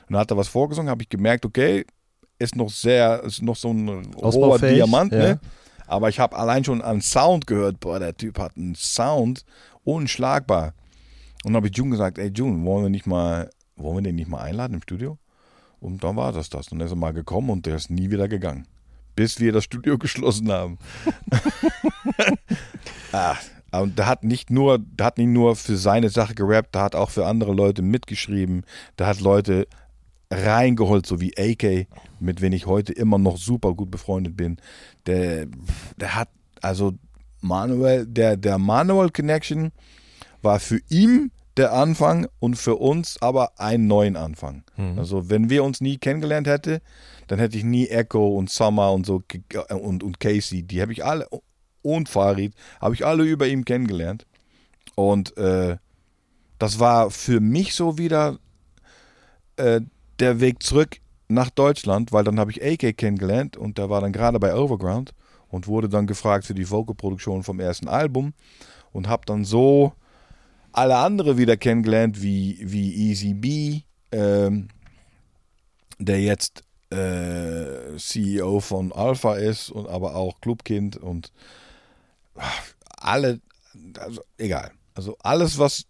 Und 0.07 0.13
dann 0.13 0.19
hat 0.19 0.31
er 0.31 0.37
was 0.37 0.47
vorgesungen, 0.47 0.89
habe 0.89 1.03
ich 1.03 1.09
gemerkt, 1.09 1.45
okay, 1.45 1.85
ist 2.39 2.55
noch 2.55 2.69
sehr, 2.69 3.23
ist 3.23 3.41
noch 3.41 3.55
so 3.55 3.71
ein 3.71 4.13
roher 4.15 4.59
Diamant, 4.59 5.11
ja. 5.13 5.19
ne? 5.19 5.39
Aber 5.87 6.09
ich 6.09 6.19
habe 6.19 6.35
allein 6.35 6.63
schon 6.63 6.81
an 6.81 7.01
Sound 7.01 7.45
gehört, 7.47 7.79
boah, 7.79 7.99
der 7.99 8.17
Typ 8.17 8.39
hat 8.39 8.57
einen 8.57 8.75
Sound 8.75 9.45
unschlagbar. 9.83 10.73
Und 11.43 11.53
dann 11.53 11.57
habe 11.57 11.67
ich 11.67 11.77
June 11.77 11.91
gesagt, 11.91 12.17
ey 12.17 12.31
June, 12.33 12.65
wollen 12.65 12.83
wir 12.83 12.89
nicht 12.89 13.05
mal, 13.05 13.51
wollen 13.75 13.97
wir 13.97 14.01
den 14.01 14.15
nicht 14.15 14.27
mal 14.27 14.41
einladen 14.41 14.73
im 14.73 14.81
Studio? 14.81 15.19
Und 15.79 16.03
dann 16.03 16.15
war 16.15 16.31
das 16.31 16.49
das. 16.49 16.69
Und 16.69 16.79
dann 16.79 16.87
ist 16.87 16.93
er 16.93 16.97
mal 16.97 17.13
gekommen 17.13 17.51
und 17.51 17.67
der 17.67 17.75
ist 17.75 17.91
nie 17.91 18.09
wieder 18.09 18.27
gegangen. 18.27 18.67
Bis 19.15 19.39
wir 19.39 19.51
das 19.51 19.63
Studio 19.63 19.97
geschlossen 19.99 20.51
haben. 20.51 20.79
Ah, 23.11 23.37
und 23.81 23.97
der 23.97 24.07
hat 24.07 24.23
nicht 24.23 24.49
nur, 24.49 24.79
der 24.79 25.07
hat 25.07 25.17
nicht 25.17 25.27
nur 25.27 25.55
für 25.55 25.77
seine 25.77 26.09
Sache 26.09 26.35
gerappt, 26.35 26.75
der 26.75 26.81
hat 26.83 26.95
auch 26.95 27.09
für 27.09 27.25
andere 27.25 27.53
Leute 27.53 27.81
mitgeschrieben. 27.81 28.63
Der 28.99 29.07
hat 29.07 29.19
Leute 29.19 29.67
reingeholt, 30.31 31.05
so 31.05 31.21
wie 31.21 31.33
AK, 31.37 31.87
mit 32.19 32.41
wem 32.41 32.53
ich 32.53 32.65
heute 32.65 32.93
immer 32.93 33.17
noch 33.17 33.37
super 33.37 33.73
gut 33.73 33.91
befreundet 33.91 34.35
bin. 34.35 34.57
Der, 35.05 35.47
der 35.97 36.15
hat, 36.15 36.29
also 36.61 36.93
Manuel, 37.41 38.05
der, 38.05 38.37
der 38.37 38.57
Manuel 38.57 39.09
Connection 39.11 39.71
war 40.41 40.59
für 40.59 40.79
ihn 40.89 41.31
der 41.57 41.73
Anfang 41.73 42.27
und 42.39 42.55
für 42.55 42.75
uns 42.75 43.21
aber 43.21 43.59
einen 43.59 43.87
neuen 43.87 44.17
Anfang. 44.17 44.63
Also 44.97 45.29
wenn 45.29 45.49
wir 45.49 45.63
uns 45.63 45.79
nie 45.79 45.97
kennengelernt 45.97 46.47
hätten, 46.47 46.79
dann 47.27 47.39
hätte 47.39 47.57
ich 47.57 47.63
nie 47.63 47.87
Echo 47.87 48.27
und 48.37 48.49
Summer 48.49 48.91
und 48.91 49.05
so 49.05 49.23
und, 49.69 50.03
und 50.03 50.19
Casey, 50.19 50.63
die 50.63 50.81
habe 50.81 50.91
ich 50.91 51.05
alle 51.05 51.27
und 51.85 52.09
Farid, 52.09 52.53
habe 52.81 52.95
ich 52.95 53.05
alle 53.05 53.23
über 53.23 53.47
ihm 53.47 53.63
kennengelernt. 53.63 54.25
Und 54.95 55.37
äh, 55.37 55.77
das 56.59 56.79
war 56.79 57.11
für 57.11 57.39
mich 57.39 57.75
so 57.75 57.97
wieder 57.97 58.39
äh, 59.57 59.81
der 60.19 60.39
Weg 60.39 60.63
zurück 60.63 60.97
nach 61.27 61.49
Deutschland, 61.49 62.11
weil 62.11 62.23
dann 62.23 62.39
habe 62.39 62.51
ich 62.51 62.63
AK 62.63 62.97
kennengelernt 62.97 63.57
und 63.57 63.77
der 63.77 63.89
war 63.89 64.01
dann 64.01 64.13
gerade 64.13 64.39
bei 64.39 64.55
Overground 64.55 65.13
und 65.49 65.67
wurde 65.67 65.89
dann 65.89 66.07
gefragt 66.07 66.45
für 66.45 66.53
die 66.53 66.69
Vocalproduktion 66.69 67.43
vom 67.43 67.59
ersten 67.59 67.87
Album 67.87 68.33
und 68.91 69.07
habe 69.07 69.23
dann 69.25 69.43
so 69.43 69.93
alle 70.71 70.97
andere 70.97 71.37
wieder 71.37 71.57
kennengelernt, 71.57 72.21
wie, 72.21 72.59
wie 72.61 72.93
Easy 72.93 73.33
B, 73.33 73.81
ähm, 74.11 74.67
der 75.99 76.21
jetzt 76.21 76.63
äh, 76.91 77.97
CEO 77.97 78.59
von 78.59 78.91
Alpha 78.91 79.35
ist 79.35 79.69
und 79.69 79.87
aber 79.87 80.15
auch 80.15 80.39
Clubkind 80.41 80.97
und 80.97 81.31
alle, 82.97 83.39
also 83.99 84.21
egal. 84.37 84.71
Also 84.93 85.17
alles, 85.21 85.59
was 85.59 85.85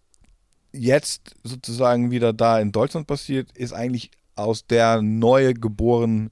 jetzt 0.72 1.34
sozusagen 1.42 2.10
wieder 2.10 2.32
da 2.32 2.58
in 2.60 2.72
Deutschland 2.72 3.06
passiert, 3.06 3.50
ist 3.56 3.72
eigentlich 3.72 4.10
aus 4.36 4.66
der 4.66 5.00
neu 5.00 5.54
geborene 5.54 6.30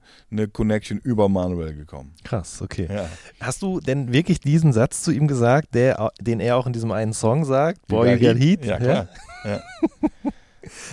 Connection 0.53 0.99
über 0.99 1.27
Manuel 1.27 1.73
gekommen. 1.75 2.13
Krass, 2.23 2.61
okay. 2.61 2.87
Ja. 2.91 3.09
Hast 3.39 3.63
du 3.63 3.79
denn 3.79 4.13
wirklich 4.13 4.39
diesen 4.39 4.73
Satz 4.73 5.01
zu 5.01 5.11
ihm 5.11 5.27
gesagt, 5.27 5.73
der, 5.73 6.11
den 6.21 6.39
er 6.39 6.57
auch 6.57 6.67
in 6.67 6.73
diesem 6.73 6.91
einen 6.91 7.13
Song 7.13 7.45
sagt? 7.45 7.87
Boy, 7.87 8.13
you 8.13 8.27
got 8.27 8.37
heat? 8.37 8.63
Ja, 8.63 8.77
klar. 8.77 9.07
Ja. 9.43 9.51
Ja. 9.51 9.61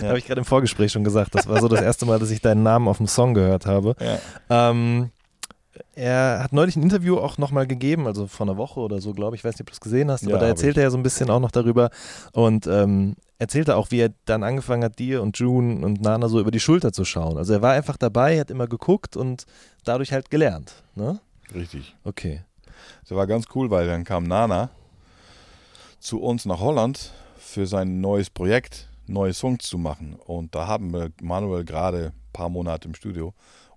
Habe 0.07 0.19
ich 0.19 0.25
gerade 0.25 0.39
im 0.39 0.45
Vorgespräch 0.45 0.91
schon 0.91 1.03
gesagt. 1.03 1.33
Das 1.33 1.47
war 1.47 1.59
so 1.59 1.67
das 1.67 1.81
erste 1.81 2.05
Mal, 2.05 2.19
dass 2.19 2.29
ich 2.29 2.41
deinen 2.41 2.63
Namen 2.63 2.87
auf 2.87 2.97
dem 2.97 3.07
Song 3.07 3.33
gehört 3.33 3.65
habe. 3.65 3.95
Ja. 3.99 4.69
Ähm, 4.69 5.09
er 5.95 6.43
hat 6.43 6.53
neulich 6.53 6.75
ein 6.75 6.83
Interview 6.83 7.17
auch 7.17 7.37
nochmal 7.37 7.67
gegeben, 7.67 8.07
also 8.07 8.27
vor 8.27 8.47
einer 8.47 8.57
Woche 8.57 8.79
oder 8.79 8.99
so, 9.01 9.13
glaube 9.13 9.35
ich. 9.35 9.41
Ich 9.41 9.45
weiß 9.45 9.55
nicht, 9.55 9.61
ob 9.61 9.67
du 9.67 9.73
es 9.73 9.79
gesehen 9.79 10.09
hast, 10.09 10.23
Ja, 10.23 10.29
aber 10.29 10.39
da 10.39 10.45
hab 10.45 10.51
erzählt 10.51 10.71
ich. 10.73 10.77
er 10.77 10.83
ja 10.83 10.89
so 10.89 10.97
ein 10.97 11.03
bisschen 11.03 11.29
auch 11.29 11.39
noch 11.39 11.51
darüber 11.51 11.89
und 12.33 12.65
ähm, 12.67 13.15
erzählte 13.37 13.75
auch, 13.75 13.91
wie 13.91 13.99
er 13.99 14.13
dann 14.25 14.43
angefangen 14.43 14.83
hat, 14.83 14.97
dir 14.99 15.21
und 15.21 15.37
June 15.37 15.85
und 15.85 16.01
Nana 16.01 16.27
so 16.29 16.39
über 16.39 16.51
die 16.51 16.59
Schulter 16.59 16.91
zu 16.93 17.05
schauen. 17.05 17.37
Also 17.37 17.53
er 17.53 17.61
war 17.61 17.73
einfach 17.73 17.97
dabei, 17.97 18.39
hat 18.39 18.49
immer 18.49 18.67
geguckt 18.67 19.15
und 19.15 19.45
dadurch 19.83 20.11
halt 20.13 20.29
gelernt. 20.31 20.83
Ne? 20.95 21.19
Richtig. 21.53 21.95
Okay. 22.03 22.41
Das 23.07 23.15
war 23.15 23.27
ganz 23.27 23.45
cool, 23.53 23.69
weil 23.69 23.85
dann 23.85 24.03
kam 24.03 24.23
Nana 24.23 24.69
zu 25.99 26.21
uns 26.21 26.45
nach 26.45 26.59
Holland 26.59 27.11
für 27.37 27.67
sein 27.67 28.01
neues 28.01 28.29
Projekt, 28.29 28.89
neue 29.07 29.33
Songs 29.33 29.65
zu 29.65 29.77
machen. 29.77 30.15
Und 30.25 30.55
da 30.55 30.67
haben 30.67 30.91
wir 30.93 31.11
Manuel 31.21 31.65
gerade 31.65 32.07
ein 32.07 32.33
paar 32.33 32.49
Monate 32.49 32.87
im 32.87 32.95
Studio. 32.95 33.33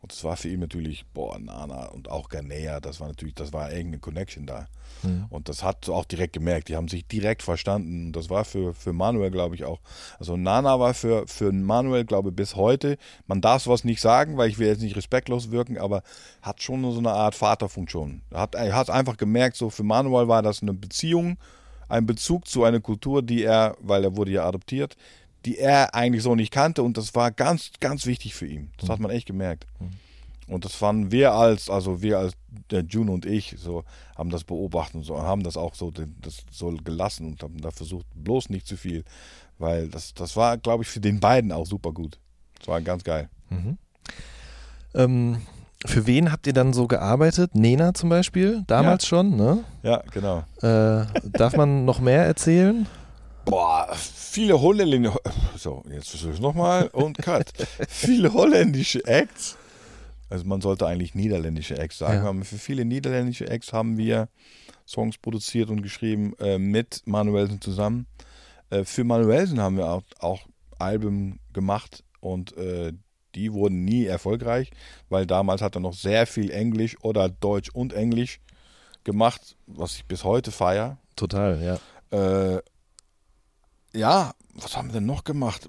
Und 0.06 0.12
es 0.12 0.22
war 0.22 0.36
für 0.36 0.48
ihn 0.48 0.60
natürlich, 0.60 1.04
boah, 1.14 1.36
Nana 1.36 1.86
und 1.86 2.08
auch 2.08 2.28
Ganea, 2.28 2.78
das 2.78 3.00
war 3.00 3.08
natürlich, 3.08 3.34
das 3.34 3.52
war 3.52 3.72
irgendeine 3.72 3.98
Connection 3.98 4.46
da. 4.46 4.68
Mhm. 5.02 5.24
Und 5.30 5.48
das 5.48 5.64
hat 5.64 5.88
auch 5.88 6.04
direkt 6.04 6.32
gemerkt, 6.32 6.68
die 6.68 6.76
haben 6.76 6.86
sich 6.86 7.08
direkt 7.08 7.42
verstanden. 7.42 8.06
Und 8.06 8.12
das 8.12 8.30
war 8.30 8.44
für, 8.44 8.72
für 8.72 8.92
Manuel, 8.92 9.32
glaube 9.32 9.56
ich, 9.56 9.64
auch. 9.64 9.80
Also 10.20 10.36
Nana 10.36 10.78
war 10.78 10.94
für, 10.94 11.26
für 11.26 11.50
Manuel, 11.50 12.04
glaube 12.04 12.28
ich, 12.28 12.36
bis 12.36 12.54
heute, 12.54 12.98
man 13.26 13.40
darf 13.40 13.64
sowas 13.64 13.82
nicht 13.82 14.00
sagen, 14.00 14.36
weil 14.36 14.48
ich 14.48 14.60
will 14.60 14.68
jetzt 14.68 14.80
nicht 14.80 14.94
respektlos 14.94 15.50
wirken, 15.50 15.76
aber 15.76 16.04
hat 16.40 16.62
schon 16.62 16.88
so 16.92 16.98
eine 16.98 17.10
Art 17.10 17.34
Vaterfunktion. 17.34 18.22
Er 18.30 18.42
hat, 18.42 18.54
er 18.54 18.76
hat 18.76 18.88
einfach 18.90 19.16
gemerkt, 19.16 19.56
so 19.56 19.70
für 19.70 19.82
Manuel 19.82 20.28
war 20.28 20.42
das 20.42 20.62
eine 20.62 20.72
Beziehung, 20.72 21.36
ein 21.88 22.06
Bezug 22.06 22.46
zu 22.46 22.62
einer 22.62 22.78
Kultur, 22.78 23.22
die 23.22 23.42
er, 23.42 23.76
weil 23.80 24.04
er 24.04 24.14
wurde 24.16 24.30
ja 24.30 24.46
adoptiert, 24.46 24.96
die 25.46 25.58
er 25.58 25.94
eigentlich 25.94 26.22
so 26.22 26.34
nicht 26.34 26.52
kannte 26.52 26.82
und 26.82 26.96
das 26.98 27.14
war 27.14 27.30
ganz, 27.30 27.70
ganz 27.80 28.04
wichtig 28.04 28.34
für 28.34 28.46
ihn. 28.46 28.70
Das 28.78 28.90
hat 28.90 28.98
man 28.98 29.10
echt 29.10 29.26
gemerkt. 29.26 29.66
Und 30.48 30.64
das 30.64 30.74
fanden 30.74 31.10
wir 31.10 31.32
als, 31.32 31.70
also 31.70 32.02
wir 32.02 32.18
als 32.18 32.34
der 32.70 32.82
June 32.82 33.10
und 33.10 33.26
ich, 33.26 33.54
so 33.58 33.84
haben 34.16 34.30
das 34.30 34.44
beobachtet 34.44 34.96
und 34.96 35.02
so, 35.04 35.20
haben 35.22 35.42
das 35.42 35.56
auch 35.56 35.74
so, 35.74 35.90
das 35.90 36.44
so 36.50 36.76
gelassen 36.84 37.26
und 37.26 37.42
haben 37.42 37.60
da 37.60 37.70
versucht, 37.70 38.06
bloß 38.14 38.50
nicht 38.50 38.66
zu 38.66 38.76
viel, 38.76 39.04
weil 39.58 39.88
das, 39.88 40.14
das 40.14 40.36
war, 40.36 40.58
glaube 40.58 40.82
ich, 40.82 40.88
für 40.88 41.00
den 41.00 41.20
beiden 41.20 41.52
auch 41.52 41.66
super 41.66 41.92
gut. 41.92 42.18
Das 42.58 42.68
war 42.68 42.80
ganz 42.80 43.04
geil. 43.04 43.28
Ähm, 44.94 45.42
für 45.84 46.06
wen 46.06 46.32
habt 46.32 46.46
ihr 46.46 46.52
dann 46.52 46.72
so 46.72 46.86
gearbeitet? 46.86 47.54
Nena 47.54 47.94
zum 47.94 48.08
Beispiel, 48.08 48.64
damals 48.66 49.06
schon, 49.06 49.36
ne? 49.36 49.64
Ja, 49.82 50.02
genau. 50.12 50.38
Äh, 50.60 51.06
darf 51.24 51.56
man 51.56 51.84
noch 51.84 52.00
mehr 52.00 52.24
erzählen? 52.24 52.86
Boah, 53.46 53.88
viele 53.94 54.60
holländische, 54.60 55.16
so, 55.56 55.82
jetzt 55.88 56.10
versuche 56.10 56.32
ich 56.32 56.40
nochmal 56.40 56.88
und 56.88 57.16
cut. 57.18 57.52
viele 57.88 58.32
holländische 58.32 59.06
Acts. 59.06 59.56
Also 60.28 60.44
man 60.44 60.60
sollte 60.60 60.84
eigentlich 60.86 61.14
niederländische 61.14 61.78
Acts 61.78 61.98
sagen, 61.98 62.24
Ja. 62.24 62.28
aber 62.30 62.44
für 62.44 62.58
viele 62.58 62.84
niederländische 62.84 63.48
Acts 63.48 63.72
haben 63.72 63.96
wir 63.96 64.28
Songs 64.86 65.16
produziert 65.18 65.70
und 65.70 65.82
geschrieben 65.82 66.34
äh, 66.40 66.58
mit 66.58 67.02
Manuelsen 67.06 67.60
zusammen. 67.60 68.06
Äh, 68.70 68.82
für 68.84 69.04
Manuelsen 69.04 69.60
haben 69.60 69.76
wir 69.76 69.88
auch, 69.90 70.02
auch 70.18 70.40
Alben 70.80 71.38
gemacht 71.52 72.02
und 72.20 72.56
äh, 72.56 72.92
die 73.36 73.52
wurden 73.52 73.84
nie 73.84 74.06
erfolgreich, 74.06 74.70
weil 75.08 75.24
damals 75.24 75.62
hat 75.62 75.76
er 75.76 75.80
noch 75.80 75.94
sehr 75.94 76.26
viel 76.26 76.50
Englisch 76.50 76.96
oder 77.02 77.28
Deutsch 77.28 77.70
und 77.70 77.92
Englisch 77.92 78.40
gemacht, 79.04 79.56
was 79.66 79.94
ich 79.94 80.04
bis 80.06 80.24
heute 80.24 80.50
feiere. 80.50 80.98
Total, 81.14 81.62
ja. 81.62 82.56
Äh, 82.56 82.60
ja, 83.96 84.32
was 84.54 84.76
haben 84.76 84.88
wir 84.88 84.94
denn 84.94 85.06
noch 85.06 85.24
gemacht? 85.24 85.68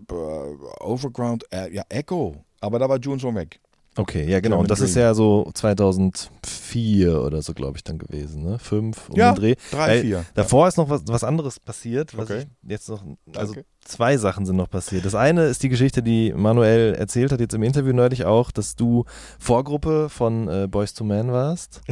Overground, 0.80 1.46
äh, 1.52 1.74
ja, 1.74 1.84
Echo. 1.90 2.44
Aber 2.62 2.80
da 2.80 2.88
war 2.90 2.98
June 3.00 3.20
schon 3.20 3.36
weg. 3.36 3.60
Okay, 3.96 4.30
ja 4.30 4.40
genau. 4.40 4.60
Und 4.60 4.70
das 4.70 4.80
ist 4.80 4.96
ja 4.96 5.14
so 5.16 5.50
2004 5.56 7.20
oder 7.20 7.42
so, 7.42 7.54
glaube 7.56 7.78
ich, 7.78 7.84
dann 7.84 7.98
gewesen, 7.98 8.44
ne? 8.44 8.60
Fünf 8.60 9.10
um 9.10 9.16
Ja, 9.18 9.32
den 9.34 9.42
Dreh. 9.42 9.56
drei, 9.72 9.88
Weil 9.88 10.02
vier. 10.02 10.26
Davor 10.36 10.68
ist 10.68 10.78
noch 10.78 10.90
was, 10.90 11.02
was 11.08 11.24
anderes 11.24 11.60
passiert, 11.60 12.16
was 12.16 12.30
Okay. 12.30 12.46
jetzt 12.62 12.90
noch, 12.90 13.04
also 13.36 13.54
Danke. 13.56 13.68
zwei 13.84 14.18
Sachen 14.18 14.46
sind 14.46 14.56
noch 14.56 14.70
passiert. 14.70 15.04
Das 15.04 15.16
eine 15.16 15.46
ist 15.46 15.64
die 15.64 15.70
Geschichte, 15.70 16.04
die 16.04 16.32
Manuel 16.32 16.94
erzählt 16.94 17.32
hat, 17.32 17.40
jetzt 17.40 17.56
im 17.56 17.64
Interview 17.64 17.92
neulich 17.94 18.26
auch, 18.26 18.52
dass 18.52 18.76
du 18.76 19.06
Vorgruppe 19.40 20.10
von 20.10 20.48
äh, 20.48 20.68
Boys 20.70 20.94
to 20.94 21.04
Men 21.04 21.32
warst. 21.32 21.82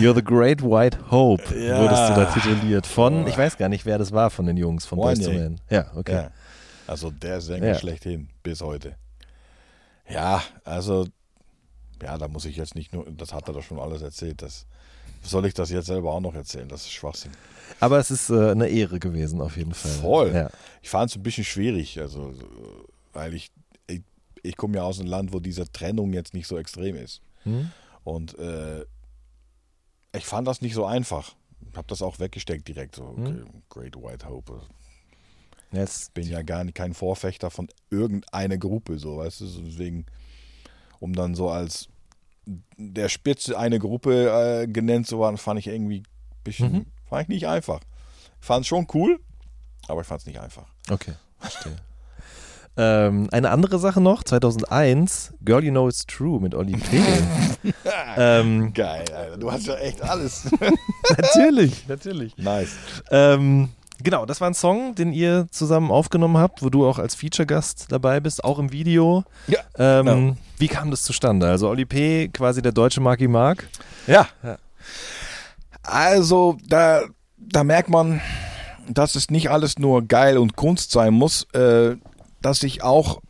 You're 0.00 0.14
the 0.14 0.22
Great 0.24 0.62
White 0.62 0.98
Hope, 1.10 1.42
Ja. 1.58 1.80
wurdest 1.82 2.10
du 2.10 2.14
da 2.14 2.24
tituliert. 2.32 2.86
Von, 2.86 3.26
ich 3.26 3.36
weiß 3.36 3.56
gar 3.56 3.68
nicht, 3.68 3.84
wer 3.86 3.98
das 3.98 4.12
war 4.12 4.30
von 4.30 4.46
den 4.46 4.56
Jungs 4.56 4.86
von 4.86 4.98
Boys 4.98 5.20
to. 5.20 5.30
Men. 5.30 5.60
Ja, 5.70 5.86
okay. 5.94 6.12
Ja. 6.14 6.30
Also 6.86 7.10
der 7.10 7.40
Sänger 7.40 7.68
Ja. 7.68 7.74
schlechthin 7.74 8.28
bis 8.42 8.60
heute. 8.60 8.94
Ja, 10.08 10.42
also, 10.64 11.06
ja, 12.02 12.16
da 12.16 12.28
muss 12.28 12.44
ich 12.44 12.56
jetzt 12.56 12.74
nicht 12.74 12.92
nur, 12.92 13.04
das 13.10 13.32
hat 13.32 13.48
er 13.48 13.54
doch 13.54 13.62
schon 13.62 13.78
alles 13.80 14.02
erzählt. 14.02 14.40
Das, 14.42 14.66
soll 15.22 15.46
ich 15.46 15.54
das 15.54 15.70
jetzt 15.70 15.86
selber 15.86 16.12
auch 16.12 16.20
noch 16.20 16.34
erzählen? 16.34 16.68
Das 16.68 16.82
ist 16.82 16.92
Schwachsinn. 16.92 17.32
Aber 17.80 17.98
es 17.98 18.12
ist 18.12 18.30
äh, 18.30 18.50
eine 18.52 18.68
Ehre 18.68 19.00
gewesen, 19.00 19.40
auf 19.40 19.56
jeden 19.56 19.74
Fall. 19.74 19.90
Voll. 19.90 20.32
Ja. 20.32 20.50
Ich 20.82 20.88
fand 20.88 21.10
es 21.10 21.16
ein 21.16 21.22
bisschen 21.24 21.44
schwierig, 21.44 21.98
also, 21.98 22.32
so, 22.32 22.44
weil 23.12 23.34
ich, 23.34 23.50
ich, 23.88 24.02
ich 24.42 24.56
komme 24.56 24.76
ja 24.76 24.84
aus 24.84 25.00
einem 25.00 25.08
Land, 25.08 25.32
wo 25.32 25.40
diese 25.40 25.70
Trennung 25.72 26.12
jetzt 26.12 26.32
nicht 26.34 26.46
so 26.46 26.56
extrem 26.56 26.94
ist. 26.94 27.20
Hm? 27.42 27.70
Und 28.04 28.38
äh, 28.38 28.84
ich 30.16 30.26
fand 30.26 30.46
das 30.48 30.60
nicht 30.62 30.74
so 30.74 30.84
einfach. 30.86 31.34
Hab 31.74 31.88
das 31.88 32.02
auch 32.02 32.18
weggesteckt 32.18 32.66
direkt. 32.68 32.96
So, 32.96 33.04
okay, 33.04 33.22
Hm. 33.42 33.62
Great 33.68 33.96
White 33.96 34.28
Hope. 34.28 34.60
Ja, 35.72 35.82
es, 35.82 36.10
Bin 36.10 36.26
ja 36.28 36.42
gar 36.42 36.64
nicht 36.64 36.74
kein 36.74 36.94
Vorfechter 36.94 37.50
von 37.50 37.68
irgendeiner 37.90 38.56
Gruppe, 38.56 38.98
so, 38.98 39.18
weißt 39.18 39.40
du. 39.42 39.46
Deswegen, 39.62 40.06
um 41.00 41.12
dann 41.12 41.34
so 41.34 41.50
als 41.50 41.88
der 42.76 43.08
Spitze 43.08 43.58
eine 43.58 43.78
Gruppe 43.78 44.62
äh, 44.62 44.66
genannt 44.68 45.06
zu 45.08 45.18
werden, 45.20 45.36
fand 45.36 45.58
ich 45.58 45.66
irgendwie 45.66 45.98
ein 45.98 46.04
bisschen, 46.44 46.72
Mhm. 46.72 46.86
fand 47.08 47.22
ich 47.22 47.28
nicht 47.28 47.46
einfach. 47.48 47.80
Ich 48.40 48.46
fand 48.46 48.62
es 48.62 48.68
schon 48.68 48.86
cool, 48.94 49.18
aber 49.88 50.02
ich 50.02 50.06
fand 50.06 50.20
es 50.20 50.26
nicht 50.26 50.38
einfach. 50.40 50.66
Okay, 50.88 51.14
verstehe. 51.38 51.76
Ähm, 52.76 53.28
eine 53.32 53.50
andere 53.50 53.78
Sache 53.78 54.00
noch, 54.00 54.22
2001, 54.24 55.32
Girl 55.44 55.64
You 55.64 55.70
Know 55.70 55.88
It's 55.88 56.06
True 56.06 56.40
mit 56.40 56.54
Oli 56.54 56.76
P. 56.76 57.00
ähm, 58.16 58.72
Geil, 58.74 59.04
Alter. 59.14 59.36
Du 59.38 59.50
hast 59.50 59.66
ja 59.66 59.76
echt 59.76 60.02
alles. 60.02 60.48
natürlich, 61.16 61.88
natürlich. 61.88 62.36
nice. 62.36 62.70
Ähm, 63.10 63.70
genau, 64.02 64.26
das 64.26 64.40
war 64.40 64.48
ein 64.50 64.54
Song, 64.54 64.94
den 64.94 65.12
ihr 65.12 65.46
zusammen 65.50 65.90
aufgenommen 65.90 66.36
habt, 66.38 66.62
wo 66.62 66.68
du 66.68 66.86
auch 66.86 66.98
als 66.98 67.14
Feature-Gast 67.14 67.86
dabei 67.90 68.20
bist, 68.20 68.44
auch 68.44 68.58
im 68.58 68.72
Video. 68.72 69.24
Ja, 69.46 69.60
Ähm, 69.78 70.04
genau. 70.06 70.36
Wie 70.58 70.68
kam 70.68 70.90
das 70.90 71.02
zustande? 71.02 71.48
Also 71.48 71.68
Oli 71.68 71.84
P., 71.84 72.28
quasi 72.28 72.62
der 72.62 72.72
deutsche 72.72 73.00
Marky 73.00 73.28
Mark. 73.28 73.68
Ja. 74.06 74.26
Ja. 74.42 74.56
Also, 75.82 76.56
da, 76.66 77.02
da 77.36 77.62
merkt 77.62 77.88
man, 77.90 78.20
dass 78.88 79.14
es 79.16 79.30
nicht 79.30 79.50
alles 79.50 79.78
nur 79.78 80.02
geil 80.02 80.38
und 80.38 80.56
Kunst 80.56 80.90
sein 80.90 81.12
muss, 81.14 81.44
äh, 81.52 81.96
dass 82.46 82.62
ich 82.62 82.84
auch 82.84 83.20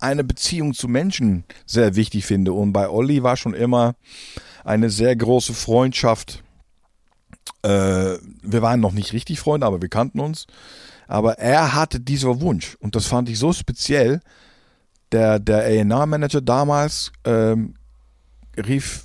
eine 0.00 0.24
Beziehung 0.24 0.72
zu 0.72 0.88
Menschen 0.88 1.44
sehr 1.66 1.94
wichtig 1.94 2.24
finde. 2.24 2.54
Und 2.54 2.72
bei 2.72 2.88
Olli 2.88 3.22
war 3.22 3.36
schon 3.36 3.52
immer 3.52 3.96
eine 4.64 4.88
sehr 4.88 5.14
große 5.14 5.52
Freundschaft. 5.52 6.42
Äh, 7.62 8.16
wir 8.42 8.62
waren 8.62 8.80
noch 8.80 8.92
nicht 8.92 9.12
richtig 9.12 9.40
Freunde, 9.40 9.66
aber 9.66 9.82
wir 9.82 9.90
kannten 9.90 10.20
uns. 10.20 10.46
Aber 11.06 11.38
er 11.38 11.74
hatte 11.74 12.00
diesen 12.00 12.40
Wunsch 12.40 12.76
und 12.80 12.96
das 12.96 13.06
fand 13.06 13.28
ich 13.28 13.38
so 13.38 13.52
speziell. 13.52 14.20
Der, 15.12 15.38
der 15.38 15.58
A&R-Manager 15.64 16.40
damals 16.40 17.12
ähm, 17.24 17.74
rief 18.56 19.04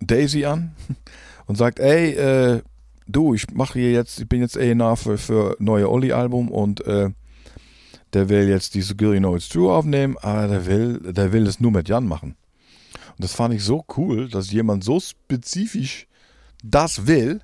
Daisy 0.00 0.44
an 0.44 0.74
und 1.46 1.54
sagt, 1.54 1.78
ey, 1.78 2.14
äh, 2.14 2.62
du, 3.06 3.32
ich 3.32 3.48
mache 3.52 3.78
hier 3.78 3.92
jetzt, 3.92 4.18
ich 4.18 4.28
bin 4.28 4.40
jetzt 4.40 4.58
A&R 4.58 4.96
für, 4.96 5.18
für 5.18 5.56
neue 5.60 5.88
Olli-Album 5.88 6.50
und 6.50 6.84
äh, 6.84 7.10
der 8.12 8.28
will 8.28 8.48
jetzt 8.48 8.74
diese 8.74 8.96
Girl 8.96 9.18
Know 9.18 9.36
It's 9.36 9.48
True 9.48 9.72
aufnehmen, 9.72 10.16
aber 10.18 10.48
der 10.48 10.66
will, 10.66 11.12
der 11.12 11.32
will 11.32 11.46
es 11.46 11.60
nur 11.60 11.70
mit 11.70 11.88
Jan 11.88 12.06
machen. 12.06 12.36
Und 13.18 13.24
das 13.24 13.34
fand 13.34 13.54
ich 13.54 13.64
so 13.64 13.84
cool, 13.96 14.28
dass 14.28 14.50
jemand 14.50 14.84
so 14.84 15.00
spezifisch 15.00 16.06
das 16.62 17.06
will. 17.06 17.40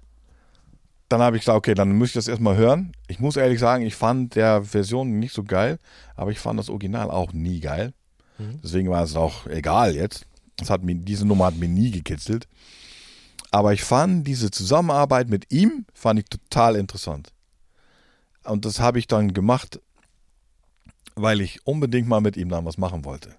Dann 1.09 1.21
habe 1.21 1.37
ich 1.37 1.43
gesagt, 1.43 1.59
okay, 1.59 1.75
dann 1.75 1.97
muss 1.97 2.09
ich 2.09 2.15
das 2.15 2.29
erstmal 2.29 2.57
hören. 2.57 2.93
Ich 3.09 3.21
muss 3.21 3.37
ehrlich 3.37 3.61
sagen, 3.61 3.85
ich 3.85 3.95
fand 3.95 4.37
der 4.37 4.63
Version 4.63 5.19
nicht 5.19 5.35
so 5.35 5.45
geil, 5.45 5.79
aber 6.17 6.31
ich 6.31 6.39
fand 6.39 6.59
das 6.59 6.71
Original 6.71 7.11
auch 7.11 7.33
nie 7.33 7.61
geil. 7.61 7.93
Mhm. 8.39 8.61
Deswegen 8.63 8.91
war 8.91 9.05
es 9.05 9.17
auch 9.17 9.47
egal 9.47 9.95
jetzt. 9.95 10.27
Das 10.57 10.71
hat 10.71 10.83
mir, 10.83 10.95
diese 10.95 11.27
Nummer 11.27 11.47
hat 11.47 11.57
mir 11.57 11.69
nie 11.69 11.91
gekitzelt. 11.91 12.49
Aber 13.51 13.73
ich 13.73 13.85
fand 13.85 14.27
diese 14.27 14.51
Zusammenarbeit 14.51 15.29
mit 15.29 15.53
ihm, 15.53 15.87
fand 15.93 16.21
ich 16.21 16.27
total 16.27 16.77
interessant. 16.77 17.33
Und 18.45 18.65
das 18.65 18.81
habe 18.81 18.99
ich 18.99 19.07
dann 19.07 19.33
gemacht, 19.33 19.81
weil 21.17 21.41
ich 21.41 21.67
unbedingt 21.67 22.09
mal 22.09 22.21
mit 22.21 22.37
ihm 22.37 22.51
was 22.51 22.79
machen 22.79 23.05
wollte. 23.05 23.31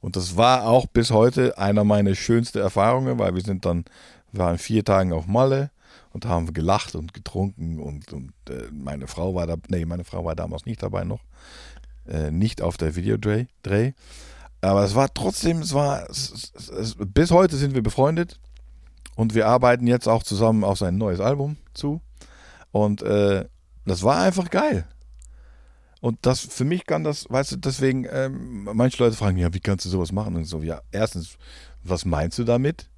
Und 0.00 0.16
das 0.16 0.36
war 0.36 0.66
auch 0.66 0.86
bis 0.86 1.10
heute 1.10 1.58
einer 1.58 1.84
meiner 1.84 2.14
schönsten 2.14 2.58
Erfahrungen, 2.58 3.18
weil 3.18 3.34
wir 3.34 3.42
sind 3.42 3.64
dann, 3.64 3.84
waren 4.32 4.58
vier 4.58 4.84
Tage 4.84 5.14
auf 5.14 5.26
Malle 5.26 5.70
und 6.12 6.24
haben 6.24 6.52
gelacht 6.52 6.94
und 6.94 7.12
getrunken 7.12 7.78
und, 7.78 8.12
und 8.12 8.32
äh, 8.48 8.70
meine 8.72 9.06
Frau 9.06 9.34
war 9.34 9.46
da, 9.46 9.56
nee, 9.68 9.84
meine 9.84 10.04
Frau 10.04 10.24
war 10.24 10.34
damals 10.34 10.64
nicht 10.64 10.82
dabei 10.82 11.04
noch, 11.04 11.20
äh, 12.08 12.30
nicht 12.30 12.62
auf 12.62 12.76
der 12.76 12.96
Videodreh. 12.96 13.46
Dreh. 13.62 13.92
Aber 14.62 14.84
es 14.84 14.94
war 14.94 15.12
trotzdem, 15.12 15.60
es 15.60 15.74
war, 15.74 16.08
es, 16.08 16.52
es, 16.54 16.68
es, 16.68 16.96
bis 16.98 17.30
heute 17.30 17.56
sind 17.56 17.74
wir 17.74 17.82
befreundet 17.82 18.40
und 19.16 19.34
wir 19.34 19.46
arbeiten 19.46 19.86
jetzt 19.86 20.08
auch 20.08 20.22
zusammen 20.22 20.64
auf 20.64 20.78
sein 20.78 20.98
neues 20.98 21.20
Album 21.20 21.56
zu. 21.74 22.00
Und 22.72 23.02
äh, 23.02 23.46
das 23.84 24.02
war 24.02 24.22
einfach 24.22 24.50
geil. 24.50 24.86
Und 26.00 26.18
das 26.22 26.40
für 26.40 26.64
mich 26.64 26.86
kann 26.86 27.04
das, 27.04 27.28
weißt 27.28 27.52
du, 27.52 27.56
deswegen, 27.56 28.06
ähm, 28.10 28.68
manche 28.72 29.02
Leute 29.02 29.16
fragen, 29.16 29.36
ja, 29.36 29.52
wie 29.52 29.60
kannst 29.60 29.84
du 29.84 29.90
sowas 29.90 30.12
machen? 30.12 30.34
Und 30.34 30.44
so, 30.46 30.62
ja, 30.62 30.80
erstens, 30.92 31.36
was 31.82 32.04
meinst 32.04 32.38
du 32.38 32.44
damit? 32.44 32.88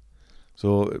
So, 0.55 0.89
äh, 0.89 0.99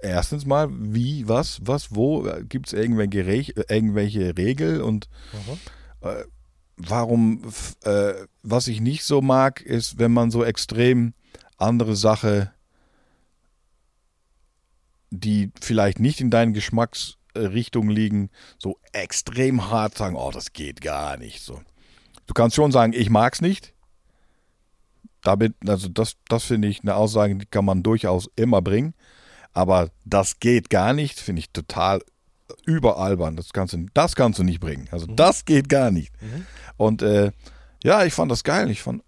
erstens 0.00 0.46
mal, 0.46 0.68
wie, 0.70 1.28
was, 1.28 1.60
was, 1.64 1.94
wo, 1.94 2.28
gibt 2.48 2.68
es 2.68 2.72
irgendwelche, 2.72 3.26
Re 3.26 3.44
irgendwelche 3.68 4.36
Regeln 4.36 4.82
und 4.82 5.08
äh, 6.02 6.24
warum, 6.76 7.42
äh, 7.82 8.14
was 8.42 8.68
ich 8.68 8.80
nicht 8.80 9.04
so 9.04 9.20
mag, 9.20 9.60
ist, 9.62 9.98
wenn 9.98 10.12
man 10.12 10.30
so 10.30 10.44
extrem 10.44 11.14
andere 11.56 11.96
Sache, 11.96 12.52
die 15.10 15.50
vielleicht 15.60 15.98
nicht 15.98 16.20
in 16.20 16.30
deinen 16.30 16.54
Geschmacks 16.54 17.16
Richtung 17.34 17.88
liegen, 17.88 18.30
so 18.58 18.78
extrem 18.92 19.70
hart 19.70 19.96
sagen, 19.96 20.16
oh, 20.16 20.30
das 20.30 20.52
geht 20.52 20.80
gar 20.80 21.16
nicht. 21.16 21.42
So. 21.42 21.60
Du 22.26 22.34
kannst 22.34 22.56
schon 22.56 22.72
sagen, 22.72 22.92
ich 22.92 23.10
mag's 23.10 23.40
nicht. 23.40 23.74
Damit, 25.22 25.54
also 25.66 25.88
das, 25.88 26.16
das 26.28 26.44
finde 26.44 26.68
ich 26.68 26.80
eine 26.80 26.94
Aussage, 26.94 27.36
die 27.36 27.46
kann 27.46 27.64
man 27.64 27.82
durchaus 27.82 28.30
immer 28.36 28.62
bringen. 28.62 28.94
Aber 29.52 29.90
das 30.04 30.38
geht 30.40 30.70
gar 30.70 30.92
nicht, 30.92 31.20
finde 31.20 31.40
ich 31.40 31.50
total 31.50 32.00
überalbern. 32.64 33.36
Das 33.36 33.52
kannst 33.52 33.74
du, 33.74 33.86
das 33.94 34.14
kannst 34.14 34.38
du 34.38 34.44
nicht 34.44 34.60
bringen. 34.60 34.88
Also 34.90 35.06
mhm. 35.06 35.16
das 35.16 35.44
geht 35.44 35.68
gar 35.68 35.90
nicht. 35.90 36.12
Mhm. 36.22 36.46
Und 36.76 37.02
äh, 37.02 37.32
ja, 37.82 38.04
ich 38.04 38.14
fand 38.14 38.30
das 38.30 38.44
geil. 38.44 38.70
Ich 38.70 38.82
fand 38.82 39.02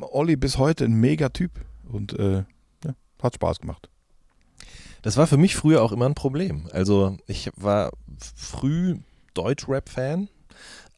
Olli 0.00 0.36
bis 0.36 0.58
heute 0.58 0.84
ein 0.84 0.94
mega 0.94 1.28
Typ 1.28 1.52
und 1.84 2.18
äh, 2.18 2.44
ja, 2.84 2.94
hat 3.22 3.34
Spaß 3.34 3.60
gemacht. 3.60 3.88
Das 5.02 5.16
war 5.16 5.26
für 5.26 5.36
mich 5.36 5.56
früher 5.56 5.82
auch 5.82 5.92
immer 5.92 6.06
ein 6.06 6.14
Problem. 6.14 6.68
Also 6.72 7.16
ich 7.26 7.50
war 7.56 7.90
früh 8.36 8.98
Deutsch-Rap-Fan, 9.34 10.28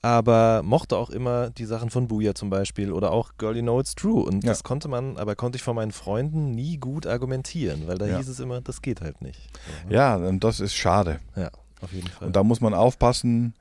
aber 0.02 0.62
mochte 0.64 0.96
auch 0.96 1.10
immer 1.10 1.50
die 1.50 1.64
Sachen 1.64 1.90
von 1.90 2.08
Booyah 2.08 2.34
zum 2.34 2.50
Beispiel 2.50 2.92
oder 2.92 3.12
auch 3.12 3.32
Girl 3.38 3.56
You 3.56 3.62
Know 3.62 3.80
It's 3.80 3.94
True. 3.94 4.24
Und 4.24 4.42
ja. 4.42 4.50
das 4.50 4.64
konnte 4.64 4.88
man, 4.88 5.16
aber 5.16 5.36
konnte 5.36 5.56
ich 5.56 5.62
von 5.62 5.76
meinen 5.76 5.92
Freunden 5.92 6.50
nie 6.50 6.78
gut 6.78 7.06
argumentieren, 7.06 7.86
weil 7.86 7.98
da 7.98 8.06
ja. 8.06 8.18
hieß 8.18 8.28
es 8.28 8.40
immer, 8.40 8.60
das 8.60 8.82
geht 8.82 9.00
halt 9.00 9.22
nicht. 9.22 9.40
Ja, 9.88 10.16
und 10.16 10.42
das 10.42 10.58
ist 10.58 10.74
schade. 10.74 11.20
Ja, 11.36 11.50
auf 11.80 11.92
jeden 11.92 12.08
Fall. 12.08 12.26
Und 12.26 12.36
da 12.36 12.42
muss 12.42 12.60
man 12.60 12.74
aufpassen, 12.74 13.54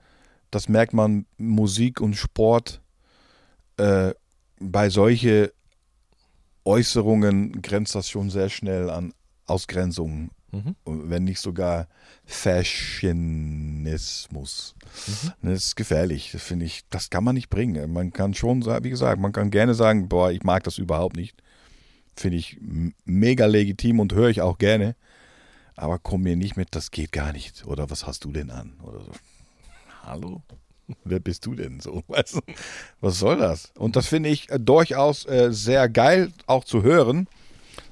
das 0.49 0.67
merkt 0.67 0.93
man 0.93 1.25
Musik 1.37 2.01
und 2.01 2.15
Sport 2.15 2.81
äh, 3.77 4.13
bei 4.59 4.89
solchen 4.89 5.49
Äußerungen 6.65 7.61
grenzt 7.61 7.95
das 7.95 8.09
schon 8.09 8.29
sehr 8.29 8.49
schnell 8.49 8.89
an 8.89 9.13
Ausgrenzung, 9.51 10.31
mhm. 10.51 10.75
wenn 10.85 11.25
nicht 11.25 11.39
sogar 11.39 11.87
Fashionismus. 12.25 14.73
Mhm. 15.07 15.31
Das 15.49 15.65
ist 15.65 15.75
gefährlich, 15.75 16.31
das 16.31 16.41
finde 16.41 16.65
ich, 16.65 16.81
das 16.89 17.09
kann 17.09 17.23
man 17.23 17.35
nicht 17.35 17.49
bringen. 17.49 17.93
Man 17.93 18.13
kann 18.13 18.33
schon, 18.33 18.65
wie 18.65 18.89
gesagt, 18.89 19.21
man 19.21 19.33
kann 19.33 19.51
gerne 19.51 19.75
sagen, 19.75 20.09
boah, 20.09 20.31
ich 20.31 20.43
mag 20.43 20.63
das 20.63 20.77
überhaupt 20.77 21.15
nicht. 21.15 21.35
Finde 22.15 22.37
ich 22.37 22.59
mega 23.05 23.45
legitim 23.45 23.99
und 23.99 24.13
höre 24.13 24.29
ich 24.29 24.41
auch 24.41 24.57
gerne. 24.57 24.95
Aber 25.75 25.99
komm 25.99 26.23
mir 26.23 26.35
nicht 26.35 26.57
mit, 26.57 26.75
das 26.75 26.91
geht 26.91 27.11
gar 27.11 27.33
nicht. 27.33 27.65
Oder 27.65 27.89
was 27.89 28.05
hast 28.05 28.25
du 28.25 28.31
denn 28.31 28.51
an? 28.51 28.73
Oder 28.83 28.99
so. 28.99 29.11
Hallo? 30.03 30.43
Wer 31.03 31.19
bist 31.19 31.45
du 31.45 31.55
denn 31.55 31.79
so? 31.79 32.03
Weißt 32.07 32.35
du? 32.35 32.41
Was 32.99 33.19
soll 33.19 33.37
das? 33.37 33.71
Und 33.77 33.95
das 33.95 34.07
finde 34.07 34.29
ich 34.29 34.49
äh, 34.49 34.59
durchaus 34.59 35.25
äh, 35.25 35.51
sehr 35.51 35.89
geil, 35.89 36.31
auch 36.47 36.63
zu 36.63 36.83
hören, 36.83 37.27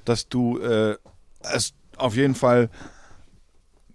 dass 0.04 0.28
du 0.28 0.58
äh, 0.58 0.96
es 1.40 1.74
auf 1.96 2.16
jeden 2.16 2.34
Fall 2.34 2.70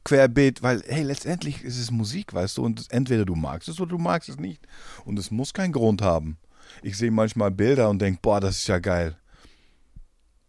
querbeet, 0.04 0.62
weil, 0.62 0.84
hey, 0.88 1.04
letztendlich 1.04 1.64
ist 1.64 1.80
es 1.80 1.92
Musik, 1.92 2.34
weißt 2.34 2.58
du, 2.58 2.64
und 2.64 2.92
entweder 2.92 3.26
du 3.26 3.36
magst 3.36 3.68
es 3.68 3.80
oder 3.82 3.90
du 3.90 3.98
magst 3.98 4.30
es 4.30 4.38
nicht. 4.38 4.66
Und 5.04 5.20
es 5.20 5.32
muss 5.32 5.54
keinen 5.54 5.74
Grund 5.74 6.02
haben. 6.02 6.38
Ich 6.82 6.98
sehe 6.98 7.12
manchmal 7.12 7.52
Bilder 7.52 7.90
und 7.90 8.00
denke, 8.02 8.20
boah, 8.22 8.40
das 8.40 8.58
ist 8.58 8.68
ja 8.68 8.80
geil. 8.80 9.18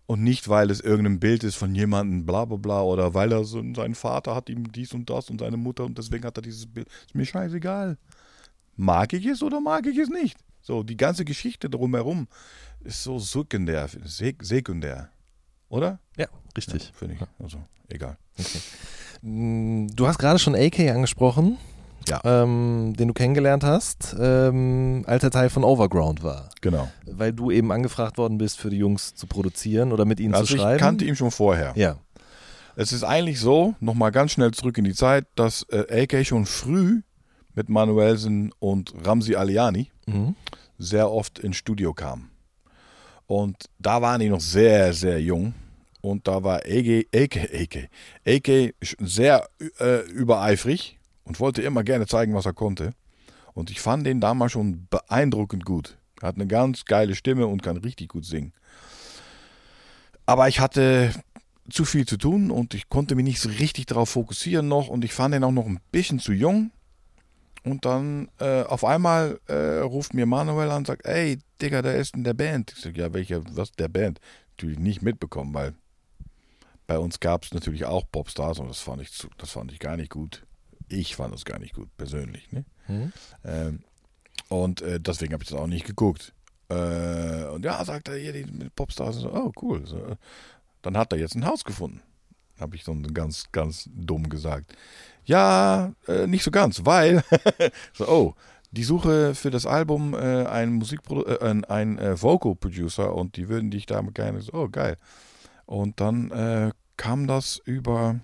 Und 0.07 0.23
nicht, 0.23 0.49
weil 0.49 0.71
es 0.71 0.81
irgendein 0.81 1.19
Bild 1.19 1.43
ist 1.43 1.57
von 1.57 1.75
jemandem, 1.75 2.27
bla 2.27 2.45
bla 2.45 2.57
bla, 2.57 2.83
oder 2.83 3.15
weil 3.15 3.33
er 3.33 3.45
so, 3.45 3.63
sein 3.75 3.95
Vater 3.95 4.35
hat 4.35 4.49
ihm 4.49 4.71
dies 4.71 4.93
und 4.93 5.11
das 5.11 5.31
und 5.31 5.41
seine 5.41 5.57
Mutter 5.57 5.85
und 5.85 5.99
deswegen 5.99 6.25
hat 6.25 6.39
er 6.39 6.43
dieses 6.43 6.67
Bild. 6.67 6.89
Ist 7.07 7.15
mir 7.15 7.27
scheißegal. 7.27 7.99
Mag 8.77 9.13
ich 9.15 9.27
es 9.27 9.43
oder 9.43 9.61
mag 9.61 9.87
ich 9.87 9.99
es 9.99 10.09
nicht? 10.09 10.39
So, 10.61 10.83
die 10.83 10.97
ganze 10.97 11.25
Geschichte 11.25 11.71
drumherum 11.71 12.29
ist 12.85 13.03
so 13.03 13.19
sekundär, 13.19 13.89
sekundär. 14.05 15.11
Oder? 15.69 15.99
Ja, 16.17 16.29
richtig. 16.57 16.85
Ja, 16.85 16.91
Finde 16.95 17.15
ich. 17.15 17.21
Also, 17.43 17.59
egal. 17.89 18.17
Okay. 18.39 18.59
Mm, 19.23 19.89
du 19.95 20.07
hast 20.07 20.19
gerade 20.19 20.39
schon 20.39 20.55
AK 20.55 20.81
angesprochen. 20.91 21.59
Ja. 22.09 22.21
Ähm, 22.25 22.95
den 22.97 23.09
du 23.09 23.15
kennengelernt 23.15 23.65
hast, 23.65 24.15
ähm, 24.21 25.03
als 25.09 25.25
er 25.25 25.33
Teil 25.33 25.51
von 25.51 25.65
Overground 25.65 26.23
war. 26.23 26.51
Genau. 26.61 26.89
Weil 27.05 27.33
du 27.33 27.51
eben 27.51 27.73
angefragt 27.73 28.17
worden 28.17 28.39
bist, 28.39 28.59
für 28.59 28.71
die 28.71 28.77
Jungs 28.77 29.17
zu 29.17 29.27
produzieren 29.27 29.91
oder 29.91 30.05
mit 30.05 30.21
ihnen 30.21 30.33
also 30.33 30.47
zu 30.47 30.57
schreiben. 30.57 30.77
Ich 30.77 30.81
kannte 30.81 31.05
ihn 31.05 31.17
schon 31.17 31.33
vorher. 31.33 31.73
Ja. 31.75 31.97
Es 32.77 32.93
ist 32.93 33.03
eigentlich 33.03 33.41
so, 33.41 33.75
nochmal 33.81 34.13
ganz 34.13 34.33
schnell 34.33 34.53
zurück 34.53 34.79
in 34.79 34.85
die 34.85 34.95
Zeit, 34.95 35.27
dass 35.35 35.65
äh, 35.71 36.05
AK 36.05 36.25
schon 36.25 36.47
früh 36.47 37.01
mit 37.55 37.69
Manuelsen 37.71 38.53
und 38.61 38.95
Ramsi 39.05 39.35
Aliani 39.35 39.91
mhm. 40.07 40.37
sehr 40.79 41.11
oft 41.11 41.41
ins 41.41 41.57
Studio 41.57 41.93
kam. 41.93 42.31
Und 43.27 43.57
da 43.81 44.01
waren 44.03 44.21
die 44.21 44.29
noch 44.29 44.41
sehr, 44.41 44.93
sehr 44.93 45.21
jung. 45.21 45.55
Und 46.07 46.29
da 46.29 46.45
war 46.45 46.61
AK, 46.65 47.09
AK, 47.13 47.37
AK, 47.53 47.89
AK 48.25 48.75
sehr 49.01 49.49
äh, 49.81 50.09
übereifrig 50.09 51.01
und 51.25 51.41
wollte 51.41 51.63
immer 51.63 51.83
gerne 51.83 52.07
zeigen, 52.07 52.33
was 52.33 52.47
er 52.47 52.53
konnte. 52.53 52.93
Und 53.55 53.73
ich 53.73 53.81
fand 53.81 54.07
den 54.07 54.21
damals 54.21 54.53
schon 54.53 54.87
beeindruckend 54.89 55.65
gut. 55.65 55.99
Er 56.21 56.29
hat 56.29 56.37
eine 56.37 56.47
ganz 56.47 56.85
geile 56.85 57.17
Stimme 57.17 57.49
und 57.49 57.65
kann 57.65 57.77
richtig 57.79 58.11
gut 58.11 58.25
singen. 58.25 58.53
Aber 60.27 60.47
ich 60.47 60.61
hatte 60.61 61.11
zu 61.69 61.85
viel 61.85 62.07
zu 62.07 62.19
tun 62.19 62.53
und 62.53 62.75
ich 62.75 62.89
konnte 62.89 63.17
mich 63.17 63.25
nicht 63.25 63.41
so 63.41 63.49
richtig 63.49 63.87
darauf 63.87 64.11
fokussieren 64.11 64.69
noch 64.69 64.87
und 64.87 65.05
ich 65.05 65.13
fand 65.13 65.35
ihn 65.35 65.43
auch 65.43 65.51
noch 65.51 65.67
ein 65.67 65.81
bisschen 65.91 66.21
zu 66.21 66.33
jung. 66.33 66.71
Und 67.65 67.85
dann 67.85 68.29
äh, 68.39 68.63
auf 68.63 68.85
einmal 68.85 69.41
äh, 69.49 69.81
ruft 69.81 70.15
mir 70.15 70.27
Manuel 70.27 70.71
an 70.71 70.79
und 70.79 70.87
sagt, 70.87 71.05
ey, 71.05 71.41
Digga, 71.61 71.83
der 71.83 71.97
ist 71.97 72.15
in 72.15 72.23
der 72.23 72.35
Band. 72.35 72.73
Ich 72.77 72.83
sage, 72.83 73.01
ja, 73.01 73.13
welcher, 73.13 73.43
was 73.57 73.73
der 73.73 73.89
Band? 73.89 74.21
Natürlich 74.53 74.79
nicht 74.79 75.03
mitbekommen, 75.03 75.53
weil 75.53 75.75
bei 76.87 76.99
uns 76.99 77.21
gab 77.21 77.45
es 77.45 77.53
natürlich 77.53 77.85
auch 77.85 78.05
Popstars 78.11 78.59
und 78.59 78.69
das 78.69 78.81
fand 78.81 79.03
ich, 79.03 79.11
das 79.39 79.51
fand 79.51 79.73
ich 79.73 79.79
gar 79.79 79.97
nicht 79.97 80.11
gut. 80.11 80.47
ich 80.89 81.17
fand 81.17 81.35
das 81.35 81.45
gar 81.45 81.59
nicht 81.59 81.75
gut, 81.75 81.89
persönlich. 81.97 82.51
Ne? 82.53 82.65
Hm? 82.87 83.13
Ähm, 83.45 83.81
und 84.49 84.83
äh, 84.83 85.01
deswegen 85.01 85.33
habe 85.33 85.43
ich 85.43 85.51
das 85.51 85.59
auch 85.59 85.67
nicht 85.67 85.85
geguckt. 85.85 86.33
Äh, 86.69 87.45
und 87.47 87.65
ja, 87.65 87.85
sagt 87.85 88.09
er 88.09 88.17
hier, 88.17 88.33
die 88.33 88.45
mit 88.45 88.75
Popstars. 88.75 89.17
So, 89.17 89.33
oh, 89.33 89.53
cool. 89.63 89.87
So, 89.87 89.99
äh, 89.99 90.17
dann 90.83 90.97
hat 90.97 91.13
er 91.13 91.19
jetzt 91.19 91.35
ein 91.35 91.47
Haus 91.47 91.65
gefunden. 91.65 92.03
Habe 92.61 92.77
ich 92.77 92.85
so 92.85 92.97
ganz, 93.13 93.47
ganz 93.53 93.89
dumm 93.93 94.29
gesagt. 94.29 94.75
Ja, 95.25 95.93
äh, 96.07 96.27
nicht 96.27 96.45
so 96.45 96.51
ganz, 96.51 96.85
weil, 96.85 97.23
so, 97.93 98.09
oh, 98.09 98.35
die 98.71 98.85
Suche 98.85 99.35
für 99.35 99.51
das 99.51 99.67
Album 99.67 100.15
äh, 100.15 100.47
ein 100.47 100.75
Musikprodu 100.75 101.25
äh, 101.25 101.41
ein, 101.41 101.65
ein 101.65 101.99
äh, 101.99 102.21
Vocal 102.21 102.55
Producer 102.55 103.15
und 103.15 103.37
die 103.37 103.49
würden 103.49 103.71
dich 103.71 103.87
da 103.87 104.01
gerne 104.01 104.41
so, 104.41 104.53
oh 104.55 104.69
geil. 104.69 104.97
Und 105.67 106.01
dann 106.01 106.31
äh, 106.31 106.71
kam 106.97 107.27
das 107.27 107.59
über, 107.59 108.21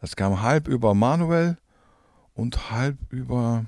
es 0.00 0.16
kam 0.16 0.40
halb 0.42 0.68
über 0.68 0.94
Manuel 0.94 1.58
und 2.34 2.70
halb 2.70 2.96
über 3.12 3.66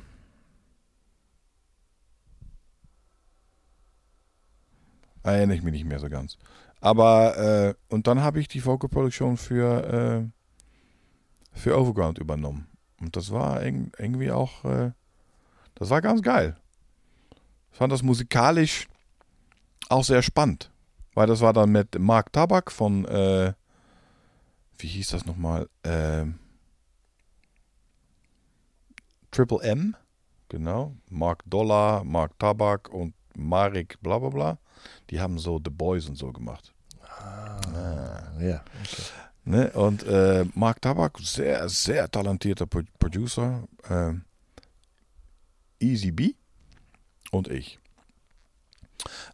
erinnere 5.22 5.56
ich 5.56 5.62
mich 5.62 5.72
nicht 5.72 5.84
mehr 5.84 5.98
so 5.98 6.08
ganz. 6.08 6.38
Aber 6.80 7.36
äh, 7.36 7.74
und 7.88 8.06
dann 8.06 8.22
habe 8.22 8.40
ich 8.40 8.48
die 8.48 8.64
Vocal 8.64 8.88
Produktion 8.88 9.36
für 9.36 10.22
äh, 10.22 11.58
für 11.58 11.78
Overground 11.78 12.18
übernommen 12.18 12.68
und 13.00 13.16
das 13.16 13.30
war 13.30 13.62
irgendwie 13.62 14.30
auch 14.30 14.64
äh, 14.64 14.92
das 15.74 15.90
war 15.90 16.00
ganz 16.00 16.22
geil. 16.22 16.56
Ich 17.72 17.78
fand 17.78 17.92
das 17.92 18.02
musikalisch 18.02 18.86
auch 19.88 20.04
sehr 20.04 20.22
spannend, 20.22 20.70
weil 21.16 21.26
das 21.26 21.40
war 21.40 21.52
dann 21.52 21.72
mit 21.72 21.98
Mark 21.98 22.32
Tabak 22.32 22.70
von 22.70 23.04
äh, 23.06 23.54
wie 24.78 24.86
hieß 24.86 25.08
das 25.08 25.24
nochmal? 25.26 25.68
Ähm, 25.82 26.38
Triple 29.30 29.62
M, 29.62 29.96
genau. 30.48 30.94
Mark 31.08 31.42
Dollar, 31.46 32.04
Mark 32.04 32.38
Tabak 32.38 32.90
und 32.90 33.14
Marek 33.34 34.00
bla 34.02 34.18
bla 34.18 34.28
bla. 34.28 34.58
Die 35.10 35.20
haben 35.20 35.38
so 35.38 35.58
The 35.62 35.70
Boys 35.70 36.06
und 36.08 36.16
so 36.16 36.32
gemacht. 36.32 36.74
Ja. 38.38 38.62
Ne? 39.44 39.70
Und 39.72 40.02
äh, 40.04 40.44
Mark 40.54 40.82
Tabak, 40.82 41.18
sehr, 41.20 41.68
sehr 41.68 42.10
talentierter 42.10 42.66
Pro 42.66 42.82
Producer. 42.98 43.64
ähm, 43.88 44.24
Easy 45.78 46.10
B 46.10 46.34
und 47.30 47.48
ich 47.48 47.78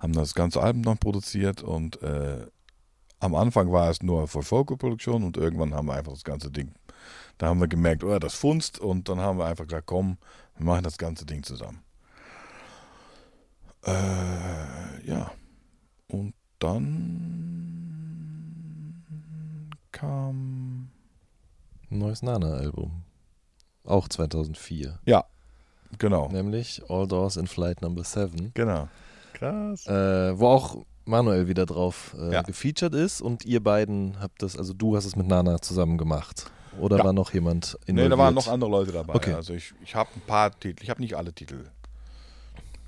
haben 0.00 0.12
das 0.12 0.34
ganze 0.34 0.62
Album 0.62 0.82
dann 0.82 0.98
produziert 0.98 1.62
und 1.62 2.02
äh, 2.02 2.46
am 3.20 3.34
Anfang 3.36 3.70
war 3.70 3.88
es 3.88 4.02
nur 4.02 4.26
für 4.26 4.48
Vocal-Produktion 4.48 5.22
und 5.22 5.36
irgendwann 5.36 5.74
haben 5.74 5.86
wir 5.86 5.94
einfach 5.94 6.12
das 6.12 6.24
ganze 6.24 6.50
Ding, 6.50 6.74
da 7.38 7.46
haben 7.46 7.60
wir 7.60 7.68
gemerkt, 7.68 8.02
oh, 8.04 8.18
das 8.18 8.34
funzt 8.34 8.78
und 8.80 9.08
dann 9.08 9.20
haben 9.20 9.38
wir 9.38 9.46
einfach 9.46 9.66
gesagt, 9.66 9.86
komm, 9.86 10.18
wir 10.56 10.66
machen 10.66 10.82
das 10.84 10.98
ganze 10.98 11.24
Ding 11.24 11.42
zusammen. 11.42 11.82
Äh, 13.84 15.06
ja, 15.06 15.30
und 16.08 16.34
dann 16.58 17.82
kam, 19.90 20.90
Ein 21.90 21.98
neues 21.98 22.22
Nana-Album. 22.22 23.02
Auch 23.84 24.08
2004. 24.08 25.00
ja, 25.04 25.24
genau, 25.98 26.28
Nämlich 26.28 26.82
All 26.88 27.08
Doors 27.08 27.36
in 27.36 27.46
Flight 27.48 27.82
Number 27.82 28.04
7. 28.04 28.52
genau. 28.54 28.88
Krass. 29.42 29.86
Äh, 29.86 30.38
wo 30.38 30.46
auch 30.48 30.84
Manuel 31.04 31.48
wieder 31.48 31.66
drauf 31.66 32.14
äh, 32.18 32.32
Ja. 32.32 32.42
gefeatured 32.42 32.94
ist 32.94 33.20
und 33.20 33.44
ihr 33.44 33.62
beiden 33.62 34.20
habt 34.20 34.42
das, 34.42 34.56
also 34.56 34.72
du 34.72 34.96
hast 34.96 35.04
es 35.04 35.16
mit 35.16 35.26
Nana 35.26 35.60
zusammen 35.60 35.98
gemacht. 35.98 36.50
Oder 36.78 36.98
Ja. 36.98 37.04
war 37.04 37.12
noch 37.12 37.32
jemand 37.34 37.76
Nee, 37.86 37.90
involviert? 37.90 38.12
da 38.12 38.18
waren 38.18 38.34
noch 38.34 38.46
andere 38.48 38.70
Leute 38.70 38.92
dabei. 38.92 39.14
Okay. 39.14 39.34
Also 39.34 39.52
ich, 39.52 39.74
ich 39.82 39.94
habe 39.94 40.10
ein 40.14 40.22
paar 40.22 40.58
Titel, 40.58 40.82
ich 40.82 40.90
habe 40.90 41.02
nicht 41.02 41.16
alle 41.16 41.32
Titel 41.32 41.64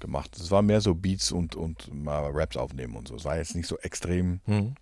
gemacht. 0.00 0.36
Es 0.38 0.50
war 0.50 0.62
mehr 0.62 0.80
so 0.80 0.94
Beats 0.94 1.32
und, 1.32 1.56
und 1.56 1.92
mal 1.92 2.30
Raps 2.32 2.56
aufnehmen 2.56 2.94
und 2.96 3.08
so. 3.08 3.16
Es 3.16 3.24
war 3.24 3.36
jetzt 3.36 3.54
nicht 3.56 3.66
so 3.66 3.76
extrem. 3.78 4.40
Hm. 4.46 4.74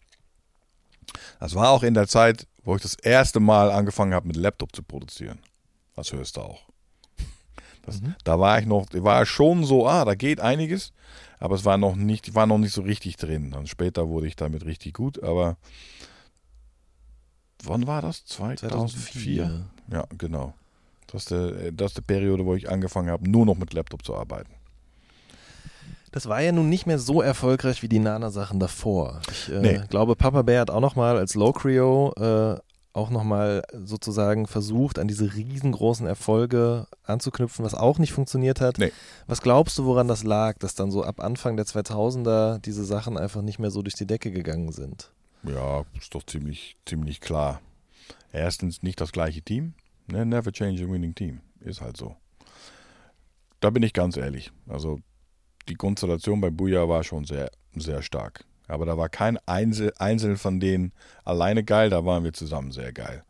Das 1.41 1.55
war 1.55 1.71
auch 1.71 1.83
in 1.83 1.95
der 1.95 2.07
Zeit, 2.07 2.47
wo 2.65 2.77
ich 2.77 2.83
das 2.83 2.95
erste 2.95 3.41
Mal 3.41 3.71
angefangen 3.73 4.15
habe, 4.15 4.27
mit 4.27 4.37
Laptop 4.37 4.75
zu 4.77 4.83
produzieren. 4.83 5.39
Das 5.97 6.13
hörst 6.13 6.37
du 6.37 6.43
auch. 6.43 6.63
Das, 7.85 8.01
Da 8.23 8.39
war 8.39 8.61
ich 8.61 8.67
noch, 8.67 8.87
war 8.93 9.27
schon 9.27 9.65
so, 9.65 9.89
ah, 9.89 10.05
da 10.05 10.15
geht 10.15 10.39
einiges, 10.41 10.93
aber 11.43 11.57
es 11.57 11.65
war 11.65 11.77
noch 11.77 11.97
nicht, 11.97 12.35
war 12.37 12.47
noch 12.47 12.59
nicht 12.59 12.73
so 12.73 12.83
richtig 12.83 13.17
drin. 13.17 13.51
Dann 13.51 13.67
später 13.67 14.09
wurde 14.09 14.29
ich 14.29 14.37
damit 14.37 14.65
richtig 14.65 14.95
gut, 14.95 15.23
aber 15.23 15.57
wann 17.65 17.87
war 17.87 18.01
das? 18.01 18.25
2004? 18.27 18.69
2004. 18.71 19.67
Ja, 19.91 20.05
genau. 20.17 20.55
Das 21.09 21.23
ist, 21.23 21.31
der, 21.33 21.73
das 21.73 21.91
ist 21.91 21.99
die 21.99 22.03
Periode, 22.03 22.47
wo 22.47 22.55
ich 22.55 22.71
angefangen 22.71 23.11
habe, 23.11 23.29
nur 23.29 23.45
noch 23.45 23.57
mit 23.57 23.73
Laptop 23.75 24.05
zu 24.05 24.15
arbeiten. 24.15 24.53
Das 26.13 26.29
war 26.29 26.41
ja 26.43 26.53
nun 26.53 26.69
nicht 26.69 26.87
mehr 26.87 26.99
so 26.99 27.23
erfolgreich 27.23 27.83
wie 27.83 27.89
die 27.89 27.99
Nana-Sachen 27.99 28.61
davor. 28.61 29.21
Ich 29.31 29.51
äh, 29.51 29.61
Nee. 29.61 29.81
glaube, 29.89 30.15
Papa 30.15 30.43
Bear 30.43 30.61
hat 30.61 30.71
auch 30.71 30.81
nochmal 30.81 31.17
als 31.17 31.35
Locrio 31.35 32.13
äh, 32.19 32.59
auch 32.93 33.11
nochmal 33.11 33.63
sozusagen 33.73 34.47
versucht, 34.47 34.99
an 34.99 35.09
diese 35.09 35.35
riesengroßen 35.35 36.07
Erfolge 36.07 36.87
anzuknüpfen, 37.05 37.65
was 37.65 37.75
auch 37.75 37.99
nicht 37.99 38.13
funktioniert 38.13 38.61
hat. 38.61 38.79
Nee. 38.79 38.93
Was 39.27 39.41
glaubst 39.41 39.79
du, 39.79 39.85
woran 39.85 40.09
das 40.09 40.25
lag, 40.25 40.59
dass 40.59 40.75
dann 40.75 40.91
so 40.91 41.03
ab 41.03 41.21
Anfang 41.21 41.57
der 41.57 41.67
2000er 41.67 42.59
diese 42.59 42.85
Sachen 42.85 43.17
einfach 43.17 43.43
nicht 43.43 43.59
mehr 43.59 43.71
so 43.71 43.83
durch 43.83 43.95
die 43.95 44.07
Decke 44.07 44.31
gegangen 44.31 44.73
sind? 44.73 45.11
Ja, 45.43 45.85
ist 45.99 46.15
doch 46.15 46.25
ziemlich, 46.25 46.77
ziemlich 46.87 47.21
klar. 47.21 47.61
Erstens 48.33 48.83
nicht 48.83 49.01
das 49.01 49.13
gleiche 49.13 49.43
Team. 49.43 49.75
Ne? 50.07 50.27
Never 50.27 50.53
change 50.53 50.85
a 50.85 50.89
winning 50.89 51.15
team. 51.15 51.41
Ist 51.61 51.81
halt 51.81 51.97
so. 51.97 52.17
Da 53.61 53.71
bin 53.71 53.83
ich 53.83 53.93
ganz 53.93 54.17
ehrlich. 54.17 54.53
Also 54.69 55.01
die 55.69 55.75
Konstellation 55.75 56.41
bei 56.41 56.51
Buja 56.51 56.89
war 56.89 57.05
schon 57.05 57.25
sehr, 57.25 57.51
sehr 57.75 58.03
stark. 58.03 58.45
Aber 58.73 58.87
da 58.87 58.97
war 58.97 59.09
kein 59.09 59.39
Einzel, 59.47 59.93
Einzelne 59.99 60.37
von 60.37 60.61
denen 60.61 60.93
alleine 61.25 61.65
geil, 61.65 61.91
da 61.91 62.05
waren 62.05 62.25
wir 62.25 62.33
zusammen 62.33 62.73
sehr 62.73 62.93
geil. 62.93 63.25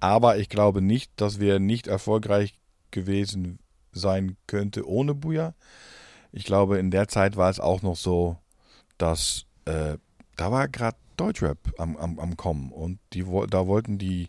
Aber 0.00 0.38
ich 0.38 0.48
glaube 0.48 0.82
nicht, 0.82 1.12
dass 1.16 1.40
wir 1.40 1.58
nicht 1.58 1.86
erfolgreich 1.86 2.58
gewesen 2.90 3.58
sein 3.92 4.36
könnte 4.46 4.88
ohne 4.88 5.14
Buja. 5.14 5.54
Ich 6.32 6.44
glaube, 6.44 6.78
in 6.78 6.90
der 6.90 7.08
Zeit 7.08 7.36
war 7.36 7.50
es 7.50 7.60
auch 7.60 7.82
noch 7.82 7.96
so, 7.96 8.36
dass 8.98 9.46
äh, 9.64 9.96
da 10.36 10.52
war 10.52 10.68
gerade 10.68 10.96
Deutschrap 11.16 11.58
am, 11.78 11.96
am, 11.96 12.18
am 12.18 12.36
Kommen 12.36 12.70
und 12.70 12.98
die, 13.12 13.24
da 13.48 13.66
wollten 13.66 13.98
die 13.98 14.28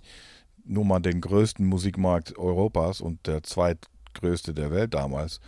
nur 0.64 0.86
mal 0.86 1.00
den 1.00 1.22
größten 1.22 1.66
Musikmarkt 1.66 2.38
Europas 2.38 3.02
und 3.02 3.28
der 3.28 3.44
zweitgrößte 3.44 4.54
der 4.54 4.72
Welt 4.72 4.94
damals 4.94 5.40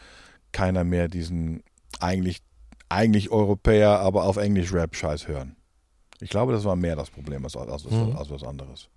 keiner 0.52 0.84
mehr 0.84 1.08
diesen 1.08 1.64
eigentlich, 2.00 2.42
eigentlich 2.90 3.30
Europäer, 3.32 4.00
aber 4.00 4.24
auf 4.24 4.38
Englisch 4.38 4.74
Rap-Scheiß 4.74 5.28
hören. 5.28 5.56
Ich 6.20 6.30
glaube, 6.30 6.52
das 6.52 6.66
war 6.66 6.76
mehr 6.76 6.96
das 6.96 7.10
Problem 7.10 7.44
als, 7.46 7.56
als, 7.56 7.70
als, 7.86 7.86
Mhm. 7.94 8.16
als 8.16 8.30
was 8.30 8.44
anderes. 8.44 8.88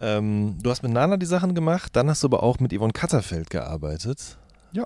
Ähm, 0.00 0.58
du 0.62 0.70
hast 0.70 0.82
mit 0.82 0.92
Nana 0.92 1.16
die 1.16 1.26
Sachen 1.26 1.54
gemacht, 1.54 1.94
dann 1.96 2.08
hast 2.08 2.22
du 2.22 2.26
aber 2.28 2.42
auch 2.42 2.58
mit 2.60 2.72
Yvonne 2.72 2.92
Katterfeld 2.92 3.50
gearbeitet. 3.50 4.38
Ja. 4.72 4.84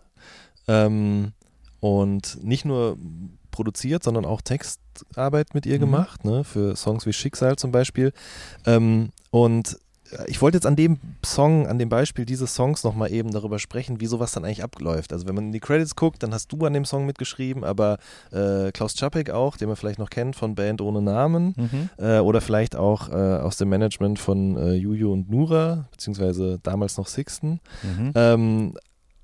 Ähm, 0.68 1.32
und 1.80 2.42
nicht 2.42 2.64
nur 2.64 2.96
produziert, 3.50 4.02
sondern 4.02 4.24
auch 4.24 4.40
Textarbeit 4.42 5.54
mit 5.54 5.66
ihr 5.66 5.76
Mhm. 5.76 5.80
gemacht, 5.80 6.24
ne, 6.24 6.44
für 6.44 6.76
Songs 6.76 7.06
wie 7.06 7.12
Schicksal 7.12 7.56
zum 7.56 7.72
Beispiel. 7.72 8.12
Ähm, 8.66 9.10
und 9.30 9.78
ich 10.26 10.40
wollte 10.42 10.56
jetzt 10.56 10.66
an 10.66 10.76
dem 10.76 10.98
Song, 11.24 11.66
an 11.66 11.78
dem 11.78 11.88
Beispiel 11.88 12.24
dieses 12.24 12.54
Songs 12.54 12.84
nochmal 12.84 13.12
eben 13.12 13.30
darüber 13.30 13.58
sprechen, 13.58 14.00
wie 14.00 14.06
sowas 14.06 14.32
dann 14.32 14.44
eigentlich 14.44 14.62
abläuft. 14.62 15.12
Also 15.12 15.26
wenn 15.26 15.34
man 15.34 15.46
in 15.46 15.52
die 15.52 15.60
Credits 15.60 15.96
guckt, 15.96 16.22
dann 16.22 16.32
hast 16.32 16.52
du 16.52 16.64
an 16.64 16.72
dem 16.72 16.84
Song 16.84 17.06
mitgeschrieben, 17.06 17.64
aber 17.64 17.98
äh, 18.32 18.72
Klaus 18.72 18.94
Czapek 18.94 19.30
auch, 19.30 19.56
den 19.56 19.68
man 19.68 19.76
vielleicht 19.76 19.98
noch 19.98 20.10
kennt 20.10 20.36
von 20.36 20.54
Band 20.54 20.80
ohne 20.80 21.02
Namen, 21.02 21.54
äh, 21.98 22.18
oder 22.18 22.40
vielleicht 22.40 22.76
auch 22.76 23.08
äh, 23.08 23.12
aus 23.12 23.56
dem 23.56 23.68
Management 23.68 24.18
von 24.18 24.56
äh, 24.56 24.72
Juju 24.74 25.12
und 25.12 25.30
Nura, 25.30 25.88
beziehungsweise 25.90 26.58
damals 26.62 26.96
noch 26.96 27.06
Sixten. 27.06 27.60
Mhm. 27.82 28.12
Ähm, 28.14 28.74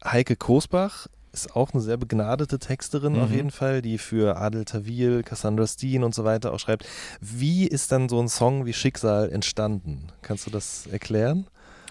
Heike 0.05 0.37
Kosbach 0.37 1.07
ist 1.33 1.57
auch 1.57 1.73
eine 1.73 1.81
sehr 1.83 1.97
begnadete 1.97 2.59
Texterin 2.59 3.19
auf 3.19 3.31
Mhm. 3.31 3.35
jeden 3.35 3.51
Fall, 3.51 3.81
die 3.83 3.99
für 3.99 4.37
Adel 4.37 4.65
Tawil, 4.65 5.23
Cassandra 5.23 5.67
Steen 5.67 6.05
und 6.05 6.15
so 6.15 6.25
weiter 6.25 6.53
auch 6.53 6.59
schreibt. 6.61 6.87
Wie 7.21 7.67
ist 7.67 7.91
dann 7.93 8.09
so 8.09 8.21
ein 8.21 8.29
Song 8.29 8.67
wie 8.67 8.73
Schicksal 8.73 9.31
entstanden? 9.33 10.09
Kannst 10.23 10.47
du 10.47 10.51
das 10.51 10.87
erklären? 10.87 11.47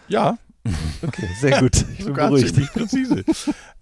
Ja, 0.08 0.38
Okay, 1.02 1.28
sehr 1.40 1.60
gut. 1.60 1.76
Ich 1.98 2.06
bin 2.06 2.14
beruhigt. 2.14 2.50
ziemlich 2.50 2.72
präzise. 2.72 3.24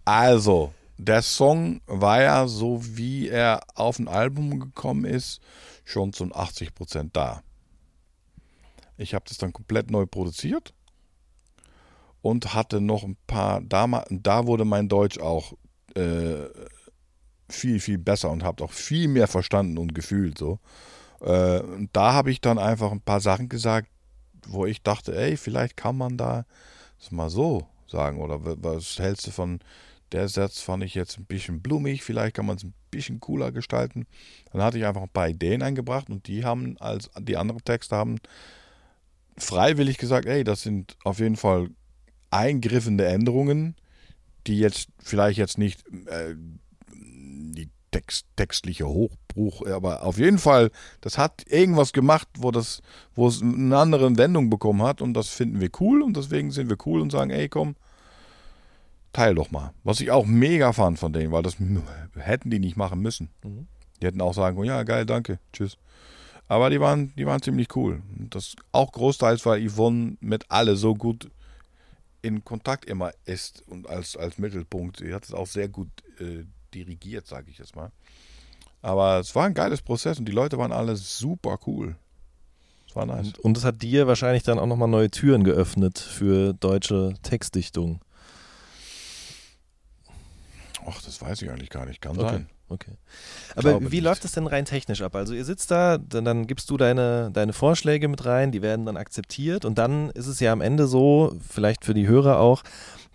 Also, 0.06 0.73
der 0.98 1.22
Song 1.22 1.81
war 1.88 2.22
ja 2.22 2.48
so, 2.48 2.81
wie 2.95 3.27
er 3.27 3.60
auf 3.76 3.99
ein 3.99 4.07
Album 4.07 4.61
gekommen 4.61 5.03
ist, 5.03 5.41
schon 5.84 6.14
zu 6.14 6.34
80 6.34 6.73
Prozent 6.73 7.18
da. 7.18 7.41
Ich 8.95 9.14
habe 9.14 9.26
das 9.27 9.38
dann 9.38 9.52
komplett 9.52 9.91
neu 9.91 10.06
produziert 10.06 10.73
und 12.22 12.54
hatte 12.54 12.82
noch 12.82 13.04
ein 13.04 13.18
paar, 13.28 13.62
da, 13.62 14.06
da 14.10 14.48
wurde 14.48 14.66
mein 14.66 14.90
Deutsch 14.90 15.20
auch 15.20 15.54
äh, 15.96 16.48
viel, 17.50 17.80
viel 17.80 17.98
besser 17.98 18.30
und 18.30 18.44
habe 18.44 18.64
auch 18.64 18.72
viel 18.72 19.08
mehr 19.08 19.28
verstanden 19.28 19.78
und 19.78 19.96
gefühlt 19.96 20.38
so. 20.38 20.60
Äh, 21.22 21.62
da 21.94 22.14
habe 22.14 22.32
ich 22.32 22.41
dann 22.41 22.60
einfach 22.60 22.91
ein 22.91 23.02
paar 23.02 23.22
Sachen 23.22 23.50
gesagt, 23.50 23.90
wo 24.48 24.66
ich 24.66 24.84
dachte, 24.84 25.16
ey, 25.18 25.38
vielleicht 25.38 25.78
kann 25.78 25.98
man 25.98 26.18
da 26.18 26.46
das 27.00 27.12
mal 27.12 27.30
so 27.30 27.68
sagen. 27.88 28.22
Oder 28.22 28.46
wa- 28.46 28.56
was 28.60 29.00
hältst 29.00 29.28
du 29.28 29.32
von 29.32 29.60
der 30.12 30.30
Satz 30.30 30.62
fand 30.62 30.84
ich 30.84 30.96
jetzt 30.96 31.20
ein 31.20 31.26
bisschen 31.26 31.62
blumig, 31.62 32.04
vielleicht 32.04 32.36
kann 32.36 32.46
man 32.46 32.58
es 32.58 32.64
ein 32.64 32.74
bisschen 32.91 33.20
cooler 33.20 33.52
gestalten. 33.52 34.08
Dann 34.54 34.62
hatte 34.64 34.78
ich 34.80 34.86
einfach 34.86 35.04
ein 35.04 35.10
paar 35.10 35.30
Ideen 35.30 35.64
eingebracht 35.64 36.10
und 36.10 36.28
die 36.28 36.46
haben 36.46 36.78
als 36.80 37.12
die 37.20 37.38
anderen 37.38 37.64
Texte 37.64 37.96
haben 37.96 38.18
freiwillig 39.38 39.98
gesagt, 39.98 40.26
ey, 40.26 40.44
das 40.44 40.62
sind 40.62 40.98
auf 41.04 41.20
jeden 41.20 41.38
Fall 41.38 41.70
eingriffende 42.32 43.06
Änderungen, 43.06 43.76
die 44.48 44.60
jetzt 44.60 44.90
vielleicht 45.00 45.38
jetzt 45.38 45.58
nicht 45.58 45.84
äh, 46.08 46.36
die 46.94 47.70
Text, 47.92 48.28
textliche 48.36 48.88
Hochbruch, 48.88 49.66
aber 49.66 50.04
auf 50.04 50.18
jeden 50.18 50.38
Fall, 50.38 50.72
das 51.02 51.18
hat 51.18 51.44
irgendwas 51.48 51.92
gemacht, 51.94 52.28
wo 52.38 52.52
das, 52.52 52.82
wo 53.16 53.28
es 53.28 53.42
eine 53.42 53.78
andere 53.78 54.16
Wendung 54.18 54.50
bekommen 54.50 54.84
hat 54.84 55.02
und 55.02 55.14
das 55.14 55.30
finden 55.30 55.60
wir 55.60 55.70
cool 55.80 56.04
und 56.04 56.16
deswegen 56.16 56.52
sind 56.52 56.70
wir 56.70 56.78
cool 56.86 57.02
und 57.02 57.12
sagen, 57.12 57.32
ey, 57.32 57.50
komm, 57.50 57.76
teil 59.14 59.36
doch 59.36 59.52
mal. 59.52 59.74
Was 59.84 60.02
ich 60.02 60.12
auch 60.12 60.26
mega 60.26 60.72
fand 60.74 61.00
von 61.00 61.14
denen, 61.14 61.32
weil 61.32 61.44
das 61.44 61.58
hätten 62.16 62.50
die 62.50 62.60
nicht 62.60 62.78
machen 62.78 63.02
müssen. 63.02 63.30
Die 64.02 64.06
hätten 64.06 64.22
auch 64.22 64.34
sagen 64.34 64.56
können, 64.56 64.68
ja, 64.68 64.84
geil, 64.84 65.06
danke, 65.06 65.40
tschüss. 65.52 65.78
Aber 66.48 66.70
die 66.70 66.80
waren, 66.80 67.14
die 67.16 67.26
waren 67.26 67.42
ziemlich 67.42 67.76
cool. 67.76 68.02
Das 68.30 68.56
auch 68.72 68.92
großteils, 68.92 69.46
weil 69.46 69.68
Yvonne 69.68 70.18
mit 70.20 70.46
alle 70.50 70.76
so 70.76 70.96
gut 70.96 71.30
in 72.22 72.44
Kontakt 72.44 72.86
immer 72.86 73.12
ist 73.26 73.64
und 73.68 73.88
als, 73.88 74.18
als 74.18 74.38
Mittelpunkt. 74.38 74.98
Sie 74.98 75.14
hat 75.14 75.24
es 75.24 75.34
auch 75.34 75.48
sehr 75.48 75.70
gut 75.70 75.90
äh, 76.20 76.44
dirigiert, 76.74 77.28
sage 77.28 77.50
ich 77.50 77.58
jetzt 77.58 77.76
mal. 77.76 77.91
Aber 78.82 79.20
es 79.20 79.36
war 79.36 79.46
ein 79.46 79.54
geiles 79.54 79.82
Prozess 79.82 80.20
und 80.20 80.26
die 80.26 80.32
Leute 80.32 80.58
waren 80.58 80.72
alle 80.72 80.96
super 80.96 81.60
cool. 81.68 81.96
Es 82.88 82.96
war 82.96 83.06
nice. 83.06 83.28
Und, 83.28 83.40
und 83.40 83.58
es 83.58 83.64
hat 83.66 83.82
dir 83.82 84.08
wahrscheinlich 84.08 84.44
dann 84.44 84.58
auch 84.60 84.66
nochmal 84.66 84.88
neue 84.88 85.12
Türen 85.12 85.44
geöffnet 85.44 86.00
für 86.00 86.54
deutsche 86.54 87.14
Textdichtung. 87.24 88.02
Ach, 90.86 91.02
das 91.02 91.22
weiß 91.22 91.41
ich 91.41 91.52
eigentlich 91.52 91.70
gar 91.70 91.86
nicht. 91.86 92.02
Kann 92.02 92.18
Okay. 92.18 92.30
sein. 92.30 92.50
Okay. 92.70 92.91
Aber 93.56 93.72
glaube 93.72 93.91
wie 93.91 93.96
nicht. 93.96 94.04
läuft 94.04 94.26
es 94.26 94.34
denn 94.34 94.46
rein 94.48 94.66
technisch 94.66 95.02
ab? 95.02 95.16
Also 95.16 95.34
ihr 95.34 95.44
sitzt 95.44 95.72
da, 95.72 95.98
dann, 95.98 96.24
dann 96.24 96.48
gibst 96.48 96.70
du 96.70 96.78
deine, 96.78 97.32
deine 97.34 97.52
Vorschläge 97.52 98.08
mit 98.08 98.26
rein, 98.26 98.52
die 98.52 98.62
werden 98.62 98.86
dann 98.86 98.96
akzeptiert 98.96 99.66
und 99.66 99.78
dann 99.78 100.12
ist 100.12 100.28
es 100.28 100.40
ja 100.40 100.52
am 100.52 100.62
Ende 100.62 100.88
so, 100.88 101.36
vielleicht 101.48 101.84
für 101.84 101.96
die 101.96 102.08
Hörer 102.08 102.40
auch, 102.40 102.64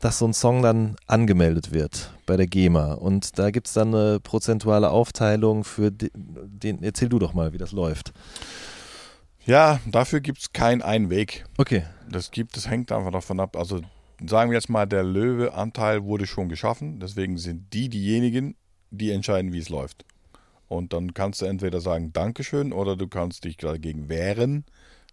dass 0.01 0.19
so 0.19 0.27
ein 0.27 0.35
Song 0.35 0.61
dann 0.61 0.97
angemeldet 1.07 1.73
wird 1.73 2.11
bei 2.27 2.37
der 2.37 2.47
GEMA 2.47 2.95
und 2.95 3.39
da 3.39 3.51
gibt 3.51 3.69
es 3.69 3.75
dann 3.75 3.95
eine 3.95 4.21
prozentuale 4.21 4.91
Aufteilung 4.91 5.63
für 5.63 5.93
den, 5.93 6.11
den, 6.15 6.83
erzähl 6.83 7.09
du 7.09 7.19
doch 7.21 7.33
mal, 7.33 7.53
wie 7.53 7.59
das 7.59 7.73
läuft. 7.73 8.13
Ja, 9.47 9.79
dafür 9.87 10.21
gibt 10.21 10.39
es 10.39 10.53
keinen 10.53 10.83
einen 10.83 11.11
Weg. 11.11 11.45
Okay. 11.59 11.85
Das 12.09 12.31
gibt, 12.31 12.57
das 12.57 12.69
hängt 12.69 12.91
einfach 12.91 13.13
davon 13.13 13.41
ab. 13.41 13.57
Also 13.57 13.83
sagen 14.27 14.51
wir 14.51 14.57
jetzt 14.57 14.71
mal, 14.71 14.87
der 14.87 15.03
Löwe-Anteil 15.03 16.05
wurde 16.05 16.27
schon 16.27 16.49
geschaffen. 16.49 17.01
Deswegen 17.01 17.37
sind 17.37 17.73
die 17.73 17.89
diejenigen, 17.89 18.57
die 18.95 19.11
entscheiden, 19.11 19.53
wie 19.53 19.59
es 19.59 19.69
läuft. 19.69 20.05
Und 20.69 20.93
dann 20.93 21.15
kannst 21.15 21.43
du 21.43 21.47
entweder 21.47 21.81
sagen 21.81 22.13
Dankeschön 22.13 22.73
oder 22.73 22.97
du 22.97 23.07
kannst 23.07 23.45
dich 23.45 23.57
dagegen 23.57 24.09
wehren, 24.09 24.65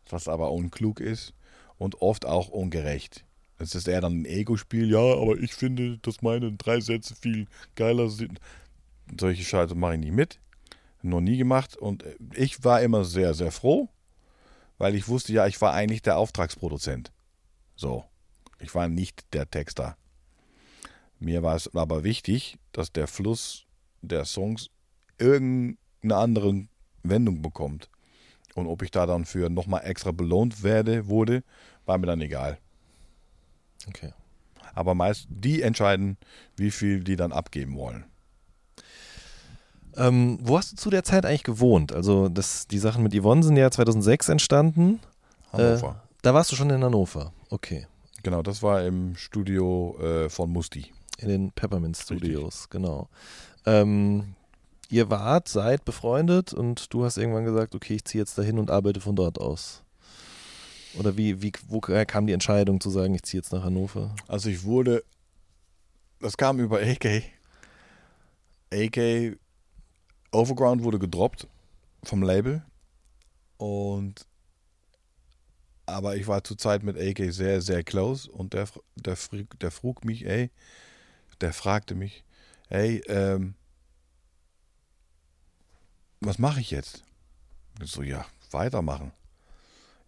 was 0.09 0.27
aber 0.27 0.51
unklug 0.51 0.99
ist 0.99 1.33
und 1.77 2.01
oft 2.01 2.25
auch 2.25 2.49
ungerecht. 2.49 3.25
Es 3.57 3.75
ist 3.75 3.87
eher 3.87 4.01
dann 4.01 4.21
ein 4.21 4.25
Ego-Spiel. 4.25 4.89
Ja, 4.89 4.99
aber 4.99 5.37
ich 5.37 5.53
finde, 5.53 5.99
dass 5.99 6.21
meine 6.21 6.51
drei 6.53 6.79
Sätze 6.79 7.15
viel 7.15 7.47
geiler 7.75 8.09
sind. 8.09 8.39
Solche 9.19 9.43
Scheiße 9.43 9.75
mache 9.75 9.93
ich 9.93 9.99
nicht 9.99 10.13
mit. 10.13 10.39
Noch 11.03 11.21
nie 11.21 11.37
gemacht. 11.37 11.77
Und 11.77 12.03
ich 12.33 12.63
war 12.63 12.81
immer 12.81 13.05
sehr, 13.05 13.33
sehr 13.33 13.51
froh, 13.51 13.89
weil 14.77 14.95
ich 14.95 15.07
wusste 15.07 15.33
ja, 15.33 15.45
ich 15.45 15.61
war 15.61 15.73
eigentlich 15.73 16.01
der 16.01 16.17
Auftragsproduzent. 16.17 17.11
So. 17.75 18.03
Ich 18.59 18.73
war 18.75 18.87
nicht 18.87 19.25
der 19.33 19.49
Texter. 19.49 19.97
Mir 21.19 21.43
war 21.43 21.55
es 21.55 21.73
aber 21.75 22.03
wichtig, 22.03 22.57
dass 22.71 22.91
der 22.91 23.07
Fluss 23.07 23.65
der 24.01 24.25
Songs 24.25 24.69
irgendeine 25.17 26.15
andere 26.15 26.67
Wendung 27.03 27.41
bekommt. 27.41 27.89
Und 28.55 28.67
ob 28.67 28.81
ich 28.81 28.91
da 28.91 29.05
dann 29.05 29.25
für 29.25 29.49
nochmal 29.49 29.85
extra 29.85 30.11
belohnt 30.11 30.63
werde, 30.63 31.07
wurde, 31.07 31.43
war 31.85 31.97
mir 31.97 32.07
dann 32.07 32.21
egal. 32.21 32.57
Okay. 33.87 34.13
Aber 34.73 34.95
meist 34.95 35.27
die 35.29 35.61
entscheiden, 35.61 36.17
wie 36.55 36.71
viel 36.71 37.03
die 37.03 37.15
dann 37.15 37.31
abgeben 37.31 37.75
wollen. 37.75 38.05
Ähm, 39.97 40.39
wo 40.41 40.57
hast 40.57 40.71
du 40.71 40.75
zu 40.77 40.89
der 40.89 41.03
Zeit 41.03 41.25
eigentlich 41.25 41.43
gewohnt? 41.43 41.91
Also 41.91 42.29
das, 42.29 42.67
die 42.67 42.79
Sachen 42.79 43.03
mit 43.03 43.13
Yvonne 43.13 43.43
sind 43.43 43.57
ja 43.57 43.69
2006 43.69 44.29
entstanden. 44.29 44.99
Hannover. 45.51 46.01
Äh, 46.03 46.17
da 46.21 46.33
warst 46.33 46.51
du 46.51 46.55
schon 46.55 46.69
in 46.69 46.83
Hannover. 46.83 47.33
Okay. 47.49 47.87
genau, 48.23 48.41
das 48.41 48.63
war 48.63 48.83
im 48.83 49.15
Studio 49.15 49.97
äh, 49.99 50.29
von 50.29 50.49
Musti. 50.49 50.93
In 51.21 51.29
den 51.29 51.51
Peppermint 51.51 51.95
Studios, 51.97 52.69
genau. 52.69 53.07
Ähm, 53.65 54.35
ihr 54.89 55.09
wart, 55.09 55.47
seid 55.47 55.85
befreundet 55.85 56.53
und 56.53 56.91
du 56.93 57.05
hast 57.05 57.17
irgendwann 57.17 57.45
gesagt, 57.45 57.75
okay, 57.75 57.95
ich 57.95 58.05
ziehe 58.05 58.21
jetzt 58.21 58.37
dahin 58.37 58.57
und 58.59 58.71
arbeite 58.71 58.99
von 58.99 59.15
dort 59.15 59.39
aus. 59.39 59.83
Oder 60.97 61.15
wie, 61.15 61.41
wie, 61.41 61.53
wo 61.67 61.79
kam 61.79 62.27
die 62.27 62.33
Entscheidung 62.33 62.81
zu 62.81 62.89
sagen, 62.89 63.13
ich 63.13 63.23
ziehe 63.23 63.39
jetzt 63.39 63.53
nach 63.53 63.63
Hannover? 63.63 64.13
Also 64.27 64.49
ich 64.49 64.63
wurde, 64.63 65.03
das 66.19 66.35
kam 66.35 66.59
über 66.59 66.81
AK. 66.81 67.23
AK 68.73 69.37
Overground 70.31 70.83
wurde 70.83 70.99
gedroppt 70.99 71.47
vom 72.03 72.23
Label 72.23 72.63
und 73.57 74.25
aber 75.85 76.15
ich 76.15 76.27
war 76.27 76.43
zur 76.43 76.57
Zeit 76.57 76.83
mit 76.83 76.97
AK 76.97 77.33
sehr, 77.33 77.61
sehr 77.61 77.83
close 77.83 78.31
und 78.31 78.53
der, 78.53 78.67
der, 78.95 79.17
der 79.59 79.71
frug 79.71 80.05
mich, 80.05 80.25
ey, 80.25 80.49
der 81.41 81.53
fragte 81.53 81.95
mich, 81.95 82.23
ey, 82.69 83.01
ähm, 83.07 83.55
was 86.19 86.37
mache 86.37 86.59
ich 86.59 86.71
jetzt? 86.71 87.03
Ich 87.81 87.91
so, 87.91 88.03
ja, 88.03 88.25
weitermachen. 88.51 89.11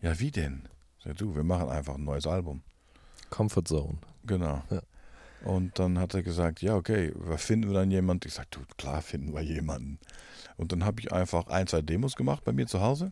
Ja, 0.01 0.19
wie 0.19 0.31
denn? 0.31 0.67
Sag, 1.03 1.17
du, 1.17 1.35
wir 1.35 1.43
machen 1.43 1.69
einfach 1.69 1.95
ein 1.95 2.03
neues 2.03 2.27
Album. 2.27 2.61
Comfort 3.29 3.65
Zone. 3.65 3.97
Genau. 4.25 4.63
Ja. 4.69 4.81
Und 5.43 5.77
dann 5.79 5.99
hat 5.99 6.13
er 6.13 6.23
gesagt, 6.23 6.61
ja, 6.61 6.75
okay, 6.75 7.11
wir 7.15 7.37
finden 7.37 7.69
wir 7.69 7.79
dann 7.79 7.91
jemanden? 7.91 8.27
Ich 8.27 8.35
sagte, 8.35 8.61
klar 8.77 9.01
finden 9.01 9.33
wir 9.33 9.41
jemanden. 9.41 9.99
Und 10.55 10.71
dann 10.71 10.85
habe 10.85 11.01
ich 11.01 11.11
einfach 11.11 11.47
ein, 11.47 11.67
zwei 11.67 11.81
Demos 11.81 12.15
gemacht 12.15 12.43
bei 12.45 12.53
mir 12.53 12.67
zu 12.67 12.79
Hause 12.79 13.11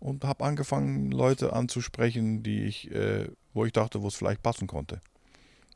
und 0.00 0.24
habe 0.24 0.44
angefangen, 0.44 1.12
Leute 1.12 1.52
anzusprechen, 1.52 2.42
die 2.42 2.64
ich, 2.64 2.90
äh, 2.90 3.28
wo 3.52 3.64
ich 3.64 3.72
dachte, 3.72 4.02
wo 4.02 4.08
es 4.08 4.16
vielleicht 4.16 4.42
passen 4.42 4.66
konnte. 4.66 5.00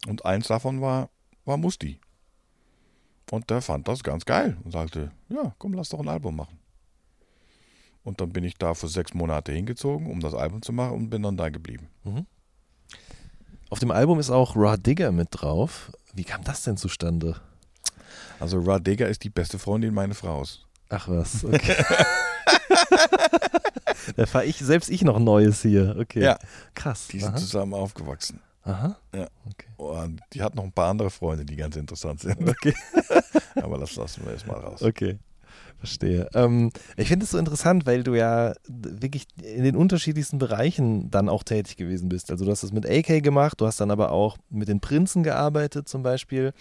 Und 0.08 0.24
eins 0.24 0.48
davon 0.48 0.80
war, 0.80 1.10
war 1.44 1.56
Musti. 1.56 2.00
Und 3.30 3.48
der 3.50 3.62
fand 3.62 3.88
das 3.88 4.02
ganz 4.02 4.24
geil 4.24 4.56
und 4.64 4.72
sagte, 4.72 5.10
ja, 5.28 5.54
komm, 5.58 5.72
lass 5.72 5.88
doch 5.88 6.00
ein 6.00 6.08
Album 6.08 6.36
machen. 6.36 6.58
Und 8.02 8.20
dann 8.20 8.32
bin 8.32 8.44
ich 8.44 8.56
da 8.58 8.74
für 8.74 8.88
sechs 8.88 9.14
Monate 9.14 9.52
hingezogen, 9.52 10.10
um 10.10 10.20
das 10.20 10.34
Album 10.34 10.60
zu 10.60 10.72
machen 10.72 10.92
und 10.92 11.10
bin 11.10 11.22
dann 11.22 11.36
da 11.36 11.48
geblieben. 11.48 11.88
Auf 13.70 13.78
dem 13.78 13.90
Album 13.90 14.20
ist 14.20 14.30
auch 14.30 14.54
Raw 14.56 14.76
Digger 14.76 15.10
mit 15.10 15.28
drauf. 15.30 15.90
Wie 16.12 16.24
kam 16.24 16.44
das 16.44 16.62
denn 16.62 16.76
zustande? 16.76 17.40
Also 18.40 18.58
Rod 18.58 18.86
Digger 18.86 19.08
ist 19.08 19.24
die 19.24 19.30
beste 19.30 19.58
Freundin 19.58 19.94
meiner 19.94 20.14
Frau. 20.14 20.44
Ach 20.90 21.08
was, 21.08 21.44
okay. 21.44 21.76
da 24.16 24.26
fahre 24.26 24.44
ich, 24.44 24.58
selbst 24.58 24.90
ich 24.90 25.02
noch 25.02 25.18
Neues 25.18 25.62
hier. 25.62 25.96
Okay. 25.98 26.22
Ja. 26.22 26.38
Krass. 26.74 27.08
Die 27.08 27.20
sind 27.20 27.30
Aha. 27.30 27.36
zusammen 27.36 27.74
aufgewachsen. 27.74 28.40
Aha. 28.64 28.96
Ja. 29.14 29.28
Okay. 29.46 29.68
Und 29.76 30.20
die 30.32 30.42
hat 30.42 30.54
noch 30.54 30.64
ein 30.64 30.72
paar 30.72 30.90
andere 30.90 31.10
Freunde, 31.10 31.44
die 31.44 31.56
ganz 31.56 31.76
interessant 31.76 32.20
sind. 32.20 32.38
Okay. 32.48 32.74
Aber 33.56 33.78
das 33.78 33.94
lassen 33.96 34.24
wir 34.24 34.32
jetzt 34.32 34.46
mal 34.46 34.58
raus. 34.58 34.82
Okay. 34.82 35.18
Verstehe. 35.78 36.28
Ähm, 36.34 36.70
ich 36.96 37.08
finde 37.08 37.24
es 37.24 37.32
so 37.32 37.38
interessant, 37.38 37.84
weil 37.84 38.02
du 38.02 38.14
ja 38.14 38.54
wirklich 38.66 39.26
in 39.42 39.64
den 39.64 39.76
unterschiedlichsten 39.76 40.38
Bereichen 40.38 41.10
dann 41.10 41.28
auch 41.28 41.42
tätig 41.42 41.76
gewesen 41.76 42.08
bist. 42.08 42.30
Also 42.30 42.44
du 42.44 42.50
hast 42.50 42.62
das 42.62 42.72
mit 42.72 42.88
AK 42.88 43.22
gemacht, 43.22 43.60
du 43.60 43.66
hast 43.66 43.80
dann 43.80 43.90
aber 43.90 44.10
auch 44.10 44.38
mit 44.50 44.68
den 44.68 44.80
Prinzen 44.80 45.22
gearbeitet 45.22 45.88
zum 45.88 46.02
Beispiel. 46.02 46.52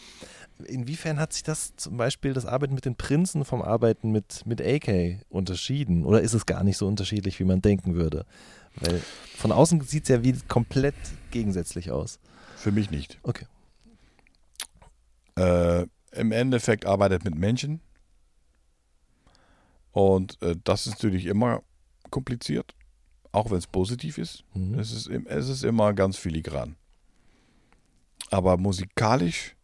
Inwiefern 0.65 1.19
hat 1.19 1.33
sich 1.33 1.43
das 1.43 1.73
zum 1.77 1.97
Beispiel 1.97 2.33
das 2.33 2.45
Arbeiten 2.45 2.73
mit 2.73 2.85
den 2.85 2.95
Prinzen 2.95 3.45
vom 3.45 3.61
Arbeiten 3.61 4.11
mit, 4.11 4.45
mit 4.45 4.61
AK 4.61 5.21
unterschieden? 5.29 6.05
Oder 6.05 6.21
ist 6.21 6.33
es 6.33 6.45
gar 6.45 6.63
nicht 6.63 6.77
so 6.77 6.87
unterschiedlich, 6.87 7.39
wie 7.39 7.45
man 7.45 7.61
denken 7.61 7.95
würde? 7.95 8.25
Weil 8.75 9.01
von 9.35 9.51
außen 9.51 9.81
sieht 9.81 10.03
es 10.03 10.09
ja 10.09 10.23
wie 10.23 10.33
komplett 10.47 10.95
gegensätzlich 11.31 11.91
aus. 11.91 12.19
Für 12.55 12.71
mich 12.71 12.91
nicht. 12.91 13.19
Okay. 13.23 13.45
Äh, 15.35 15.87
Im 16.11 16.31
Endeffekt 16.31 16.85
arbeitet 16.85 17.25
mit 17.25 17.35
Menschen. 17.35 17.81
Und 19.91 20.41
äh, 20.41 20.55
das 20.63 20.87
ist 20.87 20.93
natürlich 20.93 21.25
immer 21.25 21.61
kompliziert, 22.09 22.73
auch 23.31 23.51
wenn 23.51 23.57
es 23.57 23.67
positiv 23.67 24.17
ist. 24.17 24.43
Mhm. 24.53 24.79
Es, 24.79 24.91
ist 24.91 25.07
es 25.07 25.49
ist 25.49 25.63
immer 25.63 25.93
ganz 25.93 26.17
filigran. 26.17 26.75
Aber 28.29 28.57
musikalisch, 28.57 29.55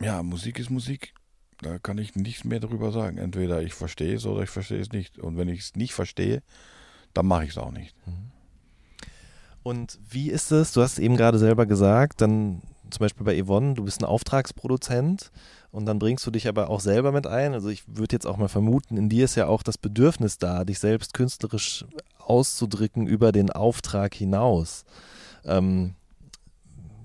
ja, 0.00 0.22
Musik 0.22 0.58
ist 0.58 0.70
Musik. 0.70 1.12
Da 1.60 1.78
kann 1.78 1.98
ich 1.98 2.14
nichts 2.14 2.44
mehr 2.44 2.60
darüber 2.60 2.92
sagen. 2.92 3.18
Entweder 3.18 3.62
ich 3.62 3.74
verstehe 3.74 4.16
es 4.16 4.26
oder 4.26 4.42
ich 4.42 4.50
verstehe 4.50 4.80
es 4.80 4.92
nicht. 4.92 5.18
Und 5.18 5.36
wenn 5.36 5.48
ich 5.48 5.60
es 5.60 5.76
nicht 5.76 5.94
verstehe, 5.94 6.42
dann 7.14 7.26
mache 7.26 7.44
ich 7.44 7.50
es 7.50 7.58
auch 7.58 7.72
nicht. 7.72 7.94
Und 9.62 9.98
wie 10.08 10.30
ist 10.30 10.52
es? 10.52 10.72
Du 10.72 10.82
hast 10.82 10.98
eben 10.98 11.16
gerade 11.16 11.38
selber 11.38 11.66
gesagt, 11.66 12.20
dann 12.20 12.62
zum 12.90 13.00
Beispiel 13.00 13.24
bei 13.24 13.42
Yvonne, 13.42 13.74
du 13.74 13.84
bist 13.84 14.00
ein 14.00 14.04
Auftragsproduzent 14.04 15.32
und 15.72 15.86
dann 15.86 15.98
bringst 15.98 16.26
du 16.26 16.30
dich 16.30 16.46
aber 16.46 16.70
auch 16.70 16.80
selber 16.80 17.10
mit 17.10 17.26
ein. 17.26 17.52
Also 17.52 17.68
ich 17.68 17.82
würde 17.86 18.14
jetzt 18.14 18.26
auch 18.26 18.36
mal 18.36 18.48
vermuten, 18.48 18.96
in 18.96 19.08
dir 19.08 19.24
ist 19.24 19.34
ja 19.34 19.46
auch 19.46 19.62
das 19.62 19.78
Bedürfnis 19.78 20.38
da, 20.38 20.64
dich 20.64 20.78
selbst 20.78 21.14
künstlerisch 21.14 21.84
auszudrücken 22.18 23.06
über 23.06 23.32
den 23.32 23.50
Auftrag 23.50 24.14
hinaus. 24.14 24.84
Ähm, 25.44 25.94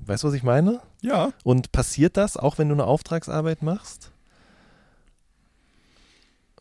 weißt 0.05 0.23
du, 0.23 0.27
was 0.27 0.35
ich 0.35 0.43
meine? 0.43 0.81
Ja. 1.01 1.31
Und 1.43 1.71
passiert 1.71 2.17
das 2.17 2.37
auch, 2.37 2.57
wenn 2.57 2.69
du 2.69 2.75
eine 2.75 2.85
Auftragsarbeit 2.85 3.61
machst? 3.61 4.10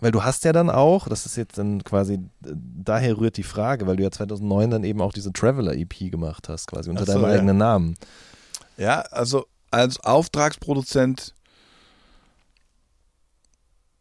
Weil 0.01 0.13
du 0.13 0.25
hast 0.25 0.45
ja 0.45 0.53
dann 0.53 0.71
auch, 0.71 1.09
das 1.09 1.27
ist 1.27 1.37
jetzt 1.37 1.59
dann 1.59 1.85
quasi, 1.85 2.15
äh, 2.15 2.19
daher 2.43 3.19
rührt 3.19 3.37
die 3.37 3.43
Frage, 3.43 3.87
weil 3.87 3.97
du 3.97 4.03
ja 4.03 4.11
2009 4.11 4.71
dann 4.71 4.85
eben 4.85 5.01
auch 5.01 5.13
diese 5.13 5.33
Traveler-EP 5.33 6.11
gemacht 6.11 6.49
hast, 6.49 6.67
quasi 6.67 6.91
unter 6.91 7.05
so, 7.05 7.13
deinem 7.13 7.25
ja. 7.25 7.29
eigenen 7.29 7.59
Namen. 7.59 7.97
Ja, 8.77 9.01
also 9.03 9.47
als 9.71 10.01
Auftragsproduzent 10.01 11.35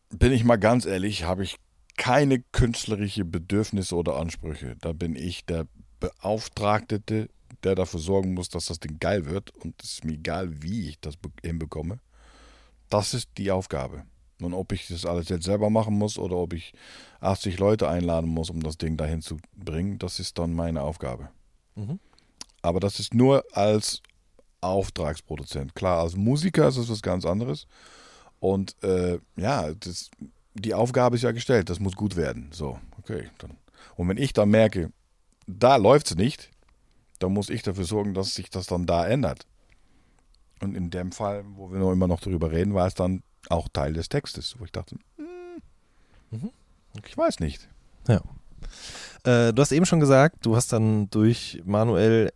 bin 0.09 0.31
ich 0.31 0.43
mal 0.43 0.57
ganz 0.57 0.85
ehrlich, 0.85 1.25
habe 1.25 1.43
ich 1.43 1.57
keine 1.97 2.39
künstlerische 2.39 3.25
Bedürfnisse 3.25 3.95
oder 3.95 4.15
Ansprüche. 4.15 4.77
Da 4.79 4.93
bin 4.93 5.15
ich 5.15 5.45
der 5.45 5.67
Beauftragte, 5.99 7.01
der 7.63 7.75
dafür 7.75 7.99
sorgen 7.99 8.33
muss, 8.33 8.47
dass 8.47 8.65
das 8.65 8.79
Ding 8.79 8.99
geil 8.99 9.25
wird. 9.25 9.53
Und 9.57 9.75
es 9.83 9.93
ist 9.93 10.05
mir 10.05 10.13
egal, 10.13 10.63
wie 10.63 10.87
ich 10.87 10.99
das 11.01 11.17
be- 11.17 11.29
hinbekomme. 11.43 11.99
Das 12.89 13.13
ist 13.13 13.29
die 13.37 13.51
Aufgabe. 13.51 14.03
Und 14.41 14.53
ob 14.53 14.71
ich 14.71 14.87
das 14.87 15.05
alles 15.05 15.29
jetzt 15.29 15.45
selber 15.45 15.69
machen 15.69 15.97
muss 15.97 16.17
oder 16.17 16.37
ob 16.37 16.53
ich 16.53 16.73
80 17.19 17.59
Leute 17.59 17.89
einladen 17.89 18.29
muss, 18.29 18.49
um 18.49 18.63
das 18.63 18.77
Ding 18.77 18.95
dahin 18.97 19.21
zu 19.21 19.37
bringen, 19.55 19.99
das 19.99 20.19
ist 20.19 20.37
dann 20.37 20.53
meine 20.53 20.81
Aufgabe. 20.81 21.29
Mhm. 21.75 21.99
Aber 22.61 22.79
das 22.79 22.99
ist 22.99 23.13
nur 23.13 23.43
als 23.51 24.01
Auftragsproduzent. 24.61 25.75
Klar, 25.75 25.99
als 25.99 26.15
Musiker 26.15 26.67
ist 26.67 26.77
es 26.77 26.89
was 26.89 27.01
ganz 27.01 27.25
anderes. 27.25 27.67
Und 28.39 28.81
äh, 28.83 29.19
ja, 29.35 29.73
das, 29.73 30.09
die 30.53 30.73
Aufgabe 30.73 31.15
ist 31.15 31.23
ja 31.23 31.31
gestellt, 31.31 31.69
das 31.69 31.79
muss 31.79 31.95
gut 31.95 32.15
werden. 32.15 32.49
So, 32.51 32.79
okay. 32.97 33.29
Dann. 33.39 33.51
Und 33.95 34.07
wenn 34.07 34.17
ich 34.17 34.33
dann 34.33 34.49
merke, 34.49 34.91
da 35.47 35.75
läuft 35.75 36.11
es 36.11 36.15
nicht, 36.15 36.49
dann 37.19 37.33
muss 37.33 37.49
ich 37.49 37.63
dafür 37.63 37.85
sorgen, 37.85 38.13
dass 38.13 38.35
sich 38.35 38.49
das 38.49 38.67
dann 38.67 38.85
da 38.85 39.05
ändert. 39.05 39.45
Und 40.61 40.75
in 40.75 40.89
dem 40.89 41.11
Fall, 41.11 41.43
wo 41.55 41.71
wir 41.71 41.79
noch 41.79 41.91
immer 41.91 42.07
noch 42.07 42.19
darüber 42.19 42.51
reden, 42.51 42.73
war 42.73 42.87
es 42.87 42.93
dann 42.93 43.23
auch 43.49 43.67
Teil 43.69 43.93
des 43.93 44.09
Textes, 44.09 44.55
wo 44.59 44.65
ich 44.65 44.71
dachte, 44.71 44.95
hm, 45.17 46.51
ich 47.05 47.17
weiß 47.17 47.39
nicht. 47.39 47.67
Ja. 48.07 48.21
Äh, 49.23 49.53
du 49.53 49.61
hast 49.61 49.71
eben 49.71 49.85
schon 49.85 49.99
gesagt, 49.99 50.45
du 50.45 50.55
hast 50.55 50.71
dann 50.73 51.09
durch 51.09 51.61
Manuel 51.65 52.31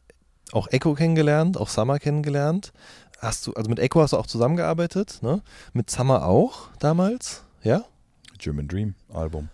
auch 0.52 0.68
Echo 0.72 0.94
kennengelernt, 0.94 1.58
auch 1.58 1.70
Summer 1.70 2.00
kennengelernt. 2.00 2.74
Hast 3.20 3.48
du, 3.48 3.54
also 3.54 3.70
mit 3.70 3.80
Echo 3.80 4.02
hast 4.02 4.14
du 4.14 4.18
auch 4.18 4.28
zusammengearbeitet, 4.28 5.20
ne? 5.22 5.42
Mit 5.72 5.90
Summer 5.90 6.26
auch 6.26 6.70
damals, 6.80 7.44
ja? 7.64 7.86
German 8.38 8.68
Dream 8.68 8.96
Album. 9.14 9.50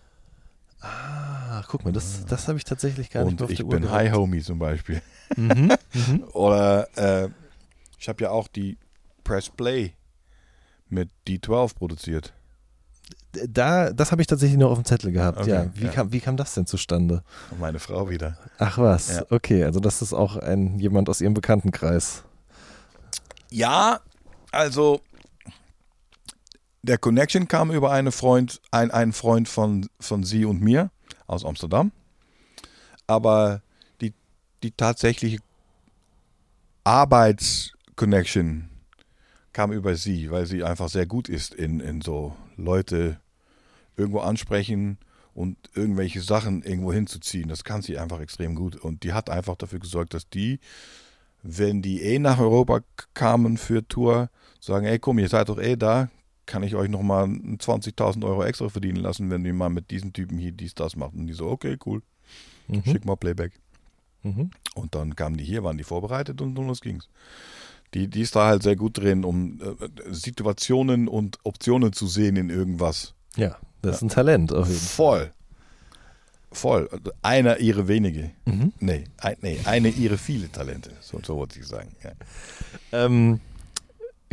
Ah, 0.81 1.63
guck 1.67 1.83
mal, 1.85 1.91
das, 1.91 2.25
das 2.25 2.47
habe 2.47 2.57
ich 2.57 2.63
tatsächlich 2.63 3.09
gar 3.09 3.23
nicht 3.23 3.33
Und 3.33 3.39
mehr 3.41 3.45
auf 3.45 3.51
ich 3.51 3.57
der 3.57 3.65
Uhr 3.65 3.71
bin. 3.71 3.91
High 3.91 4.13
Homie 4.13 4.41
zum 4.41 4.59
Beispiel. 4.59 5.01
Mhm. 5.35 5.71
Mhm. 5.93 6.23
Oder 6.33 6.87
äh, 6.97 7.29
ich 7.99 8.07
habe 8.09 8.23
ja 8.23 8.31
auch 8.31 8.47
die 8.47 8.77
Press 9.23 9.49
Play 9.49 9.93
mit 10.89 11.09
D12 11.27 11.75
produziert. 11.75 12.33
Da, 13.47 13.91
das 13.93 14.11
habe 14.11 14.21
ich 14.21 14.27
tatsächlich 14.27 14.57
noch 14.57 14.71
auf 14.71 14.79
dem 14.79 14.85
Zettel 14.85 15.11
gehabt, 15.11 15.39
Okay, 15.39 15.49
ja. 15.51 15.69
Wie, 15.75 15.85
ja. 15.85 15.91
Kam, 15.91 16.11
wie 16.11 16.19
kam 16.19 16.35
das 16.35 16.55
denn 16.55 16.65
zustande? 16.65 17.23
Meine 17.59 17.77
Frau 17.79 18.09
wieder. 18.09 18.37
Ach 18.57 18.77
was, 18.79 19.17
Ja. 19.17 19.25
okay, 19.29 19.63
also 19.63 19.79
das 19.79 20.01
ist 20.01 20.13
auch 20.13 20.35
ein 20.35 20.79
jemand 20.79 21.09
aus 21.09 21.21
ihrem 21.21 21.35
Bekanntenkreis. 21.35 22.23
Ja, 23.51 23.99
also 24.51 25.01
der 26.81 26.97
Connection 26.97 27.47
kam 27.47 27.71
über 27.71 27.91
eine 27.91 28.11
Freund, 28.11 28.61
ein, 28.71 28.89
einen 28.89 29.13
Freund 29.13 29.47
von, 29.47 29.87
von 29.99 30.23
sie 30.23 30.45
und 30.45 30.61
mir 30.61 30.89
aus 31.27 31.45
Amsterdam. 31.45 31.91
Aber 33.05 33.61
die, 34.01 34.13
die 34.63 34.71
tatsächliche 34.71 35.39
Arbeitsconnection 36.83 38.68
kam 39.53 39.71
über 39.71 39.95
sie, 39.95 40.31
weil 40.31 40.45
sie 40.45 40.63
einfach 40.63 40.89
sehr 40.89 41.05
gut 41.05 41.29
ist 41.29 41.53
in, 41.53 41.79
in 41.79 42.01
so 42.01 42.35
Leute 42.57 43.19
irgendwo 43.97 44.19
ansprechen 44.19 44.97
und 45.33 45.57
irgendwelche 45.73 46.21
Sachen 46.21 46.63
irgendwo 46.63 46.93
hinzuziehen. 46.93 47.49
Das 47.49 47.63
kann 47.63 47.81
sie 47.81 47.97
einfach 47.97 48.19
extrem 48.19 48.55
gut. 48.55 48.75
Und 48.75 49.03
die 49.03 49.13
hat 49.13 49.29
einfach 49.29 49.55
dafür 49.55 49.79
gesorgt, 49.79 50.13
dass 50.13 50.29
die 50.29 50.59
wenn 51.41 51.81
die 51.81 52.01
eh 52.01 52.19
nach 52.19 52.39
Europa 52.39 52.81
kamen 53.13 53.57
für 53.57 53.87
Tour, 53.87 54.29
sagen, 54.59 54.85
ey 54.85 54.99
komm, 54.99 55.19
ihr 55.19 55.29
seid 55.29 55.49
doch 55.49 55.57
eh 55.57 55.75
da, 55.77 56.09
kann 56.45 56.63
ich 56.63 56.75
euch 56.75 56.89
nochmal 56.89 57.25
20.000 57.25 58.25
Euro 58.25 58.43
extra 58.43 58.69
verdienen 58.69 58.97
lassen, 58.97 59.29
wenn 59.29 59.45
ihr 59.45 59.53
mal 59.53 59.69
mit 59.69 59.91
diesen 59.91 60.13
Typen 60.13 60.37
hier 60.37 60.51
dies, 60.51 60.73
das 60.75 60.95
macht. 60.95 61.13
Und 61.13 61.27
die 61.27 61.33
so, 61.33 61.47
okay, 61.49 61.77
cool, 61.85 62.01
Mhm. 62.67 62.83
schick 62.83 63.05
mal 63.05 63.15
Playback. 63.15 63.53
Mhm. 64.23 64.51
Und 64.75 64.95
dann 64.95 65.15
kamen 65.15 65.37
die 65.37 65.43
hier, 65.45 65.63
waren 65.63 65.77
die 65.77 65.83
vorbereitet 65.83 66.41
und, 66.41 66.57
und 66.57 66.67
los 66.67 66.81
ging's. 66.81 67.07
Die, 67.93 68.07
die 68.07 68.21
ist 68.21 68.35
da 68.35 68.47
halt 68.47 68.63
sehr 68.63 68.75
gut 68.75 68.97
drin, 68.97 69.23
um 69.25 69.59
äh, 69.61 70.13
Situationen 70.13 71.07
und 71.07 71.39
Optionen 71.43 71.93
zu 71.93 72.07
sehen 72.07 72.35
in 72.35 72.49
irgendwas. 72.49 73.15
Ja, 73.35 73.57
das 73.81 73.97
ist 73.97 74.01
ein 74.03 74.09
Talent 74.09 74.53
auf 74.53 74.67
jeden 74.67 74.79
Voll. 74.79 75.31
Voll. 76.51 76.89
Einer 77.21 77.59
ihre 77.59 77.87
wenige. 77.87 78.31
Mhm. 78.45 78.73
Nee, 78.79 79.03
ein, 79.17 79.35
nee, 79.41 79.59
eine 79.65 79.89
ihre 79.89 80.17
viele 80.17 80.51
Talente. 80.51 80.91
So, 80.99 81.19
so 81.23 81.37
wollte 81.37 81.59
ich 81.59 81.67
sagen. 81.67 81.91
Ja. 82.03 82.11
Ähm, 82.91 83.39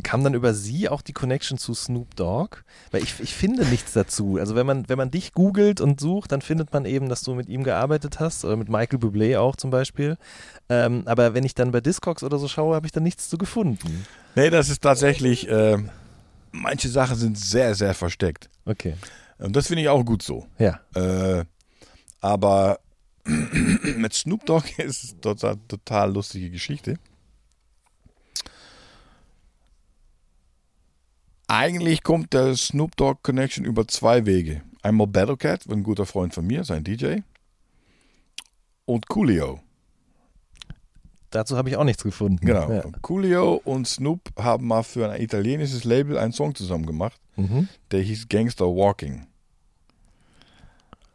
kam 0.03 0.23
dann 0.23 0.35
über 0.35 0.53
sie 0.55 0.89
auch 0.89 1.03
die 1.03 1.13
Connection 1.13 1.59
zu 1.59 1.75
Snoop 1.75 2.15
Dogg? 2.17 2.59
Weil 2.91 3.03
ich, 3.03 3.19
ich 3.21 3.35
finde 3.35 3.65
nichts 3.67 3.93
dazu. 3.93 4.37
Also 4.39 4.55
wenn 4.55 4.67
man, 4.67 4.89
wenn 4.89 4.99
man 4.99 5.11
dich 5.11 5.33
googelt 5.33 5.81
und 5.81 6.01
sucht, 6.01 6.33
dann 6.33 6.43
findet 6.43 6.73
man 6.73 6.85
eben, 6.85 7.09
dass 7.09 7.23
du 7.23 7.35
mit 7.35 7.49
ihm 7.49 7.65
gearbeitet 7.65 8.21
hast 8.21 8.45
oder 8.45 8.57
mit 8.57 8.69
Michael 8.69 8.99
Bublé 8.99 9.39
auch 9.39 9.57
zum 9.57 9.71
Beispiel. 9.71 10.19
Ähm, 10.69 11.03
aber 11.07 11.35
wenn 11.35 11.45
ich 11.45 11.55
dann 11.55 11.71
bei 11.71 11.81
Discogs 11.81 12.23
oder 12.23 12.39
so 12.39 12.49
schaue, 12.49 12.75
habe 12.75 12.87
ich 12.87 12.93
da 12.93 13.01
nichts 13.01 13.29
zu 13.29 13.39
gefunden. 13.39 14.07
Nee, 14.35 14.51
das 14.51 14.69
ist 14.69 14.83
tatsächlich, 14.83 15.49
äh, 15.49 15.79
manche 16.53 16.89
Sachen 16.89 17.17
sind 17.17 17.39
sehr, 17.39 17.75
sehr 17.75 17.95
versteckt. 17.95 18.51
Okay, 18.67 18.95
Und 19.39 19.57
das 19.57 19.69
finde 19.69 19.83
ich 19.83 19.89
auch 19.89 20.05
gut 20.05 20.23
so. 20.23 20.47
ja. 20.59 20.81
Äh, 20.95 21.45
aber 22.21 22.81
mit 23.25 24.13
Snoop 24.13 24.45
Dogg 24.47 24.67
ist 24.79 25.05
es 25.05 25.21
total, 25.21 25.57
total 25.69 26.13
lustige 26.13 26.51
Geschichte. 26.51 26.99
Eigentlich 31.49 32.03
kommt 32.03 32.33
der 32.33 32.57
Snoop 32.57 32.97
Dogg 32.97 33.21
Connection 33.23 33.65
über 33.65 33.87
zwei 33.87 34.27
Wege. 34.27 34.63
Einmal 34.83 35.07
Battlecat, 35.07 35.67
ein 35.71 35.83
guter 35.83 36.07
Freund 36.07 36.35
von 36.35 36.47
mir, 36.47 36.65
sein 36.65 36.85
DJ. 36.85 37.19
Und 38.85 39.09
Coolio. 39.09 39.61
Dazu 41.31 41.57
habe 41.57 41.69
ich 41.69 41.77
auch 41.77 41.85
nichts 41.85 42.03
gefunden. 42.03 42.45
Genau. 42.45 42.71
Ja. 42.71 42.83
Coolio 43.03 43.61
und 43.65 43.87
Snoop 43.87 44.21
haben 44.39 44.67
mal 44.67 44.83
für 44.83 45.11
ein 45.11 45.21
italienisches 45.21 45.85
Label 45.85 46.19
einen 46.19 46.33
Song 46.33 46.55
zusammen 46.55 46.87
gemacht. 46.87 47.21
Mhm. 47.37 47.69
Der 47.91 48.01
hieß 48.01 48.29
Gangster 48.29 48.67
Walking. 48.67 49.27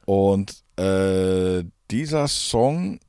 Und 0.05 0.63
äh, 0.77 1.63
dieser 1.89 2.27
Song 2.27 2.99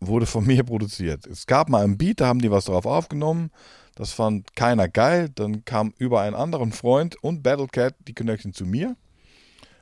wurde 0.00 0.26
von 0.26 0.46
mir 0.46 0.62
produziert. 0.62 1.26
Es 1.26 1.46
gab 1.46 1.68
mal 1.68 1.84
einen 1.84 1.98
Beat, 1.98 2.20
da 2.20 2.26
haben 2.26 2.40
die 2.40 2.50
was 2.50 2.66
drauf 2.66 2.86
aufgenommen. 2.86 3.50
Das 3.94 4.12
fand 4.12 4.54
keiner 4.56 4.88
geil. 4.88 5.28
Dann 5.34 5.64
kam 5.64 5.92
über 5.98 6.20
einen 6.22 6.36
anderen 6.36 6.72
Freund 6.72 7.16
und 7.22 7.42
Battlecat 7.42 7.94
die 8.06 8.14
Connection 8.14 8.52
zu 8.52 8.64
mir. 8.64 8.96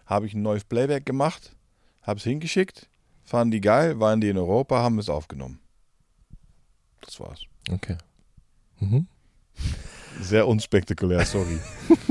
Habe 0.07 0.27
ich 0.27 0.35
ein 0.35 0.43
neues 0.43 0.65
Playback 0.65 1.05
gemacht, 1.05 1.55
habe 2.03 2.19
es 2.19 2.25
hingeschickt, 2.25 2.89
fanden 3.25 3.51
die 3.51 3.61
geil, 3.61 4.01
waren 4.01 4.21
die 4.21 4.29
in 4.29 4.39
Europa, 4.39 4.79
haben 4.83 4.99
es 4.99 5.09
aufgenommen. 5.09 5.61
Das 7.03 7.21
war's. 7.21 7.43
Okay. 7.71 7.97
Mhm. 8.81 9.07
Sehr 10.21 10.49
unspektakulär, 10.49 11.25
sorry. 11.25 11.59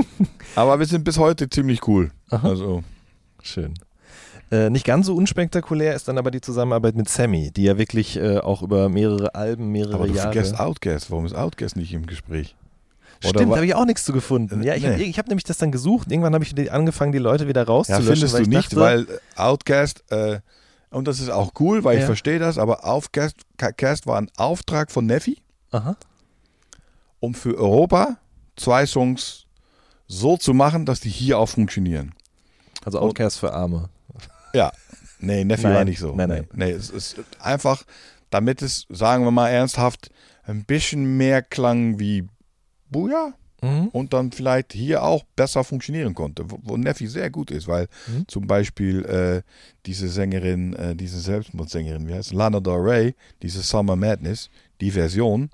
Aber 0.56 0.80
wir 0.80 0.86
sind 0.86 1.04
bis 1.04 1.18
heute 1.18 1.50
ziemlich 1.50 1.88
cool. 1.88 2.12
Aha. 2.30 2.48
Also, 2.50 2.84
Schön. 3.42 3.74
Äh, 4.50 4.70
nicht 4.70 4.86
ganz 4.86 5.06
so 5.08 5.16
unspektakulär 5.16 5.94
ist 5.94 6.08
dann 6.08 6.18
aber 6.18 6.32
die 6.32 6.40
Zusammenarbeit 6.40 6.96
mit 6.96 7.10
Sammy, 7.10 7.52
die 7.52 7.64
ja 7.64 7.78
wirklich 7.78 8.16
äh, 8.18 8.38
auch 8.38 8.62
über 8.62 8.88
mehrere 8.88 9.36
Alben, 9.36 9.72
mehrere 9.72 9.96
aber 9.96 10.08
du 10.08 10.14
Jahre. 10.14 10.32
vergisst 10.32 10.58
Outcast. 10.60 11.12
Warum 11.12 11.26
ist 11.26 11.36
Outcast 11.36 11.76
nicht 11.76 11.92
im 11.94 12.06
Gespräch? 12.06 12.56
Stimmt, 13.20 13.50
wa- 13.50 13.56
habe 13.58 13.66
ich 13.66 13.76
auch 13.76 13.86
nichts 13.86 14.06
zu 14.06 14.14
gefunden. 14.14 14.64
Ja, 14.64 14.76
ich 14.76 14.86
habe 14.86 14.96
Nee. 14.96 15.12
hab 15.14 15.28
nämlich 15.28 15.44
das 15.44 15.58
dann 15.58 15.72
gesucht. 15.72 16.12
Irgendwann 16.12 16.34
habe 16.34 16.46
ich 16.46 16.72
angefangen, 16.72 17.12
die 17.12 17.18
Leute 17.18 17.48
wieder 17.48 17.62
Ja, 17.64 17.68
rauszulöschen. 17.68 18.14
findest 18.14 18.34
weil 18.36 18.44
du 18.44 18.50
ich 18.50 18.56
nicht, 18.56 18.68
dachte, 18.72 18.80
weil 18.80 19.02
äh, 19.02 19.18
Outcast, 19.36 20.04
äh, 20.12 20.40
und 20.92 21.08
das 21.10 21.20
ist 21.20 21.30
auch 21.30 21.52
cool, 21.60 21.84
weil 21.84 21.96
ich 21.96 22.02
Ja. 22.02 22.06
verstehe 22.06 22.40
das, 22.40 22.58
aber 22.58 22.86
Outcast 22.86 23.36
Cast 23.58 24.08
war 24.08 24.18
ein 24.22 24.30
Auftrag 24.38 24.92
von 24.92 25.06
Neffi, 25.08 25.42
Aha. 25.72 25.98
um 27.20 27.34
für 27.34 27.58
Europa 27.58 28.18
zwei 28.56 28.86
Songs 28.86 29.46
so 30.08 30.38
zu 30.38 30.54
machen, 30.54 30.86
dass 30.86 31.02
die 31.02 31.10
hier 31.10 31.38
auch 31.40 31.50
funktionieren. 31.50 32.14
Also 32.86 33.00
Outcast 33.00 33.40
für 33.40 33.52
Arme. 33.52 33.90
Ja, 34.58 34.72
nee, 35.20 35.44
Neffi 35.44 35.64
Nein, 35.64 35.74
war 35.76 35.86
nicht 35.86 36.00
so. 36.00 36.16
nein, 36.16 36.30
nein. 36.30 36.48
Nee, 36.54 36.72
es 36.72 36.90
ist 36.90 37.16
einfach, 37.40 37.84
damit 38.30 38.62
es, 38.62 38.86
sagen 38.90 39.24
wir 39.24 39.32
mal 39.32 39.50
ernsthaft, 39.50 40.10
ein 40.44 40.64
bisschen 40.66 41.18
mehr 41.18 41.42
klang 41.42 42.00
wie 42.00 42.28
Buja 42.90 43.34
Mhm. 43.64 43.88
und 43.88 44.14
dann 44.14 44.32
vielleicht 44.32 44.72
hier 44.74 45.02
auch 45.02 45.24
besser 45.36 45.64
funktionieren 45.64 46.14
konnte, 46.14 46.44
wo, 46.52 46.60
wo 46.62 46.78
Neffi 46.78 47.08
sehr 47.08 47.32
gut 47.32 47.50
ist, 47.50 47.68
weil 47.68 47.88
Mhm. 48.08 48.28
zum 48.28 48.46
Beispiel 48.46 49.04
äh, 49.06 49.42
diese 49.88 50.10
Sängerin, 50.10 50.74
äh, 50.74 50.96
diese 50.96 51.20
Selbstmordsängerin, 51.20 52.08
wie 52.08 52.14
heißt? 52.14 52.34
Lana 52.34 52.60
Del 52.60 52.76
Rey, 52.76 53.16
diese 53.42 53.62
Summer 53.64 53.96
Madness, 53.96 54.52
die 54.80 54.92
Version, 54.92 55.50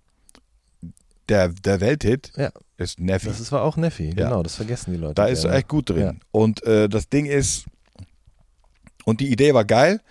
der, 1.30 1.48
der 1.50 1.80
Welthit 1.80 2.32
Ja. 2.36 2.52
ist 2.78 3.00
Neffi. 3.00 3.28
Das 3.28 3.40
ist, 3.40 3.52
war 3.54 3.64
auch 3.64 3.78
Neffi, 3.78 4.10
Ja. 4.10 4.26
genau, 4.26 4.44
das 4.44 4.56
vergessen 4.56 4.92
die 4.92 4.98
Leute. 5.00 5.14
Da 5.16 5.28
ist 5.28 5.40
er 5.40 5.52
gerne. 5.52 5.58
echt 5.60 5.68
gut 5.70 5.90
drin. 5.90 6.00
Ja. 6.00 6.14
Und 6.32 6.62
äh, 6.66 6.90
das 6.90 7.08
Ding 7.08 7.26
ist, 7.26 7.66
und 9.06 9.20
die 9.20 9.32
Idee 9.32 9.54
war 9.54 9.66
geil. 9.66 10.02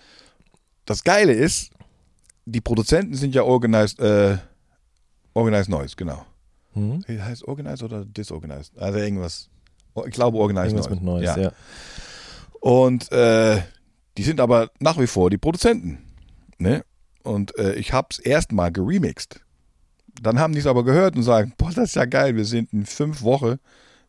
Das 0.85 1.03
Geile 1.03 1.33
ist, 1.33 1.71
die 2.45 2.61
Produzenten 2.61 3.15
sind 3.15 3.35
ja 3.35 3.43
Organized, 3.43 3.99
äh, 3.99 4.37
Organized 5.33 5.69
Noise, 5.69 5.95
genau. 5.95 6.25
Wie 7.07 7.21
Heißt 7.21 7.47
Organized 7.47 7.83
oder 7.83 8.03
Disorganized? 8.05 8.77
Also 8.77 8.99
irgendwas. 8.99 9.49
Ich 10.05 10.11
glaube 10.11 10.37
Organized 10.37 10.73
Irgendwas 10.73 10.89
Noise. 10.89 10.95
mit 10.95 11.03
Neues, 11.03 11.35
ja. 11.35 11.37
ja. 11.37 11.51
Und 12.59 13.11
äh, 13.11 13.61
die 14.17 14.23
sind 14.23 14.39
aber 14.39 14.71
nach 14.79 14.99
wie 14.99 15.07
vor 15.07 15.29
die 15.29 15.37
Produzenten. 15.37 15.99
Ne? 16.57 16.83
Und 17.23 17.57
äh, 17.57 17.73
ich 17.75 17.93
habe 17.93 18.07
es 18.11 18.19
erstmal 18.19 18.71
geremixed. 18.71 19.39
Dann 20.21 20.39
haben 20.39 20.53
die 20.53 20.59
es 20.59 20.67
aber 20.67 20.83
gehört 20.83 21.15
und 21.15 21.23
sagen, 21.23 21.53
boah, 21.57 21.71
das 21.71 21.89
ist 21.89 21.95
ja 21.95 22.05
geil. 22.05 22.35
Wir 22.35 22.45
sind 22.45 22.73
in 22.73 22.85
fünf 22.85 23.23
Wochen 23.23 23.59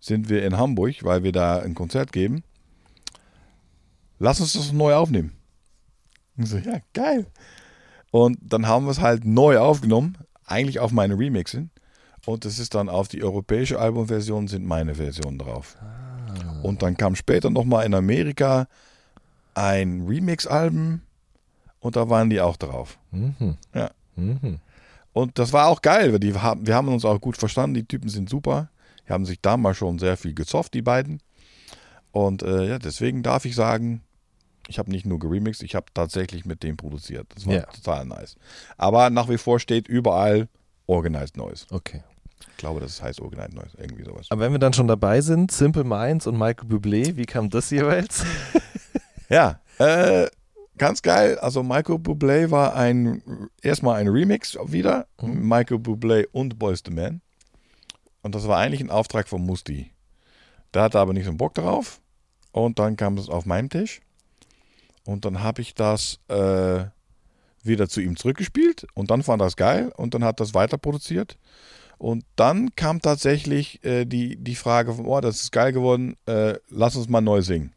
sind 0.01 0.29
wir 0.29 0.45
in 0.45 0.57
Hamburg, 0.59 1.03
weil 1.03 1.23
wir 1.23 1.33
da 1.33 1.61
ein 1.61 1.75
Konzert 1.75 2.13
geben. 2.13 2.45
Lass 4.25 4.41
uns 4.41 4.55
das 4.55 4.73
neu 4.73 4.95
aufnehmen. 4.95 5.33
Und 6.39 6.47
so, 6.47 6.57
ja, 6.57 6.79
geil. 6.95 7.27
Und 8.11 8.39
dann 8.41 8.67
haben 8.67 8.87
wir 8.87 8.91
es 8.91 9.03
halt 9.03 9.27
neu 9.27 9.59
aufgenommen, 9.59 10.17
eigentlich 10.47 10.81
auf 10.81 10.93
meine 10.93 11.19
Remixen. 11.19 11.71
Und 12.25 12.47
das 12.47 12.59
ist 12.59 12.75
dann 12.75 12.89
auf 12.89 13.09
die 13.09 13.23
europäische 13.23 13.79
Albumversion 13.79 14.49
sind 14.49 14.65
meine 14.65 14.95
Versionen 14.95 15.39
drauf. 15.39 15.77
Und 16.63 16.81
dann 16.81 16.97
kam 16.97 17.17
später 17.17 17.51
nochmal 17.51 17.85
in 17.85 17.93
Amerika 17.93 18.67
ein 19.53 20.07
Remix-Album 20.07 21.03
und 21.81 21.97
da 21.97 22.09
waren 22.09 22.31
die 22.31 22.41
auch 22.41 22.57
drauf. 22.57 22.99
Mhm. 23.11 23.59
Ja. 23.75 23.91
Mhm. 24.17 24.59
Und 25.13 25.39
das 25.39 25.53
war 25.53 25.67
auch 25.67 25.83
geil, 25.83 26.13
weil 26.13 26.21
die 26.21 26.33
haben, 26.33 26.67
wir 26.67 26.75
haben 26.75 26.89
uns 26.89 27.05
auch 27.05 27.21
gut 27.21 27.37
verstanden. 27.37 27.75
Die 27.75 27.85
Typen 27.85 28.09
sind 28.09 28.31
super. 28.31 28.71
Die 29.07 29.13
haben 29.13 29.27
sich 29.27 29.43
damals 29.43 29.77
schon 29.77 29.99
sehr 29.99 30.17
viel 30.17 30.33
gezofft, 30.33 30.73
die 30.73 30.81
beiden. 30.81 31.21
Und 32.11 32.43
äh, 32.43 32.69
ja, 32.69 32.79
deswegen 32.79 33.23
darf 33.23 33.45
ich 33.45 33.55
sagen, 33.55 34.01
ich 34.69 34.79
habe 34.79 34.91
nicht 34.91 35.07
nur 35.07 35.19
geremixed, 35.19 35.63
ich 35.63 35.75
habe 35.75 35.87
tatsächlich 35.95 36.45
mit 36.45 36.63
dem 36.63 36.77
produziert. 36.77 37.27
Das 37.35 37.47
war 37.47 37.55
Ja. 37.55 37.63
total 37.67 38.05
nice. 38.07 38.37
Aber 38.77 39.11
nach 39.11 39.29
wie 39.29 39.39
vor 39.39 39.61
steht 39.61 39.89
überall 39.89 40.49
Organized 40.87 41.37
Noise. 41.37 41.67
Okay. 41.71 42.03
Ich 42.51 42.57
glaube, 42.59 42.81
das 42.81 43.03
heißt 43.03 43.21
Organized 43.21 43.55
Noise, 43.55 43.77
irgendwie 43.79 44.05
sowas. 44.05 44.27
Aber 44.31 44.41
wenn 44.43 44.53
wir 44.53 44.59
dann 44.59 44.73
schon 44.73 44.87
dabei 44.89 45.21
sind, 45.21 45.51
Simple 45.51 45.85
Minds 45.85 46.27
und 46.27 46.39
Michael 46.39 46.69
Bublé, 46.69 47.17
wie 47.17 47.27
kam 47.27 47.51
das 47.51 47.71
jeweils? 47.71 48.25
Ja, 49.31 49.59
äh, 49.79 50.29
ganz 50.77 51.01
geil. 51.01 51.39
Also 51.39 51.63
Michael 51.63 51.97
Bublé 51.97 52.51
war 52.51 52.77
ein 52.77 53.23
erstmal 53.63 53.97
ein 53.99 54.07
Remix 54.09 54.57
wieder. 54.67 55.07
Michael 55.23 55.79
Bublé 55.79 56.27
und 56.31 56.59
Boys 56.59 56.83
the 56.85 56.93
Man. 56.93 57.23
Und 58.23 58.35
das 58.35 58.47
war 58.47 58.59
eigentlich 58.59 58.83
ein 58.83 58.91
Auftrag 58.91 59.27
von 59.29 59.43
Musti. 59.45 59.91
Der 60.75 60.83
hatte 60.83 60.99
aber 61.01 61.15
nicht 61.15 61.25
so 61.25 61.31
einen 61.31 61.39
Bock 61.39 61.55
darauf. 61.55 62.01
Und 62.53 62.79
dann 62.79 62.97
kam 62.97 63.17
es 63.17 63.29
auf 63.31 63.47
meinen 63.47 63.71
Tisch. 63.71 64.03
Und 65.05 65.25
dann 65.25 65.43
habe 65.43 65.63
ich 65.63 65.75
das 65.75 66.19
äh, 66.29 66.85
wieder 67.63 67.89
zu 67.89 68.01
ihm 68.01 68.17
zurückgespielt. 68.17 68.87
Und 68.95 69.11
dann 69.11 69.23
fand 69.23 69.41
das 69.41 69.57
geil. 69.57 69.93
Und 69.97 70.15
dann 70.15 70.25
hat 70.25 70.41
das 70.41 70.55
weiter 70.55 70.79
produziert. 70.79 71.39
Und 71.99 72.25
dann 72.37 72.75
kam 72.75 73.01
tatsächlich 73.01 73.85
äh, 73.85 74.05
die, 74.05 74.37
die 74.37 74.57
Frage 74.57 74.95
von, 74.95 75.07
oh, 75.07 75.21
das 75.21 75.43
ist 75.43 75.53
geil 75.53 75.73
geworden, 75.73 76.17
äh, 76.27 76.55
lass 76.69 76.97
uns 76.97 77.09
mal 77.09 77.21
neu 77.21 77.41
singen. 77.43 77.73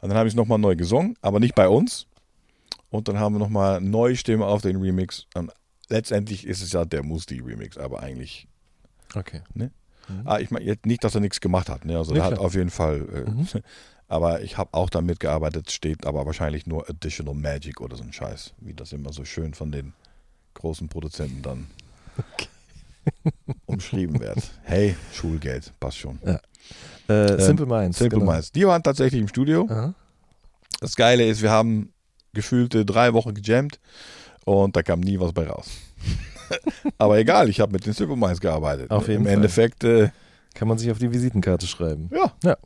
Und 0.00 0.10
dann 0.10 0.18
habe 0.18 0.28
ich 0.28 0.34
es 0.34 0.36
nochmal 0.36 0.58
neu 0.58 0.76
gesungen, 0.76 1.16
aber 1.22 1.40
nicht 1.40 1.54
bei 1.54 1.68
uns. 1.68 2.06
Und 2.90 3.08
dann 3.08 3.18
haben 3.18 3.34
wir 3.34 3.38
nochmal 3.38 3.80
neue 3.80 4.16
Stimme 4.16 4.44
auf 4.44 4.62
den 4.62 4.76
Remix. 4.76 5.26
Und 5.34 5.50
letztendlich 5.88 6.46
ist 6.46 6.62
es 6.62 6.72
ja 6.72 6.84
der 6.84 7.02
Musti-Remix, 7.02 7.78
aber 7.78 8.02
eigentlich. 8.02 8.46
Okay. 9.14 9.40
Ah, 10.24 10.38
ich 10.40 10.50
meine 10.50 10.64
jetzt 10.64 10.84
nicht, 10.84 11.02
dass 11.04 11.14
er 11.14 11.20
nichts 11.20 11.40
gemacht 11.40 11.68
hat. 11.68 11.84
Ne? 11.84 11.96
Also 11.96 12.12
Nee, 12.12 12.18
er 12.18 12.24
hat 12.24 12.38
auf 12.38 12.54
jeden 12.54 12.70
Fall. 12.70 13.26
Äh, 13.54 13.60
Aber 14.12 14.42
ich 14.42 14.58
habe 14.58 14.74
auch 14.74 14.90
damit 14.90 15.20
gearbeitet, 15.20 15.70
steht 15.70 16.04
aber 16.04 16.26
wahrscheinlich 16.26 16.66
nur 16.66 16.86
Additional 16.86 17.32
Magic 17.32 17.80
oder 17.80 17.96
so 17.96 18.02
ein 18.02 18.12
Scheiß, 18.12 18.52
wie 18.58 18.74
das 18.74 18.92
immer 18.92 19.10
so 19.10 19.24
schön 19.24 19.54
von 19.54 19.72
den 19.72 19.94
großen 20.52 20.86
Produzenten 20.90 21.40
dann 21.40 21.66
umschrieben 23.64 24.20
wird. 24.20 24.36
Hey, 24.64 24.96
Schulgeld, 25.14 25.72
passt 25.80 25.96
schon. 25.96 26.18
Äh, 27.08 27.40
Simple 27.40 27.64
Minds. 27.64 27.96
Simple 27.96 28.18
genau. 28.18 28.32
Minds. 28.32 28.52
Die 28.52 28.66
waren 28.66 28.82
tatsächlich 28.82 29.18
im 29.18 29.28
Studio. 29.28 29.66
Aha. 29.70 29.94
Das 30.80 30.94
Geile 30.94 31.26
ist, 31.26 31.40
wir 31.40 31.50
haben 31.50 31.94
gefühlte 32.34 32.84
drei 32.84 33.14
Wochen 33.14 33.32
gejammt 33.32 33.80
und 34.44 34.76
da 34.76 34.82
kam 34.82 35.00
nie 35.00 35.18
was 35.18 35.32
bei 35.32 35.46
raus. 35.46 35.70
Aber 36.98 37.18
egal, 37.18 37.48
ich 37.48 37.60
habe 37.60 37.72
mit 37.72 37.86
den 37.86 37.94
Simple 37.94 38.18
Minds 38.18 38.42
gearbeitet. 38.42 38.90
Auf 38.90 39.08
jeden 39.08 39.20
Im 39.20 39.24
Fall. 39.24 39.34
Endeffekt, 39.36 39.84
äh, 39.84 40.10
Kann 40.52 40.68
man 40.68 40.76
sich 40.76 40.90
auf 40.90 40.98
die 40.98 41.10
Visitenkarte 41.10 41.66
schreiben. 41.66 42.10
ja. 42.12 42.58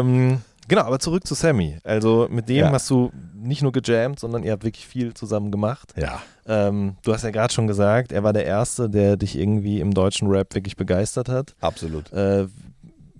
Ähm, 0.00 0.40
genau, 0.68 0.82
aber 0.82 0.98
zurück 0.98 1.26
zu 1.26 1.34
Sammy. 1.34 1.78
Also 1.84 2.28
mit 2.30 2.48
dem 2.48 2.56
Ja. 2.56 2.72
hast 2.72 2.88
du 2.90 3.10
nicht 3.34 3.62
nur 3.62 3.72
gejammt, 3.72 4.18
sondern 4.20 4.42
ihr 4.42 4.52
habt 4.52 4.64
wirklich 4.64 4.86
viel 4.86 5.14
zusammen 5.14 5.50
gemacht. 5.50 5.92
Ja. 5.96 6.22
Ähm, 6.46 6.96
du 7.02 7.12
hast 7.12 7.22
ja 7.24 7.30
gerade 7.30 7.52
schon 7.52 7.66
gesagt, 7.66 8.12
er 8.12 8.22
war 8.22 8.32
der 8.32 8.44
Erste, 8.46 8.88
der 8.90 9.16
dich 9.16 9.36
irgendwie 9.38 9.80
im 9.80 9.92
deutschen 9.94 10.28
Rap 10.28 10.54
wirklich 10.54 10.76
begeistert 10.76 11.28
hat. 11.28 11.54
Absolut. 11.60 12.12
Äh, 12.12 12.48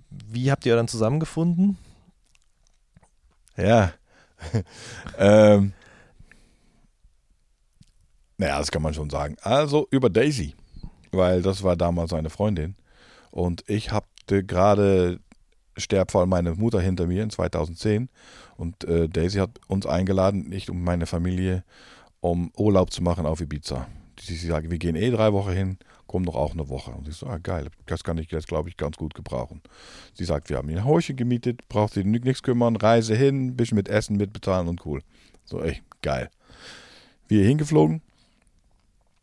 wie 0.09 0.51
habt 0.51 0.65
ihr 0.65 0.75
dann 0.75 0.87
zusammengefunden? 0.87 1.77
Ja. 3.55 3.91
ähm. 5.17 5.73
Naja, 8.37 8.59
das 8.59 8.69
kann 8.71 8.83
man 8.83 8.93
schon 8.93 9.09
sagen. 9.09 9.35
Also 9.41 9.87
über 9.89 10.09
Daisy, 10.11 10.53
weil 11.11 11.41
das 11.41 11.63
war 11.63 11.75
damals 11.75 12.11
seine 12.11 12.29
Freundin. 12.29 12.75
Und 13.31 13.63
ich 13.67 13.91
hatte 13.91 14.43
gerade 14.43 15.19
Sterbfall 15.77 16.25
meiner 16.25 16.55
Mutter 16.55 16.81
hinter 16.81 17.07
mir 17.07 17.23
in 17.23 17.29
2010. 17.29 18.09
Und 18.57 18.83
äh, 18.83 19.07
Daisy 19.07 19.39
hat 19.39 19.51
uns 19.67 19.85
eingeladen, 19.85 20.51
ich 20.51 20.69
und 20.69 20.83
meine 20.83 21.05
Familie, 21.05 21.63
um 22.19 22.51
Urlaub 22.57 22.91
zu 22.91 23.03
machen 23.03 23.25
auf 23.25 23.41
Ibiza. 23.41 23.87
Sie 24.19 24.35
sagt, 24.35 24.69
wir 24.69 24.79
gehen 24.79 24.95
eh 24.95 25.11
drei 25.11 25.31
Wochen 25.31 25.51
hin, 25.51 25.77
komm 26.07 26.25
doch 26.25 26.35
auch 26.35 26.53
eine 26.53 26.69
Woche. 26.69 26.91
Und 26.91 27.07
ich 27.07 27.15
so, 27.15 27.27
ah, 27.27 27.37
geil, 27.37 27.67
das 27.85 28.03
kann 28.03 28.17
ich 28.17 28.31
jetzt, 28.31 28.47
glaube 28.47 28.69
ich, 28.69 28.77
ganz 28.77 28.97
gut 28.97 29.13
gebrauchen. 29.13 29.61
Sie 30.13 30.25
sagt, 30.25 30.49
wir 30.49 30.57
haben 30.57 30.69
hier 30.69 30.79
ein 30.79 30.85
Häuschen 30.85 31.15
gemietet, 31.15 31.67
braucht 31.69 31.95
ihr 31.97 32.03
nichts 32.03 32.41
kümmern, 32.41 32.75
Reise 32.75 33.15
hin, 33.15 33.55
bisschen 33.55 33.75
mit 33.75 33.89
Essen 33.89 34.17
mitbezahlen 34.17 34.67
und 34.67 34.85
cool. 34.85 35.01
So, 35.45 35.61
ey, 35.61 35.81
geil. 36.01 36.29
Wir 37.27 37.45
hingeflogen. 37.45 38.01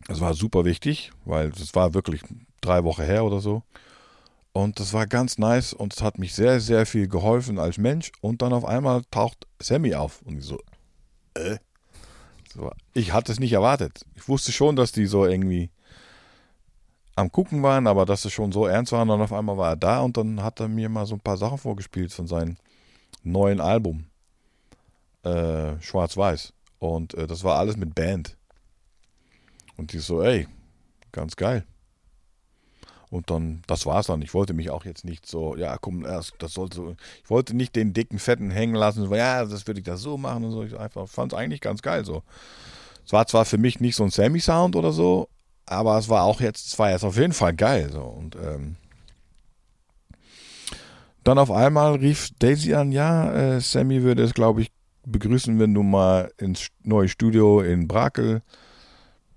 Das 0.06 0.20
war 0.20 0.34
super 0.34 0.64
wichtig, 0.64 1.12
weil 1.24 1.50
das 1.50 1.74
war 1.74 1.94
wirklich 1.94 2.20
drei 2.60 2.84
Wochen 2.84 3.02
her 3.02 3.24
oder 3.24 3.40
so. 3.40 3.62
Und 4.56 4.78
das 4.78 4.92
war 4.92 5.08
ganz 5.08 5.36
nice 5.36 5.72
und 5.72 5.94
es 5.94 6.00
hat 6.00 6.16
mich 6.16 6.32
sehr, 6.32 6.60
sehr 6.60 6.86
viel 6.86 7.08
geholfen 7.08 7.58
als 7.58 7.76
Mensch. 7.76 8.12
Und 8.20 8.40
dann 8.40 8.52
auf 8.52 8.64
einmal 8.64 9.02
taucht 9.10 9.48
Sammy 9.60 9.96
auf. 9.96 10.22
Und 10.22 10.38
ich 10.38 10.44
so, 10.44 10.60
äh? 11.34 11.58
So, 12.54 12.70
ich 12.92 13.12
hatte 13.12 13.32
es 13.32 13.40
nicht 13.40 13.52
erwartet. 13.52 14.06
Ich 14.14 14.28
wusste 14.28 14.52
schon, 14.52 14.76
dass 14.76 14.92
die 14.92 15.06
so 15.06 15.26
irgendwie 15.26 15.70
am 17.16 17.32
Gucken 17.32 17.64
waren, 17.64 17.88
aber 17.88 18.06
dass 18.06 18.24
es 18.24 18.32
schon 18.32 18.52
so 18.52 18.66
ernst 18.66 18.92
war. 18.92 19.02
Und 19.02 19.08
dann 19.08 19.22
auf 19.22 19.32
einmal 19.32 19.58
war 19.58 19.70
er 19.70 19.76
da 19.76 20.00
und 20.02 20.16
dann 20.16 20.40
hat 20.40 20.60
er 20.60 20.68
mir 20.68 20.88
mal 20.88 21.04
so 21.04 21.16
ein 21.16 21.20
paar 21.20 21.36
Sachen 21.36 21.58
vorgespielt 21.58 22.12
von 22.12 22.28
seinem 22.28 22.56
neuen 23.24 23.60
Album. 23.60 24.06
Äh, 25.24 25.80
Schwarz-Weiß. 25.80 26.52
Und 26.78 27.14
äh, 27.14 27.26
das 27.26 27.42
war 27.42 27.58
alles 27.58 27.76
mit 27.76 27.92
Band. 27.92 28.36
Und 29.76 29.92
ich 29.92 30.04
so, 30.04 30.22
ey, 30.22 30.46
ganz 31.10 31.34
geil. 31.34 31.66
Und 33.10 33.30
dann, 33.30 33.62
das 33.66 33.86
war's 33.86 34.06
dann. 34.06 34.22
Ich 34.22 34.34
wollte 34.34 34.54
mich 34.54 34.70
auch 34.70 34.84
jetzt 34.84 35.04
nicht 35.04 35.26
so, 35.26 35.56
ja, 35.56 35.76
komm, 35.78 36.02
das 36.02 36.32
sollte 36.46 36.76
so, 36.76 36.96
ich 37.22 37.30
wollte 37.30 37.54
nicht 37.56 37.76
den 37.76 37.92
dicken 37.92 38.18
Fetten 38.18 38.50
hängen 38.50 38.74
lassen, 38.74 39.06
so, 39.06 39.14
ja, 39.14 39.44
das 39.44 39.66
würde 39.66 39.80
ich 39.80 39.86
das 39.86 40.00
so 40.00 40.16
machen 40.16 40.44
und 40.44 40.50
so. 40.52 40.62
Ich 40.62 40.78
einfach 40.78 41.08
fand 41.08 41.32
es 41.32 41.38
eigentlich 41.38 41.60
ganz 41.60 41.82
geil 41.82 42.04
so. 42.04 42.22
Es 43.06 43.12
war 43.12 43.26
zwar 43.26 43.44
für 43.44 43.58
mich 43.58 43.80
nicht 43.80 43.96
so 43.96 44.04
ein 44.04 44.10
Sammy-Sound 44.10 44.76
oder 44.76 44.92
so, 44.92 45.28
aber 45.66 45.98
es 45.98 46.08
war 46.08 46.24
auch 46.24 46.40
jetzt, 46.40 46.66
es 46.66 46.78
war 46.78 46.90
jetzt 46.90 47.04
auf 47.04 47.16
jeden 47.16 47.32
Fall 47.32 47.54
geil 47.54 47.90
so. 47.92 48.02
Und 48.02 48.36
ähm, 48.36 48.76
dann 51.22 51.38
auf 51.38 51.50
einmal 51.50 51.94
rief 51.94 52.30
Daisy 52.38 52.74
an, 52.74 52.92
ja, 52.92 53.32
äh, 53.32 53.60
Sammy 53.60 54.02
würde 54.02 54.22
es, 54.22 54.34
glaube 54.34 54.62
ich, 54.62 54.70
begrüßen, 55.06 55.58
wenn 55.58 55.74
du 55.74 55.82
mal 55.82 56.30
ins 56.38 56.68
neue 56.82 57.08
Studio 57.08 57.60
in 57.60 57.88
Brakel 57.88 58.42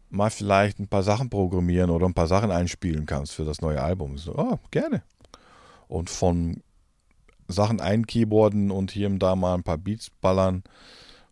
mal 0.09 0.29
vielleicht 0.29 0.79
ein 0.79 0.87
paar 0.87 1.03
Sachen 1.03 1.29
programmieren 1.29 1.89
oder 1.89 2.05
ein 2.05 2.13
paar 2.13 2.27
Sachen 2.27 2.51
einspielen 2.51 3.05
kannst 3.05 3.33
für 3.33 3.45
das 3.45 3.61
neue 3.61 3.81
Album. 3.81 4.17
So, 4.17 4.35
oh, 4.35 4.59
gerne. 4.71 5.03
Und 5.87 6.09
von 6.09 6.61
Sachen 7.47 7.79
einkeyboarden 7.79 8.71
und 8.71 8.91
hier 8.91 9.07
und 9.07 9.19
da 9.19 9.35
mal 9.35 9.55
ein 9.55 9.63
paar 9.63 9.77
Beats 9.77 10.09
ballern, 10.09 10.63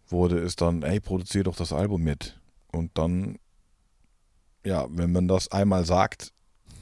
wurde 0.08 0.40
es 0.40 0.56
dann, 0.56 0.84
ey, 0.84 1.00
produzier 1.00 1.44
doch 1.44 1.56
das 1.56 1.74
Album 1.74 2.04
mit. 2.04 2.40
Und 2.72 2.92
dann, 2.98 3.38
ja, 4.64 4.86
wenn 4.90 5.12
man 5.12 5.28
das 5.28 5.52
einmal 5.52 5.86
sagt, 5.86 6.32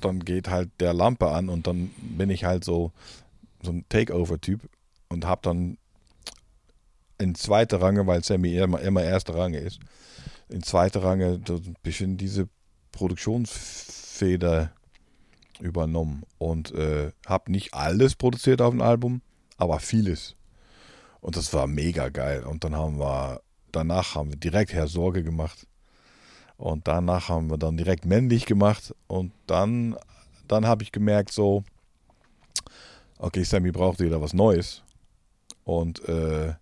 dann 0.02 0.20
geht 0.20 0.49
halt 0.49 0.70
der 0.80 0.94
Lampe 0.94 1.30
an 1.30 1.49
und 1.49 1.68
dann 1.68 1.91
bin 1.98 2.30
ich 2.30 2.44
halt 2.44 2.64
so, 2.64 2.91
so 3.61 3.72
ein 3.72 3.86
Takeover-Typ 3.90 4.61
und 5.10 5.26
hab 5.26 5.41
dann 5.44 5.78
in 7.18 7.36
zweiter 7.36 7.82
Range, 7.82 8.06
weil 8.06 8.24
Sammy 8.24 8.57
immer, 8.57 8.82
immer 8.82 9.03
erste 9.03 9.34
Range 9.36 9.57
ist, 9.57 9.80
in 10.53 10.61
zweiter 10.61 11.03
Range 11.03 11.41
so 11.47 11.55
ein 11.55 11.75
bisschen 11.81 12.15
diese 12.15 12.47
Produktionsfeder 12.91 14.71
übernommen 15.59 16.23
und 16.38 16.71
äh, 16.73 17.11
habe 17.25 17.51
nicht 17.51 17.73
alles 17.73 18.15
produziert 18.15 18.61
auf 18.61 18.69
dem 18.69 18.81
Album, 18.81 19.23
aber 19.57 19.80
vieles. 19.80 20.35
Und 21.21 21.38
das 21.38 21.53
war 21.53 21.65
mega 21.65 22.09
geil. 22.09 22.43
Und 22.43 22.63
dann 22.63 22.75
haben 22.75 22.99
wir, 22.99 23.41
danach 23.71 24.13
haben 24.13 24.30
wir 24.30 24.38
direkt 24.38 24.73
Herr 24.73 24.88
Sorge 24.88 25.23
gemacht. 25.23 25.65
Und 26.57 26.88
danach 26.88 27.30
haben 27.30 27.49
wir 27.49 27.57
dann 27.57 27.75
direkt 27.75 28.05
männlich 28.05 28.45
gemacht. 28.45 28.93
Und 29.07 29.31
dann, 29.47 29.97
dann 30.47 30.67
habe 30.67 30.84
ich 30.84 30.91
gemerkt, 30.91 31.31
so, 31.31 31.63
okay, 33.17 33.43
Sammy 33.43 33.71
braucht 33.71 33.99
wieder 33.99 34.21
was 34.21 34.34
Neues. 34.34 34.84
Und 35.63 36.07
äh, 36.07 36.53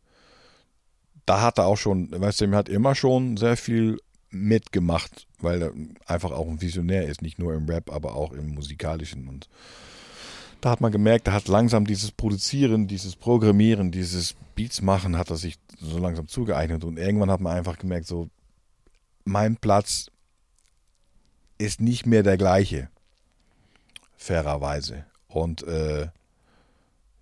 da 1.31 1.39
hat 1.39 1.59
er 1.59 1.65
auch 1.65 1.77
schon, 1.77 2.11
weißt 2.11 2.41
du, 2.41 2.43
Sammy 2.43 2.57
hat 2.57 2.67
immer 2.67 2.93
schon 2.93 3.37
sehr 3.37 3.55
viel 3.55 3.97
mitgemacht, 4.31 5.27
weil 5.39 5.61
er 5.61 5.71
einfach 6.05 6.31
auch 6.31 6.45
ein 6.45 6.59
Visionär 6.59 7.07
ist, 7.07 7.21
nicht 7.21 7.39
nur 7.39 7.53
im 7.53 7.69
Rap, 7.69 7.89
aber 7.89 8.17
auch 8.17 8.33
im 8.33 8.53
musikalischen. 8.53 9.29
Und 9.29 9.47
da 10.59 10.71
hat 10.71 10.81
man 10.81 10.91
gemerkt, 10.91 11.27
er 11.27 11.33
hat 11.33 11.47
langsam 11.47 11.87
dieses 11.87 12.11
Produzieren, 12.11 12.89
dieses 12.89 13.15
Programmieren, 13.15 13.91
dieses 13.91 14.35
Beats 14.55 14.81
machen, 14.81 15.17
hat 15.17 15.29
er 15.29 15.37
sich 15.37 15.55
so 15.79 15.99
langsam 15.99 16.27
zugeeignet. 16.27 16.83
Und 16.83 16.99
irgendwann 16.99 17.31
hat 17.31 17.39
man 17.39 17.55
einfach 17.55 17.77
gemerkt, 17.77 18.07
so, 18.07 18.27
mein 19.23 19.55
Platz 19.55 20.11
ist 21.57 21.79
nicht 21.79 22.05
mehr 22.05 22.23
der 22.23 22.35
gleiche, 22.35 22.89
fairerweise. 24.17 25.05
Und 25.29 25.63
äh, 25.63 26.09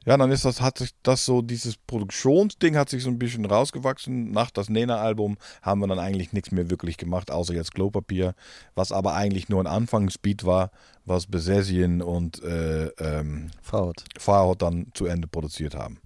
ja, 0.05 0.17
dann 0.17 0.31
ist 0.31 0.45
das, 0.45 0.61
hat 0.61 0.77
sich 0.77 0.91
das 1.03 1.25
so, 1.25 1.41
dieses 1.41 1.75
Produktionsding 1.77 2.77
hat 2.77 2.89
sich 2.89 3.03
so 3.03 3.09
ein 3.09 3.19
bisschen 3.19 3.45
rausgewachsen. 3.45 4.31
Nach 4.31 4.49
das 4.49 4.69
Nena-Album 4.69 5.37
haben 5.61 5.81
wir 5.81 5.87
dann 5.87 5.99
eigentlich 5.99 6.33
nichts 6.33 6.51
mehr 6.51 6.69
wirklich 6.69 6.97
gemacht, 6.97 7.31
außer 7.31 7.53
jetzt 7.53 7.73
Klopapier, 7.73 8.33
was 8.75 8.91
aber 8.91 9.13
eigentlich 9.13 9.49
nur 9.49 9.61
ein 9.61 9.67
Anfangsbeat 9.67 10.45
war, 10.45 10.71
was 11.05 11.27
Besesien 11.27 12.01
und 12.01 12.41
äh, 12.43 12.87
ähm. 12.87 13.51
Fahrrad 13.61 14.61
dann 14.61 14.87
zu 14.93 15.05
Ende 15.05 15.27
produziert 15.27 15.75
haben. 15.75 15.99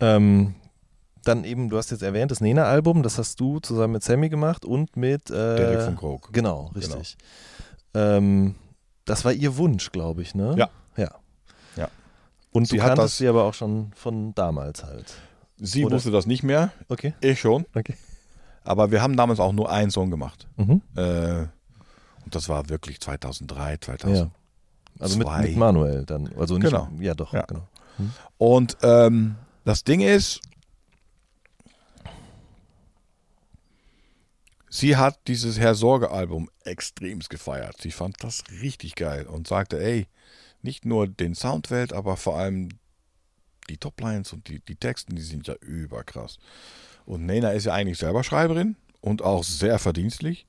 Ähm, 0.00 0.54
dann 1.24 1.44
eben, 1.44 1.70
du 1.70 1.76
hast 1.76 1.90
jetzt 1.90 2.02
erwähnt, 2.02 2.30
das 2.30 2.40
Nena-Album, 2.40 3.02
das 3.02 3.18
hast 3.18 3.40
du 3.40 3.60
zusammen 3.60 3.94
mit 3.94 4.02
Sammy 4.02 4.28
gemacht 4.28 4.64
und 4.64 4.96
mit 4.96 5.30
äh, 5.30 5.56
Derek 5.56 5.82
von 5.82 5.96
Krog. 5.96 6.30
Genau, 6.32 6.70
richtig. 6.74 7.16
Ähm, 7.94 8.56
das 9.04 9.24
war 9.24 9.32
ihr 9.32 9.56
Wunsch, 9.56 9.92
glaube 9.92 10.22
ich, 10.22 10.34
ne? 10.34 10.54
Ja. 10.56 10.70
Ja. 10.96 11.10
Und 12.54 12.66
Sie 12.68 12.76
du 12.76 12.82
hat 12.82 12.90
kanntest 12.90 13.14
das- 13.14 13.18
sie 13.18 13.28
aber 13.28 13.44
auch 13.44 13.52
schon 13.54 13.92
von 13.94 14.34
damals 14.34 14.82
halt. 14.84 15.12
Sie 15.58 15.84
Oder- 15.84 15.96
wusste 15.96 16.10
das 16.10 16.24
nicht 16.26 16.42
mehr, 16.42 16.72
Okay. 16.88 17.12
ich 17.20 17.38
schon. 17.40 17.66
Okay. 17.74 17.96
Aber 18.62 18.90
wir 18.90 19.02
haben 19.02 19.16
damals 19.16 19.40
auch 19.40 19.52
nur 19.52 19.70
einen 19.70 19.90
Song 19.90 20.10
gemacht. 20.10 20.46
Mhm. 20.56 20.80
Äh, 20.96 21.40
und 22.24 22.34
das 22.34 22.48
war 22.48 22.68
wirklich 22.70 23.00
2003, 23.00 23.76
2000. 23.78 24.18
Ja. 24.18 24.30
Also 25.00 25.18
mit, 25.18 25.28
mit 25.28 25.56
Manuel 25.56 26.04
dann. 26.06 26.32
Also 26.38 26.54
nicht, 26.56 26.70
Genau. 26.70 26.88
Ja, 27.00 27.14
doch, 27.14 27.32
Ja. 27.34 27.42
genau. 27.42 27.66
Und 28.38 28.76
ähm, 28.82 29.34
das 29.64 29.84
Ding 29.84 30.00
ist, 30.00 30.40
sie 34.68 34.96
hat 34.96 35.18
dieses 35.28 35.58
Herr 35.58 35.74
Sorge-Album 35.74 36.48
extremst 36.64 37.30
gefeiert. 37.30 37.76
Sie 37.80 37.90
fand 37.90 38.22
das 38.22 38.42
richtig 38.62 38.94
geil 38.94 39.26
und 39.26 39.46
sagte, 39.46 39.82
ey, 39.82 40.06
nicht 40.64 40.84
nur 40.84 41.06
den 41.06 41.34
Soundwelt, 41.34 41.92
aber 41.92 42.16
vor 42.16 42.36
allem 42.38 42.70
die 43.68 43.78
Toplines 43.78 44.32
und 44.32 44.48
die, 44.48 44.60
die 44.60 44.76
Texten, 44.76 45.14
die 45.16 45.22
sind 45.22 45.46
ja 45.46 45.54
überkrass. 45.60 46.38
Und 47.06 47.26
Nena 47.26 47.50
ist 47.50 47.64
ja 47.66 47.72
eigentlich 47.72 47.98
selber 47.98 48.24
Schreiberin 48.24 48.76
und 49.00 49.22
auch 49.22 49.44
sehr 49.44 49.78
verdienstlich. 49.78 50.46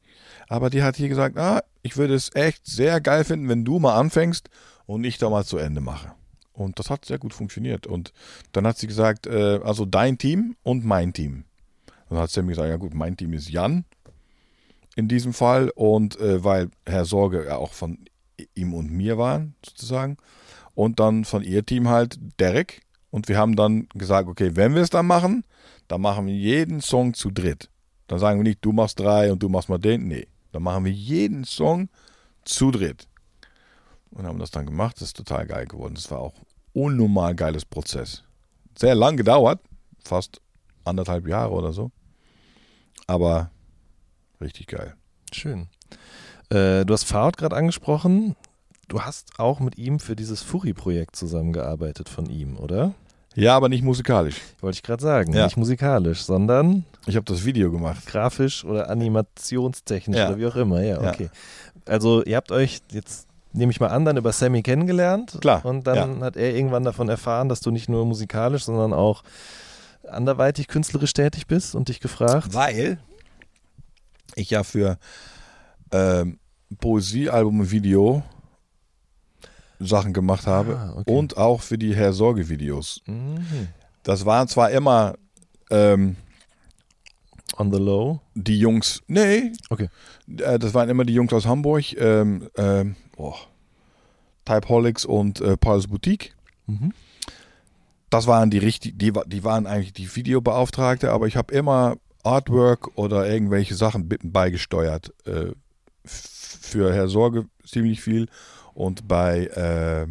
Aber 0.47 0.69
die 0.69 0.83
hat 0.83 0.95
hier 0.95 1.09
gesagt, 1.09 1.37
ah, 1.37 1.63
ich 1.81 1.97
würde 1.97 2.15
es 2.15 2.33
echt 2.33 2.65
sehr 2.65 3.01
geil 3.01 3.23
finden, 3.23 3.49
wenn 3.49 3.65
du 3.65 3.79
mal 3.79 3.95
anfängst 3.95 4.49
und 4.85 5.03
ich 5.03 5.17
da 5.17 5.29
mal 5.29 5.45
zu 5.45 5.57
Ende 5.57 5.81
mache. 5.81 6.13
Und 6.53 6.79
das 6.79 6.89
hat 6.89 7.05
sehr 7.05 7.19
gut 7.19 7.33
funktioniert. 7.33 7.85
Und 7.85 8.13
dann 8.53 8.65
hat 8.65 8.77
sie 8.77 8.87
gesagt, 8.87 9.27
äh, 9.27 9.59
also 9.63 9.85
dein 9.85 10.17
Team 10.17 10.55
und 10.63 10.85
mein 10.85 11.13
Team. 11.13 11.43
Dann 12.09 12.19
hat 12.19 12.29
Sammy 12.29 12.49
gesagt, 12.49 12.69
ja 12.69 12.77
gut, 12.77 12.93
mein 12.93 13.17
Team 13.17 13.33
ist 13.33 13.49
Jan 13.49 13.83
in 14.95 15.07
diesem 15.07 15.33
Fall. 15.33 15.69
Und 15.75 16.17
äh, 16.19 16.43
weil 16.43 16.69
Herr 16.85 17.05
Sorge 17.05 17.45
ja 17.45 17.57
auch 17.57 17.73
von 17.73 18.05
ihm 18.53 18.73
und 18.73 18.91
mir 18.91 19.17
war, 19.17 19.45
sozusagen. 19.65 20.17
Und 20.73 20.99
dann 20.99 21.25
von 21.25 21.43
ihr 21.43 21.65
Team 21.65 21.89
halt 21.89 22.19
Derek. 22.39 22.81
Und 23.11 23.29
wir 23.29 23.37
haben 23.37 23.55
dann 23.55 23.87
gesagt, 23.93 24.27
okay, 24.27 24.55
wenn 24.55 24.75
wir 24.75 24.81
es 24.81 24.89
dann 24.89 25.07
machen, 25.07 25.45
dann 25.87 26.01
machen 26.01 26.27
wir 26.27 26.35
jeden 26.35 26.81
Song 26.81 27.13
zu 27.13 27.31
dritt. 27.31 27.69
Dann 28.07 28.19
sagen 28.19 28.39
wir 28.39 28.43
nicht, 28.43 28.59
du 28.63 28.71
machst 28.71 28.99
drei 28.99 29.31
und 29.31 29.41
du 29.41 29.49
machst 29.49 29.69
mal 29.69 29.77
den. 29.77 30.07
Nee, 30.07 30.27
dann 30.51 30.63
machen 30.63 30.85
wir 30.85 30.91
jeden 30.91 31.43
Song 31.43 31.89
zu 32.43 32.71
dritt. 32.71 33.07
Und 34.11 34.25
haben 34.25 34.39
das 34.39 34.51
dann 34.51 34.65
gemacht. 34.65 34.97
Das 34.97 35.09
ist 35.09 35.17
total 35.17 35.45
geil 35.45 35.65
geworden. 35.65 35.95
Das 35.95 36.11
war 36.11 36.19
auch 36.19 36.35
unnormal 36.73 37.35
geiles 37.35 37.65
Prozess. 37.65 38.23
Sehr 38.77 38.95
lang 38.95 39.17
gedauert. 39.17 39.61
Fast 40.03 40.41
anderthalb 40.83 41.27
Jahre 41.27 41.51
oder 41.51 41.73
so. 41.73 41.91
Aber 43.07 43.51
richtig 44.41 44.67
geil. 44.67 44.95
Schön. 45.31 45.67
Äh, 46.49 46.85
du 46.85 46.93
hast 46.93 47.03
Fahrrad 47.05 47.37
gerade 47.37 47.55
angesprochen. 47.55 48.35
Du 48.87 49.01
hast 49.01 49.39
auch 49.39 49.59
mit 49.59 49.77
ihm 49.77 49.99
für 49.99 50.15
dieses 50.15 50.41
Furi-Projekt 50.43 51.15
zusammengearbeitet 51.15 52.07
von 52.07 52.29
ihm, 52.29 52.57
oder? 52.57 52.93
Ja, 53.33 53.55
aber 53.57 53.67
nicht 53.67 53.83
musikalisch. 53.83 54.37
Wollte 54.61 54.75
ich 54.77 54.83
gerade 54.83 55.01
sagen. 55.03 55.33
Ja. 55.33 55.45
Nicht 55.45 55.57
musikalisch, 55.57 56.21
sondern 56.21 56.85
Ich 57.07 57.15
habe 57.15 57.25
das 57.25 57.43
Video 57.45 57.71
gemacht. 57.71 58.05
grafisch 58.05 58.63
oder 58.63 58.89
animationstechnisch 58.89 60.17
Ja. 60.17 60.27
oder 60.29 60.37
wie 60.37 60.45
auch 60.45 60.55
immer. 60.55 60.81
Ja, 60.83 61.01
Ja. 61.01 61.09
okay. 61.09 61.29
Also 61.85 62.23
ihr 62.23 62.35
habt 62.37 62.51
euch 62.51 62.79
jetzt, 62.91 63.27
nehme 63.51 63.71
ich 63.71 63.79
mal 63.79 63.87
an, 63.87 64.05
dann 64.05 64.15
über 64.17 64.31
Sammy 64.31 64.61
kennengelernt. 64.61 65.37
Klar, 65.41 65.65
Und 65.65 65.85
dann 65.87 66.21
hat 66.23 66.37
er 66.37 66.53
irgendwann 66.55 66.83
davon 66.83 67.09
erfahren, 67.09 67.49
dass 67.49 67.59
du 67.59 67.71
nicht 67.71 67.89
nur 67.89 68.05
musikalisch, 68.05 68.63
sondern 68.63 68.93
auch 68.93 69.23
anderweitig 70.07 70.67
künstlerisch 70.67 71.13
tätig 71.13 71.47
bist 71.47 71.75
und 71.75 71.89
dich 71.89 71.99
gefragt. 71.99 72.53
Weil 72.53 72.99
ich 74.35 74.49
ja 74.51 74.63
für 74.63 74.97
ähm, 75.91 76.39
Poesiealbum 76.79 77.59
und 77.61 77.71
Video 77.71 78.23
Sachen 79.79 80.13
gemacht 80.13 80.47
habe 80.47 80.77
Ah, 80.77 80.93
okay. 80.97 81.11
und 81.11 81.37
auch 81.37 81.61
für 81.61 81.77
die 81.77 81.95
Herr 81.95 82.13
Sorge 82.13 82.47
Videos. 82.49 83.01
Mhm. 83.05 83.67
Das 84.03 84.25
waren 84.25 84.47
zwar 84.47 84.71
immer 84.71 85.15
ähm, 85.69 86.15
On 87.57 87.71
the 87.71 87.79
low. 87.79 88.19
die 88.35 88.59
Jungs, 88.59 89.01
nee, 89.07 89.51
Okay. 89.69 89.89
äh, 90.37 90.59
das 90.59 90.73
waren 90.73 90.89
immer 90.89 91.05
die 91.05 91.13
Jungs 91.13 91.31
aus 91.33 91.45
Hamburg, 91.45 91.93
ähm, 91.97 92.49
ähm, 92.57 92.95
oh, 93.17 93.35
Typeholics 94.45 95.05
und 95.05 95.41
äh, 95.41 95.55
Paul's 95.57 95.87
Boutique. 95.87 96.33
Mhm. 96.67 96.93
das 98.09 98.27
waren 98.27 98.49
die 98.49 98.57
richtig, 98.57 98.97
die, 98.97 99.13
die 99.27 99.43
waren 99.43 99.67
eigentlich 99.67 99.93
die 99.93 100.13
Videobeauftragte, 100.15 101.11
aber 101.11 101.27
ich 101.27 101.35
habe 101.37 101.53
immer 101.53 101.97
Artwork 102.23 102.97
oder 102.97 103.29
irgendwelche 103.29 103.75
Sachen 103.75 104.07
beigesteuert. 104.23 105.13
Äh, 105.25 105.51
für 106.05 106.93
Herr 106.93 107.07
Sorge 107.07 107.45
ziemlich 107.65 108.01
viel 108.01 108.27
und 108.73 109.07
bei 109.07 109.45
äh, 109.47 110.07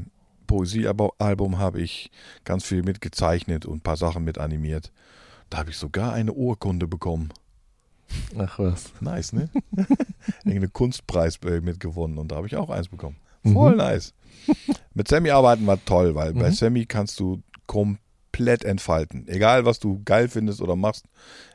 Poesiealbum 0.46 1.58
habe 1.58 1.80
ich 1.80 2.10
ganz 2.44 2.64
viel 2.64 2.82
mitgezeichnet 2.82 3.66
und 3.66 3.78
ein 3.78 3.80
paar 3.80 3.96
Sachen 3.96 4.24
mit 4.24 4.38
animiert. 4.38 4.92
Da 5.50 5.58
habe 5.58 5.70
ich 5.70 5.76
sogar 5.76 6.12
eine 6.12 6.32
Urkunde 6.32 6.86
bekommen. 6.86 7.32
Ach 8.38 8.58
was. 8.58 8.92
Nice, 9.00 9.32
ne? 9.32 9.48
Irgendeinen 10.44 10.72
Kunstpreis 10.72 11.40
mitgewonnen 11.42 12.18
und 12.18 12.30
da 12.32 12.36
habe 12.36 12.46
ich 12.46 12.56
auch 12.56 12.70
eins 12.70 12.88
bekommen. 12.88 13.16
Mhm. 13.42 13.52
Voll 13.54 13.76
nice. 13.76 14.14
Mit 14.94 15.08
Sammy 15.08 15.30
arbeiten 15.30 15.66
war 15.66 15.82
toll, 15.84 16.14
weil 16.14 16.34
bei 16.34 16.50
Mhm. 16.50 16.54
Sammy 16.54 16.86
kannst 16.86 17.18
du 17.20 17.42
komplett 18.34 18.64
entfalten. 18.64 19.26
Egal, 19.28 19.64
was 19.64 19.78
du 19.78 20.02
geil 20.04 20.28
findest 20.28 20.60
oder 20.60 20.76
machst, 20.76 21.06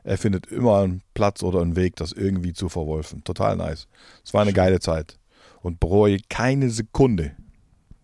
er 0.04 0.18
findet 0.18 0.48
immer 0.48 0.80
einen 0.80 1.02
Platz 1.14 1.44
oder 1.44 1.62
einen 1.62 1.76
Weg, 1.76 1.96
das 1.98 2.12
irgendwie 2.14 2.54
zu 2.54 2.70
verwolfen. 2.70 3.24
Total 3.24 3.56
nice. 3.58 3.88
Es 4.24 4.34
war 4.34 4.42
eine 4.42 4.52
Schön. 4.52 4.56
geile 4.56 4.80
Zeit 4.80 5.18
und 5.62 5.80
bereue 5.80 6.20
keine 6.30 6.70
Sekunde 6.70 7.32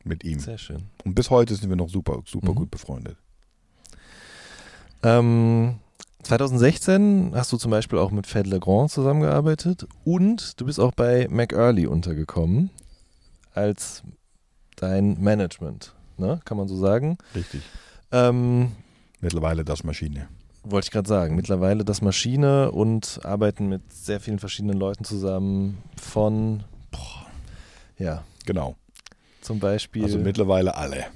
mit 0.03 0.23
ihm. 0.23 0.39
Sehr 0.39 0.57
schön. 0.57 0.83
Und 1.03 1.15
bis 1.15 1.29
heute 1.29 1.55
sind 1.55 1.69
wir 1.69 1.75
noch 1.77 1.89
super, 1.89 2.21
super 2.25 2.51
Mhm. 2.51 2.55
gut 2.55 2.71
befreundet. 2.71 3.17
Ähm, 5.03 5.75
2016 6.23 7.31
hast 7.35 7.51
du 7.53 7.57
zum 7.57 7.71
Beispiel 7.71 7.99
auch 7.99 8.11
mit 8.11 8.27
Fed 8.27 8.47
Legrand 8.47 8.91
zusammengearbeitet 8.91 9.87
und 10.03 10.59
du 10.59 10.65
bist 10.65 10.79
auch 10.79 10.91
bei 10.93 11.27
McEarley 11.29 11.85
untergekommen 11.87 12.71
als 13.53 14.03
dein 14.75 15.21
Management. 15.21 15.93
ne? 16.17 16.39
kann 16.45 16.57
man 16.57 16.67
so 16.67 16.77
sagen. 16.77 17.17
Richtig. 17.35 17.61
Ähm, 18.11 18.71
Mittlerweile 19.21 19.63
das 19.65 19.83
Maschine. 19.83 20.27
wollte 20.63 20.85
ich 20.85 20.91
gerade 20.91 21.07
sagen. 21.07 21.35
Mittlerweile 21.35 21.83
das 21.85 22.01
Maschine 22.01 22.71
und 22.71 23.19
arbeiten 23.23 23.67
mit 23.67 23.81
sehr 23.91 24.19
vielen 24.19 24.39
verschiedenen 24.39 24.77
Leuten 24.77 25.03
zusammen 25.03 25.77
von, 26.01 26.63
boah, 26.91 27.25
ja, 27.97 28.23
Genau. 28.45 28.75
zum 29.41 29.59
Beispiel. 29.59 30.03
Also 30.03 30.17
mittlerweile 30.19 30.75
alle. 30.75 31.05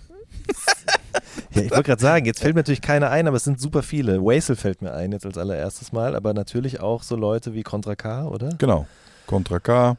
Ja, 1.52 1.64
ich 1.64 1.72
wollte 1.72 1.84
gerade 1.84 2.02
sagen, 2.02 2.26
jetzt 2.28 2.42
fällt 2.42 2.54
mir 2.54 2.60
natürlich 2.60 2.82
keiner 2.82 3.10
ein, 3.10 3.28
aber 3.28 3.38
es 3.38 3.44
sind 3.44 3.60
super 3.60 3.82
viele. 3.82 4.22
Wasel 4.22 4.56
fällt 4.56 4.84
mir 4.84 4.94
ein 4.94 5.12
jetzt 5.12 5.26
als 5.26 5.38
allererstes 5.38 5.92
Mal, 5.92 6.16
aber 6.16 6.34
natürlich 6.36 6.80
auch 6.80 7.02
so 7.02 7.16
Leute 7.16 7.56
wie 7.56 7.64
Contra 7.64 7.96
K, 7.96 8.26
oder? 8.28 8.50
Genau. 8.60 8.86
Contra 9.26 9.60
K, 9.60 9.98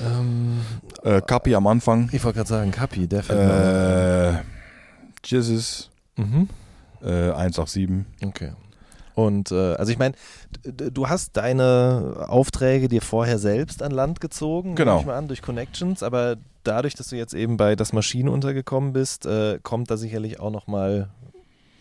Ähm, 0.00 0.60
äh, 1.02 1.20
Kapi 1.20 1.54
am 1.54 1.66
Anfang, 1.66 2.08
ich 2.12 2.24
wollte 2.24 2.36
gerade 2.38 2.48
sagen, 2.48 2.70
Kapi, 2.70 3.06
der 3.06 3.22
fällt 3.22 3.38
mir 3.38 4.42
äh, 4.42 5.26
Jizzes, 5.26 5.90
ein. 5.90 5.97
Mhm. 6.18 6.48
äh, 7.02 7.30
187. 7.32 8.04
Okay. 8.24 8.52
Und 9.14 9.50
äh, 9.50 9.74
also 9.74 9.90
ich 9.90 9.98
meine, 9.98 10.14
du 10.64 11.08
hast 11.08 11.36
deine 11.36 12.26
Aufträge 12.28 12.88
dir 12.88 13.02
vorher 13.02 13.38
selbst 13.38 13.82
an 13.82 13.90
Land 13.90 14.20
gezogen, 14.20 14.76
Genau. 14.76 14.92
nehme 14.92 15.00
ich 15.00 15.06
mal 15.06 15.16
an, 15.16 15.26
durch 15.28 15.42
Connections, 15.42 16.02
aber 16.04 16.36
dadurch, 16.62 16.94
dass 16.94 17.08
du 17.08 17.16
jetzt 17.16 17.34
eben 17.34 17.56
bei 17.56 17.74
das 17.74 17.92
Maschine 17.92 18.30
untergekommen 18.30 18.92
bist, 18.92 19.26
äh, 19.26 19.58
kommt 19.62 19.90
da 19.90 19.96
sicherlich 19.96 20.38
auch 20.38 20.50
nochmal 20.52 21.08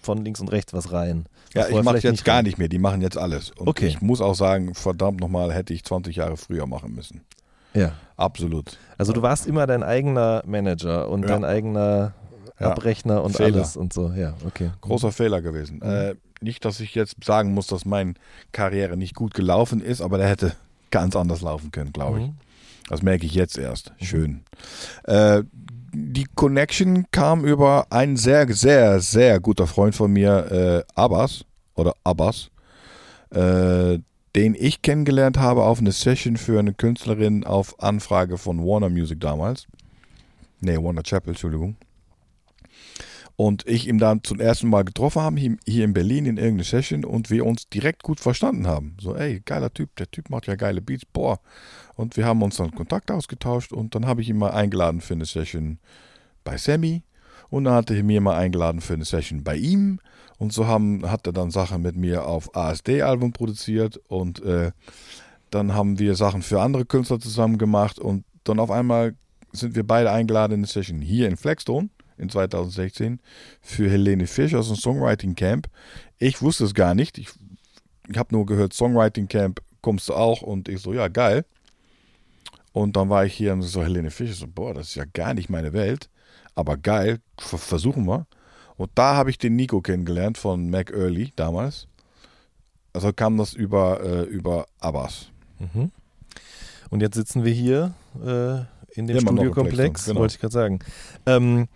von 0.01 0.23
links 0.23 0.39
und 0.39 0.47
rechts 0.51 0.73
was 0.73 0.91
rein. 0.93 1.26
Ja, 1.53 1.64
Was 1.64 1.69
ich 1.69 1.84
mache 1.84 1.95
jetzt 1.97 2.11
nicht 2.11 2.26
gar 2.26 2.41
nicht 2.41 2.57
mehr. 2.57 2.69
Die 2.69 2.80
machen 2.80 3.01
jetzt 3.01 3.18
alles. 3.18 3.51
Und 3.51 3.68
Okay. 3.68 3.88
ich 3.88 4.01
muss 4.01 4.22
auch 4.22 4.35
sagen, 4.35 4.73
verdammt 4.73 5.19
nochmal, 5.19 5.53
hätte 5.53 5.73
ich 5.73 5.84
20 5.84 6.15
Jahre 6.15 6.38
früher 6.38 6.65
machen 6.65 6.95
müssen. 6.95 7.22
Ja. 7.73 7.91
Absolut. 8.15 8.77
Also 8.97 9.14
du 9.14 9.22
warst 9.22 9.45
immer 9.45 9.68
dein 9.68 9.84
eigener 9.84 10.41
Manager 10.47 11.09
und 11.09 11.22
Ja. 11.23 11.27
dein 11.30 11.43
eigener 11.45 12.14
Ja. 12.59 12.71
Abrechner 12.71 13.23
und 13.23 13.35
Fehler. 13.35 13.57
alles 13.57 13.77
und 13.77 13.93
so. 13.93 14.11
Ja, 14.11 14.34
okay. 14.45 14.71
Großer 14.81 15.11
Fehler 15.11 15.41
gewesen. 15.41 15.81
Äh, 15.81 16.15
nicht, 16.41 16.65
dass 16.65 16.79
ich 16.79 16.95
jetzt 16.95 17.23
sagen 17.23 17.53
muss, 17.53 17.67
dass 17.67 17.85
meine 17.85 18.15
Karriere 18.51 18.97
nicht 18.97 19.15
gut 19.15 19.34
gelaufen 19.34 19.81
ist, 19.81 20.01
aber 20.01 20.17
der 20.17 20.27
hätte 20.27 20.53
ganz 20.91 21.15
anders 21.15 21.41
laufen 21.41 21.71
können, 21.71 21.93
glaube 21.93 22.19
ich. 22.19 22.27
Mhm. 22.27 22.38
Das 22.89 23.01
merke 23.01 23.25
ich 23.25 23.34
jetzt 23.34 23.57
erst. 23.57 23.91
Schön. 24.01 24.43
Äh, 25.03 25.43
die 25.93 26.25
Connection 26.35 27.05
kam 27.11 27.43
über 27.45 27.88
einen 27.89 28.17
sehr, 28.17 28.51
sehr, 28.53 28.99
sehr 28.99 29.39
guter 29.39 29.67
Freund 29.67 29.95
von 29.95 30.11
mir, 30.11 30.51
äh, 30.51 30.93
Abbas 30.95 31.43
oder 31.75 31.93
Abbas, 32.03 32.49
äh, 33.31 33.99
den 34.35 34.55
ich 34.55 34.81
kennengelernt 34.81 35.38
habe 35.38 35.63
auf 35.63 35.79
eine 35.79 35.91
Session 35.91 36.38
für 36.38 36.59
eine 36.59 36.73
Künstlerin 36.73 37.43
auf 37.43 37.79
Anfrage 37.81 38.38
von 38.38 38.59
Warner 38.63 38.89
Music 38.89 39.19
damals. 39.19 39.67
Nee, 40.61 40.77
Warner 40.77 41.03
Chapel, 41.03 41.29
Entschuldigung. 41.29 41.75
Und 43.39 43.68
ich 43.68 43.88
ihn 43.88 43.99
dann 43.99 44.23
zum 44.23 44.39
ersten 44.39 44.68
Mal 44.68 44.84
getroffen 44.84 45.22
habe, 45.22 45.39
hier 45.39 45.57
hier 45.64 45.85
in 45.85 45.93
Berlin 45.93 46.26
in 46.26 46.38
irgendeiner 46.38 46.64
Session 46.64 47.05
und 47.05 47.30
wir 47.30 47.45
uns 47.45 47.69
direkt 47.69 48.01
gut 48.01 48.19
verstanden 48.19 48.65
haben. 48.65 48.97
So, 48.99 49.15
ey, 49.15 49.41
geiler 49.45 49.72
Typ, 49.72 49.95
der 49.95 50.09
Typ 50.09 50.31
macht 50.31 50.47
ja 50.47 50.55
geile 50.55 50.81
Beats, 50.81 51.05
boah. 51.05 51.39
Und 51.95 52.18
wir 52.18 52.26
haben 52.26 52.41
uns 52.41 52.57
dann 52.57 52.72
Kontakt 52.72 53.11
ausgetauscht 53.11 53.73
und 53.73 53.93
dann 53.93 54.07
habe 54.07 54.23
ich 54.23 54.30
ihn 54.30 54.39
mal 54.39 54.51
eingeladen 54.51 55.01
für 55.01 55.14
eine 55.14 55.26
Session 55.26 55.77
bei 56.43 56.57
Sammy. 56.57 57.03
Und 57.49 57.65
dann 57.65 57.76
hatte 57.76 57.95
er 57.95 58.03
mir 58.03 58.22
mal 58.22 58.38
eingeladen 58.38 58.81
für 58.81 58.95
eine 58.95 59.05
Session 59.05 59.43
bei 59.43 59.55
ihm. 59.55 59.99
Und 60.39 60.51
so 60.51 60.65
haben, 60.65 61.09
hat 61.09 61.27
er 61.27 61.34
dann 61.34 61.51
Sachen 61.51 61.84
mit 61.84 61.95
mir 61.95 62.26
auf 62.26 62.55
ASD-Album 62.55 63.34
produziert. 63.34 63.97
Und 64.07 64.43
äh, 64.43 64.72
dann 65.51 65.76
haben 65.76 65.99
wir 65.99 66.15
Sachen 66.15 66.41
für 66.41 66.59
andere 66.59 66.85
Künstler 66.85 67.19
zusammen 67.19 67.59
gemacht. 67.59 67.99
Und 67.99 68.26
dann 68.43 68.59
auf 68.59 68.72
einmal 68.72 69.15
sind 69.51 69.76
wir 69.76 69.85
beide 69.85 70.11
eingeladen 70.11 70.53
in 70.53 70.59
eine 70.61 70.68
Session 70.68 71.01
hier 71.01 71.27
in 71.27 71.38
Flagstone 71.38 71.89
in 72.18 72.30
2016 72.30 73.19
für 73.61 73.89
Helene 73.89 74.27
Fisch 74.27 74.53
aus 74.56 74.68
dem 74.68 74.76
Songwriting 74.76 75.35
Camp. 75.35 75.68
Ich 76.19 76.41
wusste 76.41 76.65
es 76.65 76.73
gar 76.73 76.95
nicht. 76.95 77.18
Ich, 77.18 77.30
ich 78.10 78.18
habe 78.18 78.34
nur 78.35 78.45
gehört, 78.45 78.73
Songwriting 78.73 79.27
Camp 79.27 79.61
kommst 79.81 80.10
du 80.10 80.14
auch 80.14 80.41
und 80.41 80.68
ich 80.69 80.81
so, 80.81 80.94
ja, 80.94 81.07
geil. 81.07 81.45
Und 82.73 82.95
dann 82.95 83.10
war 83.10 83.26
ich 83.26 83.34
hier 83.34 83.53
und 83.53 83.61
so, 83.64 83.84
Helene 83.84 84.11
Fisch, 84.11 84.35
so, 84.35 84.48
boah, 84.48 84.73
das 84.73 84.89
ist 84.89 84.95
ja 84.95 85.06
gar 85.14 85.34
nicht 85.34 85.49
meine 85.49 85.73
Welt, 85.73 86.10
aber 86.56 86.77
geil, 86.77 87.19
ver- 87.39 87.57
versuchen 87.57 88.06
wir. 88.06 88.27
Und 88.76 88.91
da 88.94 89.15
habe 89.15 89.30
ich 89.31 89.38
den 89.39 89.56
Nico 89.56 89.81
kennengelernt 89.81 90.38
von 90.38 90.69
Mac 90.69 90.91
Early 90.91 91.31
damals. 91.35 91.88
Also 92.94 93.11
kam 93.14 93.38
das 93.38 93.53
über, 93.53 94.02
äh, 94.03 94.23
über 94.23 94.68
Abbas. 94.80 95.30
Mhm. 95.60 95.91
Und 96.89 97.02
jetzt 97.02 97.15
sitzen 97.15 97.44
wir 97.44 97.53
hier 97.53 97.94
äh, 98.23 98.60
in 98.98 99.07
dem 99.07 99.19
Studiokomplex, 99.19 100.06
genau. 100.06 100.19
wollte 100.22 100.35
ich 100.35 100.39
gerade 100.39 100.53
sagen. 100.53 100.80
Ähm, 101.26 101.68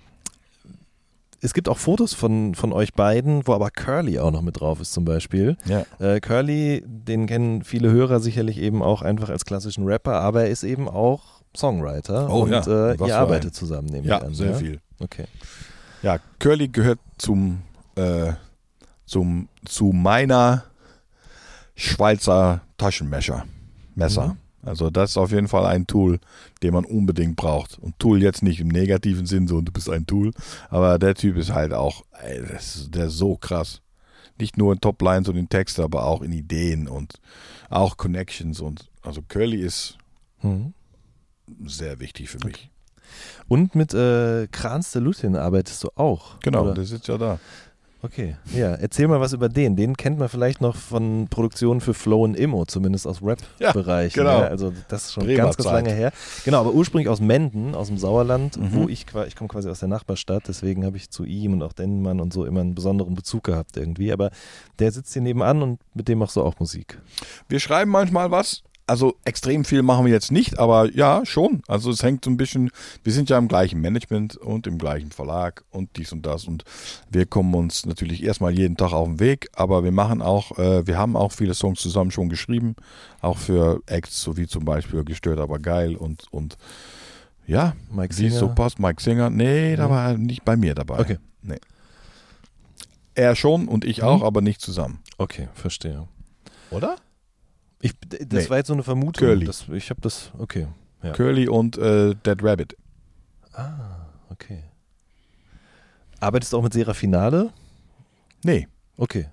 es 1.41 1.53
gibt 1.53 1.67
auch 1.69 1.77
Fotos 1.77 2.13
von, 2.13 2.53
von 2.55 2.71
euch 2.71 2.93
beiden, 2.93 3.45
wo 3.47 3.53
aber 3.53 3.71
Curly 3.71 4.19
auch 4.19 4.31
noch 4.31 4.41
mit 4.43 4.59
drauf 4.59 4.79
ist 4.79 4.93
zum 4.93 5.05
Beispiel. 5.05 5.57
Ja. 5.65 5.85
Äh, 5.99 6.19
Curly, 6.19 6.83
den 6.85 7.25
kennen 7.25 7.63
viele 7.63 7.89
Hörer 7.91 8.19
sicherlich 8.19 8.57
eben 8.59 8.81
auch 8.83 9.01
einfach 9.01 9.29
als 9.29 9.43
klassischen 9.45 9.85
Rapper, 9.85 10.13
aber 10.19 10.43
er 10.43 10.49
ist 10.49 10.63
eben 10.63 10.87
auch 10.87 11.41
Songwriter 11.57 12.29
Oh 12.29 12.43
und 12.43 12.51
ja, 12.51 12.91
äh, 12.91 12.95
ihr 13.07 13.17
arbeitet 13.17 13.51
ein- 13.51 13.53
zusammen, 13.53 13.87
nehme 13.89 14.07
Ja, 14.07 14.17
ich 14.19 14.23
an. 14.23 14.33
sehr 14.33 14.51
ja? 14.51 14.57
viel. 14.57 14.79
Okay. 14.99 15.25
Ja, 16.03 16.17
Curly 16.39 16.67
gehört 16.69 16.99
zum, 17.17 17.61
äh, 17.95 18.33
zum, 19.05 19.49
zu 19.65 19.85
meiner 19.93 20.63
Schweizer 21.75 22.61
Taschenmesser. 22.77 23.45
Messer. 23.95 24.27
Mhm. 24.29 24.37
Also 24.63 24.89
das 24.89 25.11
ist 25.11 25.17
auf 25.17 25.31
jeden 25.31 25.47
Fall 25.47 25.65
ein 25.65 25.87
Tool, 25.87 26.19
den 26.61 26.73
man 26.73 26.85
unbedingt 26.85 27.35
braucht. 27.35 27.79
Und 27.79 27.97
Tool 27.99 28.21
jetzt 28.21 28.43
nicht 28.43 28.59
im 28.59 28.67
negativen 28.67 29.25
Sinn, 29.25 29.47
so 29.47 29.61
du 29.61 29.71
bist 29.71 29.89
ein 29.89 30.05
Tool, 30.05 30.31
aber 30.69 30.99
der 30.99 31.15
Typ 31.15 31.37
ist 31.37 31.51
halt 31.53 31.73
auch, 31.73 32.03
ey, 32.21 32.39
ist, 32.55 32.93
der 32.93 33.05
ist 33.07 33.17
so 33.17 33.35
krass. 33.37 33.81
Nicht 34.39 34.57
nur 34.57 34.73
in 34.73 34.81
Toplines 34.81 35.27
und 35.29 35.35
in 35.37 35.49
Texten, 35.49 35.81
aber 35.81 36.05
auch 36.05 36.21
in 36.21 36.31
Ideen 36.31 36.87
und 36.87 37.19
auch 37.69 37.97
Connections 37.97 38.59
und 38.59 38.89
also 39.01 39.21
Curly 39.27 39.61
ist 39.61 39.97
Mhm. 40.43 40.73
sehr 41.65 41.99
wichtig 41.99 42.29
für 42.29 42.39
mich. 42.45 42.69
Und 43.47 43.75
mit 43.75 43.93
äh, 43.93 44.47
Kranz 44.51 44.91
der 44.91 45.01
Lutin 45.01 45.35
arbeitest 45.35 45.83
du 45.83 45.89
auch. 45.95 46.39
Genau, 46.39 46.63
oder? 46.63 46.73
der 46.73 46.85
sitzt 46.85 47.07
ja 47.07 47.17
da. 47.17 47.39
Okay, 48.03 48.35
ja, 48.55 48.73
erzähl 48.73 49.07
mal 49.07 49.19
was 49.19 49.31
über 49.33 49.47
den. 49.47 49.75
Den 49.75 49.95
kennt 49.95 50.17
man 50.17 50.27
vielleicht 50.27 50.59
noch 50.59 50.75
von 50.75 51.27
Produktionen 51.29 51.81
für 51.81 51.93
Flow 51.93 52.23
und 52.23 52.35
Immo, 52.35 52.65
zumindest 52.65 53.05
aus 53.05 53.21
Rap-Bereichen. 53.21 54.17
Ja, 54.17 54.23
genau. 54.33 54.41
Ja, 54.43 54.47
also 54.47 54.73
das 54.87 55.05
ist 55.05 55.13
schon 55.13 55.25
Bremer 55.25 55.37
ganz, 55.43 55.57
ganz 55.57 55.67
Zeit. 55.69 55.85
lange 55.85 55.95
her. 55.95 56.11
Genau, 56.43 56.61
aber 56.61 56.71
ursprünglich 56.73 57.09
aus 57.09 57.21
Menden, 57.21 57.75
aus 57.75 57.87
dem 57.87 57.97
Sauerland, 57.99 58.57
Mhm. 58.57 58.73
wo 58.73 58.89
ich, 58.89 59.05
qua- 59.05 59.25
ich 59.27 59.35
komme 59.35 59.49
quasi 59.49 59.69
aus 59.69 59.79
der 59.79 59.87
Nachbarstadt, 59.89 60.43
deswegen 60.47 60.83
habe 60.83 60.97
ich 60.97 61.11
zu 61.11 61.25
ihm 61.25 61.53
und 61.53 61.61
auch 61.61 61.73
Dennemann 61.73 62.19
und 62.19 62.33
so 62.33 62.43
immer 62.45 62.61
einen 62.61 62.73
besonderen 62.73 63.13
Bezug 63.13 63.43
gehabt 63.43 63.77
irgendwie. 63.77 64.11
Aber 64.11 64.31
der 64.79 64.91
sitzt 64.91 65.13
hier 65.13 65.21
nebenan 65.21 65.61
und 65.61 65.79
mit 65.93 66.07
dem 66.07 66.17
machst 66.17 66.35
du 66.35 66.41
auch 66.41 66.59
Musik. 66.59 66.99
Wir 67.49 67.59
schreiben 67.59 67.91
manchmal 67.91 68.31
was. 68.31 68.63
Also 68.91 69.15
extrem 69.23 69.63
viel 69.63 69.83
machen 69.83 70.03
wir 70.05 70.11
jetzt 70.11 70.33
nicht, 70.33 70.59
aber 70.59 70.91
ja, 70.93 71.25
schon. 71.25 71.61
Also 71.69 71.91
es 71.91 72.03
hängt 72.03 72.25
so 72.25 72.29
ein 72.29 72.35
bisschen, 72.35 72.71
wir 73.05 73.13
sind 73.13 73.29
ja 73.29 73.37
im 73.37 73.47
gleichen 73.47 73.79
Management 73.79 74.35
und 74.35 74.67
im 74.67 74.77
gleichen 74.77 75.11
Verlag 75.11 75.63
und 75.71 75.95
dies 75.95 76.11
und 76.11 76.25
das. 76.25 76.43
Und 76.43 76.65
wir 77.09 77.25
kommen 77.25 77.55
uns 77.55 77.85
natürlich 77.85 78.21
erstmal 78.21 78.51
jeden 78.51 78.75
Tag 78.75 78.91
auf 78.91 79.07
den 79.07 79.21
Weg, 79.21 79.47
aber 79.53 79.85
wir 79.85 79.93
machen 79.93 80.21
auch, 80.21 80.57
äh, 80.59 80.85
wir 80.85 80.97
haben 80.97 81.15
auch 81.15 81.31
viele 81.31 81.53
Songs 81.53 81.79
zusammen 81.79 82.11
schon 82.11 82.27
geschrieben, 82.27 82.75
auch 83.21 83.37
für 83.37 83.81
Acts, 83.85 84.21
so 84.21 84.35
wie 84.35 84.45
zum 84.45 84.65
Beispiel 84.65 85.05
Gestört, 85.05 85.39
aber 85.39 85.59
geil 85.59 85.95
und, 85.95 86.25
und 86.31 86.57
ja, 87.47 87.73
Mike 87.91 88.17
wie 88.17 88.25
es 88.27 88.33
so 88.33 88.39
Singer. 88.47 88.55
passt. 88.55 88.77
Mike 88.77 89.01
Singer, 89.01 89.29
nee, 89.29 89.77
da 89.77 89.87
Mhm. 89.87 89.91
war 89.91 90.09
er 90.11 90.17
nicht 90.17 90.43
bei 90.43 90.57
mir 90.57 90.75
dabei. 90.75 90.99
Okay. 90.99 91.17
Nee. 91.43 91.59
Er 93.15 93.37
schon 93.37 93.69
und 93.69 93.85
ich 93.85 94.03
auch, 94.03 94.17
Mhm. 94.17 94.23
aber 94.25 94.41
nicht 94.41 94.59
zusammen. 94.59 94.99
Okay, 95.17 95.47
verstehe. 95.53 96.09
Oder? 96.71 96.97
Ich, 97.81 97.93
das 98.09 98.43
Nee. 98.45 98.49
war 98.49 98.57
jetzt 98.57 98.67
so 98.67 98.73
eine 98.73 98.83
Vermutung. 98.83 99.27
Curly. 99.27 99.45
Das, 99.45 99.65
ich 99.69 99.89
habe 99.89 100.01
das, 100.01 100.31
okay. 100.37 100.67
Ja. 101.03 101.11
Curly 101.13 101.47
und 101.47 101.77
äh, 101.77 102.13
Dead 102.15 102.37
Rabbit. 102.43 102.77
Ah, 103.53 104.05
okay. 104.29 104.63
Arbeitest 106.19 106.53
du 106.53 106.57
auch 106.57 106.63
mit 106.63 106.73
Serafinale? 106.73 107.51
Nee, 108.43 108.67
Okay. 108.97 109.27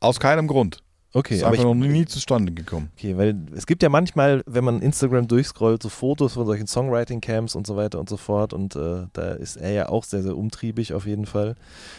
aus 0.00 0.20
keinem 0.20 0.46
Grund. 0.46 0.78
Okay, 1.14 1.34
ist 1.36 1.42
aber 1.42 1.52
einfach 1.52 1.64
ich, 1.70 1.76
noch 1.78 1.86
nie 1.86 2.06
zustande 2.06 2.52
gekommen. 2.52 2.90
Okay, 2.96 3.18
weil 3.18 3.36
es 3.54 3.66
gibt 3.66 3.82
ja 3.82 3.90
manchmal, 3.90 4.42
wenn 4.46 4.64
man 4.64 4.80
Instagram 4.80 5.28
durchscrollt, 5.28 5.82
so 5.82 5.90
Fotos 5.90 6.32
von 6.34 6.46
solchen 6.46 6.66
Songwriting-Camps 6.66 7.54
und 7.54 7.66
so 7.66 7.76
weiter 7.76 8.00
und 8.00 8.08
so 8.08 8.16
fort. 8.16 8.54
Und 8.54 8.76
äh, 8.76 9.06
da 9.12 9.32
ist 9.32 9.56
er 9.56 9.72
ja 9.72 9.88
auch 9.90 10.04
sehr, 10.04 10.22
sehr 10.22 10.34
umtriebig 10.36 10.94
auf 10.94 11.04
jeden 11.06 11.26
Fall. 11.26 11.54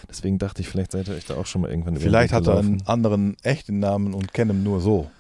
Deswegen 0.10 0.40
dachte 0.40 0.62
ich, 0.62 0.68
vielleicht 0.70 0.94
seid 0.94 1.10
ihr 1.10 1.14
euch 1.14 1.26
da 1.26 1.36
auch 1.36 1.46
schon 1.46 1.62
mal 1.62 1.70
irgendwann 1.70 1.98
Vielleicht 1.98 2.34
hat 2.34 2.48
er 2.48 2.58
einen 2.58 2.82
anderen 2.88 3.38
echten 3.44 3.78
Namen 3.78 4.16
und 4.16 4.34
kennt 4.34 4.52
ihn 4.52 4.64
nur 4.64 4.80
so. 4.80 5.12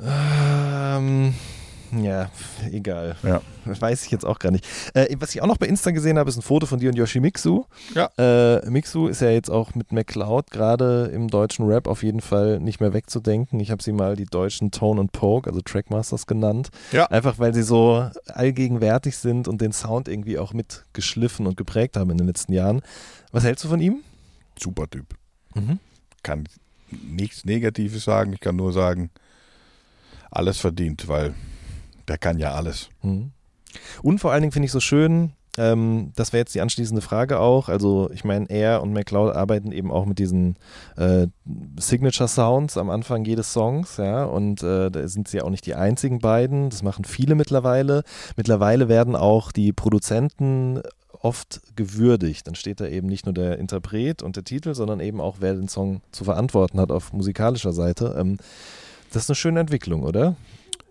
Ähm, 0.00 1.34
Ja, 2.02 2.28
egal. 2.72 3.16
Ja. 3.22 3.40
Weiß 3.64 4.04
ich 4.04 4.10
jetzt 4.10 4.24
auch 4.24 4.40
gar 4.40 4.50
nicht. 4.50 4.66
Äh, 4.94 5.14
was 5.18 5.34
ich 5.34 5.42
auch 5.42 5.46
noch 5.46 5.58
bei 5.58 5.66
Insta 5.66 5.92
gesehen 5.92 6.18
habe, 6.18 6.28
ist 6.28 6.36
ein 6.36 6.42
Foto 6.42 6.66
von 6.66 6.80
dir 6.80 6.90
und 6.90 6.96
Yoshimitsu. 6.96 7.64
Ja. 7.94 8.10
Äh, 8.18 8.68
Mixu 8.68 9.06
ist 9.06 9.20
ja 9.20 9.30
jetzt 9.30 9.48
auch 9.50 9.74
mit 9.74 9.92
McCloud 9.92 10.50
gerade 10.50 11.10
im 11.14 11.28
deutschen 11.28 11.66
Rap 11.66 11.86
auf 11.86 12.02
jeden 12.02 12.20
Fall 12.20 12.58
nicht 12.58 12.80
mehr 12.80 12.92
wegzudenken. 12.92 13.60
Ich 13.60 13.70
habe 13.70 13.82
sie 13.82 13.92
mal 13.92 14.16
die 14.16 14.24
deutschen 14.24 14.70
Tone 14.72 15.00
und 15.00 15.12
Poke, 15.12 15.48
also 15.48 15.60
Trackmasters 15.60 16.26
genannt. 16.26 16.70
Ja. 16.90 17.06
Einfach 17.06 17.38
weil 17.38 17.54
sie 17.54 17.62
so 17.62 18.10
allgegenwärtig 18.26 19.16
sind 19.16 19.46
und 19.46 19.60
den 19.60 19.72
Sound 19.72 20.08
irgendwie 20.08 20.38
auch 20.38 20.52
mitgeschliffen 20.52 21.46
und 21.46 21.56
geprägt 21.56 21.96
haben 21.96 22.10
in 22.10 22.18
den 22.18 22.26
letzten 22.26 22.52
Jahren. 22.52 22.82
Was 23.30 23.44
hältst 23.44 23.64
du 23.64 23.68
von 23.68 23.80
ihm? 23.80 23.98
Super 24.58 24.88
Typ. 24.90 25.14
Mhm. 25.54 25.78
Kann 26.22 26.44
nichts 26.90 27.44
Negatives 27.44 28.04
sagen. 28.04 28.32
Ich 28.32 28.40
kann 28.40 28.56
nur 28.56 28.72
sagen, 28.72 29.10
alles 30.36 30.58
verdient, 30.58 31.08
weil 31.08 31.34
der 32.08 32.18
kann 32.18 32.38
ja 32.38 32.52
alles. 32.52 32.88
Mhm. 33.02 33.30
Und 34.02 34.18
vor 34.18 34.32
allen 34.32 34.42
Dingen 34.42 34.52
finde 34.52 34.66
ich 34.66 34.72
so 34.72 34.80
schön, 34.80 35.32
ähm, 35.56 36.12
das 36.16 36.32
wäre 36.32 36.40
jetzt 36.40 36.54
die 36.54 36.60
anschließende 36.60 37.02
Frage 37.02 37.38
auch. 37.38 37.68
Also, 37.68 38.10
ich 38.12 38.24
meine, 38.24 38.46
er 38.50 38.82
und 38.82 38.92
McLeod 38.92 39.34
arbeiten 39.34 39.72
eben 39.72 39.90
auch 39.90 40.04
mit 40.04 40.18
diesen 40.18 40.56
äh, 40.96 41.28
Signature 41.78 42.28
Sounds 42.28 42.76
am 42.76 42.90
Anfang 42.90 43.24
jedes 43.24 43.52
Songs, 43.52 43.96
ja. 43.98 44.24
Und 44.24 44.62
äh, 44.62 44.90
da 44.90 45.06
sind 45.06 45.28
sie 45.28 45.38
ja 45.38 45.44
auch 45.44 45.50
nicht 45.50 45.66
die 45.66 45.74
einzigen 45.74 46.18
beiden. 46.18 46.70
Das 46.70 46.82
machen 46.82 47.04
viele 47.04 47.34
mittlerweile. 47.34 48.02
Mittlerweile 48.36 48.88
werden 48.88 49.16
auch 49.16 49.52
die 49.52 49.72
Produzenten 49.72 50.80
oft 51.20 51.62
gewürdigt. 51.76 52.46
Dann 52.46 52.54
steht 52.54 52.80
da 52.80 52.86
eben 52.86 53.06
nicht 53.06 53.24
nur 53.26 53.32
der 53.32 53.58
Interpret 53.58 54.22
und 54.22 54.36
der 54.36 54.44
Titel, 54.44 54.74
sondern 54.74 55.00
eben 55.00 55.20
auch, 55.20 55.36
wer 55.40 55.54
den 55.54 55.68
Song 55.68 56.02
zu 56.12 56.24
verantworten 56.24 56.80
hat 56.80 56.90
auf 56.90 57.12
musikalischer 57.12 57.72
Seite. 57.72 58.16
Ähm, 58.18 58.38
das 59.14 59.24
ist 59.24 59.30
eine 59.30 59.36
schöne 59.36 59.60
Entwicklung, 59.60 60.02
oder? 60.02 60.36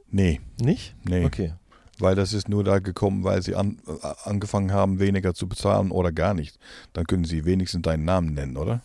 Nee, 0.09 0.39
Nicht? 0.61 0.95
nee. 1.03 1.25
Okay. 1.25 1.53
Weil 1.99 2.15
das 2.15 2.33
ist 2.33 2.49
nur 2.49 2.63
da 2.63 2.79
gekommen, 2.79 3.23
weil 3.23 3.41
sie 3.41 3.55
an, 3.55 3.77
äh, 3.87 4.07
angefangen 4.23 4.71
haben, 4.71 4.99
weniger 4.99 5.33
zu 5.33 5.47
bezahlen 5.47 5.91
oder 5.91 6.11
gar 6.11 6.33
nicht. 6.33 6.57
Dann 6.93 7.05
können 7.05 7.23
sie 7.23 7.45
wenigstens 7.45 7.83
deinen 7.83 8.05
Namen 8.05 8.33
nennen, 8.33 8.57
oder? 8.57 8.81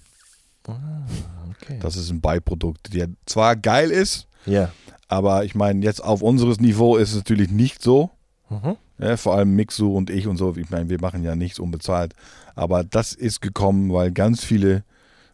Ah, 0.66 1.06
okay. 1.50 1.78
Das 1.80 1.96
ist 1.96 2.10
ein 2.10 2.20
Beiprodukt, 2.20 2.92
der 2.92 3.08
zwar 3.24 3.56
geil 3.56 3.90
ist, 3.90 4.26
ja. 4.44 4.70
aber 5.08 5.44
ich 5.44 5.54
meine, 5.54 5.82
jetzt 5.84 6.02
auf 6.04 6.20
unseres 6.20 6.60
Niveau 6.60 6.96
ist 6.96 7.10
es 7.10 7.16
natürlich 7.16 7.50
nicht 7.50 7.82
so. 7.82 8.10
Mhm. 8.50 8.76
Ja, 8.98 9.16
vor 9.16 9.36
allem 9.36 9.54
Mixu 9.54 9.94
und 9.96 10.10
ich 10.10 10.26
und 10.26 10.36
so. 10.36 10.56
Ich 10.56 10.70
meine, 10.70 10.88
wir 10.90 11.00
machen 11.00 11.22
ja 11.22 11.36
nichts 11.36 11.58
unbezahlt. 11.58 12.14
Aber 12.54 12.82
das 12.84 13.12
ist 13.12 13.40
gekommen, 13.40 13.92
weil 13.92 14.10
ganz 14.10 14.42
viele 14.42 14.82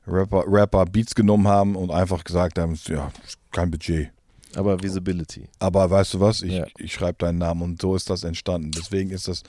Rapper, 0.06 0.44
Rapper 0.46 0.84
Beats 0.86 1.14
genommen 1.14 1.48
haben 1.48 1.76
und 1.76 1.90
einfach 1.90 2.24
gesagt 2.24 2.58
haben, 2.58 2.78
ja, 2.86 3.10
kein 3.52 3.70
Budget. 3.70 4.10
Aber 4.56 4.80
Visibility. 4.82 5.48
Aber 5.58 5.90
weißt 5.90 6.14
du 6.14 6.20
was, 6.20 6.42
ich, 6.42 6.52
Ja. 6.52 6.66
ich 6.78 6.92
schreibe 6.92 7.18
deinen 7.18 7.38
Namen 7.38 7.62
und 7.62 7.80
so 7.82 7.96
ist 7.96 8.08
das 8.10 8.22
entstanden. 8.22 8.70
Deswegen 8.70 9.10
ist 9.10 9.26
das 9.28 9.42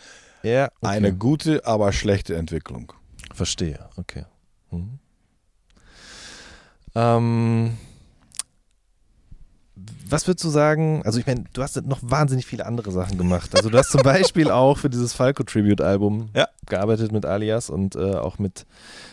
Ja, 0.44 0.65
okay. 0.82 0.88
eine 0.88 1.14
gute, 1.14 1.65
aber 1.65 1.91
schlechte 1.94 2.36
Entwicklung. 2.36 2.91
Verstehe, 3.34 3.88
okay. 3.98 4.26
Mhm. 4.72 4.99
Ähm, 6.95 7.77
was 10.10 10.27
würdest 10.27 10.44
du 10.45 10.49
sagen? 10.49 11.02
Also, 11.06 11.19
ich 11.19 11.26
meine, 11.27 11.44
du 11.53 11.61
hast 11.64 11.76
noch 11.86 11.99
wahnsinnig 12.02 12.45
viele 12.45 12.65
andere 12.65 12.91
Sachen 12.91 13.18
gemacht. 13.18 13.56
Also, 13.56 13.69
du 13.69 13.77
hast 13.77 13.91
zum 13.91 14.02
Beispiel 14.02 14.49
auch 14.52 14.77
für 14.77 14.90
dieses 14.90 15.14
Falco 15.14 15.44
Tribute-Album 15.44 16.30
Ja. 16.36 16.48
gearbeitet 16.68 17.11
mit 17.11 17.26
Alias 17.26 17.69
und 17.69 17.95
äh, 17.95 18.15
auch 18.15 18.40
mit 18.40 18.65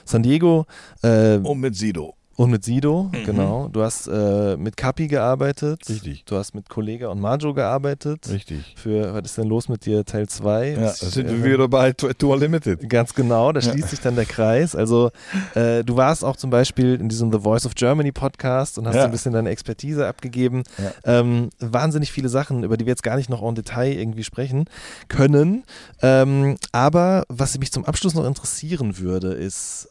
San 0.05 0.23
Diego. 0.23 0.66
Äh, 1.02 1.36
Und 1.36 1.60
mit 1.60 1.77
Sido. 1.77 2.14
Und 2.36 2.50
mit 2.50 2.64
Sido, 2.64 3.10
genau. 3.26 3.68
Du 3.70 3.82
hast 3.82 4.06
äh, 4.09 4.56
mit 4.56 4.76
Kapi 4.76 5.06
gearbeitet. 5.06 5.86
Richtig. 5.88 6.24
Du 6.24 6.36
hast 6.36 6.54
mit 6.54 6.68
Kollega 6.68 7.09
und 7.09 7.20
Majo 7.20 7.52
gearbeitet. 7.52 8.26
Richtig. 8.30 8.74
Für 8.76 9.12
Was 9.14 9.24
ist 9.26 9.38
denn 9.38 9.48
los 9.48 9.68
mit 9.68 9.84
dir? 9.84 10.04
Teil 10.04 10.28
2. 10.28 10.70
Ja, 10.70 10.88
sind 10.92 11.28
wir 11.28 11.44
wieder 11.44 11.68
bei 11.68 11.92
Tour 11.92 12.38
Limited. 12.38 12.88
Ganz 12.88 13.12
genau, 13.14 13.52
da 13.52 13.60
Ja. 13.60 13.70
schließt 13.70 13.90
sich 13.90 14.00
dann 14.00 14.14
der 14.16 14.24
Kreis. 14.24 14.74
Also 14.74 15.10
äh, 15.54 15.84
du 15.84 15.96
warst 15.96 16.24
auch 16.24 16.36
zum 16.36 16.48
Beispiel 16.50 16.94
in 16.94 17.09
diesem 17.10 17.30
The 17.30 17.40
Voice 17.40 17.66
of 17.66 17.74
Germany 17.74 18.12
Podcast 18.12 18.78
und 18.78 18.86
hast 18.88 18.96
Ja. 18.96 19.04
ein 19.04 19.10
bisschen 19.10 19.32
deine 19.34 19.50
Expertise 19.50 20.06
abgegeben. 20.06 20.62
Ja. 20.78 21.20
Ähm, 21.20 21.50
wahnsinnig 21.60 22.12
viele 22.12 22.30
Sachen, 22.30 22.64
über 22.64 22.76
die 22.78 22.86
wir 22.86 22.92
jetzt 22.92 23.02
gar 23.02 23.16
nicht 23.16 23.28
noch 23.28 23.42
en 23.42 23.54
Detail 23.54 23.92
irgendwie 23.92 24.24
sprechen 24.24 24.64
können. 25.09 25.64
Ähm, 26.00 26.56
aber 26.72 27.24
was 27.28 27.59
mich 27.59 27.70
zum 27.72 27.84
Abschluss 27.84 28.14
noch 28.14 28.24
interessieren 28.24 28.98
würde, 28.98 29.34
ist, 29.34 29.88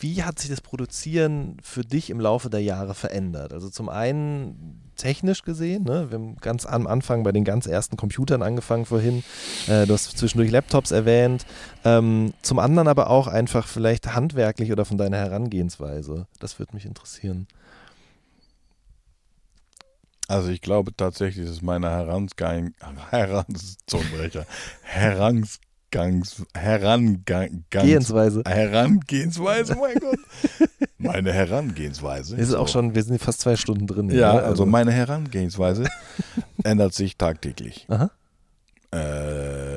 wie 0.00 0.22
hat 0.22 0.38
sich 0.38 0.50
das 0.50 0.60
Produzieren 0.60 1.56
für 1.62 1.82
dich 1.82 2.10
im 2.10 2.20
Laufe 2.20 2.50
der 2.50 2.62
Jahre 2.62 2.94
verändert? 2.94 3.52
Also 3.52 3.70
zum 3.70 3.88
einen 3.88 4.82
technisch 4.96 5.42
gesehen, 5.42 5.84
ne? 5.84 6.10
wir 6.10 6.18
haben 6.18 6.36
ganz 6.36 6.66
am 6.66 6.86
Anfang 6.86 7.22
bei 7.22 7.32
den 7.32 7.44
ganz 7.44 7.66
ersten 7.66 7.96
Computern 7.96 8.42
angefangen 8.42 8.86
vorhin, 8.86 9.22
äh, 9.68 9.86
du 9.86 9.94
hast 9.94 10.16
zwischendurch 10.16 10.50
Laptops 10.50 10.90
erwähnt, 10.90 11.44
ähm, 11.84 12.32
zum 12.42 12.58
anderen 12.58 12.88
aber 12.88 13.10
auch 13.10 13.26
einfach 13.26 13.66
vielleicht 13.68 14.14
handwerklich 14.14 14.72
oder 14.72 14.84
von 14.84 14.98
deiner 14.98 15.18
Herangehensweise. 15.18 16.26
Das 16.40 16.58
würde 16.58 16.74
mich 16.74 16.86
interessieren. 16.86 17.46
Also 20.28 20.48
ich 20.48 20.60
glaube 20.60 20.94
tatsächlich, 20.96 21.46
dass 21.46 21.62
meine 21.62 21.90
Herangang, 21.90 22.74
Herans, 24.82 25.60
Herangangs, 25.96 26.42
Herangang, 26.54 27.64
Gehensweise. 27.70 28.42
Herangehensweise, 28.46 29.76
mein 29.76 29.98
Gott. 29.98 30.18
Meine 30.98 31.32
Herangehensweise. 31.32 32.36
Wir 32.36 32.46
sind 32.46 32.56
auch 32.56 32.68
so. 32.68 32.74
schon, 32.74 32.94
wir 32.94 33.02
sind 33.02 33.20
fast 33.20 33.40
zwei 33.40 33.56
Stunden 33.56 33.86
drin. 33.86 34.10
Ja, 34.10 34.34
ne? 34.34 34.42
also 34.42 34.66
meine 34.66 34.92
Herangehensweise 34.92 35.86
ändert 36.64 36.94
sich 36.94 37.16
tagtäglich. 37.16 37.86
Aha. 37.88 38.10
Äh, 38.92 39.76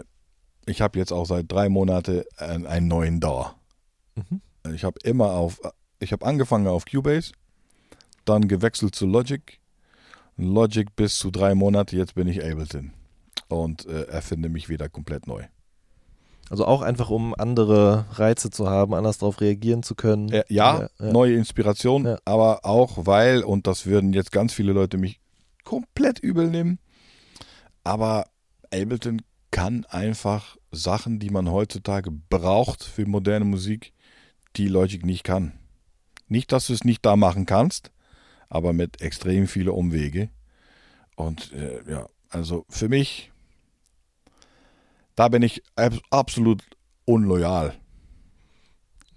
ich 0.65 0.81
habe 0.81 0.99
jetzt 0.99 1.11
auch 1.11 1.25
seit 1.25 1.51
drei 1.51 1.69
Monaten 1.69 2.23
einen, 2.37 2.67
einen 2.67 2.87
neuen 2.87 3.19
DAW. 3.19 3.51
Mhm. 4.15 4.41
Ich 4.73 4.83
habe 4.83 4.99
immer 5.03 5.31
auf, 5.31 5.59
ich 5.99 6.11
habe 6.11 6.25
angefangen 6.25 6.67
auf 6.67 6.85
Cubase, 6.85 7.31
dann 8.25 8.47
gewechselt 8.47 8.95
zu 8.95 9.05
Logic, 9.07 9.59
Logic 10.37 10.95
bis 10.95 11.17
zu 11.17 11.31
drei 11.31 11.55
Monate, 11.55 11.97
jetzt 11.97 12.15
bin 12.15 12.27
ich 12.27 12.43
Ableton 12.43 12.93
und 13.47 13.85
äh, 13.87 14.03
erfinde 14.03 14.49
mich 14.49 14.69
wieder 14.69 14.89
komplett 14.89 15.27
neu. 15.27 15.43
Also 16.49 16.65
auch 16.65 16.81
einfach, 16.81 17.09
um 17.09 17.35
andere 17.35 18.05
Reize 18.11 18.49
zu 18.49 18.69
haben, 18.69 18.93
anders 18.93 19.19
darauf 19.19 19.39
reagieren 19.41 19.83
zu 19.83 19.95
können. 19.95 20.29
Äh, 20.29 20.43
ja, 20.49 20.89
ja. 20.99 21.11
neue 21.11 21.35
Inspiration, 21.35 22.05
Ja. 22.05 22.17
aber 22.25 22.65
auch 22.65 23.05
weil, 23.05 23.43
und 23.43 23.67
das 23.67 23.85
würden 23.85 24.13
jetzt 24.13 24.31
ganz 24.31 24.53
viele 24.53 24.73
Leute 24.73 24.97
mich 24.97 25.19
komplett 25.63 26.19
übel 26.19 26.49
nehmen, 26.49 26.79
aber 27.83 28.25
Ableton 28.73 29.21
kann 29.51 29.85
einfach 29.85 30.57
Sachen, 30.71 31.19
die 31.19 31.29
man 31.29 31.51
heutzutage 31.51 32.11
braucht 32.11 32.83
für 32.83 33.05
moderne 33.05 33.45
Musik, 33.45 33.93
die 34.55 34.67
Logic 34.67 35.05
nicht 35.05 35.23
kann. 35.23 35.53
Nicht, 36.27 36.51
dass 36.51 36.67
du 36.67 36.73
es 36.73 36.83
nicht 36.83 37.05
da 37.05 37.15
machen 37.15 37.45
kannst, 37.45 37.91
aber 38.49 38.73
mit 38.73 39.01
extrem 39.01 39.47
viele 39.47 39.73
Umwege. 39.73 40.29
Und 41.15 41.51
äh, 41.53 41.81
ja, 41.89 42.07
also 42.29 42.65
für 42.69 42.89
mich, 42.89 43.31
da 45.19 45.27
bin 45.27 45.41
ich 45.41 45.61
ab- 45.75 45.99
absolut 46.11 46.63
unloyal. 47.03 47.73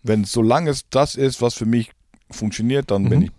Wenn 0.03 0.25
solange 0.25 0.71
es 0.71 0.89
das 0.91 1.15
ist, 1.15 1.41
was 1.41 1.55
für 1.55 1.65
mich 1.65 1.93
funktioniert, 2.29 2.91
dann 2.91 3.09
bin 3.09 3.21
Mhm. 3.21 3.25
ich 3.27 3.33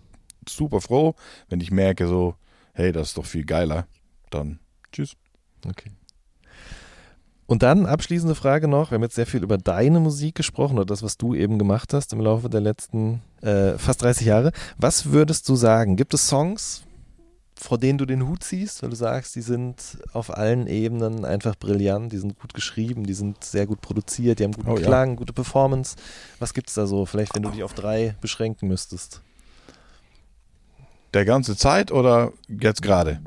super 0.53 0.79
froh. 0.79 1.13
Wenn 1.49 1.59
ich 1.59 1.71
merke 1.71 2.07
so, 2.07 2.35
hey, 2.73 2.93
das 2.93 3.09
ist 3.09 3.17
doch 3.17 3.25
viel 3.25 3.43
geiler, 3.43 3.85
dann 4.29 4.59
tschüss. 4.93 5.17
Okay. 5.67 5.91
Und 7.47 7.63
dann 7.63 7.85
abschließende 7.85 8.33
Frage 8.35 8.69
noch. 8.69 8.91
Wir 8.91 8.95
haben 8.95 9.03
jetzt 9.03 9.15
sehr 9.15 9.25
viel 9.25 9.43
über 9.43 9.57
deine 9.57 9.99
Musik 9.99 10.35
gesprochen 10.35 10.75
oder 10.77 10.85
das, 10.85 11.03
was 11.03 11.17
du 11.17 11.35
eben 11.35 11.59
gemacht 11.59 11.93
hast 11.93 12.13
im 12.13 12.21
Laufe 12.21 12.49
der 12.49 12.61
letzten 12.61 13.21
äh, 13.41 13.77
fast 13.77 14.01
30 14.03 14.25
Jahre. 14.25 14.53
Was 14.77 15.11
würdest 15.11 15.49
du 15.49 15.57
sagen? 15.57 15.97
Gibt 15.97 16.13
es 16.13 16.27
Songs, 16.29 16.83
vor 17.63 17.77
denen 17.77 17.97
du 17.97 18.05
den 18.05 18.27
Hut 18.27 18.43
ziehst, 18.43 18.83
weil 18.83 18.89
du 18.89 18.97
sagst, 18.97 19.37
die 19.37 19.41
sind 19.41 19.97
auf 20.11 20.35
allen 20.35 20.67
Ebenen 20.67 21.23
einfach 21.23 21.55
brillant, 21.55 22.11
die 22.11 22.17
sind 22.17 22.37
gut 22.37 22.53
geschrieben, 22.53 23.05
die 23.05 23.13
sind 23.13 23.41
sehr 23.41 23.65
gut 23.65 23.79
produziert, 23.79 24.39
die 24.39 24.43
haben 24.43 24.51
guten 24.51 24.69
Oh 24.69 24.77
ja. 24.77 24.85
Klang, 24.85 25.15
gute 25.15 25.31
Performance. 25.31 25.95
Was 26.39 26.53
gibt 26.53 26.67
es 26.67 26.75
da 26.75 26.85
so? 26.85 27.05
Vielleicht, 27.05 27.33
wenn 27.35 27.43
du 27.43 27.51
dich 27.51 27.63
auf 27.63 27.73
drei 27.73 28.17
beschränken 28.19 28.67
müsstest. 28.67 29.21
Der 31.13 31.23
ganze 31.23 31.55
Zeit 31.55 31.93
oder 31.93 32.33
jetzt 32.49 32.81
gerade? 32.81 33.21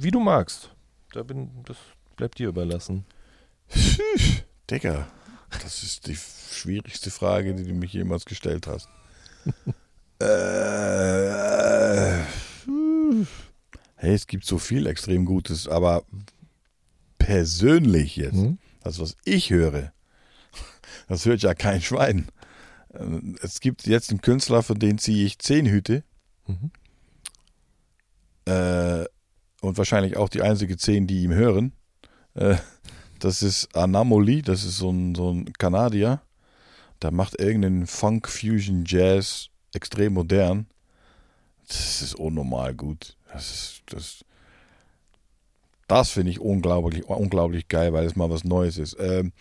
Wie 0.00 0.10
du 0.10 0.18
magst. 0.18 0.70
Da 1.12 1.22
bin, 1.22 1.48
das 1.64 1.76
bleibt 2.16 2.40
dir 2.40 2.48
überlassen. 2.48 3.04
Digga, 4.70 5.06
das 5.62 5.84
ist 5.84 6.08
die 6.08 6.16
schwierigste 6.16 7.12
Frage, 7.12 7.54
die 7.54 7.62
du 7.62 7.74
mich 7.74 7.92
jemals 7.92 8.24
gestellt 8.24 8.66
hast. 8.66 8.88
äh, 10.20 12.24
hey, 13.98 14.14
es 14.14 14.26
gibt 14.26 14.44
so 14.44 14.58
viel 14.58 14.86
extrem 14.86 15.24
Gutes, 15.24 15.68
aber 15.68 16.04
persönlich 17.18 18.16
jetzt, 18.16 18.34
Mhm. 18.36 18.58
das, 18.82 18.98
was 19.00 19.16
ich 19.24 19.50
höre, 19.50 19.92
das 21.08 21.24
hört 21.26 21.42
ja 21.42 21.54
kein 21.54 21.82
Schwein. 21.82 22.28
Äh, 22.94 23.04
Es 23.42 23.60
gibt 23.60 23.86
jetzt 23.86 24.10
einen 24.10 24.20
Künstler, 24.22 24.62
von 24.62 24.78
dem 24.78 24.98
ziehe 24.98 25.26
ich 25.26 25.38
zehn 25.38 25.66
Hüte. 25.66 26.04
Mhm. 26.46 26.70
Äh, 28.46 29.04
und 29.60 29.76
wahrscheinlich 29.76 30.16
auch 30.16 30.28
die 30.28 30.42
einzige 30.42 30.76
zehn, 30.76 31.06
die 31.06 31.22
ihm 31.22 31.32
hören. 31.34 31.72
Äh, 32.34 32.56
das 33.18 33.42
ist 33.42 33.74
Anamoli, 33.76 34.42
das 34.42 34.64
ist 34.64 34.78
so 34.78 34.90
ein, 34.90 35.14
so 35.14 35.32
ein 35.32 35.52
Kanadier. 35.54 36.22
Der 37.02 37.10
macht 37.10 37.38
irgendeinen 37.40 37.86
Funk, 37.86 38.28
Fusion, 38.28 38.84
Jazz, 38.86 39.48
extrem 39.74 40.14
modern. 40.14 40.66
Das 41.66 42.00
ist 42.00 42.14
unnormal 42.14 42.74
gut. 42.74 43.16
Das 43.32 43.50
ist, 43.50 43.82
das, 43.86 44.24
das 45.86 46.10
finde 46.10 46.30
ich 46.30 46.40
unglaublich, 46.40 47.04
unglaublich 47.04 47.68
geil, 47.68 47.92
weil 47.92 48.06
es 48.06 48.16
mal 48.16 48.30
was 48.30 48.44
Neues 48.44 48.78
ist. 48.78 48.96
Ähm, 48.98 49.32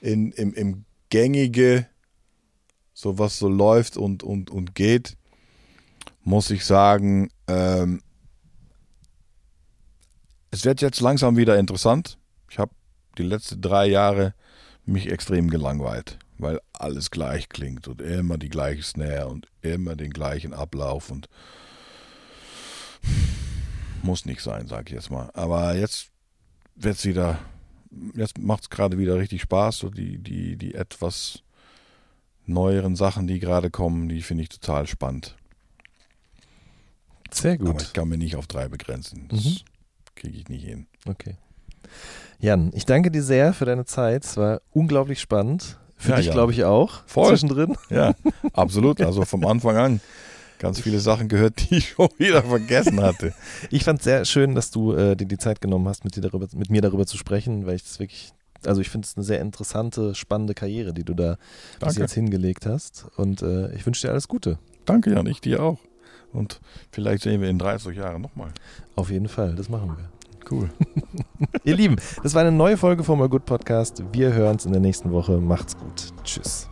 in, 0.00 0.32
im, 0.32 0.52
Im 0.54 0.84
gängige, 1.10 1.86
so 2.92 3.18
was 3.18 3.38
so 3.38 3.48
läuft 3.48 3.96
und, 3.96 4.22
und, 4.22 4.50
und 4.50 4.74
geht, 4.74 5.16
muss 6.22 6.50
ich 6.50 6.64
sagen, 6.64 7.30
ähm, 7.48 8.02
es 10.50 10.64
wird 10.64 10.80
jetzt 10.80 11.00
langsam 11.00 11.36
wieder 11.36 11.58
interessant. 11.58 12.18
Ich 12.50 12.58
habe 12.58 12.72
die 13.18 13.24
letzten 13.24 13.60
drei 13.60 13.86
Jahre 13.86 14.34
mich 14.84 15.10
extrem 15.10 15.50
gelangweilt, 15.50 16.18
weil 16.38 16.60
alles 16.72 17.10
gleich 17.10 17.48
klingt 17.48 17.88
und 17.88 18.00
immer 18.00 18.38
die 18.38 18.48
gleiche 18.48 18.82
Snare 18.82 19.28
und 19.28 19.48
immer 19.62 19.96
den 19.96 20.12
gleichen 20.12 20.52
Ablauf 20.52 21.10
und 21.10 21.28
muss 24.02 24.26
nicht 24.26 24.40
sein, 24.42 24.66
sag 24.66 24.88
ich 24.88 24.94
jetzt 24.94 25.10
mal. 25.10 25.30
Aber 25.34 25.74
jetzt 25.76 26.08
wird 26.76 26.96
es 26.96 27.04
wieder, 27.04 27.38
jetzt 28.14 28.38
macht 28.38 28.64
es 28.64 28.70
gerade 28.70 28.98
wieder 28.98 29.16
richtig 29.16 29.42
Spaß, 29.42 29.78
so 29.78 29.90
die, 29.90 30.18
die, 30.18 30.56
die 30.56 30.74
etwas 30.74 31.42
neueren 32.46 32.96
Sachen, 32.96 33.26
die 33.26 33.38
gerade 33.38 33.70
kommen, 33.70 34.08
die 34.08 34.22
finde 34.22 34.42
ich 34.42 34.48
total 34.50 34.86
spannend. 34.86 35.36
Sehr 37.30 37.58
gut. 37.58 37.68
Aber 37.70 37.80
ich 37.80 37.92
kann 37.92 38.08
mir 38.08 38.18
nicht 38.18 38.36
auf 38.36 38.46
drei 38.46 38.68
begrenzen. 38.68 39.26
Das 39.28 39.44
Mhm. 39.44 39.56
kriege 40.14 40.38
ich 40.38 40.48
nicht 40.48 40.64
hin. 40.64 40.86
Okay. 41.06 41.36
Jan, 42.38 42.70
ich 42.74 42.84
danke 42.86 43.10
dir 43.10 43.22
sehr 43.22 43.52
für 43.54 43.64
deine 43.64 43.84
Zeit. 43.86 44.24
Es 44.24 44.36
war 44.36 44.60
unglaublich 44.72 45.20
spannend. 45.20 45.78
Für 45.96 46.10
Ja, 46.10 46.16
dich, 46.16 46.30
glaube 46.30 46.52
ich, 46.52 46.64
auch. 46.64 47.02
Voll. 47.06 47.28
Zwischendrin. 47.30 47.76
Ja, 47.88 48.14
absolut. 48.52 49.00
Also 49.00 49.24
vom 49.24 49.46
Anfang 49.46 49.76
an 49.76 50.00
ganz 50.64 50.80
viele 50.80 51.00
Sachen 51.00 51.28
gehört, 51.28 51.70
die 51.70 51.76
ich 51.76 51.90
schon 51.90 52.08
wieder 52.18 52.42
vergessen 52.42 53.00
hatte. 53.00 53.34
Ich 53.70 53.84
fand 53.84 54.00
es 54.00 54.04
sehr 54.04 54.24
schön, 54.24 54.54
dass 54.54 54.70
du 54.70 54.92
äh, 54.92 55.16
dir 55.16 55.26
die 55.26 55.38
Zeit 55.38 55.60
genommen 55.60 55.88
hast, 55.88 56.04
mit, 56.04 56.16
dir 56.16 56.20
darüber, 56.20 56.46
mit 56.54 56.70
mir 56.70 56.80
darüber 56.80 57.06
zu 57.06 57.16
sprechen, 57.16 57.66
weil 57.66 57.76
ich 57.76 57.82
das 57.82 57.98
wirklich, 57.98 58.32
also 58.64 58.80
ich 58.80 58.90
finde 58.90 59.06
es 59.06 59.16
eine 59.16 59.24
sehr 59.24 59.40
interessante, 59.40 60.14
spannende 60.14 60.54
Karriere, 60.54 60.92
die 60.92 61.04
du 61.04 61.14
da 61.14 61.36
bis 61.78 61.80
Danke. 61.80 62.00
jetzt 62.00 62.14
hingelegt 62.14 62.66
hast. 62.66 63.06
Und 63.16 63.42
äh, 63.42 63.74
ich 63.74 63.86
wünsche 63.86 64.06
dir 64.06 64.12
alles 64.12 64.28
Gute. 64.28 64.58
Danke, 64.84 65.12
Jan, 65.12 65.26
ich 65.26 65.40
dir 65.40 65.62
auch. 65.62 65.78
Und 66.32 66.60
vielleicht 66.90 67.22
sehen 67.22 67.40
wir 67.40 67.48
in 67.48 67.58
30 67.58 67.96
Jahren 67.96 68.22
nochmal. 68.22 68.50
Auf 68.96 69.10
jeden 69.10 69.28
Fall, 69.28 69.54
das 69.54 69.68
machen 69.68 69.96
wir. 69.96 70.10
Cool. 70.50 70.68
Ihr 71.64 71.76
Lieben, 71.76 71.96
das 72.22 72.34
war 72.34 72.42
eine 72.42 72.52
neue 72.52 72.76
Folge 72.76 73.04
vom 73.04 73.22
All 73.22 73.28
Good 73.28 73.46
Podcast. 73.46 74.02
Wir 74.12 74.32
hören 74.32 74.54
uns 74.54 74.66
in 74.66 74.72
der 74.72 74.80
nächsten 74.80 75.10
Woche. 75.10 75.38
Macht's 75.38 75.76
gut. 75.76 76.12
Tschüss. 76.22 76.68